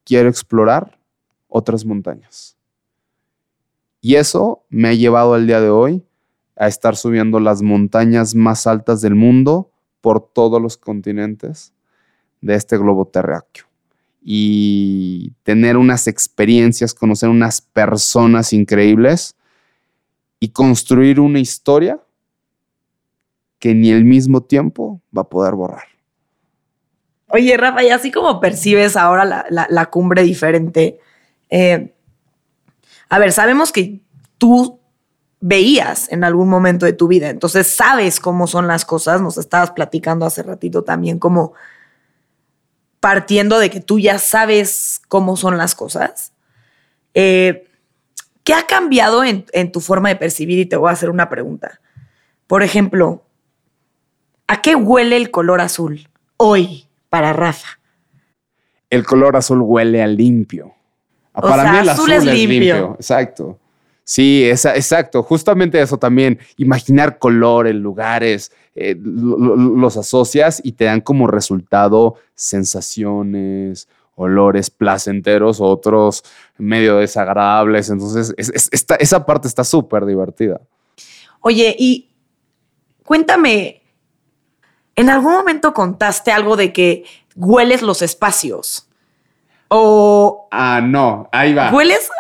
quiero 0.05 0.29
explorar 0.29 1.01
otras 1.49 1.85
montañas. 1.85 2.57
Y 4.01 4.15
eso 4.15 4.65
me 4.69 4.91
ha 4.91 4.95
llevado 4.95 5.35
al 5.35 5.49
día 5.49 5.61
de 5.61 5.71
hoy 5.71 6.07
a 6.57 6.69
estar 6.69 6.97
subiendo 6.97 7.41
las 7.41 7.63
montañas 7.63 8.35
más 8.35 8.67
altas 8.67 9.01
del 9.01 9.15
mundo 9.15 9.71
por 10.01 10.21
todos 10.21 10.61
los 10.61 10.77
continentes 10.77 11.73
de 12.41 12.55
este 12.55 12.77
globo 12.77 13.07
terráqueo. 13.07 13.65
Y 14.23 15.33
tener 15.43 15.77
unas 15.77 16.07
experiencias, 16.07 16.95
conocer 16.95 17.29
unas 17.29 17.61
personas 17.61 18.53
increíbles 18.53 19.37
y 20.41 20.49
construir 20.49 21.21
una 21.21 21.41
historia 21.41 22.01
que 23.59 23.75
ni 23.75 23.91
el 23.91 24.05
mismo 24.05 24.43
tiempo 24.43 25.01
va 25.17 25.23
a 25.23 25.29
poder 25.29 25.55
borrar. 25.55 25.85
Oye, 27.29 27.57
Rafa, 27.57 27.83
y 27.83 27.89
así 27.89 28.13
como 28.13 28.39
percibes 28.41 28.97
ahora 28.97 29.47
la, 29.51 29.87
cumbre 29.87 30.23
diferente, 30.23 31.01
eh, 31.51 31.95
a 33.09 33.19
ver, 33.19 33.33
sabemos 33.33 33.73
que 33.73 34.01
tú 34.39 34.81
veías 35.47 36.11
en 36.11 36.25
algún 36.25 36.49
momento 36.49 36.87
de 36.87 36.95
tu 36.95 37.07
vida, 37.07 37.29
entonces 37.29 37.67
sabes 37.67 38.19
cómo 38.19 38.47
son 38.47 38.67
las 38.67 38.87
cosas, 38.87 39.21
nos 39.21 39.37
estabas 39.37 39.73
platicando 39.73 40.25
hace 40.25 40.43
ratito 40.43 40.85
también 40.85 41.19
como 41.19 41.53
partiendo 42.99 43.59
de 43.59 43.69
que 43.69 43.83
tú 43.83 43.99
ya 43.99 44.19
sabes 44.19 45.03
cómo 45.07 45.37
son 45.37 45.59
las 45.59 45.75
cosas. 45.75 46.33
Eh, 47.13 47.69
¿Qué 48.43 48.55
ha 48.55 48.63
cambiado 48.67 49.23
en, 49.23 49.45
tu 49.71 49.81
forma 49.81 50.09
de 50.09 50.17
percibir? 50.17 50.59
Y 50.61 50.65
te 50.65 50.77
voy 50.77 50.89
a 50.89 50.93
hacer 50.93 51.11
una 51.11 51.29
pregunta. 51.29 51.79
Por 52.47 52.63
ejemplo, 52.63 53.23
¿a 54.47 54.63
qué 54.63 54.75
huele 54.75 55.19
el 55.19 55.31
color 55.31 55.61
azul 55.61 56.09
hoy 56.39 56.87
para 57.11 57.35
Rafa? 57.35 57.81
El 58.89 59.05
color 59.05 59.37
azul 59.37 59.61
huele 59.61 60.03
a 60.03 60.07
limpio. 60.07 60.73
para 61.35 61.71
mí 61.71 61.79
el 61.81 61.89
azul, 61.91 62.13
es, 62.13 62.25
limpio. 62.25 62.95
Exacto. 62.95 63.59
Sí, 64.05 64.45
exacto. 64.45 65.23
Justamente 65.23 65.81
eso 65.81 65.99
también. 65.99 66.39
Imaginar 66.59 67.19
colores, 67.19 67.75
lugares, 67.75 68.53
eh, 68.75 68.97
los 69.01 69.97
asocias 69.97 70.61
y 70.63 70.73
te 70.73 70.85
dan 70.85 71.01
como 71.01 71.27
resultado 71.27 72.17
sensaciones, 72.35 73.89
olores 74.15 74.69
placenteros, 74.71 75.61
otros 75.61 76.23
medio 76.59 76.99
desagradables. 76.99 77.89
Entonces, 77.89 78.35
esa 78.37 79.27
parte 79.27 79.49
está 79.49 79.65
súper 79.65 80.05
divertida. 80.05 80.61
Oye, 81.41 81.75
y 81.79 82.11
cuéntame, 83.05 83.83
¿en 84.97 85.09
algún 85.09 85.33
momento 85.33 85.73
contaste 85.73 86.31
algo 86.31 86.57
de 86.57 86.73
que 86.73 87.05
hueles 87.37 87.81
los 87.81 88.03
espacios? 88.03 88.89
O. 89.69 90.47
Ah, 90.51 90.81
no, 90.83 91.29
ahí 91.33 91.55
va. 91.55 91.71
¿Hueles? 91.73 92.11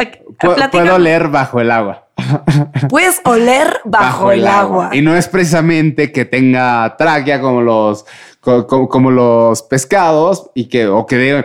Puedo 0.70 0.98
leer 0.98 1.28
bajo 1.28 1.60
el 1.60 1.70
agua. 1.70 2.04
Puedes 2.88 3.20
oler 3.24 3.80
bajo, 3.84 4.30
el, 4.30 4.46
agua. 4.46 4.90
Y 4.92 5.02
no 5.02 5.16
es 5.16 5.28
precisamente 5.28 6.12
que 6.12 6.24
tenga 6.24 6.96
tráquea 6.96 7.40
como 7.40 7.60
los, 7.60 8.04
como, 8.40 9.10
los 9.10 9.62
pescados 9.62 10.50
y 10.54 10.68
que, 10.68 10.86
o 10.86 11.06
que 11.06 11.18
digan, 11.18 11.44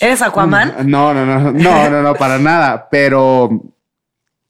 ¿Eres 0.00 0.22
Aquaman? 0.22 0.88
No, 0.88 1.12
no, 1.12 1.26
no, 1.26 1.52
no, 1.52 1.90
no, 1.90 2.02
no, 2.02 2.14
para 2.14 2.38
nada. 2.38 2.88
Pero, 2.90 3.48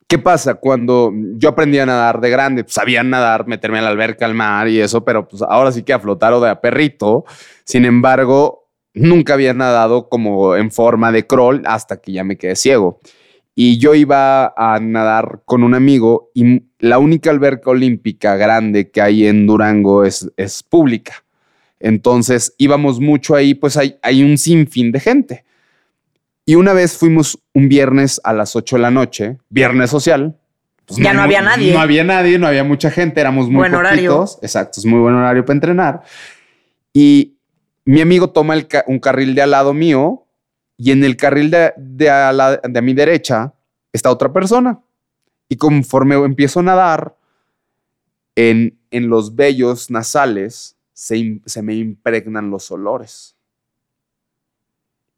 ¿qué 0.06 0.18
pasa? 0.18 0.54
Cuando 0.54 1.12
yo 1.36 1.50
aprendí 1.50 1.78
a 1.78 1.86
nadar 1.86 2.20
de 2.20 2.30
grande, 2.30 2.64
pues, 2.64 2.74
sabía 2.74 3.02
nadar, 3.02 3.46
meterme 3.46 3.78
a 3.78 3.82
la 3.82 3.88
alberca, 3.88 4.26
al 4.26 4.34
mar 4.34 4.68
y 4.68 4.80
eso, 4.80 5.04
pero 5.04 5.26
pues 5.26 5.42
ahora 5.42 5.72
sí 5.72 5.82
que 5.82 5.92
a 5.92 6.00
flotar 6.00 6.32
o 6.34 6.40
de 6.40 6.50
a 6.50 6.60
perrito. 6.60 7.24
Sin 7.64 7.86
embargo, 7.86 8.68
nunca 8.92 9.34
había 9.34 9.54
nadado 9.54 10.08
como 10.08 10.56
en 10.56 10.70
forma 10.70 11.12
de 11.12 11.26
crawl 11.26 11.62
hasta 11.66 11.98
que 11.98 12.12
ya 12.12 12.24
me 12.24 12.36
quedé 12.36 12.54
ciego. 12.54 13.00
Y 13.60 13.78
yo 13.78 13.96
iba 13.96 14.54
a 14.56 14.78
nadar 14.78 15.40
con 15.44 15.64
un 15.64 15.74
amigo 15.74 16.30
y 16.32 16.62
la 16.78 17.00
única 17.00 17.30
alberca 17.30 17.70
olímpica 17.70 18.36
grande 18.36 18.92
que 18.92 19.00
hay 19.00 19.26
en 19.26 19.48
Durango 19.48 20.04
es, 20.04 20.30
es 20.36 20.62
pública. 20.62 21.24
Entonces 21.80 22.54
íbamos 22.56 23.00
mucho 23.00 23.34
ahí, 23.34 23.54
pues 23.54 23.76
hay, 23.76 23.96
hay 24.00 24.22
un 24.22 24.38
sinfín 24.38 24.92
de 24.92 25.00
gente. 25.00 25.44
Y 26.46 26.54
una 26.54 26.72
vez 26.72 26.96
fuimos 26.96 27.36
un 27.52 27.68
viernes 27.68 28.20
a 28.22 28.32
las 28.32 28.54
8 28.54 28.76
de 28.76 28.82
la 28.82 28.92
noche, 28.92 29.38
viernes 29.48 29.90
social. 29.90 30.36
Pues 30.86 31.00
ya 31.00 31.12
no, 31.12 31.22
había 31.22 31.42
nadie. 31.42 31.72
No 31.72 31.80
había 31.80 32.04
nadie, 32.04 32.38
no 32.38 32.46
había 32.46 32.62
mucha 32.62 32.92
gente, 32.92 33.20
éramos 33.20 33.46
muy 33.46 33.56
buen 33.56 33.74
horario. 33.74 34.24
Exacto, 34.40 34.78
es 34.78 34.86
muy 34.86 35.00
buen 35.00 35.16
horario 35.16 35.44
para 35.44 35.56
entrenar. 35.56 36.02
Y 36.92 37.34
mi 37.84 38.02
amigo 38.02 38.30
toma 38.30 38.54
un 38.86 39.00
carril 39.00 39.34
de 39.34 39.42
al 39.42 39.50
lado 39.50 39.74
mío 39.74 40.27
y 40.78 40.92
en 40.92 41.02
el 41.02 41.16
carril 41.16 41.50
de, 41.50 41.74
de, 41.76 42.08
a 42.08 42.60
de 42.62 42.82
mi 42.82 42.94
derecha 42.94 43.52
está 43.92 44.10
otra 44.10 44.32
persona. 44.32 44.80
Y 45.48 45.56
conforme 45.56 46.14
empiezo 46.14 46.60
a 46.60 46.62
nadar, 46.62 47.16
en, 48.36 48.78
en 48.92 49.08
los 49.08 49.34
vellos 49.34 49.90
nasales 49.90 50.76
se, 50.92 51.62
me 51.62 51.74
impregnan 51.74 52.50
los 52.50 52.70
olores. 52.70 53.34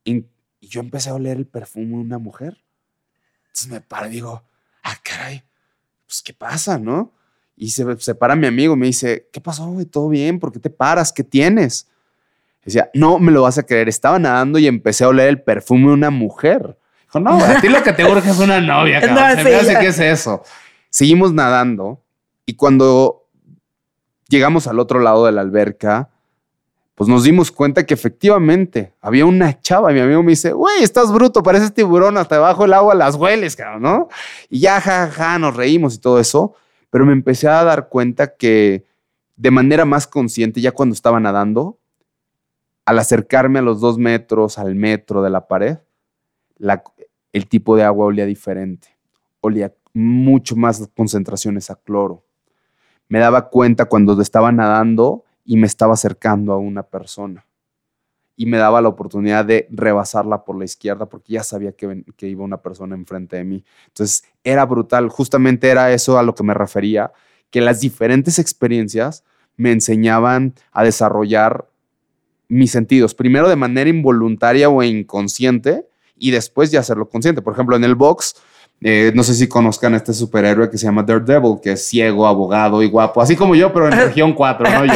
Y, 0.04 0.24
yo 0.62 0.80
empecé 0.80 1.10
a 1.10 1.14
oler 1.14 1.36
el 1.36 1.46
perfume 1.46 1.88
de 1.88 1.94
una 1.94 2.18
mujer. 2.18 2.62
Entonces 3.46 3.68
me 3.68 3.80
paro 3.80 4.06
y 4.06 4.10
digo, 4.10 4.42
ah, 4.82 4.96
caray, 5.02 5.42
pues 6.06 6.22
¿qué 6.22 6.32
pasa, 6.32 6.78
no? 6.78 7.12
Y 7.56 7.70
se, 7.70 7.84
se 7.98 8.14
para 8.14 8.36
mi 8.36 8.46
amigo 8.46 8.76
me 8.76 8.86
dice, 8.86 9.28
¿qué 9.32 9.40
pasó? 9.40 9.74
¿Todo 9.90 10.08
bien? 10.08 10.38
¿Por 10.38 10.52
qué 10.52 10.58
te 10.58 10.70
paras? 10.70 11.12
¿Qué 11.12 11.24
tienes? 11.24 11.89
Decía, 12.64 12.90
no 12.94 13.18
me 13.18 13.32
lo 13.32 13.42
vas 13.42 13.58
a 13.58 13.62
creer. 13.62 13.88
Estaba 13.88 14.18
nadando 14.18 14.58
y 14.58 14.66
empecé 14.66 15.04
a 15.04 15.08
oler 15.08 15.28
el 15.28 15.42
perfume 15.42 15.88
de 15.88 15.94
una 15.94 16.10
mujer. 16.10 16.76
Dijo, 17.04 17.20
no, 17.20 17.42
a 17.42 17.60
ti 17.60 17.68
lo 17.68 17.82
que 17.82 17.92
te 17.92 18.04
urge 18.04 18.30
es 18.30 18.38
una 18.38 18.60
novia, 18.60 19.00
cabrón. 19.06 19.16
No, 19.16 19.42
se 19.42 19.44
me 19.44 19.54
hace 19.56 19.78
que 19.78 19.86
es 19.88 19.98
eso. 19.98 20.42
Seguimos 20.90 21.32
nadando 21.32 22.02
y 22.46 22.54
cuando 22.54 23.26
llegamos 24.28 24.66
al 24.66 24.78
otro 24.78 25.00
lado 25.00 25.26
de 25.26 25.32
la 25.32 25.40
alberca, 25.40 26.10
pues 26.94 27.08
nos 27.08 27.24
dimos 27.24 27.50
cuenta 27.50 27.86
que 27.86 27.94
efectivamente 27.94 28.92
había 29.00 29.24
una 29.24 29.58
chava. 29.60 29.90
Y 29.90 29.94
mi 29.94 30.00
amigo 30.00 30.22
me 30.22 30.32
dice, 30.32 30.52
güey, 30.52 30.82
estás 30.82 31.10
bruto, 31.10 31.42
pareces 31.42 31.72
tiburón, 31.72 32.18
hasta 32.18 32.34
debajo 32.34 32.62
del 32.62 32.74
agua 32.74 32.94
las 32.94 33.14
hueles, 33.14 33.56
cabrón, 33.56 33.82
¿no? 33.82 34.08
Y 34.50 34.60
ya, 34.60 34.80
jajaja, 34.80 35.38
nos 35.38 35.56
reímos 35.56 35.94
y 35.94 35.98
todo 35.98 36.20
eso. 36.20 36.54
Pero 36.90 37.06
me 37.06 37.12
empecé 37.12 37.48
a 37.48 37.64
dar 37.64 37.88
cuenta 37.88 38.36
que 38.36 38.84
de 39.36 39.50
manera 39.50 39.86
más 39.86 40.06
consciente, 40.06 40.60
ya 40.60 40.72
cuando 40.72 40.92
estaba 40.92 41.18
nadando, 41.18 41.78
al 42.90 42.98
acercarme 42.98 43.60
a 43.60 43.62
los 43.62 43.80
dos 43.80 43.98
metros, 43.98 44.58
al 44.58 44.74
metro 44.74 45.22
de 45.22 45.30
la 45.30 45.46
pared, 45.46 45.78
el 47.32 47.48
tipo 47.48 47.76
de 47.76 47.84
agua 47.84 48.06
olía 48.06 48.26
diferente. 48.26 48.88
Olía 49.40 49.72
mucho 49.92 50.56
más 50.56 50.88
concentraciones 50.94 51.70
a 51.70 51.76
cloro 51.76 52.24
me 53.10 53.18
daba 53.18 53.50
cuenta 53.50 53.86
cuando 53.86 54.18
estaba 54.22 54.52
nadando 54.52 55.24
y 55.44 55.56
me 55.56 55.66
estaba 55.66 55.94
acercando 55.94 56.52
a 56.52 56.58
una 56.58 56.84
persona. 56.84 57.44
Y 58.36 58.46
me 58.46 58.56
daba 58.56 58.80
la 58.80 58.88
oportunidad 58.88 59.44
de 59.44 59.66
rebasarla 59.68 60.44
por 60.44 60.56
la 60.56 60.64
izquierda 60.64 61.06
porque 61.06 61.32
ya 61.34 61.42
sabía 61.42 61.72
que, 61.72 62.04
que 62.16 62.28
iba 62.28 62.44
una 62.44 62.62
persona 62.62 62.94
enfrente 62.94 63.36
de 63.36 63.44
mí. 63.44 63.64
Entonces 63.88 64.22
era 64.44 64.64
brutal. 64.64 65.08
Justamente 65.08 65.68
era 65.68 65.92
eso 65.92 66.18
a 66.18 66.22
lo 66.22 66.36
que 66.36 66.44
me 66.44 66.54
refería, 66.54 67.12
que 67.50 67.60
las 67.60 67.80
diferentes 67.80 68.38
experiencias 68.38 69.24
me 69.56 69.72
enseñaban 69.72 70.54
a 70.70 70.84
desarrollar 70.84 71.68
mis 72.50 72.70
sentidos, 72.72 73.14
primero 73.14 73.48
de 73.48 73.56
manera 73.56 73.88
involuntaria 73.88 74.68
o 74.68 74.82
inconsciente 74.82 75.86
y 76.18 76.32
después 76.32 76.70
ya 76.70 76.80
hacerlo 76.80 77.08
consciente. 77.08 77.40
Por 77.40 77.54
ejemplo, 77.54 77.76
en 77.76 77.84
el 77.84 77.94
box 77.94 78.34
eh, 78.82 79.12
no 79.14 79.22
sé 79.22 79.34
si 79.34 79.46
conozcan 79.46 79.92
a 79.92 79.98
este 79.98 80.14
superhéroe 80.14 80.70
que 80.70 80.78
se 80.78 80.86
llama 80.86 81.02
Daredevil, 81.02 81.58
que 81.62 81.72
es 81.72 81.86
ciego, 81.86 82.26
abogado 82.26 82.82
y 82.82 82.88
guapo, 82.88 83.20
así 83.20 83.36
como 83.36 83.54
yo, 83.54 83.72
pero 83.72 83.88
en 83.88 83.92
región 84.06 84.32
4, 84.32 84.70
¿no? 84.70 84.84
Yo. 84.86 84.92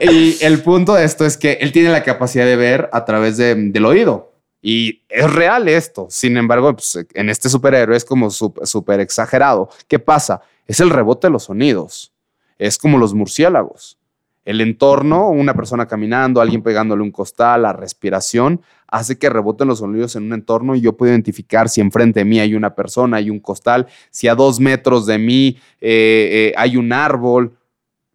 y 0.12 0.36
el 0.40 0.62
punto 0.62 0.94
de 0.94 1.04
esto 1.04 1.26
es 1.26 1.36
que 1.36 1.54
él 1.54 1.72
tiene 1.72 1.90
la 1.90 2.04
capacidad 2.04 2.44
de 2.44 2.54
ver 2.54 2.88
a 2.92 3.04
través 3.04 3.36
del 3.36 3.84
oído. 3.84 4.32
Y 4.62 5.02
es 5.08 5.32
real 5.32 5.68
esto. 5.68 6.06
Sin 6.08 6.36
embargo, 6.36 6.72
pues, 6.74 6.98
en 7.14 7.30
este 7.30 7.48
superhéroe 7.48 7.96
es 7.96 8.04
como 8.04 8.30
súper 8.30 9.00
exagerado. 9.00 9.68
¿Qué 9.86 9.98
pasa? 9.98 10.40
Es 10.66 10.80
el 10.80 10.90
rebote 10.90 11.26
de 11.26 11.32
los 11.32 11.44
sonidos. 11.44 12.12
Es 12.58 12.78
como 12.78 12.98
los 12.98 13.12
murciélagos 13.12 13.98
el 14.46 14.60
entorno, 14.60 15.28
una 15.28 15.54
persona 15.54 15.86
caminando, 15.86 16.40
alguien 16.40 16.62
pegándole 16.62 17.02
un 17.02 17.10
costal, 17.10 17.62
la 17.62 17.72
respiración, 17.72 18.62
hace 18.86 19.18
que 19.18 19.28
reboten 19.28 19.66
los 19.66 19.80
sonidos 19.80 20.14
en 20.14 20.22
un 20.22 20.34
entorno 20.34 20.76
y 20.76 20.80
yo 20.80 20.96
puedo 20.96 21.10
identificar 21.10 21.68
si 21.68 21.80
enfrente 21.80 22.20
de 22.20 22.24
mí 22.24 22.38
hay 22.38 22.54
una 22.54 22.72
persona, 22.76 23.16
hay 23.16 23.28
un 23.28 23.40
costal, 23.40 23.88
si 24.10 24.28
a 24.28 24.36
dos 24.36 24.60
metros 24.60 25.04
de 25.04 25.18
mí 25.18 25.58
eh, 25.80 26.52
eh, 26.52 26.54
hay 26.56 26.76
un 26.76 26.92
árbol. 26.92 27.58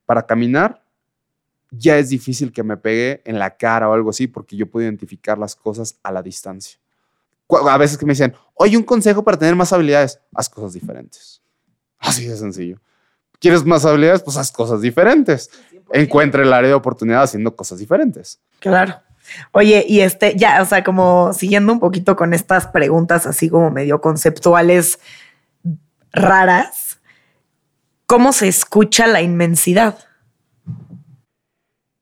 Para 0.05 0.25
caminar, 0.25 0.81
ya 1.69 1.97
es 1.97 2.09
difícil 2.09 2.51
que 2.51 2.63
me 2.63 2.77
pegue 2.77 3.21
en 3.25 3.37
la 3.37 3.55
cara 3.57 3.89
o 3.89 3.93
algo 3.93 4.09
así 4.09 4.27
porque 4.27 4.55
yo 4.55 4.69
puedo 4.69 4.85
identificar 4.85 5.37
las 5.37 5.55
cosas 5.55 5.99
a 6.01 6.11
la 6.13 6.23
distancia. 6.23 6.79
A 7.49 7.77
veces 7.77 7.97
que 7.97 8.05
me 8.05 8.13
dicen, 8.13 8.33
oye, 8.55 8.77
un 8.77 8.83
consejo 8.83 9.21
para 9.23 9.37
tener 9.37 9.55
más 9.55 9.73
habilidades, 9.73 10.19
haz 10.33 10.49
cosas 10.49 10.73
diferentes. 10.73 11.41
Así 11.99 12.25
de 12.25 12.37
sencillo. 12.37 12.79
¿Quieres 13.39 13.65
más 13.65 13.85
habilidades? 13.85 14.21
Pues 14.21 14.37
haz 14.37 14.51
cosas 14.51 14.81
diferentes 14.81 15.49
encuentre 15.93 16.43
el 16.43 16.53
área 16.53 16.69
de 16.69 16.75
oportunidad 16.75 17.23
haciendo 17.23 17.55
cosas 17.55 17.79
diferentes. 17.79 18.39
Claro. 18.59 18.95
Oye, 19.51 19.85
y 19.87 20.01
este, 20.01 20.35
ya, 20.35 20.61
o 20.61 20.65
sea, 20.65 20.83
como 20.83 21.33
siguiendo 21.33 21.71
un 21.71 21.79
poquito 21.79 22.15
con 22.15 22.33
estas 22.33 22.67
preguntas 22.67 23.25
así 23.25 23.49
como 23.49 23.71
medio 23.71 24.01
conceptuales 24.01 24.99
raras, 26.11 26.99
¿cómo 28.05 28.33
se 28.33 28.47
escucha 28.47 29.07
la 29.07 29.21
inmensidad? 29.21 29.97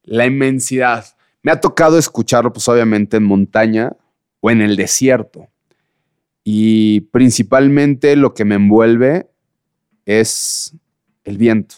La 0.04 0.26
inmensidad. 0.26 1.06
Me 1.44 1.52
ha 1.52 1.60
tocado 1.60 1.98
escucharlo, 1.98 2.52
pues 2.52 2.68
obviamente 2.68 3.18
en 3.18 3.24
montaña 3.24 3.94
o 4.40 4.50
en 4.50 4.62
el 4.62 4.76
desierto. 4.76 5.48
Y 6.44 7.02
principalmente 7.12 8.16
lo 8.16 8.34
que 8.34 8.46
me 8.46 8.56
envuelve 8.56 9.30
es 10.06 10.74
el 11.24 11.38
viento. 11.38 11.76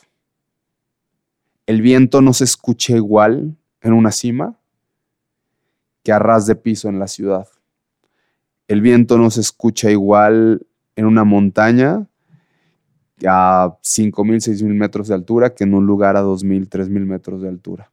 El 1.71 1.81
viento 1.81 2.21
no 2.21 2.33
se 2.33 2.43
escucha 2.43 2.97
igual 2.97 3.55
en 3.79 3.93
una 3.93 4.11
cima 4.11 4.59
que 6.03 6.11
a 6.11 6.19
ras 6.19 6.45
de 6.45 6.57
piso 6.57 6.89
en 6.89 6.99
la 6.99 7.07
ciudad. 7.07 7.47
El 8.67 8.81
viento 8.81 9.17
no 9.17 9.31
se 9.31 9.39
escucha 9.39 9.89
igual 9.89 10.67
en 10.97 11.05
una 11.05 11.23
montaña 11.23 12.09
a 13.25 13.77
5.000, 13.81 14.11
6.000 14.11 14.73
metros 14.73 15.07
de 15.07 15.13
altura 15.13 15.55
que 15.55 15.63
en 15.63 15.73
un 15.73 15.85
lugar 15.87 16.17
a 16.17 16.23
2.000, 16.23 16.67
3.000 16.67 17.05
metros 17.05 17.41
de 17.41 17.47
altura. 17.47 17.89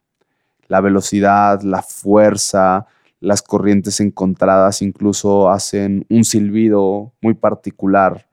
La 0.66 0.80
velocidad, 0.80 1.62
la 1.62 1.82
fuerza, 1.82 2.88
las 3.20 3.42
corrientes 3.42 4.00
encontradas 4.00 4.82
incluso 4.82 5.50
hacen 5.50 6.04
un 6.10 6.24
silbido 6.24 7.12
muy 7.20 7.34
particular. 7.34 8.26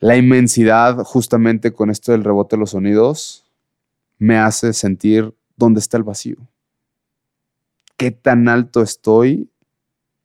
La 0.00 0.16
inmensidad, 0.16 1.04
justamente 1.04 1.74
con 1.74 1.90
esto 1.90 2.12
del 2.12 2.24
rebote 2.24 2.56
de 2.56 2.60
los 2.60 2.70
sonidos, 2.70 3.44
me 4.18 4.36
hace 4.36 4.72
sentir 4.72 5.34
dónde 5.56 5.80
está 5.80 5.96
el 5.96 6.02
vacío. 6.02 6.36
Qué 7.96 8.10
tan 8.10 8.48
alto 8.48 8.82
estoy 8.82 9.50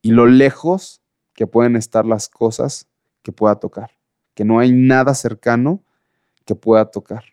y 0.01 0.11
lo 0.11 0.25
lejos 0.25 1.01
que 1.33 1.47
pueden 1.47 1.75
estar 1.75 2.05
las 2.05 2.29
cosas 2.29 2.87
que 3.21 3.31
pueda 3.31 3.55
tocar. 3.55 3.91
Que 4.33 4.45
no 4.45 4.59
hay 4.59 4.71
nada 4.71 5.13
cercano 5.13 5.83
que 6.45 6.55
pueda 6.55 6.85
tocar. 6.85 7.23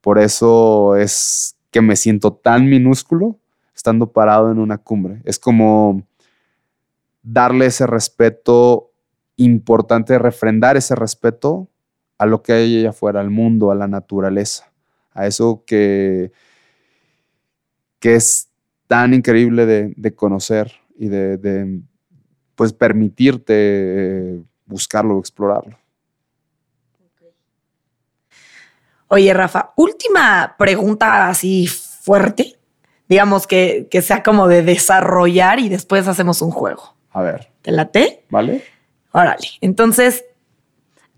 Por 0.00 0.18
eso 0.18 0.96
es 0.96 1.56
que 1.70 1.80
me 1.80 1.96
siento 1.96 2.32
tan 2.32 2.68
minúsculo 2.68 3.38
estando 3.74 4.12
parado 4.12 4.50
en 4.50 4.58
una 4.58 4.78
cumbre. 4.78 5.20
Es 5.24 5.38
como 5.38 6.02
darle 7.22 7.66
ese 7.66 7.86
respeto 7.86 8.92
importante, 9.36 10.18
refrendar 10.18 10.76
ese 10.76 10.94
respeto 10.94 11.68
a 12.16 12.26
lo 12.26 12.42
que 12.42 12.52
hay 12.52 12.78
allá 12.80 12.90
afuera, 12.90 13.20
al 13.20 13.30
mundo, 13.30 13.70
a 13.70 13.74
la 13.74 13.86
naturaleza, 13.86 14.67
a 15.18 15.26
eso 15.26 15.64
que, 15.66 16.30
que 17.98 18.14
es 18.14 18.48
tan 18.86 19.12
increíble 19.14 19.66
de, 19.66 20.14
conocer 20.14 20.72
y 20.96 21.08
de, 21.08 21.80
pues 22.54 22.72
permitirte 22.72 23.54
eh, 23.56 24.42
buscarlo, 24.64 25.18
explorarlo. 25.18 25.76
Oye, 29.08 29.34
Rafa, 29.34 29.72
última 29.76 30.54
pregunta 30.56 31.28
así 31.28 31.66
fuerte, 31.66 32.56
digamos 33.08 33.46
que, 33.46 33.88
que 33.90 34.02
sea 34.02 34.22
como 34.22 34.46
de 34.46 34.62
desarrollar 34.62 35.58
y 35.58 35.68
después 35.68 36.06
hacemos 36.06 36.42
un 36.42 36.52
juego. 36.52 36.94
A 37.10 37.22
ver. 37.22 37.50
¿Te 37.62 37.72
late? 37.72 38.24
Vale. 38.30 38.62
Órale. 39.12 39.48
Entonces, 39.62 40.24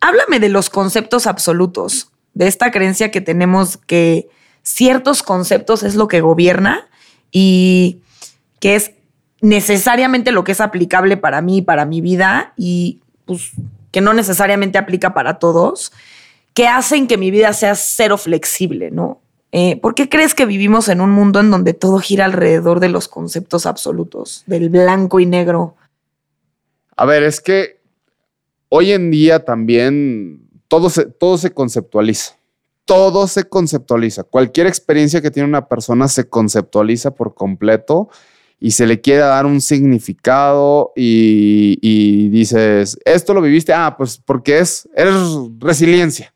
háblame 0.00 0.40
de 0.40 0.48
los 0.48 0.70
conceptos 0.70 1.26
absolutos, 1.26 2.09
de 2.40 2.46
esta 2.46 2.70
creencia 2.70 3.10
que 3.10 3.20
tenemos 3.20 3.76
que 3.76 4.30
ciertos 4.62 5.22
conceptos 5.22 5.82
es 5.82 5.94
lo 5.94 6.08
que 6.08 6.22
gobierna 6.22 6.88
y 7.30 8.00
que 8.60 8.76
es 8.76 8.92
necesariamente 9.42 10.32
lo 10.32 10.42
que 10.42 10.52
es 10.52 10.62
aplicable 10.62 11.18
para 11.18 11.42
mí, 11.42 11.60
para 11.60 11.84
mi 11.84 12.00
vida 12.00 12.54
y 12.56 13.00
pues 13.26 13.50
que 13.90 14.00
no 14.00 14.14
necesariamente 14.14 14.78
aplica 14.78 15.12
para 15.12 15.38
todos, 15.38 15.92
que 16.54 16.66
hacen 16.66 17.08
que 17.08 17.18
mi 17.18 17.30
vida 17.30 17.52
sea 17.52 17.74
cero 17.74 18.16
flexible, 18.16 18.90
¿no? 18.90 19.20
Eh, 19.52 19.76
¿Por 19.76 19.94
qué 19.94 20.08
crees 20.08 20.34
que 20.34 20.46
vivimos 20.46 20.88
en 20.88 21.02
un 21.02 21.10
mundo 21.10 21.40
en 21.40 21.50
donde 21.50 21.74
todo 21.74 21.98
gira 21.98 22.24
alrededor 22.24 22.80
de 22.80 22.88
los 22.88 23.06
conceptos 23.06 23.66
absolutos, 23.66 24.44
del 24.46 24.70
blanco 24.70 25.20
y 25.20 25.26
negro? 25.26 25.76
A 26.96 27.04
ver, 27.04 27.22
es 27.22 27.42
que 27.42 27.82
hoy 28.70 28.92
en 28.92 29.10
día 29.10 29.44
también 29.44 30.39
todo 30.70 30.88
se, 30.88 31.06
todo 31.06 31.36
se 31.36 31.50
conceptualiza. 31.50 32.36
Todo 32.84 33.26
se 33.26 33.42
conceptualiza. 33.44 34.22
Cualquier 34.22 34.68
experiencia 34.68 35.20
que 35.20 35.32
tiene 35.32 35.48
una 35.48 35.66
persona 35.66 36.06
se 36.06 36.28
conceptualiza 36.28 37.10
por 37.10 37.34
completo 37.34 38.08
y 38.60 38.70
se 38.70 38.86
le 38.86 39.00
quiere 39.00 39.22
dar 39.22 39.46
un 39.46 39.60
significado 39.60 40.92
y, 40.94 42.28
dices, 42.28 42.96
esto 43.04 43.34
lo 43.34 43.42
viviste, 43.42 43.72
ah, 43.72 43.96
pues 43.98 44.22
porque 44.24 44.60
es, 44.60 44.88
eres 44.94 45.16
resiliencia. 45.58 46.32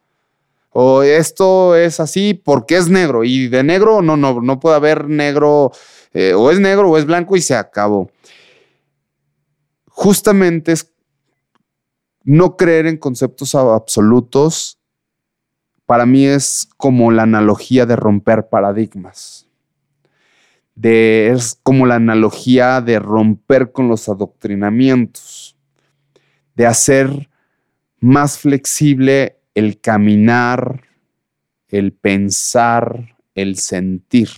O 0.70 1.04
esto 1.04 1.76
es 1.76 2.00
así 2.00 2.34
porque 2.34 2.76
es 2.76 2.88
negro. 2.88 3.22
Y 3.22 3.46
de 3.46 3.62
negro 3.62 4.02
no, 4.02 4.16
no, 4.16 4.40
no 4.40 4.58
puede 4.58 4.74
haber 4.74 5.08
negro, 5.08 5.70
eh, 6.12 6.34
o 6.34 6.50
es 6.50 6.58
negro 6.58 6.90
o 6.90 6.98
es 6.98 7.06
blanco 7.06 7.36
y 7.36 7.40
se 7.40 7.54
acabó. 7.54 8.10
Justamente 9.86 10.72
es 10.72 10.90
no 12.24 12.56
creer 12.56 12.86
en 12.86 12.96
conceptos 12.96 13.54
absolutos, 13.54 14.80
para 15.86 16.06
mí 16.06 16.24
es 16.24 16.68
como 16.76 17.12
la 17.12 17.22
analogía 17.22 17.86
de 17.86 17.94
romper 17.94 18.48
paradigmas 18.48 19.44
es 20.82 21.58
como 21.62 21.86
la 21.86 21.96
analogía 21.96 22.80
de 22.80 22.98
romper 22.98 23.72
con 23.72 23.88
los 23.88 24.08
adoctrinamientos, 24.08 25.56
de 26.54 26.66
hacer 26.66 27.30
más 28.00 28.38
flexible 28.38 29.38
el 29.54 29.80
caminar, 29.80 30.82
el 31.68 31.92
pensar, 31.92 33.16
el 33.34 33.56
sentir. 33.56 34.30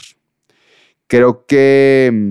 Creo 1.07 1.47
que 1.47 2.11
mm, 2.13 2.31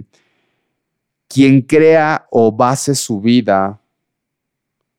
quien 1.28 1.62
crea 1.62 2.28
o 2.30 2.52
base 2.52 2.96
su 2.96 3.22
vida, 3.22 3.82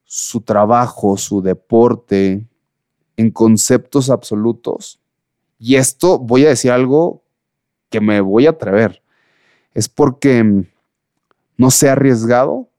su 0.07 0.41
trabajo, 0.41 1.19
su 1.19 1.43
deporte 1.43 2.49
en 3.19 3.31
conceptos 3.31 4.09
absolutos, 4.09 5.01
y 5.59 5.77
esto 5.77 6.19
voy 6.19 6.45
a 6.45 6.51
decir 6.51 6.71
algo 6.71 7.23
que 7.91 8.01
me 8.01 8.21
voy 8.21 8.47
a 8.47 8.51
atrever, 8.51 9.03
es 9.75 9.89
porque 9.89 10.43
mm, 10.43 10.67
no 11.57 11.71
se 11.71 11.89
ha 11.89 11.93
arriesgado 11.93 12.71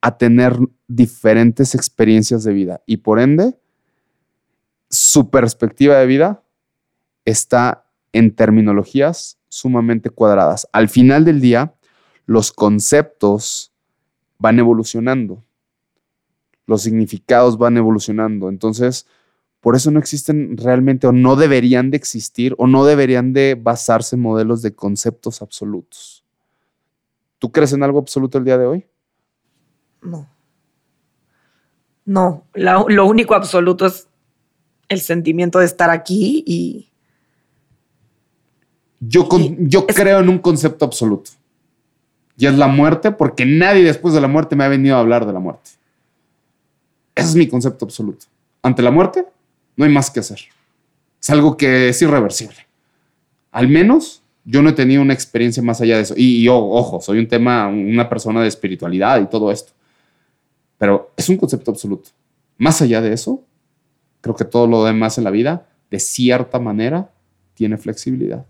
a 0.00 0.16
tener 0.16 0.56
diferentes 0.86 1.74
experiencias 1.74 2.44
de 2.44 2.52
vida. 2.52 2.82
Y 2.86 2.98
por 2.98 3.18
ende 3.18 3.58
su 4.88 5.30
perspectiva 5.30 5.96
de 5.96 6.06
vida 6.06 6.42
está 7.24 7.86
en 8.12 8.34
terminologías 8.34 9.38
sumamente 9.48 10.10
cuadradas. 10.10 10.68
Al 10.72 10.88
final 10.88 11.24
del 11.24 11.40
día, 11.40 11.74
los 12.24 12.52
conceptos 12.52 13.72
van 14.38 14.58
evolucionando, 14.58 15.42
los 16.66 16.82
significados 16.82 17.58
van 17.58 17.76
evolucionando. 17.76 18.48
Entonces, 18.48 19.06
por 19.60 19.74
eso 19.74 19.90
no 19.90 19.98
existen 19.98 20.56
realmente 20.56 21.06
o 21.06 21.12
no 21.12 21.36
deberían 21.36 21.90
de 21.90 21.96
existir 21.96 22.54
o 22.58 22.66
no 22.66 22.84
deberían 22.84 23.32
de 23.32 23.58
basarse 23.60 24.16
en 24.16 24.22
modelos 24.22 24.62
de 24.62 24.74
conceptos 24.74 25.42
absolutos. 25.42 26.24
¿Tú 27.38 27.50
crees 27.52 27.72
en 27.72 27.82
algo 27.82 27.98
absoluto 27.98 28.38
el 28.38 28.44
día 28.44 28.58
de 28.58 28.66
hoy? 28.66 28.86
No. 30.02 30.28
No, 32.04 32.44
lo 32.54 33.06
único 33.06 33.34
absoluto 33.34 33.86
es 33.86 34.06
el 34.88 35.00
sentimiento 35.00 35.58
de 35.58 35.64
estar 35.64 35.90
aquí 35.90 36.44
y... 36.46 36.90
Yo, 39.00 39.28
yo 39.58 39.86
creo 39.86 40.20
en 40.20 40.28
un 40.28 40.38
concepto 40.38 40.84
absoluto. 40.84 41.32
Y 42.38 42.46
es 42.46 42.56
la 42.56 42.68
muerte, 42.68 43.10
porque 43.10 43.44
nadie 43.44 43.82
después 43.82 44.14
de 44.14 44.20
la 44.20 44.28
muerte 44.28 44.56
me 44.56 44.64
ha 44.64 44.68
venido 44.68 44.96
a 44.96 45.00
hablar 45.00 45.26
de 45.26 45.32
la 45.32 45.40
muerte. 45.40 45.70
Ese 47.16 47.30
es 47.30 47.34
mi 47.34 47.48
concepto 47.48 47.86
absoluto. 47.86 48.26
Ante 48.62 48.82
la 48.82 48.92
muerte, 48.92 49.26
no 49.74 49.84
hay 49.84 49.90
más 49.90 50.10
que 50.10 50.20
hacer. 50.20 50.38
Es 51.20 51.30
algo 51.30 51.56
que 51.56 51.88
es 51.88 52.00
irreversible. 52.02 52.56
Al 53.50 53.68
menos 53.68 54.22
yo 54.44 54.62
no 54.62 54.68
he 54.68 54.74
tenido 54.74 55.02
una 55.02 55.14
experiencia 55.14 55.62
más 55.62 55.80
allá 55.80 55.96
de 55.96 56.02
eso. 56.02 56.14
Y 56.16 56.44
yo, 56.44 56.56
ojo, 56.56 57.00
soy 57.00 57.18
un 57.18 57.26
tema, 57.26 57.66
una 57.66 58.08
persona 58.08 58.42
de 58.42 58.48
espiritualidad 58.48 59.20
y 59.20 59.26
todo 59.26 59.50
esto. 59.50 59.72
Pero 60.78 61.10
es 61.16 61.28
un 61.28 61.36
concepto 61.38 61.70
absoluto. 61.70 62.10
Más 62.58 62.80
allá 62.82 63.00
de 63.00 63.12
eso, 63.12 63.42
creo 64.20 64.36
que 64.36 64.44
todo 64.44 64.66
lo 64.66 64.84
demás 64.84 65.18
en 65.18 65.24
la 65.24 65.30
vida, 65.30 65.66
de 65.90 65.98
cierta 65.98 66.58
manera, 66.58 67.10
tiene 67.54 67.78
flexibilidad. 67.78 68.44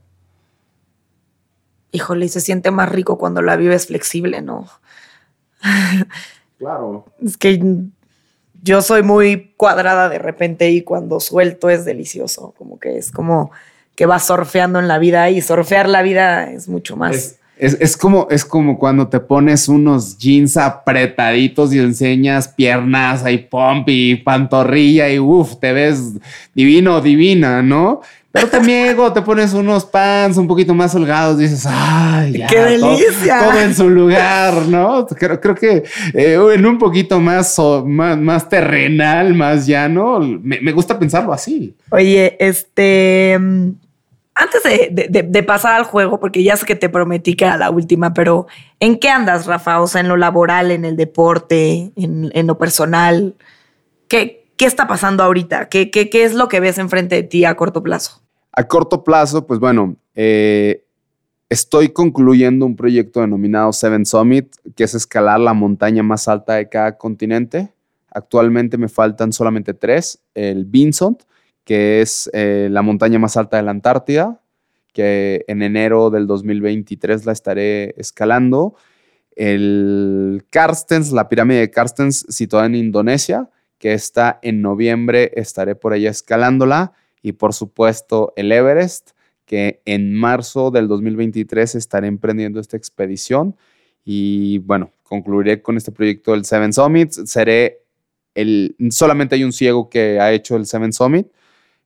Híjole, 1.93 2.27
y 2.27 2.29
se 2.29 2.41
siente 2.41 2.71
más 2.71 2.91
rico 2.91 3.17
cuando 3.17 3.43
la 3.43 3.57
vives 3.57 3.87
flexible, 3.87 4.43
¿no? 4.43 4.67
Claro. 6.59 7.07
Es 7.23 7.37
que 7.37 7.61
yo 8.67 8.83
soy 8.83 9.05
muy 9.05 9.53
cuadrada 9.57 10.09
de 10.09 10.19
repente 10.19 10.71
y 10.71 10.83
cuando 10.83 11.21
suelto 11.21 11.71
es 11.71 11.85
delicioso, 11.85 12.53
como 12.59 12.79
que 12.81 12.99
es 12.99 13.13
como 13.13 13.53
que 13.95 14.07
vas 14.07 14.27
surfeando 14.27 14.81
en 14.81 14.89
la 14.89 14.99
vida 14.99 15.31
y 15.31 15.41
surfear 15.41 15.89
la 15.89 16.03
vida 16.03 16.51
es 16.51 16.69
mucho 16.69 16.97
más. 16.97 17.37
Es, 17.57 17.97
como, 17.97 18.27
es 18.31 18.45
como 18.45 18.79
cuando 18.79 19.09
te 19.09 19.19
pones 19.19 19.67
unos 19.69 20.19
jeans 20.19 20.59
apretaditos 20.59 21.73
y 21.73 21.79
enseñas 21.79 22.49
piernas, 22.49 23.25
hay 23.25 23.39
pomp 23.39 23.89
y 23.89 24.17
pantorrilla 24.17 25.09
y 25.09 25.19
uff, 25.19 25.57
te 25.59 25.73
ves 25.73 26.13
divino, 26.53 27.01
divina, 27.01 27.63
¿no? 27.63 28.03
Pero 28.37 28.49
también 28.49 28.95
cuando 28.97 29.15
te 29.15 29.23
pones 29.23 29.53
unos 29.53 29.85
pants 29.85 30.37
un 30.37 30.47
poquito 30.47 30.75
más 30.75 30.95
holgados, 30.95 31.39
dices, 31.39 31.67
¡ay, 31.67 32.45
qué 32.49 32.61
delicia! 32.61 33.39
Todo, 33.41 33.61
en 33.61 33.75
su 33.75 33.89
lugar, 33.89 34.67
¿no? 34.69 35.07
Creo, 35.07 35.41
creo 35.41 35.55
que 35.55 35.85
eh, 36.15 36.39
en 36.55 36.67
un 36.67 36.79
poquito 36.79 37.19
más, 37.21 37.57
más, 37.85 38.19
más 38.19 38.49
terrenal, 38.49 39.35
más 39.35 39.67
llano, 39.67 40.21
me, 40.21 40.61
me 40.61 40.73
gusta 40.73 40.99
pensarlo 40.99 41.33
así. 41.33 41.75
Oye, 41.91 42.37
este 42.39 43.39
antes 44.37 44.63
de, 44.63 45.43
pasar 45.43 45.77
al 45.77 45.85
juego, 45.85 46.21
porque 46.21 46.43
ya 46.43 46.59
sé 46.59 46.67
que 46.67 46.77
te 46.77 46.91
prometí 46.91 47.35
que 47.35 47.47
era 47.47 47.57
la 47.57 47.71
última, 47.71 48.13
pero 48.13 48.47
¿en 48.81 48.99
qué 48.99 49.09
andas, 49.09 49.47
Rafa? 49.47 49.81
O 49.81 49.87
sea, 49.87 50.03
en 50.03 50.09
lo 50.09 50.19
laboral, 50.19 50.71
en 50.71 50.85
el 50.85 50.95
deporte, 50.95 51.91
en, 51.97 52.47
lo 52.47 52.59
personal. 52.59 53.35
¿Qué, 54.09 54.47
¿Qué, 54.59 54.67
está 54.67 54.87
pasando 54.87 55.23
ahorita? 55.23 55.71
¿Qué, 55.71 55.91
¿Qué, 55.91 56.11
qué, 56.11 56.25
es 56.25 56.35
lo 56.35 56.49
que 56.49 56.61
ves 56.61 56.77
enfrente 56.77 57.15
de 57.15 57.23
ti 57.23 57.47
a 57.47 57.57
corto 57.57 57.83
plazo? 57.83 58.26
A 58.59 58.65
corto 58.65 59.05
plazo, 59.05 59.47
pues 59.47 59.61
bueno, 59.61 59.97
eh, 60.15 60.83
estoy 61.51 61.91
concluyendo 61.91 62.65
un 62.65 62.74
proyecto 62.74 63.20
denominado 63.20 63.70
Seven 63.74 64.07
Summit, 64.07 64.51
que 64.74 64.85
es 64.85 64.95
escalar 64.95 65.39
la 65.41 65.53
montaña 65.53 66.03
más 66.03 66.27
alta 66.27 66.55
de 66.55 66.70
cada 66.70 66.97
continente. 66.97 67.74
Actualmente 68.11 68.78
me 68.78 68.89
faltan 68.89 69.35
solamente 69.35 69.74
tres, 69.74 70.23
el 70.35 70.65
Vincent, 70.65 71.24
que 71.65 72.01
es 72.01 72.31
eh, 72.33 72.69
la 72.70 72.81
montaña 72.81 73.19
más 73.19 73.37
alta 73.37 73.59
de 73.59 73.62
la 73.62 73.73
Antártida, 73.73 74.41
que 74.95 75.45
en 75.49 75.61
enero 75.61 76.09
del 76.09 76.27
2023 76.27 77.27
la 77.27 77.33
estaré 77.33 77.95
escalando. 78.01 78.74
El 79.33 80.47
Carstens, 80.49 81.12
la 81.12 81.28
pirámide 81.28 81.61
de 81.61 81.70
Carstens, 81.70 82.24
situada 82.31 82.65
en 82.65 82.74
Indonesia, 82.74 83.51
que 83.77 83.93
está 83.93 84.39
en 84.41 84.62
noviembre, 84.62 85.31
estaré 85.35 85.74
por 85.74 85.93
allá 85.93 86.09
escalándola. 86.09 86.95
Y 87.23 87.33
por 87.33 87.53
supuesto 87.53 88.33
el 88.37 88.53
Everest, 88.53 89.11
que 89.45 89.81
en 89.85 90.15
marzo 90.15 90.71
del 90.71 90.89
2023 90.89 91.75
estaré 91.75 92.09
emprendiendo 92.09 92.61
esta 92.61 92.77
expedición. 92.77 93.57
Y 94.05 94.59
bueno, 94.59 94.91
concluiré 95.03 95.63
con 95.63 95.77
este 95.77 95.93
proyecto 95.93 96.33
del 96.33 96.45
Seven 96.45 96.73
Summits. 96.73 97.23
Seré 97.27 97.83
el, 98.35 98.77
solamente 98.91 99.35
hay 99.35 99.45
un 99.45 99.53
ciego 99.53 99.89
que 99.89 100.21
ha 100.21 100.33
hecho 100.33 100.57
el 100.57 100.67
Seven 100.67 100.93
Summit 100.93 101.29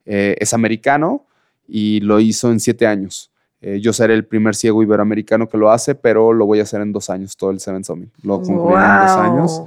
eh, 0.07 0.37
es 0.41 0.55
americano 0.55 1.27
y 1.69 2.01
lo 2.01 2.21
hizo 2.21 2.51
en 2.51 2.61
siete 2.61 2.87
años. 2.87 3.31
Eh, 3.61 3.79
yo 3.81 3.93
seré 3.93 4.15
el 4.15 4.25
primer 4.25 4.55
ciego 4.55 4.83
iberoamericano 4.83 5.49
que 5.49 5.59
lo 5.59 5.71
hace, 5.71 5.95
pero 5.95 6.33
lo 6.33 6.47
voy 6.47 6.61
a 6.61 6.63
hacer 6.63 6.81
en 6.81 6.93
dos 6.93 7.11
años, 7.11 7.37
todo 7.37 7.51
el 7.51 7.61
Seven 7.61 7.85
Summit. 7.85 8.11
Lo 8.23 8.41
concluiré 8.41 8.83
en 8.83 9.01
dos 9.01 9.17
años. 9.17 9.63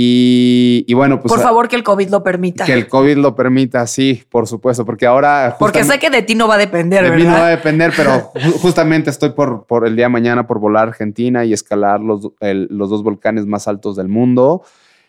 Y, 0.00 0.94
bueno, 0.94 1.20
pues. 1.20 1.32
Por 1.32 1.42
favor, 1.42 1.66
que 1.66 1.74
el 1.74 1.82
COVID 1.82 2.08
lo 2.10 2.22
permita. 2.22 2.64
Que 2.64 2.72
el 2.72 2.86
COVID 2.86 3.16
lo 3.16 3.34
permita, 3.34 3.84
sí, 3.88 4.22
por 4.28 4.46
supuesto, 4.46 4.84
porque 4.84 5.06
ahora. 5.06 5.56
Porque 5.58 5.82
sé 5.82 5.98
que 5.98 6.08
de 6.08 6.22
ti 6.22 6.36
no 6.36 6.46
va 6.46 6.54
a 6.54 6.58
depender, 6.58 7.02
de 7.02 7.10
¿verdad? 7.10 7.24
De 7.24 7.24
mí 7.24 7.36
no 7.36 7.40
va 7.40 7.46
a 7.48 7.50
depender, 7.50 7.92
pero 7.96 8.30
justamente 8.62 9.10
estoy 9.10 9.30
por, 9.30 9.66
por 9.66 9.84
el 9.88 9.96
día 9.96 10.04
de 10.04 10.10
mañana 10.10 10.46
por 10.46 10.60
volar 10.60 10.84
a 10.84 10.90
Argentina 10.90 11.44
y 11.44 11.52
escalar 11.52 11.98
los, 11.98 12.30
los 12.40 12.90
dos 12.90 13.02
volcanes 13.02 13.46
más 13.46 13.66
altos 13.66 13.96
del 13.96 14.06
mundo. 14.06 14.62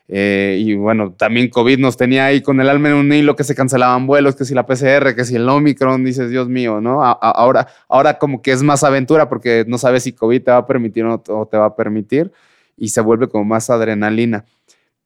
Eh, 0.08 0.58
y 0.60 0.74
bueno, 0.74 1.14
también 1.16 1.50
COVID 1.50 1.78
nos 1.78 1.96
tenía 1.96 2.26
ahí 2.26 2.42
con 2.42 2.60
el 2.60 2.68
alma 2.68 2.90
en 2.90 2.96
un 2.96 3.14
hilo 3.14 3.36
que 3.36 3.44
se 3.44 3.54
cancelaban 3.54 4.08
vuelos, 4.08 4.36
que 4.36 4.44
si 4.44 4.56
la 4.56 4.66
PCR, 4.66 5.14
que 5.16 5.24
si 5.24 5.36
el 5.36 5.48
Omicron, 5.48 6.04
dices, 6.04 6.32
Dios 6.32 6.50
mío, 6.50 6.82
¿no? 6.82 7.04
ahora, 7.04 7.68
ahora 7.88 8.18
como 8.18 8.42
que 8.42 8.52
es 8.52 8.64
más 8.64 8.84
aventura 8.84 9.30
porque 9.30 9.66
no 9.68 9.78
sabes 9.78 10.02
si 10.02 10.14
COVID 10.14 10.42
te 10.42 10.50
va 10.50 10.58
a 10.58 10.66
permitir 10.66 11.06
o 11.06 11.20
te 11.46 11.58
va 11.58 11.66
a 11.68 11.76
permitir 11.76 12.32
y 12.76 12.90
se 12.90 13.02
vuelve 13.02 13.28
como 13.28 13.44
más 13.44 13.70
adrenalina. 13.70 14.46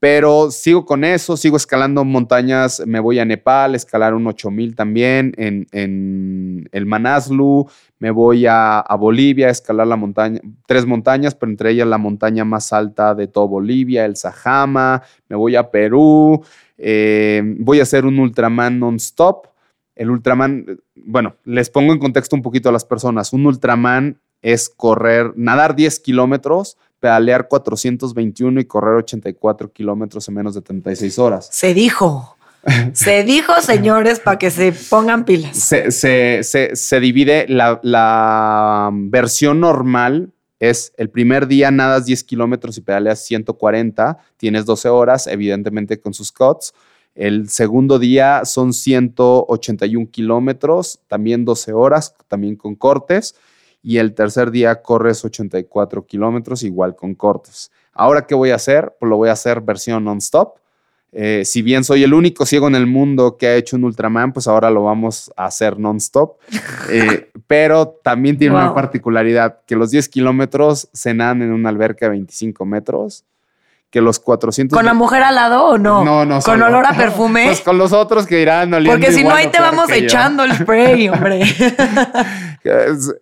Pero 0.04 0.52
sigo 0.52 0.84
con 0.84 1.06
eso, 1.06 1.38
sigo 1.38 1.56
escalando 1.56 2.04
montañas, 2.04 2.84
me 2.86 3.00
voy 3.00 3.20
a 3.20 3.26
Nepal, 3.26 3.74
escalar 3.74 4.14
un 4.14 4.28
8000 4.28 4.76
también 4.76 5.34
en, 5.38 6.68
el 6.74 6.86
Manaslu, 6.86 7.70
me 8.00 8.12
voy 8.12 8.46
a, 8.46 8.84
Bolivia, 9.00 9.48
a 9.48 9.52
escalar 9.52 9.88
la 9.88 9.96
montaña, 9.96 10.42
tres 10.68 10.86
montañas, 10.86 11.36
pero 11.36 11.54
entre 11.54 11.72
ellas 11.72 11.88
la 11.88 11.98
montaña 11.98 12.44
más 12.44 12.74
alta 12.74 13.16
de 13.16 13.28
todo 13.28 13.48
Bolivia, 13.48 14.04
el 14.04 14.18
Sajama, 14.18 15.04
me 15.30 15.38
voy 15.38 15.56
a 15.56 15.72
Perú, 15.72 16.44
eh, 16.78 17.42
voy 17.60 17.80
a 17.80 17.84
hacer 17.84 18.06
un 18.06 18.20
Ultraman 18.20 18.78
non-stop. 18.78 19.48
El 19.96 20.10
Ultraman, 20.10 20.82
bueno, 20.96 21.38
les 21.46 21.70
pongo 21.70 21.94
en 21.94 22.00
contexto 22.00 22.36
un 22.36 22.42
poquito 22.42 22.68
a 22.68 22.74
las 22.74 22.84
personas. 22.84 23.32
Un 23.32 23.46
Ultraman 23.46 24.20
es 24.42 24.68
correr, 24.68 25.32
nadar 25.38 25.78
10 25.78 26.02
kilómetros, 26.02 26.78
pedalear 27.04 27.50
421 27.50 28.62
y 28.62 28.64
correr 28.64 28.96
84 28.96 29.74
kilómetros 29.74 30.26
en 30.30 30.36
menos 30.36 30.54
de 30.54 30.62
36 30.62 31.20
horas. 31.20 31.50
Se 31.52 31.74
dijo. 31.74 32.38
Se 32.94 33.26
dijo, 33.26 33.52
señores, 33.62 34.22
para 34.22 34.40
que 34.40 34.50
se 34.50 34.72
pongan 34.72 35.26
pilas. 35.26 35.58
Se, 35.58 37.00
divide 37.02 37.46
la, 37.50 37.82
la, 37.84 38.90
versión 38.94 39.60
normal. 39.60 40.32
Es 40.62 40.94
el 40.96 41.10
primer 41.10 41.48
día 41.48 41.72
nadas 41.72 42.06
10 42.06 42.24
kilómetros 42.24 42.78
y 42.78 42.82
pedaleas 42.82 43.26
140, 43.26 44.18
tienes 44.38 44.64
12 44.64 44.88
horas, 44.88 45.28
evidentemente 45.28 46.00
con 46.00 46.14
sus 46.14 46.32
cuts. 46.32 46.74
El 47.16 47.50
segundo 47.50 48.00
día 48.00 48.46
son 48.46 48.72
181 48.72 50.08
kilómetros, 50.10 51.02
también 51.10 51.44
12 51.44 51.74
horas, 51.74 52.16
también 52.30 52.56
con 52.56 52.76
cortes 52.76 53.36
y 53.84 53.98
el 53.98 54.16
tercer 54.16 54.50
día 54.50 54.82
corres 54.82 55.24
84 55.24 56.06
kilómetros 56.06 56.64
igual 56.64 56.96
con 56.96 57.14
cortes. 57.14 57.70
Ahora, 57.92 58.26
¿qué 58.26 58.34
voy 58.34 58.52
a 58.52 58.56
hacer? 58.56 58.96
Pues 59.00 59.10
lo 59.10 59.18
voy 59.18 59.30
a 59.30 59.34
hacer 59.34 59.62
versión 59.62 60.06
non-stop. 60.06 60.56
Eh, 61.12 61.44
si 61.46 61.62
bien 61.62 61.84
soy 61.84 62.04
el 62.04 62.14
único 62.14 62.46
ciego 62.46 62.68
en 62.68 62.76
el 62.76 62.88
mundo 62.88 63.38
que 63.38 63.46
ha 63.46 63.56
hecho 63.56 63.76
un 63.76 63.84
Ultraman, 63.84 64.34
pues 64.34 64.48
ahora 64.48 64.72
lo 64.72 64.84
vamos 64.84 65.32
a 65.36 65.46
hacer 65.46 65.78
non-stop. 65.78 66.38
Eh, 66.90 67.32
pero 67.48 68.00
también 68.04 68.38
tiene 68.38 68.56
una 68.56 68.76
particularidad, 68.76 69.62
que 69.66 69.78
los 69.78 69.90
10 69.90 70.10
kilómetros 70.10 70.90
se 70.92 71.14
nadan 71.14 71.42
en 71.42 71.52
una 71.54 71.70
alberca 71.70 72.08
de 72.08 72.12
25 72.12 72.66
metros 72.66 73.24
que 73.94 74.02
los 74.02 74.20
400. 74.20 74.76
¿Con 74.76 74.88
la 74.88 74.96
mujer 74.96 75.22
al 75.22 75.36
lado 75.36 75.66
o 75.68 75.78
no? 75.78 76.04
No, 76.04 76.26
no. 76.26 76.42
¿Con 76.42 76.60
olor 76.64 76.84
a 76.84 76.94
perfume? 76.98 77.46
pues 77.46 77.62
con 77.62 77.78
los 77.78 77.94
otros 77.94 78.26
que 78.26 78.42
irán 78.42 78.72
Porque 78.88 79.12
si 79.12 79.24
no, 79.24 79.36
ahí 79.36 79.52
te 79.52 79.60
vamos 79.60 79.88
echando 79.92 80.44
el 80.44 80.52
spray, 80.58 81.08
hombre. 81.10 81.44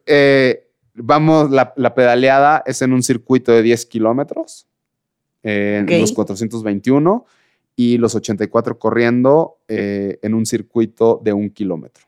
Eh, 0.05 0.67
vamos, 0.93 1.49
la, 1.49 1.95
pedaleada 1.95 2.61
es 2.65 2.83
en 2.83 2.93
un 2.93 3.01
circuito 3.01 3.51
de 3.51 3.63
10 3.63 3.87
kilómetros, 3.87 4.67
en 5.41 5.87
los 5.99 6.11
421, 6.11 7.25
y 7.75 7.97
los 7.97 8.13
84 8.13 8.77
corriendo 8.77 9.57
eh, 9.67 10.19
en 10.21 10.35
un 10.35 10.45
circuito 10.45 11.19
de 11.23 11.33
un 11.33 11.49
kilómetro. 11.49 12.05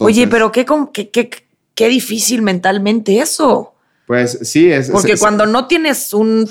Oye, 0.00 0.26
pero 0.26 0.50
qué, 0.50 0.66
qué, 0.92 1.30
qué 1.74 1.88
difícil 1.88 2.42
mentalmente 2.42 3.20
eso. 3.20 3.74
Pues 4.08 4.40
sí, 4.42 4.70
es. 4.70 4.90
Porque 4.90 5.16
cuando 5.16 5.46
no 5.46 5.68
tienes 5.68 6.12
un 6.12 6.48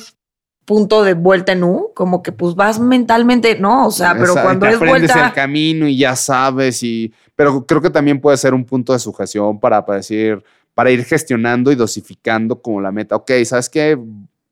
punto 0.65 1.03
de 1.03 1.14
vuelta 1.14 1.52
en 1.52 1.64
U, 1.64 1.91
como 1.94 2.23
que 2.23 2.31
pues 2.31 2.56
vas 2.56 2.80
mentalmente, 2.80 3.60
no, 3.60 3.88
o 3.88 3.91
sea, 3.91 4.15
pero 4.18 4.34
cuando 4.34 4.65
es 4.65 4.80
vuelta 4.80 5.27
el 5.27 5.34
camino 5.34 5.88
y 5.88 5.98
ya 5.98 6.15
sabes 6.15 6.84
y 6.84 7.14
pero 7.35 7.65
creo 7.65 7.81
que 7.81 7.90
también 7.90 8.22
puede 8.22 8.38
ser 8.38 8.53
un 8.53 8.65
punto 8.65 8.94
de 8.94 8.99
sujeción 8.99 9.60
para, 9.60 9.85
para 9.85 9.98
decir 9.98 10.44
para 10.73 10.91
ir 10.91 11.03
gestionando 11.03 11.72
y 11.72 11.76
dosificando 11.76 12.61
como 12.61 12.81
la 12.81 12.91
meta. 12.91 13.15
Ok, 13.15 13.31
¿sabes 13.45 13.69
qué? 13.69 13.98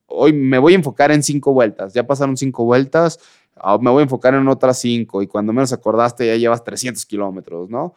Hoy 0.07 0.33
me 0.33 0.59
voy 0.59 0.73
a 0.73 0.75
enfocar 0.75 1.11
en 1.11 1.23
cinco 1.23 1.53
vueltas. 1.53 1.93
Ya 1.93 2.05
pasaron 2.05 2.37
cinco 2.37 2.65
vueltas, 2.65 3.19
ah, 3.55 3.77
me 3.81 3.89
voy 3.89 4.01
a 4.01 4.03
enfocar 4.03 4.33
en 4.33 4.47
otras 4.47 4.79
cinco 4.79 5.21
y 5.21 5.27
cuando 5.27 5.53
menos 5.53 5.73
acordaste 5.73 6.27
ya 6.27 6.35
llevas 6.35 6.63
300 6.63 7.05
kilómetros, 7.05 7.69
¿no? 7.69 7.95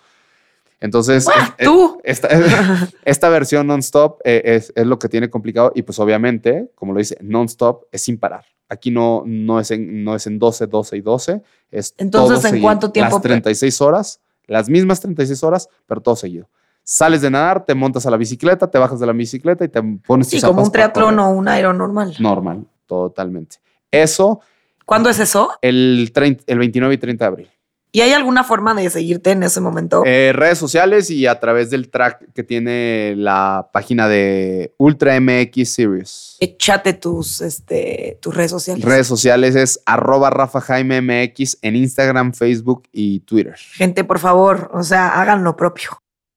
Entonces, 0.80 1.26
¿Tú? 1.62 1.98
esta, 2.04 3.28
versión 3.28 3.66
non-stop 3.66 4.20
eh, 4.24 4.42
es, 4.74 4.86
lo 4.86 4.98
que 4.98 5.08
tiene 5.08 5.30
complicado 5.30 5.72
y 5.74 5.82
pues 5.82 5.98
obviamente, 5.98 6.70
como 6.74 6.92
lo 6.92 6.98
dice, 6.98 7.16
non-stop 7.20 7.84
es 7.90 8.02
sin 8.02 8.18
parar. 8.18 8.44
Aquí 8.68 8.90
no, 8.90 9.22
no, 9.26 9.60
es 9.60 9.70
en, 9.70 10.04
no 10.04 10.14
es 10.14 10.26
en 10.26 10.38
12, 10.38 10.66
12 10.66 10.96
y 10.96 11.00
12. 11.00 11.42
Es 11.70 11.94
Entonces, 11.98 12.52
¿en 12.52 12.60
cuánto 12.60 12.90
tiempo? 12.90 13.16
Las 13.16 13.22
36 13.22 13.80
horas, 13.80 14.20
las 14.46 14.68
mismas 14.68 15.00
36 15.00 15.42
horas, 15.44 15.68
pero 15.86 16.00
todo 16.00 16.16
seguido. 16.16 16.48
Sales 16.82 17.22
de 17.22 17.30
nadar, 17.30 17.64
te 17.64 17.74
montas 17.74 18.04
a 18.04 18.10
la 18.10 18.18
bicicleta, 18.18 18.70
te 18.70 18.78
bajas 18.78 19.00
de 19.00 19.06
la 19.06 19.12
bicicleta 19.12 19.64
y 19.64 19.68
te 19.68 19.82
pones 19.82 20.28
Sí, 20.28 20.40
como 20.40 20.62
un 20.62 20.70
triatlón 20.70 21.18
o 21.18 21.30
un 21.30 21.48
aero 21.48 21.72
normal. 21.72 22.14
Normal, 22.18 22.66
totalmente. 22.86 23.56
Eso. 23.90 24.40
¿Cuándo 24.84 25.08
es 25.08 25.18
eso? 25.18 25.50
El, 25.62 26.12
el 26.46 26.58
29 26.58 26.94
y 26.94 26.98
30 26.98 27.24
de 27.24 27.26
abril. 27.26 27.50
¿Y 27.94 28.00
hay 28.00 28.10
alguna 28.10 28.42
forma 28.42 28.74
de 28.74 28.90
seguirte 28.90 29.30
en 29.30 29.44
ese 29.44 29.60
momento? 29.60 30.02
Eh, 30.04 30.32
redes 30.34 30.58
sociales 30.58 31.10
y 31.10 31.28
a 31.28 31.38
través 31.38 31.70
del 31.70 31.90
track 31.90 32.32
que 32.34 32.42
tiene 32.42 33.14
la 33.16 33.70
página 33.72 34.08
de 34.08 34.74
Ultra 34.78 35.20
MX 35.20 35.72
Series. 35.72 36.36
Échate 36.40 36.94
tus, 36.94 37.40
este, 37.40 38.18
tus 38.20 38.34
redes 38.34 38.50
sociales. 38.50 38.84
Redes 38.84 39.06
sociales 39.06 39.54
es 39.54 39.80
arroba 39.86 40.30
Rafa 40.30 40.60
Jaime 40.60 41.02
MX 41.02 41.58
en 41.62 41.76
Instagram, 41.76 42.32
Facebook 42.32 42.82
y 42.90 43.20
Twitter. 43.20 43.54
Gente, 43.54 44.02
por 44.02 44.18
favor, 44.18 44.72
o 44.74 44.82
sea, 44.82 45.20
hagan 45.20 45.44
lo 45.44 45.54
propio. 45.54 45.90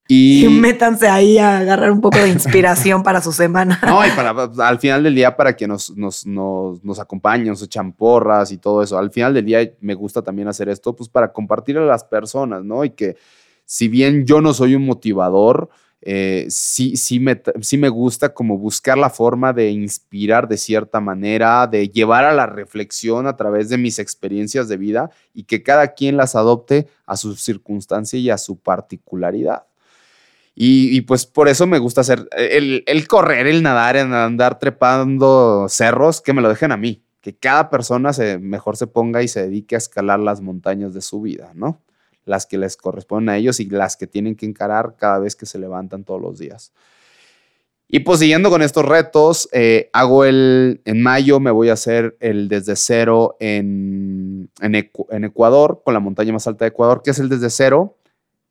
Y, 0.18 0.48
métanse 0.50 1.10
ahí 1.10 1.38
a 1.38 1.58
agarrar 1.58 1.92
un 1.92 2.00
poco 2.00 2.18
de 2.18 2.30
inspiración 2.30 3.04
para 3.04 3.22
su 3.22 3.32
semana. 3.32 3.80
No, 3.86 4.06
y 4.06 4.10
para, 4.12 4.32
al 4.68 4.80
final 4.80 5.04
del 5.04 5.16
día, 5.16 5.36
para 5.36 5.56
que 5.56 5.68
nos, 5.68 5.96
nos, 5.98 6.26
nos, 6.26 6.84
nos 6.84 7.00
acompañen, 7.00 7.50
nos 7.50 7.62
echan 7.62 7.92
porras 7.92 8.52
y 8.52 8.58
todo 8.58 8.82
eso. 8.82 8.98
Al 8.98 9.12
final 9.12 9.34
del 9.34 9.46
día 9.46 9.70
me 9.82 9.96
gusta 9.96 10.22
también 10.22 10.48
hacer 10.48 10.70
esto, 10.70 10.96
pues 10.96 11.10
para 11.10 11.34
compartir 11.34 11.78
a 11.78 11.86
las 11.86 12.04
personas, 12.06 12.64
¿no? 12.64 12.86
Y 12.86 12.92
que 12.92 13.18
si 13.66 13.90
bien 13.90 14.26
yo 14.26 14.40
no 14.40 14.54
soy 14.54 14.76
un 14.76 14.86
motivador, 14.86 15.70
eh, 16.02 16.46
sí, 16.50 16.96
sí, 16.96 17.20
me, 17.20 17.42
sí 17.62 17.78
me 17.78 17.90
gusta 17.90 18.34
como 18.34 18.58
buscar 18.58 18.98
la 18.98 19.10
forma 19.10 19.52
de 19.52 19.72
inspirar 19.72 20.48
de 20.48 20.58
cierta 20.58 21.02
manera, 21.02 21.68
de 21.68 21.90
llevar 21.90 22.24
a 22.24 22.34
la 22.34 22.46
reflexión 22.46 23.28
a 23.28 23.36
través 23.36 23.70
de 23.70 23.78
mis 23.78 24.00
experiencias 24.00 24.70
de 24.70 24.78
vida 24.78 25.10
y 25.34 25.44
que 25.44 25.64
cada 25.64 25.94
quien 25.94 26.16
las 26.16 26.36
adopte 26.36 26.88
a 27.06 27.18
su 27.18 27.36
circunstancia 27.36 28.20
y 28.20 28.30
a 28.30 28.38
su 28.38 28.58
particularidad. 28.58 29.67
Y, 30.60 31.02
pues 31.02 31.28
por 31.28 31.50
eso 31.50 31.68
me 31.68 31.78
gusta 31.78 32.02
hacer 32.02 32.28
el, 32.36 32.84
el, 32.88 33.08
correr, 33.08 33.46
el 33.46 33.62
nadar, 33.62 33.96
el 33.96 34.12
andar 34.12 34.58
trepando 34.58 35.68
cerros, 35.70 36.20
que 36.20 36.34
me 36.34 36.42
lo 36.42 36.50
dejen 36.50 36.72
a 36.72 36.78
mí, 36.78 37.04
que 37.22 37.36
cada 37.38 37.70
persona 37.70 38.12
se, 38.12 38.40
mejor 38.40 38.76
se 38.76 38.88
ponga 38.88 39.22
y 39.22 39.28
se 39.28 39.44
dedique 39.44 39.76
a 39.76 39.78
escalar 39.78 40.20
las 40.20 40.42
montañas 40.42 40.96
de 40.96 41.02
su 41.02 41.22
vida, 41.22 41.52
¿no? 41.54 41.84
las 42.28 42.46
que 42.46 42.58
les 42.58 42.78
corresponden 42.78 43.30
a 43.30 43.38
ellos 43.38 43.60
y 43.60 43.66
las 43.66 43.98
que 43.98 44.06
tienen 44.06 44.36
que 44.36 44.46
encarar 44.46 44.96
cada 44.98 45.20
vez 45.20 45.36
que 45.36 45.46
se 45.46 45.58
levantan 45.58 46.04
todos 46.04 46.22
los 46.22 46.38
días. 46.38 46.74
Y 47.88 48.00
pues 48.00 48.20
siguiendo 48.20 48.50
con 48.50 48.62
estos 48.62 48.86
retos, 48.86 49.48
eh, 49.54 49.90
hago 49.94 50.26
el, 50.26 50.82
en 50.84 51.02
mayo 51.02 51.40
me 51.40 51.52
voy 51.52 51.70
a 51.70 51.74
hacer 51.74 52.18
el 52.20 52.50
desde 52.50 52.76
cero 52.76 53.38
en, 53.40 54.50
en, 54.60 55.24
Ecuador, 55.24 55.82
con 55.86 55.94
la 55.94 56.02
montaña 56.02 56.34
más 56.34 56.48
alta 56.48 56.66
de 56.66 56.70
Ecuador, 56.70 57.02
que 57.02 57.12
es 57.12 57.20
el 57.20 57.30
desde 57.30 57.50
cero. 57.50 57.98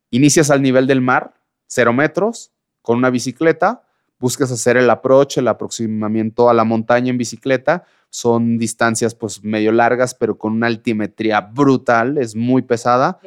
Inicias 0.09 0.49
al 0.49 0.63
nivel 0.63 0.87
del 0.87 1.01
mar, 1.01 1.35
cero 1.67 1.93
metros, 1.93 2.51
con 2.81 2.97
una 2.97 3.09
bicicleta, 3.09 3.83
buscas 4.19 4.51
hacer 4.51 4.77
el 4.77 4.89
approach, 4.89 5.37
el 5.37 5.47
aproximamiento 5.47 6.49
a 6.49 6.53
la 6.53 6.63
montaña 6.63 7.11
en 7.11 7.17
bicicleta. 7.17 7.83
Son 8.09 8.57
distancias 8.57 9.13
pues 9.13 9.43
medio 9.43 9.71
largas, 9.71 10.15
pero 10.15 10.37
con 10.37 10.53
una 10.53 10.67
altimetría 10.67 11.41
brutal, 11.41 12.17
es 12.17 12.35
muy 12.35 12.61
pesada 12.61 13.19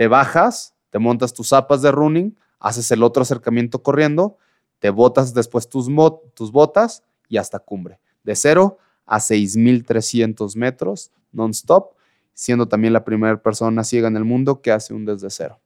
te 0.00 0.08
bajas, 0.08 0.74
te 0.88 0.98
montas 0.98 1.34
tus 1.34 1.48
zapas 1.48 1.82
de 1.82 1.92
running, 1.92 2.34
haces 2.58 2.90
el 2.90 3.02
otro 3.02 3.20
acercamiento 3.20 3.82
corriendo, 3.82 4.38
te 4.78 4.88
botas 4.88 5.34
después 5.34 5.68
tus, 5.68 5.88
tus 6.32 6.50
botas 6.50 7.04
y 7.28 7.36
hasta 7.36 7.58
cumbre. 7.58 8.00
De 8.22 8.34
cero 8.34 8.78
a 9.04 9.18
6.300 9.18 10.56
metros 10.56 11.10
non-stop, 11.32 11.92
siendo 12.32 12.66
también 12.66 12.94
la 12.94 13.04
primera 13.04 13.42
persona 13.42 13.84
ciega 13.84 14.08
en 14.08 14.16
el 14.16 14.24
mundo 14.24 14.62
que 14.62 14.72
hace 14.72 14.94
un 14.94 15.04
desde 15.04 15.28
cero. 15.28 15.60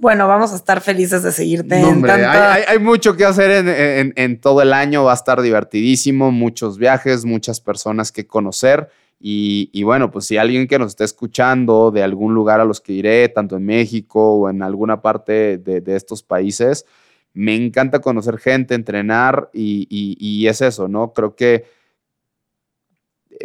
Bueno, 0.00 0.26
vamos 0.26 0.52
a 0.52 0.56
estar 0.56 0.80
felices 0.80 1.22
de 1.22 1.30
seguirte. 1.30 1.76
hay, 1.76 2.78
mucho 2.78 3.16
que 3.16 3.24
hacer 3.24 3.50
en, 3.50 4.12
en, 4.16 4.40
todo 4.40 4.62
el 4.62 4.72
año, 4.72 5.04
va 5.04 5.12
a 5.12 5.14
estar 5.14 5.40
divertidísimo, 5.40 6.32
muchos 6.32 6.78
viajes, 6.78 7.24
muchas 7.24 7.60
personas 7.60 8.10
que 8.10 8.26
conocer 8.26 8.88
y, 9.22 9.82
bueno, 9.82 10.10
pues 10.10 10.26
si 10.26 10.38
alguien 10.38 10.66
que 10.66 10.78
nos 10.78 10.88
está 10.92 11.04
escuchando 11.04 11.90
de 11.90 12.02
algún 12.02 12.32
lugar 12.32 12.58
a 12.60 12.64
los 12.64 12.80
que 12.80 12.94
iré, 12.94 13.28
tanto 13.28 13.58
en 13.58 13.66
México 13.66 14.32
o 14.36 14.48
en 14.48 14.62
alguna 14.62 15.02
parte 15.02 15.58
de, 15.58 15.94
estos 15.94 16.22
países, 16.22 16.86
me 17.34 17.54
encanta 17.54 18.00
conocer 18.00 18.38
gente, 18.38 18.74
entrenar 18.74 19.50
y, 19.52 20.46
es 20.46 20.62
eso, 20.62 20.88
¿no? 20.88 21.12
Creo 21.12 21.36
que 21.36 21.66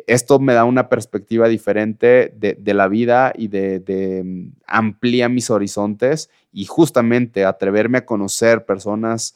esto 0.08 0.40
me 0.40 0.54
da 0.54 0.66
una 0.66 0.90
perspectiva 0.90 1.48
diferente 1.48 2.34
de, 2.36 2.74
la 2.74 2.88
vida 2.88 3.32
y 3.36 3.48
de, 3.48 3.80
de, 3.80 4.24
mm, 4.24 4.54
amplía 4.68 5.30
mis 5.30 5.50
horizontes 5.50 6.30
y 6.52 6.66
justamente 6.66 7.46
atreverme 7.46 8.00
a 8.00 8.06
conocer 8.06 8.66
personas, 8.66 9.36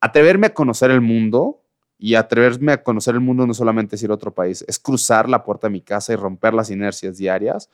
atreverme 0.00 0.48
a 0.48 0.54
conocer 0.54 0.90
el 0.90 1.00
mundo 1.00 1.62
y 1.98 2.14
atreverme 2.14 2.72
a 2.72 2.82
conocer 2.82 3.14
el 3.14 3.20
mundo 3.20 3.46
no 3.46 3.54
solamente 3.54 3.96
es 3.96 4.02
ir 4.02 4.10
a 4.10 4.14
otro 4.14 4.34
país, 4.34 4.64
es 4.68 4.78
cruzar 4.78 5.28
la 5.28 5.44
puerta 5.44 5.66
de 5.66 5.72
mi 5.72 5.80
casa 5.80 6.12
y 6.12 6.16
romper 6.16 6.54
las 6.54 6.70
inercias 6.70 7.16
diarias. 7.16 7.70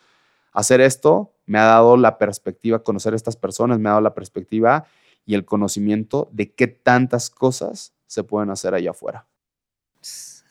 Hacer 0.52 0.80
esto 0.80 1.32
me 1.46 1.58
ha 1.58 1.64
dado 1.64 1.96
la 1.96 2.18
perspectiva, 2.18 2.82
conocer 2.82 3.14
a 3.14 3.16
estas 3.16 3.36
personas 3.36 3.78
me 3.78 3.88
ha 3.88 3.92
dado 3.92 4.02
la 4.02 4.14
perspectiva 4.14 4.84
y 5.24 5.34
el 5.34 5.44
conocimiento 5.44 6.28
de 6.32 6.52
qué 6.52 6.66
tantas 6.66 7.30
cosas 7.30 7.94
se 8.06 8.24
pueden 8.24 8.50
hacer 8.50 8.74
allá 8.74 8.90
afuera. 8.90 9.26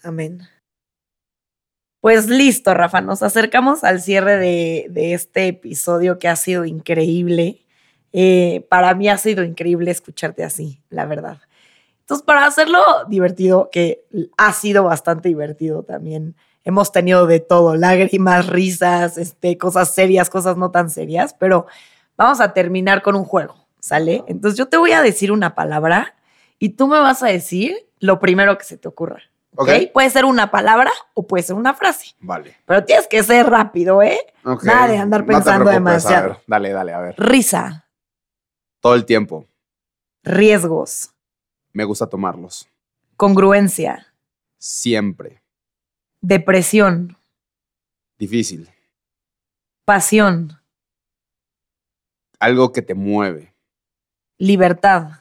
Amén. 0.04 0.42
Pues 2.02 2.28
listo, 2.28 2.74
Rafa, 2.74 3.00
nos 3.02 3.22
acercamos 3.22 3.84
al 3.84 4.02
cierre 4.02 4.38
de, 4.38 5.14
este 5.14 5.48
episodio 5.48 6.18
que 6.18 6.28
ha 6.28 6.36
sido 6.36 6.66
increíble. 6.66 7.64
Eh, 8.12 8.66
para 8.70 8.96
mí 8.96 9.08
ha 9.08 9.20
sido 9.20 9.44
increíble 9.44 9.92
escucharte 9.92 10.44
así, 10.44 10.82
la 10.90 11.06
verdad. 11.06 11.38
Entonces, 12.00 12.26
para 12.26 12.48
hacerlo 12.48 12.82
divertido, 13.08 13.70
que 13.72 14.04
ha 14.36 14.52
sido 14.52 14.84
bastante 14.86 15.30
divertido 15.30 15.84
también, 15.84 16.36
hemos 16.64 16.92
tenido 16.92 17.28
de 17.28 17.40
todo, 17.40 17.76
lágrimas, 17.76 18.48
risas, 18.48 19.20
este, 19.20 19.60
cosas 19.60 19.94
serias, 19.94 20.32
cosas 20.32 20.58
no 20.58 20.72
tan 20.72 20.90
serias, 20.90 21.36
pero 21.36 21.68
vamos 22.18 22.42
a 22.42 22.52
terminar 22.54 23.04
con 23.04 23.16
un 23.16 23.26
juego, 23.26 23.68
¿sale? 23.80 24.24
Entonces 24.28 24.58
yo 24.58 24.68
te 24.68 24.78
voy 24.78 24.94
a 24.94 25.04
decir 25.04 25.32
una 25.32 25.54
palabra 25.54 26.16
y 26.58 26.70
tú 26.70 26.88
me 26.88 27.00
vas 27.00 27.22
a 27.22 27.28
decir 27.28 27.76
lo 28.00 28.20
primero 28.20 28.58
que 28.58 28.66
se 28.66 28.78
te 28.78 28.88
ocurra. 28.88 29.31
¿Ok? 29.56 29.70
Puede 29.94 30.10
ser 30.10 30.26
una 30.26 30.50
palabra 30.50 30.92
o 31.14 31.28
puede 31.28 31.44
ser 31.44 31.56
una 31.56 31.74
frase. 31.74 32.16
Vale. 32.20 32.58
Pero 32.66 32.86
tienes 32.86 33.08
que 33.08 33.22
ser 33.24 33.50
rápido, 33.50 34.02
¿eh? 34.02 34.20
Nada 34.64 34.88
de 34.88 34.98
andar 34.98 35.26
pensando 35.26 35.70
demasiado. 35.70 36.42
dale, 36.48 36.70
dale, 36.72 36.94
a 36.94 37.00
ver. 37.00 37.16
Risa. 37.18 37.88
Todo 38.80 38.96
el 38.96 39.06
tiempo. 39.06 39.46
Riesgos. 40.24 41.14
Me 41.74 41.84
gusta 41.84 42.08
tomarlos. 42.08 42.68
Congruencia. 43.18 44.08
Siempre. 44.58 45.42
Depresión. 46.22 47.18
Difícil. 48.18 48.70
Pasión. 49.86 50.62
Algo 52.40 52.72
que 52.72 52.82
te 52.82 52.94
mueve. 52.94 53.54
Libertad. 54.38 55.21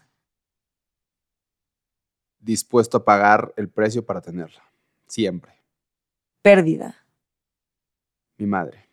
Dispuesto 2.41 2.99
a 2.99 3.05
pagar 3.05 3.53
el 3.57 3.69
precio 3.69 4.05
para 4.05 4.21
tenerla. 4.21 4.63
Siempre. 5.07 5.53
Pérdida. 6.43 6.97
Mi 8.39 8.47
madre. 8.47 8.87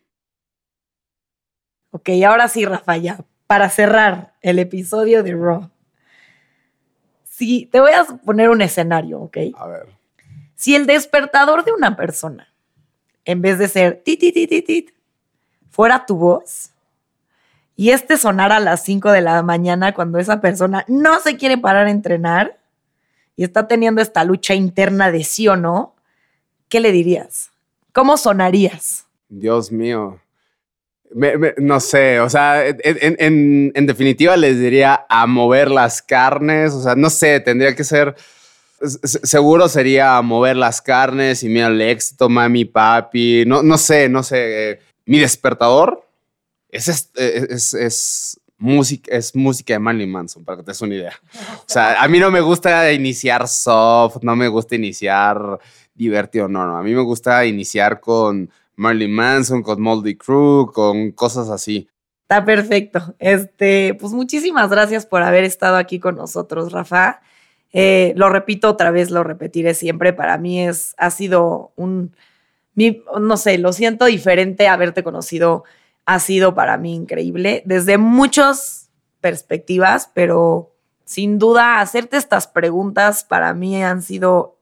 Ok, 1.90 2.10
ahora 2.26 2.48
sí, 2.48 2.64
Rafael, 2.64 3.14
para 3.46 3.70
cerrar 3.70 4.34
el 4.42 4.58
episodio 4.58 5.22
de 5.22 5.34
Raw. 5.34 5.70
Si 7.24 7.66
te 7.66 7.80
voy 7.80 7.92
a 7.92 8.04
poner 8.04 8.50
un 8.50 8.60
escenario, 8.60 9.20
¿ok? 9.20 9.38
A 9.56 9.66
ver. 9.66 9.88
Si 10.54 10.74
el 10.74 10.86
despertador 10.86 11.64
de 11.64 11.72
una 11.72 11.96
persona, 11.96 12.52
en 13.24 13.40
vez 13.40 13.58
de 13.58 13.68
ser 13.68 14.02
tit, 14.02 14.20
tit, 14.20 14.34
tit, 14.34 14.66
tit, 14.66 14.90
fuera 15.70 16.04
tu 16.04 16.16
voz, 16.16 16.72
y 17.76 17.90
este 17.90 18.16
sonara 18.16 18.56
a 18.56 18.60
las 18.60 18.82
5 18.82 19.12
de 19.12 19.20
la 19.20 19.40
mañana 19.42 19.94
cuando 19.94 20.18
esa 20.18 20.40
persona 20.40 20.84
no 20.88 21.20
se 21.20 21.36
quiere 21.36 21.56
parar 21.56 21.86
a 21.86 21.92
entrenar 21.92 22.57
y 23.38 23.44
está 23.44 23.66
teniendo 23.66 24.02
esta 24.02 24.22
lucha 24.24 24.54
interna 24.54 25.10
de 25.10 25.24
sí 25.24 25.48
o 25.48 25.56
no, 25.56 25.94
¿qué 26.68 26.80
le 26.80 26.92
dirías? 26.92 27.50
¿Cómo 27.92 28.18
sonarías? 28.18 29.06
Dios 29.30 29.72
mío 29.72 30.20
no 31.58 31.80
sé, 31.80 32.20
o 32.20 32.28
sea, 32.28 32.66
en, 32.66 33.86
definitiva 33.86 34.36
les 34.36 34.58
diría 34.58 35.06
a 35.08 35.26
mover 35.26 35.70
las 35.70 36.02
carnes, 36.02 36.72
o 36.72 36.82
sea, 36.82 36.94
no 36.96 37.08
sé, 37.10 37.40
tendría 37.40 37.74
que 37.74 37.84
ser, 37.84 38.14
seguro 39.04 39.68
sería 39.68 40.20
mover 40.22 40.56
las 40.56 40.82
carnes 40.82 41.42
y 41.42 41.48
mira 41.48 41.68
el 41.68 41.80
éxito, 41.80 42.28
mami, 42.28 42.64
papi, 42.64 43.44
no, 43.46 43.62
no 43.62 43.78
sé, 43.78 44.08
no 44.08 44.22
sé, 44.22 44.80
mi 45.06 45.18
despertador 45.18 46.04
es, 46.68 46.88
es, 47.16 47.74
es, 47.74 48.37
música, 48.58 49.10
es 49.14 49.34
música 49.34 49.74
de 49.74 49.78
Manly 49.78 50.06
Manson, 50.06 50.44
para 50.44 50.58
que 50.58 50.64
te 50.64 50.72
des 50.72 50.82
una 50.82 50.94
idea. 50.94 51.12
O 51.58 51.64
sea, 51.66 52.02
a 52.02 52.08
mí 52.08 52.18
no 52.18 52.30
me 52.30 52.40
gusta 52.40 52.92
iniciar 52.92 53.48
soft, 53.48 54.18
no 54.22 54.36
me 54.36 54.48
gusta 54.48 54.74
iniciar 54.74 55.58
divertido, 55.94 56.48
no, 56.48 56.66
no, 56.66 56.76
a 56.76 56.82
mí 56.82 56.94
me 56.94 57.02
gusta 57.02 57.44
iniciar 57.46 58.00
con 58.00 58.50
Marley 58.76 59.08
Manson, 59.08 59.62
con 59.62 59.80
Moldy 59.82 60.16
Crew, 60.16 60.70
con 60.72 61.10
cosas 61.10 61.50
así. 61.50 61.88
Está 62.22 62.44
perfecto. 62.44 63.14
Este, 63.18 63.94
pues 63.94 64.12
muchísimas 64.12 64.70
gracias 64.70 65.06
por 65.06 65.22
haber 65.22 65.44
estado 65.44 65.76
aquí 65.76 65.98
con 65.98 66.16
nosotros, 66.16 66.72
Rafa. 66.72 67.20
Eh, 67.72 68.12
lo 68.16 68.28
repito 68.28 68.68
otra 68.68 68.90
vez, 68.90 69.10
lo 69.10 69.24
repetiré 69.24 69.74
siempre. 69.74 70.12
Para 70.12 70.38
mí 70.38 70.62
es, 70.62 70.94
ha 70.98 71.10
sido 71.10 71.72
un, 71.76 72.14
no 73.20 73.36
sé, 73.36 73.58
lo 73.58 73.72
siento 73.72 74.04
diferente 74.04 74.68
haberte 74.68 75.02
conocido. 75.02 75.64
Ha 76.10 76.20
sido 76.20 76.54
para 76.54 76.78
mí 76.78 76.94
increíble 76.94 77.62
desde 77.66 77.98
muchas 77.98 78.90
perspectivas, 79.20 80.10
pero 80.14 80.74
sin 81.04 81.38
duda 81.38 81.82
hacerte 81.82 82.16
estas 82.16 82.46
preguntas 82.46 83.24
para 83.24 83.52
mí 83.52 83.82
han 83.84 84.00
sido 84.00 84.56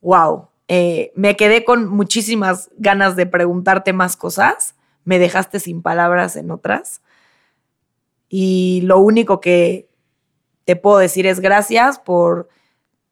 wow. 0.00 0.46
Eh, 0.68 1.10
me 1.16 1.34
quedé 1.34 1.64
con 1.64 1.88
muchísimas 1.88 2.70
ganas 2.76 3.16
de 3.16 3.26
preguntarte 3.26 3.92
más 3.92 4.16
cosas, 4.16 4.76
me 5.02 5.18
dejaste 5.18 5.58
sin 5.58 5.82
palabras 5.82 6.36
en 6.36 6.52
otras. 6.52 7.02
Y 8.28 8.82
lo 8.84 9.00
único 9.00 9.40
que 9.40 9.88
te 10.64 10.76
puedo 10.76 10.98
decir 10.98 11.26
es 11.26 11.40
gracias 11.40 11.98
por 11.98 12.48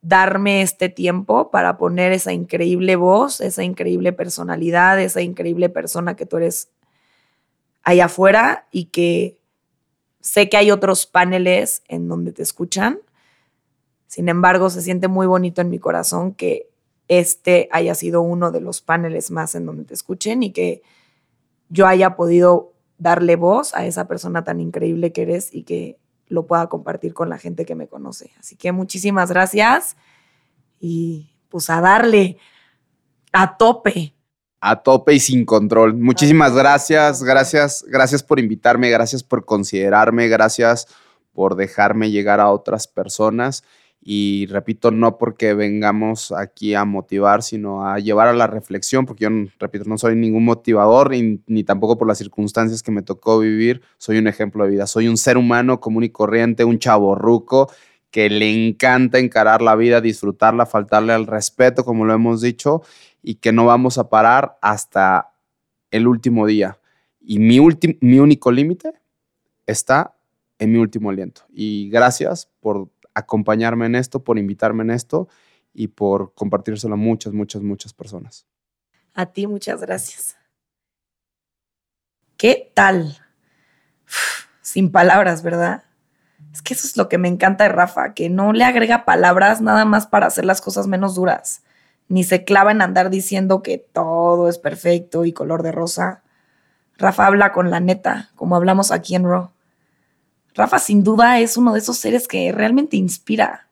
darme 0.01 0.63
este 0.63 0.89
tiempo 0.91 1.51
para 1.51 1.77
poner 1.77 2.13
esa 2.13 2.33
increíble 2.33 2.95
voz, 2.95 3.41
esa 3.41 3.65
increíble 3.65 4.13
personalidad, 4.13 5.01
esa 5.01 5.23
increíble 5.23 5.69
persona 5.69 6.15
que 6.15 6.25
tú 6.25 6.37
eres 6.37 6.71
allá 7.87 8.07
afuera 8.07 8.67
y 8.73 8.87
que 8.87 9.39
sé 10.21 10.49
que 10.49 10.57
hay 10.57 10.73
otros 10.73 11.07
paneles 11.07 11.85
en 11.87 12.09
donde 12.09 12.33
te 12.33 12.43
escuchan. 12.43 12.99
Sin 14.09 14.29
embargo, 14.29 14.71
se 14.71 14.83
siente 14.83 15.07
muy 15.07 15.29
bonito 15.29 15.61
en 15.61 15.71
mi 15.71 15.79
corazón 15.79 16.35
que 16.35 16.69
este 17.07 17.69
haya 17.71 17.95
sido 17.95 18.23
uno 18.23 18.51
de 18.51 18.61
los 18.61 18.81
paneles 18.81 19.31
más 19.31 19.55
en 19.55 19.67
donde 19.67 19.85
te 19.85 19.95
escuchen 19.95 20.43
y 20.43 20.53
que 20.53 20.83
yo 21.69 21.87
haya 21.87 22.17
podido 22.17 22.73
darle 22.99 23.37
voz 23.37 23.73
a 23.73 23.87
esa 23.87 24.09
persona 24.09 24.43
tan 24.43 24.59
increíble 24.59 25.13
que 25.13 25.23
eres 25.23 25.55
y 25.55 25.63
que 25.63 25.97
lo 26.27 26.49
pueda 26.49 26.69
compartir 26.69 27.15
con 27.15 27.29
la 27.29 27.39
gente 27.39 27.65
que 27.65 27.77
me 27.77 27.87
conoce. 27.87 28.33
Así 28.41 28.57
que 28.57 28.73
muchísimas 28.73 29.31
gracias 29.31 29.97
y 30.81 31.31
pues 31.51 31.71
a 31.71 31.81
darle 31.81 32.39
a 33.31 33.57
tope. 33.57 34.16
A 34.61 34.83
tope 34.83 35.15
y 35.15 35.21
sin 35.21 35.45
control. 35.45 35.95
Muchísimas 35.95 36.55
gracias, 36.55 37.23
gracias, 37.23 37.85
gracias 37.87 38.23
por 38.23 38.39
invitarme, 38.39 38.91
gracias 38.91 39.23
por 39.23 39.45
considerarme, 39.45 40.29
gracias 40.29 40.87
por 41.33 41.55
dejarme 41.57 42.11
llegar 42.11 42.41
a 42.41 42.51
otras 42.51 42.89
personas. 42.89 43.63
Y 44.09 44.47
repito, 44.47 44.93
no 44.93 45.19
porque 45.19 45.53
vengamos 45.53 46.31
aquí 46.31 46.75
a 46.75 46.85
motivar, 46.85 47.43
sino 47.43 47.89
a 47.89 47.99
llevar 47.99 48.29
a 48.29 48.33
la 48.33 48.47
reflexión, 48.47 49.05
porque 49.05 49.25
yo, 49.25 49.31
repito, 49.59 49.85
no 49.87 49.99
soy 49.99 50.15
ningún 50.15 50.45
motivador 50.45 51.11
ni, 51.11 51.65
tampoco 51.65 51.99
por 51.99 52.07
las 52.07 52.19
circunstancias 52.19 52.85
que 52.85 52.93
me 52.93 53.03
tocó 53.03 53.41
vivir, 53.41 53.83
soy 53.99 54.19
un 54.19 54.29
ejemplo 54.29 54.63
de 54.63 54.71
vida, 54.71 54.87
soy 54.87 55.09
un 55.09 55.17
ser 55.17 55.37
humano 55.37 55.81
común 55.81 56.05
y 56.05 56.11
corriente, 56.11 56.63
un 56.63 56.79
chaborruco 56.79 57.69
que 58.13 58.31
le 58.31 58.69
encanta 58.69 59.19
encarar 59.19 59.61
la 59.61 59.75
vida, 59.75 60.01
disfrutarla, 60.01 60.67
faltarle 60.67 61.13
al 61.13 61.27
respeto, 61.27 61.85
como 61.85 62.05
lo 62.05 62.15
hemos 62.15 62.41
dicho, 62.41 62.83
y 63.23 63.37
que 63.37 63.53
no 63.53 63.67
vamos 63.67 63.99
a 63.99 64.09
parar 64.09 64.59
hasta 64.63 65.35
el 65.91 66.07
último 66.07 66.47
día. 66.47 66.79
Y 67.21 67.39
mi, 67.39 67.59
mi 68.01 68.19
único 68.19 68.53
límite 68.53 68.93
está 69.67 70.17
en 70.59 70.73
mi 70.73 70.79
último 70.79 71.11
aliento. 71.11 71.43
Y 71.49 71.91
gracias 71.91 72.49
por 72.61 72.91
acompañarme 73.15 73.87
en 73.87 73.95
esto, 73.95 74.23
por 74.23 74.39
invitarme 74.39 74.83
en 74.85 74.91
esto 74.91 75.29
y 75.73 75.89
por 75.89 76.35
compartírselo 76.35 76.95
a 76.95 76.99
muchas, 76.99 77.33
muchas, 77.33 77.63
muchas 77.63 77.93
personas. 77.93 78.47
A 79.15 79.27
ti 79.27 79.47
muchas 79.47 79.81
gracias. 79.81 80.37
¿Qué 82.37 82.71
tal? 82.75 83.17
sin 84.67 84.91
palabras, 84.91 85.43
¿verdad? 85.43 85.85
Es 86.53 86.61
que 86.61 86.75
eso 86.75 86.87
es 86.87 86.97
lo 86.97 87.09
que 87.09 87.19
me 87.19 87.29
encanta 87.29 87.65
de 87.65 87.71
Rafa, 87.71 88.15
que 88.15 88.29
no 88.29 88.53
le 88.53 88.65
agrega 88.65 89.05
palabras 89.05 89.61
nada 89.61 89.85
más 89.85 90.07
para 90.07 90.27
hacer 90.27 90.45
las 90.45 90.61
cosas 90.61 90.87
menos 90.87 91.15
duras, 91.15 91.63
ni 92.09 92.25
se 92.25 92.45
clava 92.45 92.71
en 92.71 92.83
andar 92.83 93.11
diciendo 93.11 93.63
que 93.63 93.79
todo 93.79 94.49
es 94.49 94.59
perfecto 94.59 95.25
y 95.25 95.33
color 95.33 95.63
de 95.63 95.73
rosa. 95.73 96.23
Rafa 96.99 97.27
habla 97.27 97.53
con 97.53 97.71
la 97.71 97.81
neta, 97.81 98.31
como 98.35 98.57
hablamos 98.57 98.91
aquí 98.91 99.15
en 99.15 99.25
Raw. 99.25 99.51
Rafa 100.55 100.79
sin 100.79 101.05
duda 101.05 101.41
es 101.41 101.57
uno 101.57 101.73
de 101.75 101.81
esos 101.81 101.99
seres 101.99 102.29
que 102.29 102.51
realmente 102.53 102.97
inspira, 102.97 103.69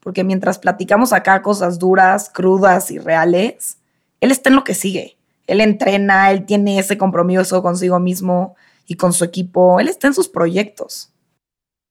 porque 0.00 0.24
mientras 0.24 0.58
platicamos 0.58 1.12
acá 1.12 1.42
cosas 1.42 1.78
duras, 1.78 2.30
crudas 2.30 2.90
y 2.90 2.98
reales, 2.98 3.78
él 4.20 4.32
está 4.32 4.50
en 4.50 4.56
lo 4.56 4.64
que 4.64 4.74
sigue. 4.74 5.16
Él 5.46 5.60
entrena, 5.60 6.32
él 6.32 6.44
tiene 6.44 6.78
ese 6.78 6.98
compromiso 6.98 7.62
consigo 7.62 8.00
mismo 8.00 8.56
y 8.86 8.96
con 8.96 9.12
su 9.12 9.24
equipo, 9.24 9.78
él 9.78 9.88
está 9.88 10.08
en 10.08 10.14
sus 10.14 10.28
proyectos. 10.28 11.12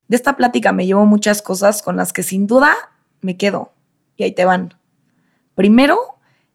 De 0.07 0.16
esta 0.18 0.36
plática 0.36 0.72
me 0.72 0.86
llevo 0.86 1.06
muchas 1.06 1.41
cosas 1.41 1.82
con 1.82 1.95
las 1.95 2.12
que 2.12 2.24
sin 2.24 2.48
duda 2.48 2.74
me 3.22 3.38
quedo. 3.38 3.72
Y 4.18 4.24
ahí 4.24 4.34
te 4.34 4.45
van. 4.45 4.76
Primero, 5.56 5.98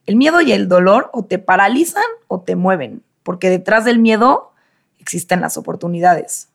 el 0.07 0.17
miedo 0.17 0.41
y 0.41 0.53
el 0.53 0.69
dolor 0.69 1.11
o 1.13 1.25
te 1.25 1.39
paralizan 1.39 2.05
o 2.29 2.41
te 2.43 2.57
mueven, 2.57 3.03
porque 3.23 3.51
detrás 3.51 3.85
del 3.85 3.99
miedo 3.99 4.53
existen 4.99 5.41
las 5.41 5.57
oportunidades. 5.57 6.49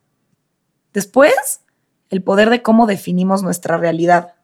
Después, 0.94 1.62
el 2.10 2.22
poder 2.22 2.50
de 2.50 2.62
cómo 2.62 2.86
definimos 2.86 3.44
nuestra 3.44 3.78
realidad. 3.78 4.36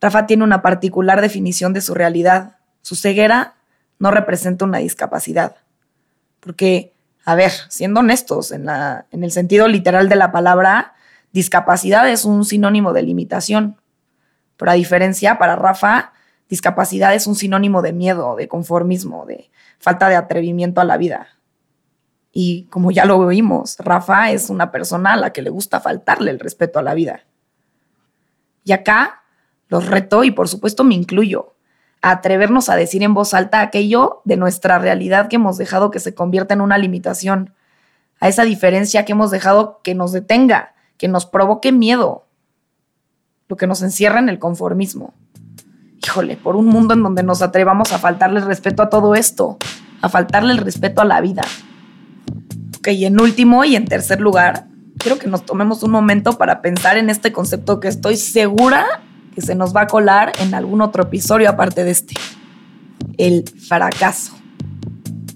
Rafa 0.00 0.26
tiene 0.26 0.44
una 0.44 0.62
particular 0.62 1.20
definición 1.20 1.72
de 1.72 1.80
su 1.80 1.94
realidad. 1.94 2.56
Su 2.80 2.96
ceguera 2.96 3.54
no 3.98 4.10
representa 4.10 4.64
una 4.64 4.78
discapacidad. 4.78 5.56
Porque, 6.40 6.92
a 7.24 7.36
ver, 7.36 7.52
siendo 7.68 8.00
honestos, 8.00 8.50
en, 8.50 8.66
la, 8.66 9.06
en 9.12 9.22
el 9.22 9.30
sentido 9.30 9.68
literal 9.68 10.08
de 10.08 10.16
la 10.16 10.32
palabra, 10.32 10.94
discapacidad 11.32 12.08
es 12.08 12.24
un 12.24 12.44
sinónimo 12.44 12.92
de 12.92 13.02
limitación. 13.02 13.76
Pero 14.56 14.72
a 14.72 14.74
diferencia, 14.74 15.38
para 15.38 15.54
Rafa, 15.54 16.12
discapacidad 16.52 17.14
es 17.14 17.26
un 17.26 17.34
sinónimo 17.34 17.80
de 17.80 17.94
miedo, 17.94 18.36
de 18.36 18.46
conformismo, 18.46 19.24
de 19.24 19.50
falta 19.78 20.10
de 20.10 20.16
atrevimiento 20.16 20.82
a 20.82 20.84
la 20.84 20.98
vida. 20.98 21.28
Y 22.30 22.64
como 22.64 22.90
ya 22.90 23.06
lo 23.06 23.26
vimos, 23.26 23.78
Rafa 23.78 24.32
es 24.32 24.50
una 24.50 24.70
persona 24.70 25.14
a 25.14 25.16
la 25.16 25.32
que 25.32 25.40
le 25.40 25.48
gusta 25.48 25.80
faltarle 25.80 26.30
el 26.30 26.38
respeto 26.38 26.78
a 26.78 26.82
la 26.82 26.92
vida. 26.92 27.24
Y 28.64 28.72
acá 28.72 29.22
los 29.68 29.86
reto 29.86 30.24
y 30.24 30.30
por 30.30 30.46
supuesto 30.46 30.84
me 30.84 30.94
incluyo 30.94 31.54
a 32.02 32.10
atrevernos 32.10 32.68
a 32.68 32.76
decir 32.76 33.02
en 33.02 33.14
voz 33.14 33.32
alta 33.32 33.62
aquello 33.62 34.20
de 34.26 34.36
nuestra 34.36 34.78
realidad 34.78 35.28
que 35.28 35.36
hemos 35.36 35.56
dejado 35.56 35.90
que 35.90 36.00
se 36.00 36.14
convierta 36.14 36.52
en 36.52 36.60
una 36.60 36.76
limitación, 36.76 37.54
a 38.20 38.28
esa 38.28 38.42
diferencia 38.42 39.06
que 39.06 39.12
hemos 39.12 39.30
dejado 39.30 39.80
que 39.82 39.94
nos 39.94 40.12
detenga, 40.12 40.74
que 40.98 41.08
nos 41.08 41.24
provoque 41.24 41.72
miedo, 41.72 42.26
lo 43.48 43.56
que 43.56 43.66
nos 43.66 43.80
encierra 43.80 44.18
en 44.18 44.28
el 44.28 44.38
conformismo. 44.38 45.14
Híjole, 46.04 46.36
por 46.36 46.56
un 46.56 46.66
mundo 46.66 46.94
en 46.94 47.02
donde 47.02 47.22
nos 47.22 47.42
atrevamos 47.42 47.92
a 47.92 47.98
faltarle 47.98 48.40
el 48.40 48.46
respeto 48.46 48.82
a 48.82 48.90
todo 48.90 49.14
esto, 49.14 49.58
a 50.00 50.08
faltarle 50.08 50.52
el 50.52 50.58
respeto 50.58 51.00
a 51.00 51.04
la 51.04 51.20
vida, 51.20 51.42
Ok, 52.82 52.88
y 52.88 53.04
en 53.04 53.20
último 53.20 53.64
y 53.64 53.76
en 53.76 53.84
tercer 53.84 54.20
lugar, 54.20 54.66
quiero 54.98 55.16
que 55.16 55.28
nos 55.28 55.46
tomemos 55.46 55.84
un 55.84 55.92
momento 55.92 56.36
para 56.36 56.60
pensar 56.62 56.96
en 56.96 57.10
este 57.10 57.30
concepto 57.30 57.78
que 57.78 57.86
estoy 57.86 58.16
segura 58.16 58.84
que 59.36 59.40
se 59.40 59.54
nos 59.54 59.72
va 59.72 59.82
a 59.82 59.86
colar 59.86 60.32
en 60.40 60.52
algún 60.52 60.80
otro 60.80 61.04
episodio 61.04 61.48
aparte 61.48 61.84
de 61.84 61.92
este. 61.92 62.14
El 63.18 63.44
fracaso. 63.48 64.32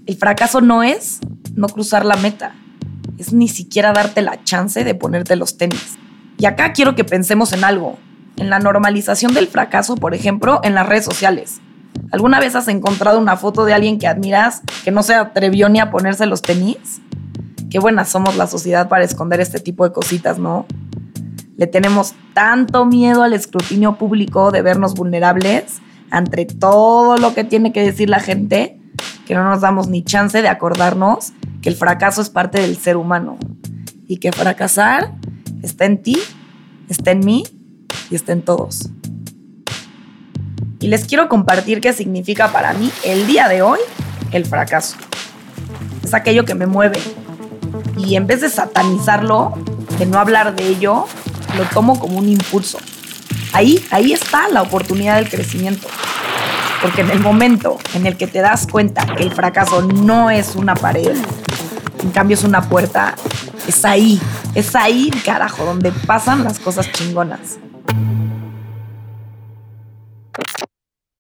El 0.06 0.16
fracaso 0.16 0.60
no 0.60 0.82
es 0.82 1.20
no 1.54 1.68
cruzar 1.68 2.04
la 2.04 2.16
meta, 2.16 2.56
es 3.16 3.32
ni 3.32 3.46
siquiera 3.46 3.92
darte 3.92 4.22
la 4.22 4.42
chance 4.42 4.82
de 4.82 4.96
ponerte 4.96 5.36
los 5.36 5.56
tenis. 5.56 5.98
Y 6.38 6.46
acá 6.46 6.72
quiero 6.72 6.96
que 6.96 7.04
pensemos 7.04 7.52
en 7.52 7.62
algo, 7.62 7.96
en 8.36 8.50
la 8.50 8.58
normalización 8.58 9.34
del 9.34 9.48
fracaso, 9.48 9.96
por 9.96 10.14
ejemplo, 10.14 10.60
en 10.62 10.74
las 10.74 10.88
redes 10.88 11.04
sociales. 11.04 11.60
¿Alguna 12.12 12.40
vez 12.40 12.54
has 12.54 12.68
encontrado 12.68 13.18
una 13.18 13.36
foto 13.36 13.64
de 13.64 13.74
alguien 13.74 13.98
que 13.98 14.06
admiras 14.06 14.62
que 14.84 14.90
no 14.90 15.02
se 15.02 15.14
atrevió 15.14 15.68
ni 15.68 15.80
a 15.80 15.90
ponerse 15.90 16.26
los 16.26 16.42
tenis? 16.42 17.00
qué 17.70 17.78
buenas 17.78 18.08
somos 18.08 18.36
la 18.36 18.46
sociedad 18.46 18.88
para 18.88 19.04
esconder 19.04 19.40
este 19.40 19.60
tipo 19.60 19.84
de 19.84 19.92
cositas, 19.92 20.38
¿no? 20.38 20.66
Le 21.56 21.66
tenemos 21.66 22.14
tanto 22.34 22.84
miedo 22.84 23.22
al 23.22 23.32
escrutinio 23.32 23.96
público 23.96 24.50
de 24.50 24.62
vernos 24.62 24.94
vulnerables 24.94 25.80
ante 26.10 26.44
todo 26.44 27.16
lo 27.16 27.34
que 27.34 27.44
tiene 27.44 27.72
que 27.72 27.82
decir 27.82 28.08
la 28.08 28.20
gente 28.20 28.80
que 29.26 29.34
no 29.34 29.44
nos 29.44 29.60
damos 29.60 29.88
ni 29.88 30.04
chance 30.04 30.40
de 30.40 30.48
acordarnos 30.48 31.32
que 31.62 31.68
el 31.68 31.74
fracaso 31.74 32.20
es 32.22 32.30
parte 32.30 32.60
del 32.60 32.76
ser 32.76 32.96
humano 32.96 33.38
y 34.06 34.18
que 34.18 34.32
fracasar 34.32 35.14
está 35.62 35.84
en 35.86 36.02
ti, 36.02 36.18
está 36.88 37.10
en 37.10 37.20
mí 37.20 37.44
y 38.10 38.14
está 38.14 38.32
en 38.32 38.42
todos. 38.42 38.90
Y 40.80 40.88
les 40.88 41.04
quiero 41.04 41.28
compartir 41.28 41.80
qué 41.80 41.92
significa 41.92 42.52
para 42.52 42.72
mí 42.74 42.90
el 43.04 43.26
día 43.26 43.48
de 43.48 43.62
hoy 43.62 43.78
el 44.32 44.44
fracaso. 44.44 44.96
Es 46.04 46.14
aquello 46.14 46.44
que 46.44 46.54
me 46.54 46.66
mueve, 46.66 47.00
y 47.96 48.16
en 48.16 48.26
vez 48.26 48.40
de 48.40 48.50
satanizarlo, 48.50 49.54
de 49.98 50.06
no 50.06 50.18
hablar 50.18 50.54
de 50.54 50.68
ello, 50.68 51.06
lo 51.56 51.64
tomo 51.64 51.98
como 51.98 52.18
un 52.18 52.28
impulso. 52.28 52.78
Ahí, 53.52 53.84
ahí 53.90 54.12
está 54.12 54.48
la 54.48 54.62
oportunidad 54.62 55.16
del 55.16 55.28
crecimiento. 55.28 55.88
Porque 56.82 57.00
en 57.00 57.10
el 57.10 57.20
momento 57.20 57.78
en 57.94 58.06
el 58.06 58.16
que 58.16 58.26
te 58.26 58.40
das 58.40 58.66
cuenta 58.66 59.06
que 59.06 59.22
el 59.22 59.32
fracaso 59.32 59.82
no 59.82 60.30
es 60.30 60.56
una 60.56 60.74
pared, 60.74 61.16
en 62.02 62.10
cambio 62.10 62.34
es 62.34 62.44
una 62.44 62.68
puerta, 62.68 63.14
es 63.66 63.84
ahí, 63.84 64.20
es 64.54 64.76
ahí, 64.76 65.10
carajo, 65.24 65.64
donde 65.64 65.90
pasan 65.90 66.44
las 66.44 66.58
cosas 66.58 66.92
chingonas. 66.92 67.58